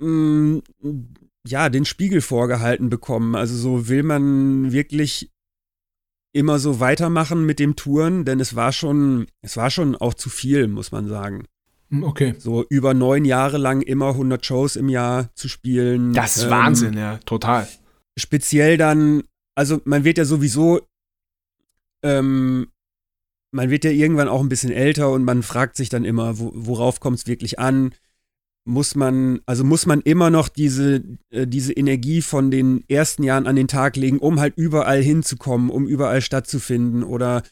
mh, 0.02 0.62
mm, 0.82 1.08
ja 1.48 1.70
den 1.70 1.86
Spiegel 1.86 2.22
vorgehalten 2.22 2.90
bekommen. 2.90 3.36
Also 3.36 3.56
so 3.56 3.88
will 3.88 4.04
man 4.04 4.72
wirklich 4.72 5.32
immer 6.34 6.60
so 6.60 6.80
weitermachen 6.80 7.46
mit 7.46 7.60
dem 7.60 7.76
Touren, 7.76 8.26
denn 8.26 8.40
es 8.40 8.56
war 8.56 8.72
schon, 8.72 9.28
es 9.42 9.58
war 9.58 9.70
schon 9.70 9.96
auch 9.96 10.14
zu 10.14 10.30
viel, 10.30 10.68
muss 10.68 10.92
man 10.92 11.08
sagen. 11.08 11.46
Hm, 11.90 12.04
okay. 12.04 12.36
So 12.38 12.66
über 12.70 12.94
neun 12.94 13.26
Jahre 13.26 13.58
lang 13.58 13.82
immer 13.82 14.10
100 14.10 14.46
Shows 14.46 14.76
im 14.76 14.90
Jahr 14.90 15.30
zu 15.36 15.50
spielen. 15.50 16.14
Das 16.14 16.38
ist 16.38 16.44
ähm, 16.44 16.50
Wahnsinn, 16.50 16.98
ja, 16.98 17.18
total. 17.26 17.68
Speziell 18.18 18.78
dann, 18.78 19.24
also 19.56 19.82
man 19.84 20.04
wird 20.04 20.18
ja 20.18 20.26
sowieso, 20.26 20.82
ähm, 22.04 22.68
man 23.54 23.70
wird 23.70 23.84
ja 23.84 23.92
irgendwann 23.92 24.30
auch 24.30 24.42
ein 24.42 24.50
bisschen 24.50 24.72
älter 24.72 25.12
und 25.12 25.26
man 25.26 25.44
fragt 25.44 25.76
sich 25.76 25.90
dann 25.90 26.06
immer, 26.06 26.40
wo, 26.40 26.52
worauf 26.56 27.02
kommt 27.02 27.18
es 27.18 27.28
wirklich 27.28 27.60
an? 27.60 27.94
Muss 28.72 28.96
man, 28.96 29.42
also 29.46 29.66
muss 29.66 29.86
man 29.86 30.00
immer 30.00 30.30
noch 30.30 30.48
diese, 30.48 31.04
äh, 31.30 31.46
diese 31.46 31.74
Energie 31.74 32.22
von 32.22 32.52
den 32.52 32.86
ersten 32.88 33.24
Jahren 33.24 33.46
an 33.46 33.58
den 33.58 33.68
Tag 33.68 33.98
legen, 33.98 34.20
um 34.20 34.40
halt 34.40 34.54
überall 34.56 35.02
hinzukommen, 35.02 35.70
um 35.70 35.88
überall 35.88 36.22
stattzufinden? 36.22 37.04
Oder 37.04 37.44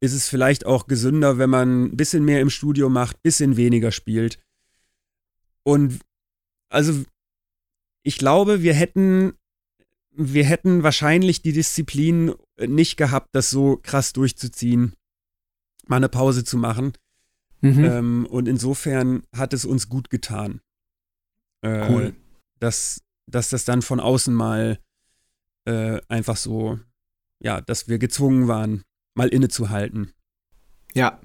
ist 0.00 0.12
es 0.12 0.28
vielleicht 0.28 0.66
auch 0.66 0.86
gesünder, 0.86 1.38
wenn 1.38 1.50
man 1.50 1.84
ein 1.86 1.96
bisschen 1.96 2.24
mehr 2.24 2.40
im 2.40 2.50
Studio 2.50 2.88
macht, 2.88 3.16
ein 3.16 3.22
bisschen 3.22 3.56
weniger 3.56 3.90
spielt. 3.90 4.38
Und 5.64 6.00
also 6.68 7.04
ich 8.04 8.18
glaube, 8.18 8.62
wir 8.62 8.74
hätten, 8.74 9.34
wir 10.14 10.44
hätten 10.44 10.82
wahrscheinlich 10.82 11.42
die 11.42 11.52
Disziplin 11.52 12.34
nicht 12.60 12.96
gehabt, 12.96 13.30
das 13.32 13.50
so 13.50 13.78
krass 13.82 14.12
durchzuziehen, 14.12 14.94
mal 15.86 15.96
eine 15.96 16.08
Pause 16.08 16.44
zu 16.44 16.56
machen. 16.56 16.92
Mhm. 17.60 17.84
Ähm, 17.84 18.26
und 18.30 18.46
insofern 18.46 19.24
hat 19.34 19.52
es 19.52 19.64
uns 19.64 19.88
gut 19.88 20.10
getan. 20.10 20.60
Äh, 21.62 21.90
cool. 21.90 22.14
Dass, 22.60 23.00
dass 23.26 23.50
das 23.50 23.64
dann 23.64 23.82
von 23.82 24.00
außen 24.00 24.34
mal 24.34 24.78
äh, 25.64 26.00
einfach 26.08 26.36
so, 26.36 26.78
ja, 27.40 27.60
dass 27.60 27.88
wir 27.88 27.98
gezwungen 27.98 28.48
waren, 28.48 28.82
mal 29.14 29.28
innezuhalten. 29.28 30.12
Ja. 30.94 31.20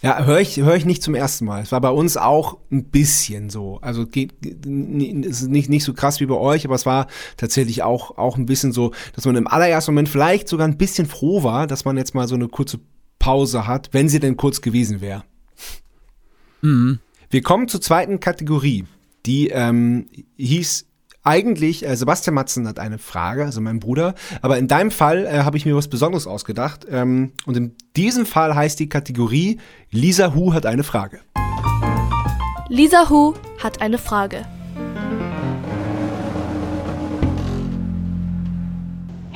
Ja, 0.00 0.24
höre 0.24 0.38
ich, 0.38 0.58
hör 0.58 0.76
ich 0.76 0.84
nicht 0.84 1.02
zum 1.02 1.16
ersten 1.16 1.44
Mal. 1.44 1.62
Es 1.62 1.72
war 1.72 1.80
bei 1.80 1.90
uns 1.90 2.16
auch 2.16 2.58
ein 2.70 2.84
bisschen 2.84 3.50
so. 3.50 3.80
Also 3.82 4.06
geht, 4.06 4.32
es 4.46 5.42
ist 5.42 5.48
nicht, 5.48 5.68
nicht 5.68 5.82
so 5.82 5.92
krass 5.92 6.20
wie 6.20 6.26
bei 6.26 6.36
euch, 6.36 6.64
aber 6.64 6.76
es 6.76 6.86
war 6.86 7.08
tatsächlich 7.36 7.82
auch, 7.82 8.16
auch 8.16 8.36
ein 8.36 8.46
bisschen 8.46 8.70
so, 8.70 8.92
dass 9.14 9.24
man 9.24 9.34
im 9.34 9.48
allerersten 9.48 9.92
Moment 9.92 10.08
vielleicht 10.08 10.48
sogar 10.48 10.68
ein 10.68 10.78
bisschen 10.78 11.06
froh 11.06 11.42
war, 11.42 11.66
dass 11.66 11.84
man 11.84 11.96
jetzt 11.96 12.14
mal 12.14 12.28
so 12.28 12.36
eine 12.36 12.46
kurze 12.46 12.78
Pause 13.18 13.66
hat, 13.66 13.88
wenn 13.92 14.08
sie 14.08 14.20
denn 14.20 14.36
kurz 14.36 14.60
gewesen 14.60 15.00
wäre. 15.00 15.24
Mhm. 16.62 17.00
Wir 17.30 17.42
kommen 17.42 17.66
zur 17.66 17.80
zweiten 17.80 18.20
Kategorie, 18.20 18.84
die 19.28 19.48
ähm, 19.48 20.06
hieß 20.38 20.86
eigentlich, 21.22 21.86
äh, 21.86 21.94
Sebastian 21.94 22.34
Matzen 22.34 22.66
hat 22.66 22.78
eine 22.78 22.96
Frage, 22.96 23.44
also 23.44 23.60
mein 23.60 23.78
Bruder, 23.78 24.14
aber 24.40 24.56
in 24.56 24.66
deinem 24.66 24.90
Fall 24.90 25.26
äh, 25.26 25.40
habe 25.40 25.58
ich 25.58 25.66
mir 25.66 25.76
was 25.76 25.88
Besonderes 25.88 26.26
ausgedacht. 26.26 26.86
Ähm, 26.90 27.32
und 27.44 27.56
in 27.56 27.76
diesem 27.94 28.24
Fall 28.24 28.54
heißt 28.54 28.80
die 28.80 28.88
Kategorie 28.88 29.58
Lisa 29.90 30.34
Hu 30.34 30.54
hat 30.54 30.64
eine 30.64 30.82
Frage. 30.82 31.20
Lisa 32.70 33.10
Hu 33.10 33.34
hat 33.62 33.82
eine 33.82 33.98
Frage. 33.98 34.46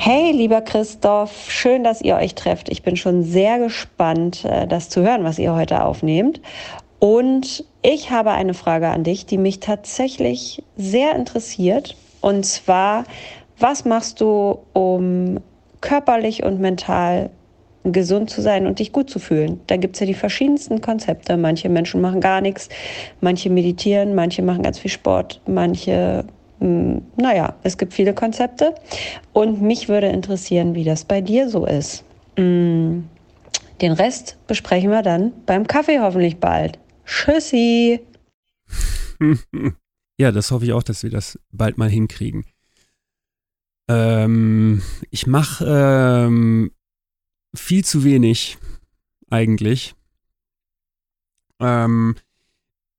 Hey, 0.04 0.32
lieber 0.32 0.62
Christoph, 0.62 1.48
schön, 1.48 1.84
dass 1.84 2.00
ihr 2.00 2.16
euch 2.16 2.34
trefft. 2.34 2.68
Ich 2.70 2.82
bin 2.82 2.96
schon 2.96 3.22
sehr 3.22 3.60
gespannt, 3.60 4.44
äh, 4.44 4.66
das 4.66 4.88
zu 4.88 5.02
hören, 5.02 5.22
was 5.22 5.38
ihr 5.38 5.54
heute 5.54 5.84
aufnehmt. 5.84 6.40
Und 7.02 7.64
ich 7.82 8.12
habe 8.12 8.30
eine 8.30 8.54
Frage 8.54 8.86
an 8.86 9.02
dich, 9.02 9.26
die 9.26 9.36
mich 9.36 9.58
tatsächlich 9.58 10.62
sehr 10.76 11.16
interessiert. 11.16 11.96
Und 12.20 12.46
zwar, 12.46 13.02
was 13.58 13.84
machst 13.84 14.20
du, 14.20 14.60
um 14.72 15.40
körperlich 15.80 16.44
und 16.44 16.60
mental 16.60 17.30
gesund 17.82 18.30
zu 18.30 18.40
sein 18.40 18.68
und 18.68 18.78
dich 18.78 18.92
gut 18.92 19.10
zu 19.10 19.18
fühlen. 19.18 19.60
Da 19.66 19.78
gibt 19.78 19.96
es 19.96 20.00
ja 20.00 20.06
die 20.06 20.14
verschiedensten 20.14 20.80
Konzepte. 20.80 21.36
Manche 21.36 21.68
Menschen 21.68 22.00
machen 22.00 22.20
gar 22.20 22.40
nichts, 22.40 22.68
manche 23.20 23.50
meditieren, 23.50 24.14
manche 24.14 24.42
machen 24.42 24.62
ganz 24.62 24.78
viel 24.78 24.92
Sport, 24.92 25.40
manche, 25.48 26.24
mh, 26.60 26.66
hm, 26.68 27.02
naja, 27.16 27.56
es 27.64 27.78
gibt 27.78 27.94
viele 27.94 28.14
Konzepte. 28.14 28.76
Und 29.32 29.60
mich 29.60 29.88
würde 29.88 30.06
interessieren, 30.06 30.76
wie 30.76 30.84
das 30.84 31.04
bei 31.04 31.20
dir 31.20 31.48
so 31.48 31.66
ist. 31.66 32.04
Hm, 32.36 33.08
den 33.80 33.90
Rest 33.90 34.36
besprechen 34.46 34.92
wir 34.92 35.02
dann 35.02 35.32
beim 35.46 35.66
Kaffee 35.66 35.98
hoffentlich 35.98 36.38
bald. 36.38 36.78
Tschüssi. 37.04 38.00
ja, 40.18 40.32
das 40.32 40.50
hoffe 40.50 40.64
ich 40.64 40.72
auch, 40.72 40.82
dass 40.82 41.02
wir 41.02 41.10
das 41.10 41.38
bald 41.50 41.78
mal 41.78 41.90
hinkriegen. 41.90 42.44
Ähm, 43.88 44.82
ich 45.10 45.26
mache 45.26 45.64
ähm, 45.66 46.72
viel 47.54 47.84
zu 47.84 48.04
wenig 48.04 48.58
eigentlich. 49.30 49.94
Ähm, 51.60 52.16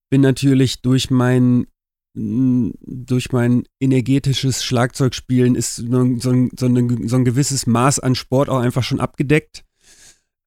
bin 0.10 0.22
natürlich 0.22 0.82
durch 0.82 1.10
mein 1.10 1.68
durch 2.16 3.32
mein 3.32 3.64
energetisches 3.80 4.64
Schlagzeugspielen 4.64 5.56
ist 5.56 5.78
so 5.78 6.00
ein, 6.00 6.20
so, 6.20 6.30
ein, 6.30 6.52
so, 6.56 6.68
ein, 6.68 7.26
gewisses 7.26 7.66
Maß 7.66 8.00
an 8.00 8.14
Sport 8.14 8.50
auch 8.50 8.60
einfach 8.60 8.84
schon 8.84 9.00
abgedeckt. 9.00 9.66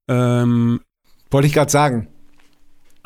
Ähm, 0.09 0.81
Wollte 1.29 1.49
ich 1.49 1.55
gerade 1.55 1.73
sagen. 1.73 2.07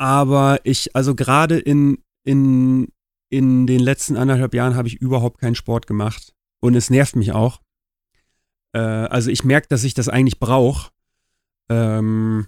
Aber 0.01 0.61
ich, 0.63 0.95
also 0.95 1.13
gerade 1.13 1.59
in, 1.59 2.03
in, 2.23 2.87
in 3.29 3.67
den 3.67 3.79
letzten 3.79 4.17
anderthalb 4.17 4.55
Jahren 4.55 4.73
habe 4.73 4.87
ich 4.87 4.95
überhaupt 4.95 5.39
keinen 5.39 5.53
Sport 5.53 5.85
gemacht. 5.85 6.33
Und 6.59 6.73
es 6.73 6.89
nervt 6.89 7.15
mich 7.15 7.33
auch. 7.33 7.61
Äh, 8.73 8.79
also 8.79 9.29
ich 9.29 9.43
merke, 9.43 9.67
dass 9.67 9.83
ich 9.83 9.93
das 9.93 10.09
eigentlich 10.09 10.39
brauche. 10.39 10.89
Ähm, 11.69 12.47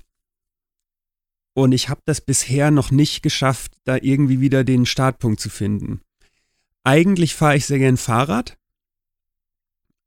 und 1.54 1.74
ich 1.74 1.90
habe 1.90 2.02
das 2.06 2.22
bisher 2.22 2.72
noch 2.72 2.90
nicht 2.90 3.22
geschafft, 3.22 3.78
da 3.84 3.98
irgendwie 4.02 4.42
wieder 4.42 4.64
den 4.64 4.88
Startpunkt 4.88 5.40
zu 5.40 5.52
finden. 5.52 6.02
Eigentlich 6.84 7.36
fahre 7.36 7.58
ich 7.58 7.68
sehr 7.68 7.78
gern 7.78 7.98
Fahrrad. 7.98 8.58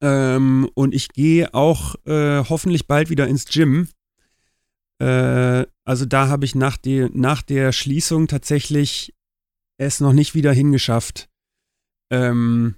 Ähm, 0.01 0.69
und 0.75 0.97
ich 0.97 1.11
gehe 1.11 1.55
auch 1.55 1.95
äh, 2.07 2.43
hoffentlich 2.43 2.89
bald 2.89 3.09
wieder 3.09 3.29
ins 3.29 3.45
Gym. 3.45 3.89
Äh, 4.99 5.65
also 5.87 6.05
da 6.05 6.29
habe 6.29 6.45
ich 6.45 6.55
nach, 6.57 6.77
die, 6.77 7.09
nach 7.13 7.43
der 7.43 7.73
Schließung 7.73 8.27
tatsächlich 8.27 9.15
es 9.79 10.01
noch 10.01 10.13
nicht 10.13 10.35
wieder 10.35 10.53
hingeschafft. 10.53 11.29
Ähm, 12.11 12.75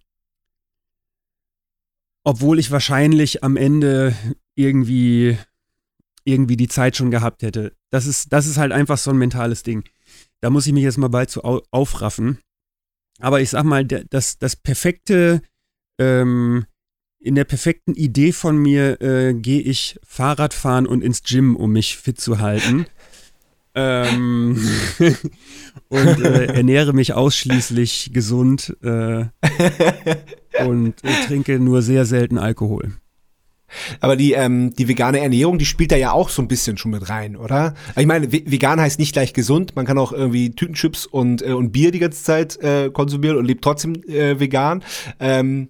obwohl 2.23 2.59
ich 2.59 2.71
wahrscheinlich 2.71 3.43
am 3.43 3.57
Ende 3.57 4.15
irgendwie, 4.55 5.39
irgendwie 6.25 6.59
die 6.59 6.69
Zeit 6.69 6.97
schon 6.97 7.11
gehabt 7.11 7.43
hätte. 7.43 7.75
Das 7.91 8.07
ist, 8.07 8.31
das 8.33 8.47
ist 8.47 8.59
halt 8.59 8.73
einfach 8.73 8.99
so 8.99 9.11
ein 9.11 9.17
mentales 9.17 9.63
Ding. 9.63 9.85
Da 10.41 10.51
muss 10.51 10.67
ich 10.67 10.75
mich 10.75 10.83
jetzt 10.83 10.99
mal 10.99 11.09
bald 11.09 11.31
zu 11.31 11.43
aufraffen. 11.43 12.39
Aber 13.21 13.41
ich 13.41 13.51
sag 13.51 13.65
mal, 13.65 13.87
das, 13.87 14.39
das 14.39 14.55
perfekte 14.55 15.41
ähm, 15.99 16.67
in 17.21 17.35
der 17.35 17.45
perfekten 17.45 17.95
Idee 17.95 18.33
von 18.33 18.59
mir 18.59 19.01
äh, 19.01 19.35
gehe 19.35 19.63
ich 19.63 19.99
Fahrrad 20.05 20.55
fahren 20.55 20.87
und 20.87 21.03
ins 21.03 21.23
Gym, 21.23 21.57
um 21.57 21.73
mich 21.73 21.97
fit 21.97 22.21
zu 22.21 22.39
halten. 22.39 22.87
Ähm, 23.79 24.61
und 25.89 26.25
äh, 26.25 26.47
ernähre 26.47 26.93
mich 26.93 27.13
ausschließlich 27.13 28.11
gesund 28.13 28.77
äh, 28.83 29.27
und 30.67 31.05
äh, 31.05 31.27
trinke 31.27 31.61
nur 31.61 31.83
sehr 31.83 32.05
selten 32.05 32.39
Alkohol. 32.39 32.93
Aber 34.01 34.17
die, 34.17 34.33
ähm, 34.33 34.73
die 34.75 34.89
vegane 34.89 35.21
Ernährung, 35.21 35.59
die 35.59 35.67
spielt 35.67 35.93
da 35.93 35.97
ja 35.97 36.13
auch 36.13 36.31
so 36.31 36.41
ein 36.41 36.49
bisschen 36.49 36.79
schon 36.79 36.91
mit 36.91 37.11
rein, 37.11 37.37
oder? 37.37 37.75
Ich 37.97 38.07
meine, 38.07 38.33
vegan 38.33 38.81
heißt 38.81 38.99
nicht 38.99 39.13
gleich 39.13 39.35
gesund. 39.35 39.77
Man 39.77 39.85
kann 39.85 39.99
auch 39.99 40.13
irgendwie 40.13 40.51
Tütenchips 40.51 41.05
und, 41.05 41.43
äh, 41.43 41.53
und 41.53 41.71
Bier 41.71 41.91
die 41.91 41.99
ganze 41.99 42.23
Zeit 42.25 42.57
äh, 42.63 42.91
konsumieren 42.91 43.37
und 43.37 43.45
lebt 43.45 43.63
trotzdem 43.63 44.03
äh, 44.05 44.41
vegan. 44.41 44.83
Ähm, 45.21 45.69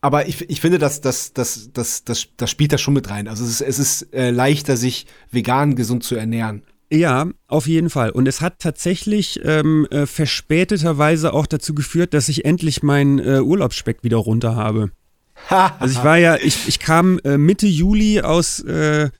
aber 0.00 0.28
ich, 0.28 0.48
ich 0.48 0.60
finde, 0.60 0.78
dass 0.78 1.00
das, 1.00 1.32
das, 1.32 1.70
das, 1.72 2.04
das, 2.04 2.28
das 2.36 2.50
spielt 2.50 2.72
da 2.72 2.78
schon 2.78 2.94
mit 2.94 3.10
rein. 3.10 3.26
Also 3.26 3.44
es 3.44 3.50
ist, 3.50 3.60
es 3.62 3.78
ist 3.78 4.14
äh, 4.14 4.30
leichter, 4.30 4.76
sich 4.76 5.06
vegan 5.30 5.74
gesund 5.74 6.04
zu 6.04 6.14
ernähren. 6.14 6.62
Ja, 6.90 7.26
auf 7.48 7.66
jeden 7.66 7.90
Fall. 7.90 8.10
Und 8.10 8.26
es 8.26 8.40
hat 8.40 8.60
tatsächlich 8.60 9.40
ähm, 9.44 9.86
äh, 9.90 10.06
verspäteterweise 10.06 11.34
auch 11.34 11.46
dazu 11.46 11.74
geführt, 11.74 12.14
dass 12.14 12.28
ich 12.28 12.46
endlich 12.46 12.82
meinen 12.82 13.18
äh, 13.18 13.40
Urlaubsspeck 13.40 14.02
wieder 14.02 14.16
runter 14.16 14.56
habe. 14.56 14.90
also 15.48 15.98
ich 15.98 16.04
war 16.04 16.16
ja, 16.16 16.36
ich, 16.36 16.66
ich 16.66 16.78
kam 16.78 17.18
äh, 17.24 17.36
Mitte 17.36 17.66
Juli 17.66 18.22
aus, 18.22 18.60
äh, 18.60 19.10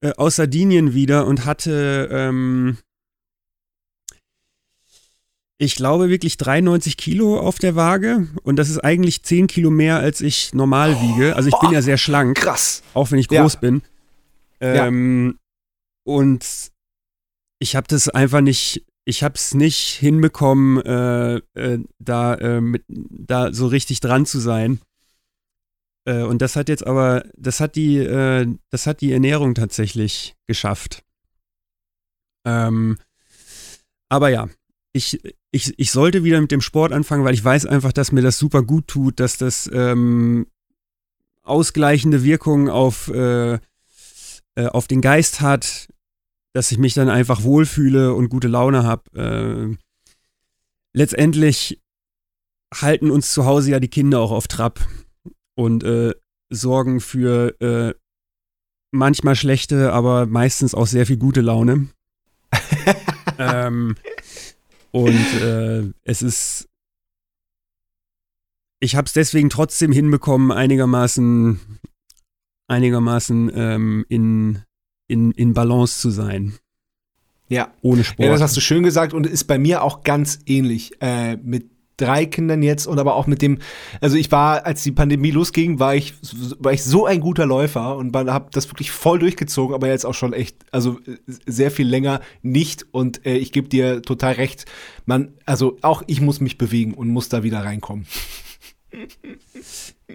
äh, 0.00 0.12
aus 0.16 0.36
Sardinien 0.36 0.94
wieder 0.94 1.26
und 1.26 1.44
hatte, 1.44 2.08
ähm, 2.12 2.78
ich 5.58 5.74
glaube 5.74 6.08
wirklich 6.08 6.36
93 6.36 6.96
Kilo 6.96 7.40
auf 7.40 7.58
der 7.58 7.74
Waage 7.74 8.28
und 8.42 8.56
das 8.56 8.68
ist 8.68 8.78
eigentlich 8.78 9.22
10 9.22 9.48
Kilo 9.48 9.70
mehr, 9.70 9.98
als 9.98 10.20
ich 10.20 10.54
normal 10.54 11.00
wiege. 11.00 11.34
Also 11.34 11.48
ich 11.48 11.58
bin 11.60 11.72
ja 11.72 11.82
sehr 11.82 11.96
schlank. 11.96 12.36
Krass. 12.36 12.82
Auch 12.94 13.10
wenn 13.10 13.18
ich 13.18 13.28
groß 13.28 13.54
ja. 13.54 13.60
bin. 13.60 13.82
Ähm, 14.60 15.26
ja. 15.26 16.12
Und 16.12 16.70
ich 17.58 17.76
habe 17.76 17.86
das 17.88 18.08
einfach 18.08 18.40
nicht, 18.40 18.84
ich 19.04 19.22
habe 19.22 19.34
es 19.34 19.54
nicht 19.54 19.94
hinbekommen, 19.94 20.80
äh, 20.82 21.36
äh, 21.54 21.78
da, 21.98 22.34
äh, 22.34 22.60
mit, 22.60 22.84
da 22.88 23.52
so 23.52 23.66
richtig 23.66 24.00
dran 24.00 24.26
zu 24.26 24.38
sein. 24.38 24.80
Äh, 26.04 26.22
und 26.22 26.42
das 26.42 26.56
hat 26.56 26.68
jetzt 26.68 26.86
aber, 26.86 27.24
das 27.36 27.60
hat 27.60 27.76
die, 27.76 27.98
äh, 27.98 28.46
das 28.70 28.86
hat 28.86 29.00
die 29.00 29.12
Ernährung 29.12 29.54
tatsächlich 29.54 30.34
geschafft. 30.46 31.02
Ähm, 32.44 32.98
aber 34.08 34.28
ja, 34.28 34.48
ich, 34.92 35.20
ich, 35.50 35.78
ich 35.78 35.90
sollte 35.90 36.24
wieder 36.24 36.40
mit 36.40 36.52
dem 36.52 36.60
Sport 36.60 36.92
anfangen, 36.92 37.24
weil 37.24 37.34
ich 37.34 37.44
weiß 37.44 37.66
einfach, 37.66 37.92
dass 37.92 38.12
mir 38.12 38.22
das 38.22 38.38
super 38.38 38.62
gut 38.62 38.88
tut, 38.88 39.20
dass 39.20 39.36
das 39.36 39.68
ähm, 39.72 40.46
ausgleichende 41.42 42.22
Wirkung 42.22 42.68
auf, 42.68 43.08
äh 43.08 43.58
auf 44.58 44.88
den 44.88 45.02
Geist 45.02 45.42
hat, 45.42 45.86
dass 46.56 46.72
ich 46.72 46.78
mich 46.78 46.94
dann 46.94 47.10
einfach 47.10 47.42
wohlfühle 47.42 48.14
und 48.14 48.30
gute 48.30 48.48
Laune 48.48 48.82
habe. 48.82 49.10
Äh, 49.14 49.76
letztendlich 50.94 51.82
halten 52.72 53.10
uns 53.10 53.30
zu 53.30 53.44
Hause 53.44 53.72
ja 53.72 53.78
die 53.78 53.90
Kinder 53.90 54.20
auch 54.20 54.30
auf 54.30 54.48
Trab 54.48 54.80
und 55.54 55.84
äh, 55.84 56.14
sorgen 56.48 57.00
für 57.00 57.60
äh, 57.60 57.92
manchmal 58.90 59.36
schlechte, 59.36 59.92
aber 59.92 60.24
meistens 60.24 60.74
auch 60.74 60.86
sehr 60.86 61.04
viel 61.04 61.18
gute 61.18 61.42
Laune. 61.42 61.88
ähm, 63.38 63.94
und 64.92 65.42
äh, 65.42 65.92
es 66.04 66.22
ist, 66.22 66.70
ich 68.80 68.96
habe 68.96 69.04
es 69.04 69.12
deswegen 69.12 69.50
trotzdem 69.50 69.92
hinbekommen, 69.92 70.52
einigermaßen, 70.52 71.60
einigermaßen 72.66 73.52
ähm, 73.54 74.06
in 74.08 74.62
in, 75.08 75.32
in 75.32 75.54
Balance 75.54 76.00
zu 76.00 76.10
sein. 76.10 76.54
Ja. 77.48 77.72
Ohne 77.82 78.04
Sport. 78.04 78.26
Ja, 78.26 78.32
das 78.32 78.40
hast 78.42 78.56
du 78.56 78.60
schön 78.60 78.82
gesagt 78.82 79.14
und 79.14 79.26
ist 79.26 79.44
bei 79.44 79.58
mir 79.58 79.82
auch 79.82 80.02
ganz 80.02 80.40
ähnlich. 80.46 81.00
Äh, 81.00 81.36
mit 81.36 81.70
drei 81.96 82.26
Kindern 82.26 82.62
jetzt 82.62 82.86
und 82.86 82.98
aber 82.98 83.14
auch 83.14 83.26
mit 83.26 83.42
dem, 83.42 83.58
also 84.00 84.16
ich 84.16 84.30
war, 84.30 84.66
als 84.66 84.82
die 84.82 84.92
Pandemie 84.92 85.30
losging, 85.30 85.78
war 85.78 85.94
ich, 85.94 86.14
war 86.58 86.72
ich 86.72 86.84
so 86.84 87.06
ein 87.06 87.20
guter 87.20 87.46
Läufer 87.46 87.96
und 87.96 88.14
habe 88.14 88.50
das 88.52 88.68
wirklich 88.70 88.90
voll 88.90 89.18
durchgezogen, 89.18 89.74
aber 89.74 89.88
jetzt 89.88 90.04
auch 90.04 90.14
schon 90.14 90.32
echt, 90.32 90.56
also 90.72 90.98
sehr 91.46 91.70
viel 91.70 91.88
länger 91.88 92.20
nicht 92.42 92.86
und 92.90 93.24
äh, 93.24 93.36
ich 93.36 93.52
gebe 93.52 93.68
dir 93.68 94.02
total 94.02 94.34
recht, 94.34 94.66
man, 95.06 95.32
also 95.46 95.78
auch 95.82 96.02
ich 96.06 96.20
muss 96.20 96.40
mich 96.40 96.58
bewegen 96.58 96.94
und 96.94 97.08
muss 97.08 97.28
da 97.28 97.42
wieder 97.42 97.60
reinkommen. 97.60 98.06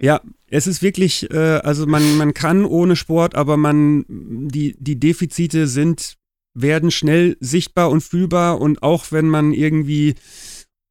Ja, 0.00 0.20
es 0.48 0.66
ist 0.66 0.82
wirklich, 0.82 1.30
äh, 1.30 1.60
also 1.62 1.86
man, 1.86 2.16
man 2.16 2.34
kann 2.34 2.64
ohne 2.64 2.96
Sport, 2.96 3.34
aber 3.34 3.56
man, 3.56 4.04
die, 4.08 4.76
die 4.78 4.98
Defizite 4.98 5.66
sind, 5.66 6.16
werden 6.54 6.90
schnell 6.90 7.36
sichtbar 7.40 7.90
und 7.90 8.02
fühlbar 8.02 8.60
und 8.60 8.82
auch 8.82 9.12
wenn 9.12 9.28
man 9.28 9.52
irgendwie 9.52 10.14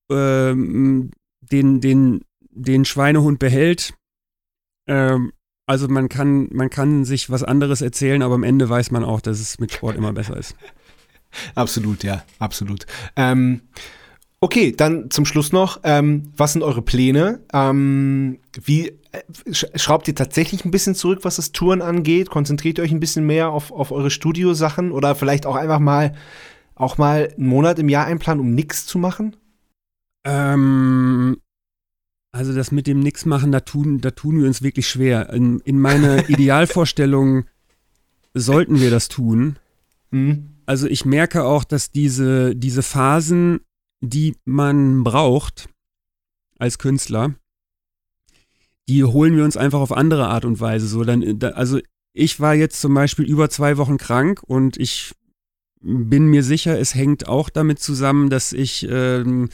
ähm, 0.09 1.11
den, 1.41 1.81
den, 1.81 2.21
den 2.49 2.85
Schweinehund 2.85 3.39
behält, 3.39 3.93
ähm, 4.87 5.33
also 5.67 5.87
man 5.87 6.09
kann, 6.09 6.49
man 6.51 6.69
kann 6.69 7.05
sich 7.05 7.29
was 7.29 7.43
anderes 7.43 7.81
erzählen, 7.81 8.21
aber 8.21 8.35
am 8.35 8.43
Ende 8.43 8.67
weiß 8.67 8.91
man 8.91 9.03
auch, 9.03 9.21
dass 9.21 9.39
es 9.39 9.59
mit 9.59 9.71
Sport 9.71 9.95
immer 9.95 10.13
besser 10.13 10.35
ist. 10.37 10.55
Absolut, 11.55 12.03
ja, 12.03 12.25
absolut. 12.39 12.85
Ähm, 13.15 13.61
Okay, 14.43 14.71
dann 14.71 15.11
zum 15.11 15.25
Schluss 15.25 15.51
noch, 15.51 15.81
ähm, 15.83 16.33
was 16.35 16.53
sind 16.53 16.63
eure 16.63 16.81
Pläne? 16.81 17.41
Ähm, 17.53 18.39
wie 18.63 18.87
äh, 19.11 19.21
schraubt 19.53 20.07
ihr 20.07 20.15
tatsächlich 20.15 20.65
ein 20.65 20.71
bisschen 20.71 20.95
zurück, 20.95 21.19
was 21.21 21.35
das 21.35 21.51
Touren 21.51 21.83
angeht? 21.83 22.31
Konzentriert 22.31 22.79
ihr 22.79 22.83
euch 22.83 22.91
ein 22.91 22.99
bisschen 22.99 23.27
mehr 23.27 23.49
auf, 23.49 23.71
auf 23.71 23.91
eure 23.91 24.09
Studiosachen 24.09 24.91
oder 24.91 25.13
vielleicht 25.13 25.45
auch 25.45 25.55
einfach 25.55 25.77
mal 25.77 26.13
auch 26.73 26.97
mal 26.97 27.31
einen 27.37 27.47
Monat 27.47 27.77
im 27.77 27.87
Jahr 27.87 28.07
einplanen, 28.07 28.41
um 28.41 28.55
nichts 28.55 28.87
zu 28.87 28.97
machen? 28.97 29.35
Ähm, 30.23 31.37
also 32.31 32.55
das 32.55 32.71
mit 32.71 32.87
dem 32.87 32.99
Nix 32.99 33.25
machen, 33.25 33.51
da 33.51 33.59
tun, 33.59 34.01
da 34.01 34.09
tun 34.09 34.39
wir 34.39 34.47
uns 34.47 34.63
wirklich 34.63 34.87
schwer. 34.87 35.29
In, 35.29 35.59
in 35.59 35.79
meiner 35.79 36.27
Idealvorstellung 36.29 37.45
sollten 38.33 38.81
wir 38.81 38.89
das 38.89 39.07
tun. 39.07 39.57
Mhm. 40.09 40.55
Also 40.65 40.87
ich 40.87 41.05
merke 41.05 41.43
auch, 41.43 41.63
dass 41.63 41.91
diese, 41.91 42.55
diese 42.55 42.81
Phasen 42.81 43.59
die 44.01 44.35
man 44.45 45.03
braucht 45.03 45.69
als 46.57 46.77
Künstler, 46.77 47.35
die 48.89 49.03
holen 49.03 49.37
wir 49.37 49.45
uns 49.45 49.57
einfach 49.57 49.79
auf 49.79 49.91
andere 49.91 50.27
Art 50.27 50.43
und 50.43 50.59
Weise. 50.59 50.87
So, 50.87 51.03
dann, 51.03 51.41
also 51.53 51.79
ich 52.13 52.39
war 52.39 52.55
jetzt 52.55 52.81
zum 52.81 52.93
Beispiel 52.93 53.25
über 53.25 53.49
zwei 53.49 53.77
Wochen 53.77 53.97
krank 53.97 54.41
und 54.43 54.77
ich 54.77 55.13
bin 55.81 56.27
mir 56.27 56.43
sicher, 56.43 56.79
es 56.79 56.93
hängt 56.93 57.27
auch 57.27 57.49
damit 57.49 57.79
zusammen, 57.79 58.29
dass 58.29 58.53
ich 58.53 58.87
ähm, 58.89 59.49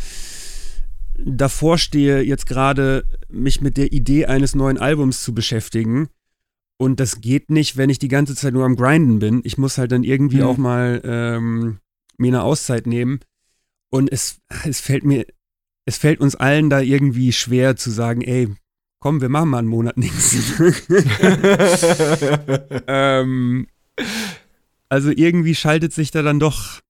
davor 1.17 1.77
stehe, 1.77 2.21
jetzt 2.21 2.47
gerade 2.47 3.05
mich 3.29 3.61
mit 3.61 3.77
der 3.77 3.93
Idee 3.93 4.25
eines 4.25 4.55
neuen 4.55 4.77
Albums 4.77 5.23
zu 5.23 5.33
beschäftigen. 5.33 6.09
Und 6.77 6.99
das 6.99 7.21
geht 7.21 7.49
nicht, 7.49 7.77
wenn 7.77 7.89
ich 7.89 7.97
die 7.97 8.07
ganze 8.07 8.35
Zeit 8.35 8.53
nur 8.53 8.65
am 8.65 8.75
Grinden 8.75 9.19
bin. 9.19 9.41
Ich 9.43 9.57
muss 9.57 9.77
halt 9.77 9.91
dann 9.91 10.03
irgendwie 10.03 10.37
mhm. 10.37 10.43
auch 10.43 10.57
mal 10.57 11.01
ähm, 11.03 11.79
mir 12.17 12.27
eine 12.27 12.43
Auszeit 12.43 12.85
nehmen. 12.85 13.19
Und 13.89 14.11
es, 14.11 14.39
es 14.65 14.79
fällt 14.81 15.03
mir, 15.03 15.25
es 15.85 15.97
fällt 15.97 16.19
uns 16.19 16.35
allen 16.35 16.69
da 16.69 16.81
irgendwie 16.81 17.31
schwer 17.31 17.75
zu 17.75 17.89
sagen, 17.91 18.21
ey, 18.21 18.53
komm, 18.99 19.21
wir 19.21 19.29
machen 19.29 19.49
mal 19.49 19.59
einen 19.59 19.67
Monat 19.67 19.97
nichts. 19.97 20.35
ähm, 22.87 23.67
also 24.89 25.11
irgendwie 25.11 25.55
schaltet 25.55 25.93
sich 25.93 26.11
da 26.11 26.21
dann 26.21 26.39
doch 26.39 26.81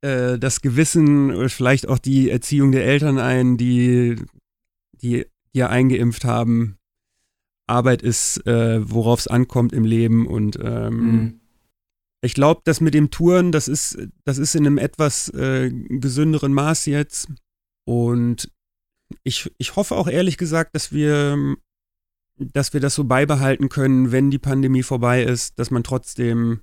äh, 0.00 0.38
das 0.38 0.60
Gewissen 0.60 1.32
oder 1.32 1.48
vielleicht 1.48 1.88
auch 1.88 1.98
die 1.98 2.30
Erziehung 2.30 2.72
der 2.72 2.84
Eltern 2.84 3.18
ein, 3.18 3.56
die, 3.56 4.16
die, 5.00 5.26
die 5.54 5.58
ja 5.58 5.68
eingeimpft 5.68 6.24
haben. 6.24 6.76
Arbeit 7.68 8.02
ist, 8.02 8.44
äh, 8.46 8.80
worauf 8.90 9.20
es 9.20 9.28
ankommt 9.28 9.72
im 9.72 9.84
Leben 9.84 10.26
und 10.26 10.58
ähm, 10.60 10.96
mhm. 10.96 11.40
Ich 12.24 12.34
glaube, 12.34 12.62
das 12.64 12.80
mit 12.80 12.94
dem 12.94 13.10
Touren, 13.10 13.50
das 13.50 13.66
ist, 13.66 13.98
das 14.24 14.38
ist 14.38 14.54
in 14.54 14.64
einem 14.64 14.78
etwas 14.78 15.28
äh, 15.30 15.70
gesünderen 15.70 16.54
Maß 16.54 16.86
jetzt. 16.86 17.28
Und 17.84 18.50
ich, 19.24 19.52
ich 19.58 19.74
hoffe 19.74 19.96
auch 19.96 20.06
ehrlich 20.06 20.38
gesagt, 20.38 20.74
dass 20.74 20.92
wir, 20.92 21.56
dass 22.38 22.72
wir 22.72 22.80
das 22.80 22.94
so 22.94 23.04
beibehalten 23.04 23.68
können, 23.68 24.12
wenn 24.12 24.30
die 24.30 24.38
Pandemie 24.38 24.84
vorbei 24.84 25.24
ist, 25.24 25.58
dass 25.58 25.72
man 25.72 25.82
trotzdem 25.82 26.60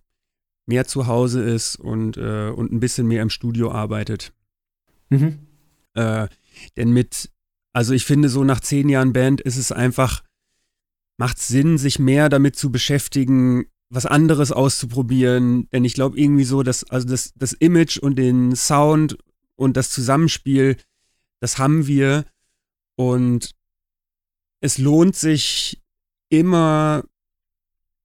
mehr 0.66 0.86
zu 0.86 1.08
Hause 1.08 1.44
ist 1.44 1.76
und, 1.76 2.16
äh, 2.16 2.50
und 2.50 2.72
ein 2.72 2.80
bisschen 2.80 3.08
mehr 3.08 3.22
im 3.22 3.30
Studio 3.30 3.72
arbeitet. 3.72 4.32
Mhm. 5.10 5.40
Äh, 5.96 6.30
denn 6.78 6.92
mit, 6.92 7.32
also 7.74 7.94
ich 7.94 8.06
finde, 8.06 8.30
so 8.30 8.46
nach 8.46 8.62
zehn 8.62 8.88
Jahren 8.88 9.12
Band 9.12 9.42
ist 9.42 9.58
es 9.58 9.74
einfach, 9.74 10.24
macht 11.18 11.40
Sinn, 11.40 11.78
sich 11.78 12.00
mehr 12.00 12.30
damit 12.30 12.56
zu 12.56 12.72
beschäftigen, 12.72 13.66
was 13.90 14.06
anderes 14.06 14.52
auszuprobieren. 14.52 15.70
Denn 15.72 15.86
ich 15.86 15.94
glaube 15.94 16.20
irgendwie 16.20 16.44
so, 16.44 16.64
dass 16.64 16.84
also 16.90 17.08
das, 17.08 17.34
das 17.36 17.54
Image 17.54 17.98
und 17.98 18.16
den 18.16 18.56
Sound 18.56 19.18
und 19.56 19.76
das 19.78 19.90
Zusammenspiel, 19.90 20.78
das 21.40 21.58
haben 21.58 21.88
wir. 21.88 22.26
Und 22.96 23.56
es 24.62 24.78
lohnt 24.78 25.16
sich 25.16 25.82
immer 26.30 27.04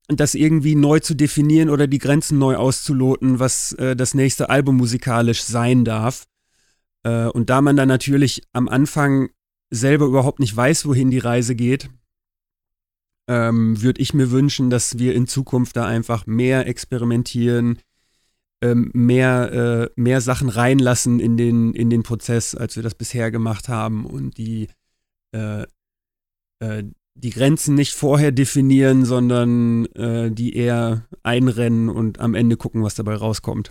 das 0.09 0.35
irgendwie 0.35 0.74
neu 0.74 1.01
zu 1.01 1.15
definieren 1.15 1.70
oder 1.70 1.86
die 1.86 1.98
Grenzen 1.98 2.39
neu 2.39 2.56
auszuloten, 2.56 3.39
was 3.39 3.73
äh, 3.73 3.97
das 3.97 4.15
nächste 4.15 4.51
Album 4.51 4.77
musikalisch 4.77 5.43
sein 5.43 5.85
darf. 5.85 6.27
Äh, 7.05 7.27
und 7.27 7.51
da 7.51 7.61
man 7.61 7.77
dann 7.77 7.89
natürlich 7.89 8.43
am 8.52 8.69
Anfang 8.69 9.31
selber 9.70 10.06
überhaupt 10.06 10.40
nicht 10.40 10.55
weiß, 10.55 10.86
wohin 10.86 11.11
die 11.11 11.19
Reise 11.19 11.55
geht, 11.55 11.89
ähm, 13.28 13.80
würde 13.82 14.01
ich 14.01 14.14
mir 14.14 14.30
wünschen, 14.30 14.70
dass 14.70 14.98
wir 14.98 15.14
in 15.14 15.26
Zukunft 15.26 15.76
da 15.76 15.86
einfach 15.86 16.26
mehr 16.26 16.66
experimentieren, 16.66 17.78
ähm, 18.62 18.90
mehr, 18.94 19.52
äh, 19.52 20.01
mehr 20.01 20.20
Sachen 20.20 20.48
reinlassen 20.48 21.20
in 21.20 21.36
den, 21.36 21.74
in 21.74 21.90
den 21.90 22.02
Prozess, 22.02 22.55
als 22.55 22.76
wir 22.76 22.82
das 22.82 22.94
bisher 22.94 23.30
gemacht 23.30 23.68
haben 23.68 24.06
und 24.06 24.36
die, 24.38 24.68
äh, 25.32 25.62
äh, 26.60 26.84
die 27.14 27.30
Grenzen 27.30 27.74
nicht 27.74 27.94
vorher 27.94 28.32
definieren, 28.32 29.05
sondern 29.05 29.86
äh, 29.94 30.30
die 30.30 30.56
eher 30.56 31.06
einrennen 31.22 31.88
und 31.88 32.18
am 32.20 32.34
Ende 32.34 32.56
gucken, 32.56 32.82
was 32.82 32.94
dabei 32.94 33.14
rauskommt. 33.14 33.70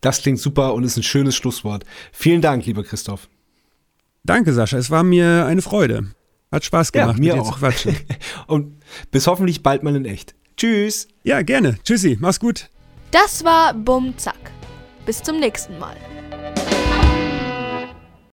Das 0.00 0.22
klingt 0.22 0.40
super 0.40 0.74
und 0.74 0.84
ist 0.84 0.96
ein 0.96 1.02
schönes 1.02 1.36
Schlusswort. 1.36 1.84
Vielen 2.12 2.40
Dank, 2.40 2.66
lieber 2.66 2.82
Christoph. 2.82 3.28
Danke, 4.24 4.52
Sascha. 4.52 4.78
Es 4.78 4.90
war 4.90 5.02
mir 5.02 5.46
eine 5.46 5.62
Freude. 5.62 6.14
Hat 6.52 6.64
Spaß 6.64 6.92
gemacht, 6.92 7.16
ja, 7.16 7.20
mir 7.20 7.34
mit 7.34 7.34
dir 7.34 7.42
auch. 7.42 7.52
zu 7.54 7.58
quatschen. 7.58 7.96
und 8.46 8.76
bis 9.10 9.26
hoffentlich 9.26 9.62
bald 9.62 9.82
mal 9.82 9.96
in 9.96 10.04
echt. 10.04 10.34
Tschüss. 10.56 11.08
Ja, 11.24 11.42
gerne. 11.42 11.78
Tschüssi. 11.82 12.18
Mach's 12.20 12.38
gut. 12.38 12.68
Das 13.10 13.42
war 13.42 13.74
Bum 13.74 14.16
Zack. 14.18 14.52
Bis 15.06 15.22
zum 15.22 15.40
nächsten 15.40 15.78
Mal. 15.78 15.96